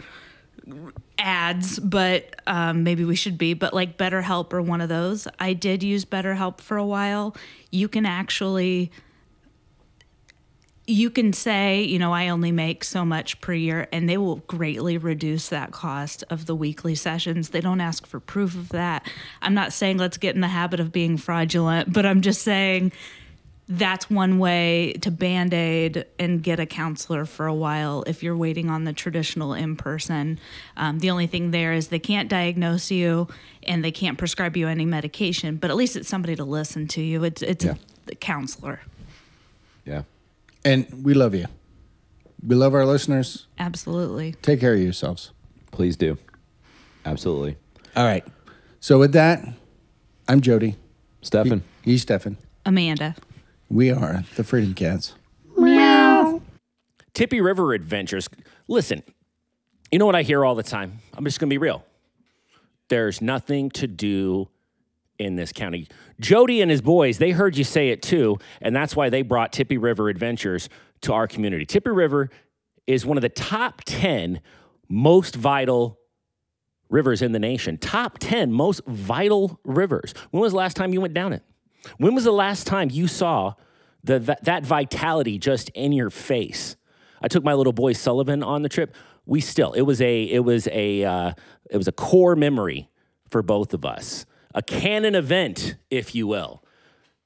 ads, 1.18 1.78
but 1.78 2.40
um, 2.46 2.84
maybe 2.84 3.04
we 3.04 3.16
should 3.16 3.38
be, 3.38 3.54
but 3.54 3.74
like 3.74 3.96
BetterHelp 3.96 4.52
or 4.52 4.62
one 4.62 4.80
of 4.80 4.88
those. 4.88 5.26
I 5.38 5.52
did 5.52 5.82
use 5.82 6.04
BetterHelp 6.04 6.60
for 6.60 6.76
a 6.76 6.86
while. 6.86 7.36
You 7.70 7.88
can 7.88 8.06
actually 8.06 8.90
you 10.86 11.10
can 11.10 11.32
say, 11.32 11.82
you 11.82 11.98
know, 11.98 12.12
I 12.12 12.28
only 12.28 12.52
make 12.52 12.84
so 12.84 13.04
much 13.04 13.40
per 13.40 13.52
year, 13.52 13.88
and 13.92 14.08
they 14.08 14.18
will 14.18 14.36
greatly 14.36 14.98
reduce 14.98 15.48
that 15.48 15.72
cost 15.72 16.22
of 16.30 16.46
the 16.46 16.54
weekly 16.54 16.94
sessions. 16.94 17.48
They 17.48 17.60
don't 17.60 17.80
ask 17.80 18.06
for 18.06 18.20
proof 18.20 18.54
of 18.54 18.68
that. 18.70 19.08
I'm 19.42 19.54
not 19.54 19.72
saying 19.72 19.98
let's 19.98 20.16
get 20.16 20.34
in 20.36 20.40
the 20.40 20.48
habit 20.48 20.78
of 20.78 20.92
being 20.92 21.16
fraudulent, 21.16 21.92
but 21.92 22.06
I'm 22.06 22.20
just 22.20 22.42
saying 22.42 22.92
that's 23.68 24.08
one 24.08 24.38
way 24.38 24.92
to 25.00 25.10
band 25.10 25.52
aid 25.52 26.04
and 26.20 26.40
get 26.40 26.60
a 26.60 26.66
counselor 26.66 27.24
for 27.24 27.48
a 27.48 27.54
while 27.54 28.04
if 28.06 28.22
you're 28.22 28.36
waiting 28.36 28.70
on 28.70 28.84
the 28.84 28.92
traditional 28.92 29.54
in 29.54 29.74
person. 29.74 30.38
Um, 30.76 31.00
the 31.00 31.10
only 31.10 31.26
thing 31.26 31.50
there 31.50 31.72
is 31.72 31.88
they 31.88 31.98
can't 31.98 32.28
diagnose 32.28 32.92
you 32.92 33.26
and 33.64 33.82
they 33.84 33.90
can't 33.90 34.18
prescribe 34.18 34.56
you 34.56 34.68
any 34.68 34.84
medication, 34.84 35.56
but 35.56 35.70
at 35.70 35.74
least 35.76 35.96
it's 35.96 36.08
somebody 36.08 36.36
to 36.36 36.44
listen 36.44 36.86
to 36.88 37.02
you. 37.02 37.24
It's 37.24 37.42
it's 37.42 37.64
Yeah. 37.64 37.74
a 38.08 38.14
counselor. 38.14 38.82
Yeah. 39.84 40.02
And 40.66 41.04
we 41.04 41.14
love 41.14 41.32
you. 41.32 41.46
We 42.44 42.56
love 42.56 42.74
our 42.74 42.84
listeners. 42.84 43.46
Absolutely. 43.56 44.32
Take 44.42 44.58
care 44.58 44.74
of 44.74 44.80
yourselves. 44.80 45.30
Please 45.70 45.96
do. 45.96 46.18
Absolutely. 47.04 47.56
All 47.94 48.04
right. 48.04 48.24
So 48.80 48.98
with 48.98 49.12
that, 49.12 49.46
I'm 50.26 50.40
Jody. 50.40 50.74
Stefan. 51.22 51.62
He's 51.82 52.02
Stefan. 52.02 52.36
Amanda. 52.64 53.14
We 53.70 53.92
are 53.92 54.24
the 54.34 54.42
Freedom 54.42 54.74
Cats. 54.74 55.14
Meow. 55.56 56.42
Tippy 57.14 57.40
River 57.40 57.72
Adventures. 57.72 58.28
Listen, 58.66 59.04
you 59.92 60.00
know 60.00 60.06
what 60.06 60.16
I 60.16 60.22
hear 60.22 60.44
all 60.44 60.56
the 60.56 60.64
time? 60.64 60.98
I'm 61.14 61.24
just 61.24 61.38
going 61.38 61.48
to 61.48 61.54
be 61.54 61.58
real. 61.58 61.84
There's 62.88 63.22
nothing 63.22 63.70
to 63.70 63.86
do 63.86 64.48
in 65.18 65.36
this 65.36 65.52
county. 65.52 65.88
Jody 66.20 66.60
and 66.60 66.70
his 66.70 66.80
boys, 66.80 67.18
they 67.18 67.30
heard 67.30 67.56
you 67.56 67.64
say 67.64 67.90
it 67.90 68.02
too, 68.02 68.38
and 68.60 68.74
that's 68.74 68.96
why 68.96 69.08
they 69.08 69.22
brought 69.22 69.52
Tippy 69.52 69.78
River 69.78 70.08
Adventures 70.08 70.68
to 71.02 71.12
our 71.12 71.26
community. 71.26 71.64
Tippy 71.66 71.90
River 71.90 72.30
is 72.86 73.04
one 73.04 73.16
of 73.16 73.22
the 73.22 73.28
top 73.28 73.82
10 73.84 74.40
most 74.88 75.34
vital 75.34 75.98
rivers 76.88 77.22
in 77.22 77.32
the 77.32 77.38
nation. 77.38 77.78
Top 77.78 78.18
10 78.18 78.52
most 78.52 78.82
vital 78.86 79.60
rivers. 79.64 80.14
When 80.30 80.40
was 80.40 80.52
the 80.52 80.58
last 80.58 80.76
time 80.76 80.92
you 80.92 81.00
went 81.00 81.14
down 81.14 81.32
it? 81.32 81.42
When 81.98 82.14
was 82.14 82.24
the 82.24 82.32
last 82.32 82.66
time 82.66 82.90
you 82.90 83.06
saw 83.08 83.54
the, 84.04 84.18
that, 84.20 84.44
that 84.44 84.64
vitality 84.64 85.38
just 85.38 85.68
in 85.70 85.92
your 85.92 86.10
face? 86.10 86.76
I 87.20 87.28
took 87.28 87.44
my 87.44 87.54
little 87.54 87.72
boy 87.72 87.92
Sullivan 87.92 88.42
on 88.42 88.62
the 88.62 88.68
trip. 88.68 88.94
We 89.24 89.40
still 89.40 89.72
it 89.72 89.82
was 89.82 90.00
a 90.00 90.22
it 90.22 90.44
was 90.44 90.68
a 90.70 91.04
uh, 91.04 91.32
it 91.70 91.76
was 91.76 91.88
a 91.88 91.92
core 91.92 92.36
memory 92.36 92.88
for 93.28 93.42
both 93.42 93.74
of 93.74 93.84
us, 93.84 94.24
a 94.56 94.62
canon 94.62 95.14
event, 95.14 95.76
if 95.90 96.14
you 96.14 96.26
will. 96.26 96.64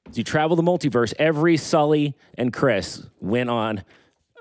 As 0.07 0.17
you 0.17 0.23
travel 0.23 0.55
the 0.55 0.63
multiverse, 0.63 1.13
every 1.17 1.57
Sully 1.57 2.15
and 2.37 2.51
Chris 2.51 3.03
went 3.19 3.49
on 3.49 3.83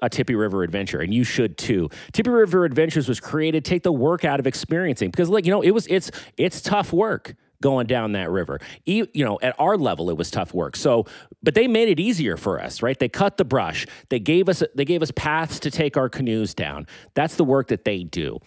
a 0.02 0.08
Tippy 0.08 0.34
River 0.34 0.62
adventure, 0.62 1.00
and 1.00 1.12
you 1.14 1.22
should 1.24 1.56
too. 1.56 1.88
Tippy 2.12 2.30
River 2.30 2.64
Adventures 2.64 3.08
was 3.08 3.20
created 3.20 3.64
to 3.64 3.70
take 3.70 3.82
the 3.82 3.92
work 3.92 4.24
out 4.24 4.40
of 4.40 4.46
experiencing 4.46 5.10
because, 5.10 5.28
like 5.28 5.44
you 5.44 5.50
know, 5.52 5.62
it 5.62 5.70
was 5.70 5.86
it's 5.86 6.10
it's 6.36 6.60
tough 6.60 6.92
work 6.92 7.34
going 7.62 7.86
down 7.86 8.12
that 8.12 8.30
river. 8.30 8.58
E- 8.86 9.04
You 9.12 9.24
know, 9.24 9.38
at 9.42 9.54
our 9.58 9.76
level, 9.76 10.08
it 10.08 10.16
was 10.16 10.30
tough 10.30 10.54
work. 10.54 10.74
So, 10.74 11.04
but 11.42 11.54
they 11.54 11.68
made 11.68 11.90
it 11.90 12.00
easier 12.00 12.38
for 12.38 12.60
us, 12.60 12.82
right? 12.82 12.98
They 12.98 13.10
cut 13.10 13.36
the 13.36 13.44
brush. 13.44 13.86
They 14.08 14.18
gave 14.18 14.48
us 14.48 14.62
they 14.74 14.86
gave 14.86 15.02
us 15.02 15.12
paths 15.14 15.60
to 15.60 15.70
take 15.70 15.98
our 15.98 16.08
canoes 16.08 16.54
down. 16.54 16.86
That's 17.14 17.36
the 17.36 17.44
work 17.44 17.68
that 17.68 17.84
they 17.84 18.02
do 18.02 18.38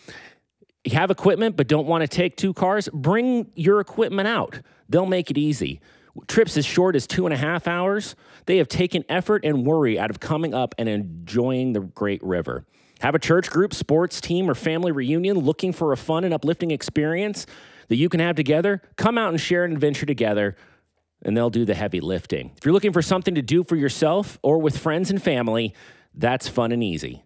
have 0.92 1.12
equipment 1.12 1.56
but 1.56 1.68
don't 1.68 1.88
want 1.88 2.02
to 2.02 2.08
take 2.08 2.36
two 2.36 2.54
cars, 2.54 2.90
bring 2.94 3.52
your 3.56 3.80
equipment 3.80 4.28
out. 4.28 4.60
They'll 4.90 5.06
make 5.06 5.32
it 5.32 5.38
easy. 5.38 5.80
trips 6.28 6.58
as 6.58 6.66
short 6.66 6.96
as 6.96 7.08
two 7.08 7.26
and 7.26 7.34
a 7.34 7.38
half 7.38 7.68
hours. 7.68 8.16
They 8.46 8.58
have 8.58 8.68
taken 8.68 9.04
effort 9.10 9.46
and 9.46 9.66
worry 9.66 9.98
out 9.98 10.10
of 10.10 10.20
coming 10.20 10.54
up 10.54 10.76
and 10.78 10.88
enjoying 10.88 11.74
the 11.74 11.80
great 11.80 12.22
river. 12.24 12.66
Have 13.00 13.16
a 13.16 13.20
church 13.20 13.50
group, 13.50 13.74
sports 13.74 14.22
team, 14.22 14.50
or 14.50 14.56
family 14.56 14.92
reunion 14.92 15.40
looking 15.40 15.74
for 15.74 15.92
a 15.92 15.98
fun 15.98 16.24
and 16.24 16.34
uplifting 16.34 16.72
experience 16.72 17.46
that 17.88 17.96
you 17.98 18.08
can 18.10 18.20
have 18.20 18.36
together? 18.36 18.82
Come 18.96 19.18
out 19.18 19.30
and 19.30 19.42
share 19.42 19.66
an 19.66 19.74
adventure 19.74 20.06
together, 20.06 20.56
and 21.22 21.36
they'll 21.36 21.50
do 21.50 21.66
the 21.66 21.74
heavy 21.74 22.00
lifting. 22.00 22.52
If 22.58 22.66
you're 22.66 22.74
looking 22.74 22.94
for 22.94 23.02
something 23.02 23.36
to 23.36 23.42
do 23.42 23.64
for 23.64 23.76
yourself 23.76 24.40
or 24.42 24.60
with 24.60 24.78
friends 24.78 25.10
and 25.10 25.22
family, 25.22 25.74
that's 26.14 26.48
fun 26.48 26.72
and 26.72 26.84
easy. 26.84 27.26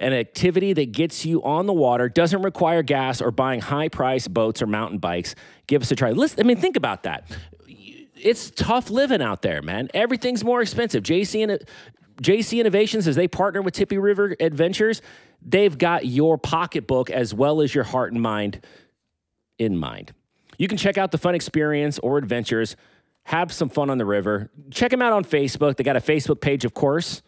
An 0.00 0.12
activity 0.12 0.72
that 0.74 0.92
gets 0.92 1.24
you 1.24 1.42
on 1.42 1.66
the 1.66 1.72
water 1.72 2.08
doesn't 2.08 2.42
require 2.42 2.82
gas 2.82 3.20
or 3.20 3.30
buying 3.30 3.60
high 3.60 3.88
priced 3.88 4.32
boats 4.32 4.62
or 4.62 4.66
mountain 4.66 4.98
bikes. 4.98 5.34
Give 5.66 5.82
us 5.82 5.90
a 5.90 5.96
try. 5.96 6.12
Listen, 6.12 6.40
I 6.40 6.42
mean, 6.44 6.56
think 6.56 6.76
about 6.76 7.02
that. 7.02 7.30
It's 8.14 8.50
tough 8.50 8.90
living 8.90 9.22
out 9.22 9.42
there, 9.42 9.62
man. 9.62 9.88
Everything's 9.94 10.44
more 10.44 10.60
expensive. 10.60 11.02
JC 11.02 11.48
and 11.48 11.62
JC 12.22 12.60
Innovations, 12.60 13.06
as 13.06 13.16
they 13.16 13.28
partner 13.28 13.62
with 13.62 13.74
Tippy 13.74 13.98
River 13.98 14.34
Adventures, 14.40 15.02
they've 15.40 15.76
got 15.76 16.06
your 16.06 16.36
pocketbook 16.36 17.10
as 17.10 17.32
well 17.32 17.60
as 17.60 17.74
your 17.74 17.84
heart 17.84 18.12
and 18.12 18.20
mind 18.20 18.64
in 19.58 19.76
mind. 19.76 20.12
You 20.58 20.66
can 20.66 20.78
check 20.78 20.98
out 20.98 21.12
the 21.12 21.18
fun 21.18 21.34
experience 21.34 21.98
or 22.00 22.18
adventures, 22.18 22.76
have 23.24 23.52
some 23.52 23.68
fun 23.68 23.90
on 23.90 23.98
the 23.98 24.04
river. 24.04 24.50
Check 24.70 24.90
them 24.90 25.02
out 25.02 25.12
on 25.12 25.24
Facebook. 25.24 25.76
They 25.76 25.84
got 25.84 25.96
a 25.96 26.00
Facebook 26.00 26.40
page, 26.40 26.64
of 26.64 26.74
course. 26.74 27.22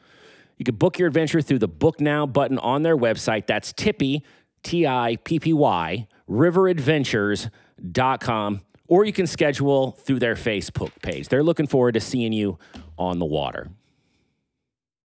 You 0.61 0.65
can 0.65 0.74
book 0.74 0.99
your 0.99 1.09
adventure 1.09 1.41
through 1.41 1.61
the 1.61 1.69
Book 1.69 2.03
Now 2.03 2.27
button 2.27 2.59
on 2.59 2.82
their 2.82 2.95
website. 2.95 3.47
That's 3.47 3.73
Tippy, 3.73 4.23
T 4.62 4.87
I 4.87 5.16
P 5.24 5.41
P 5.41 5.55
Y, 5.55 6.07
riveradventures.com. 6.28 8.61
Or 8.87 9.07
you 9.07 9.15
can 9.15 9.27
schedule 9.27 9.93
through 9.93 10.19
their 10.19 10.35
Facebook 10.35 10.91
page. 11.01 11.28
They're 11.28 11.43
looking 11.43 11.66
forward 11.66 11.95
to 11.95 12.01
seeing 12.01 12.35
you 12.35 12.59
on 12.99 13.19
the 13.19 13.24
water. 13.24 13.70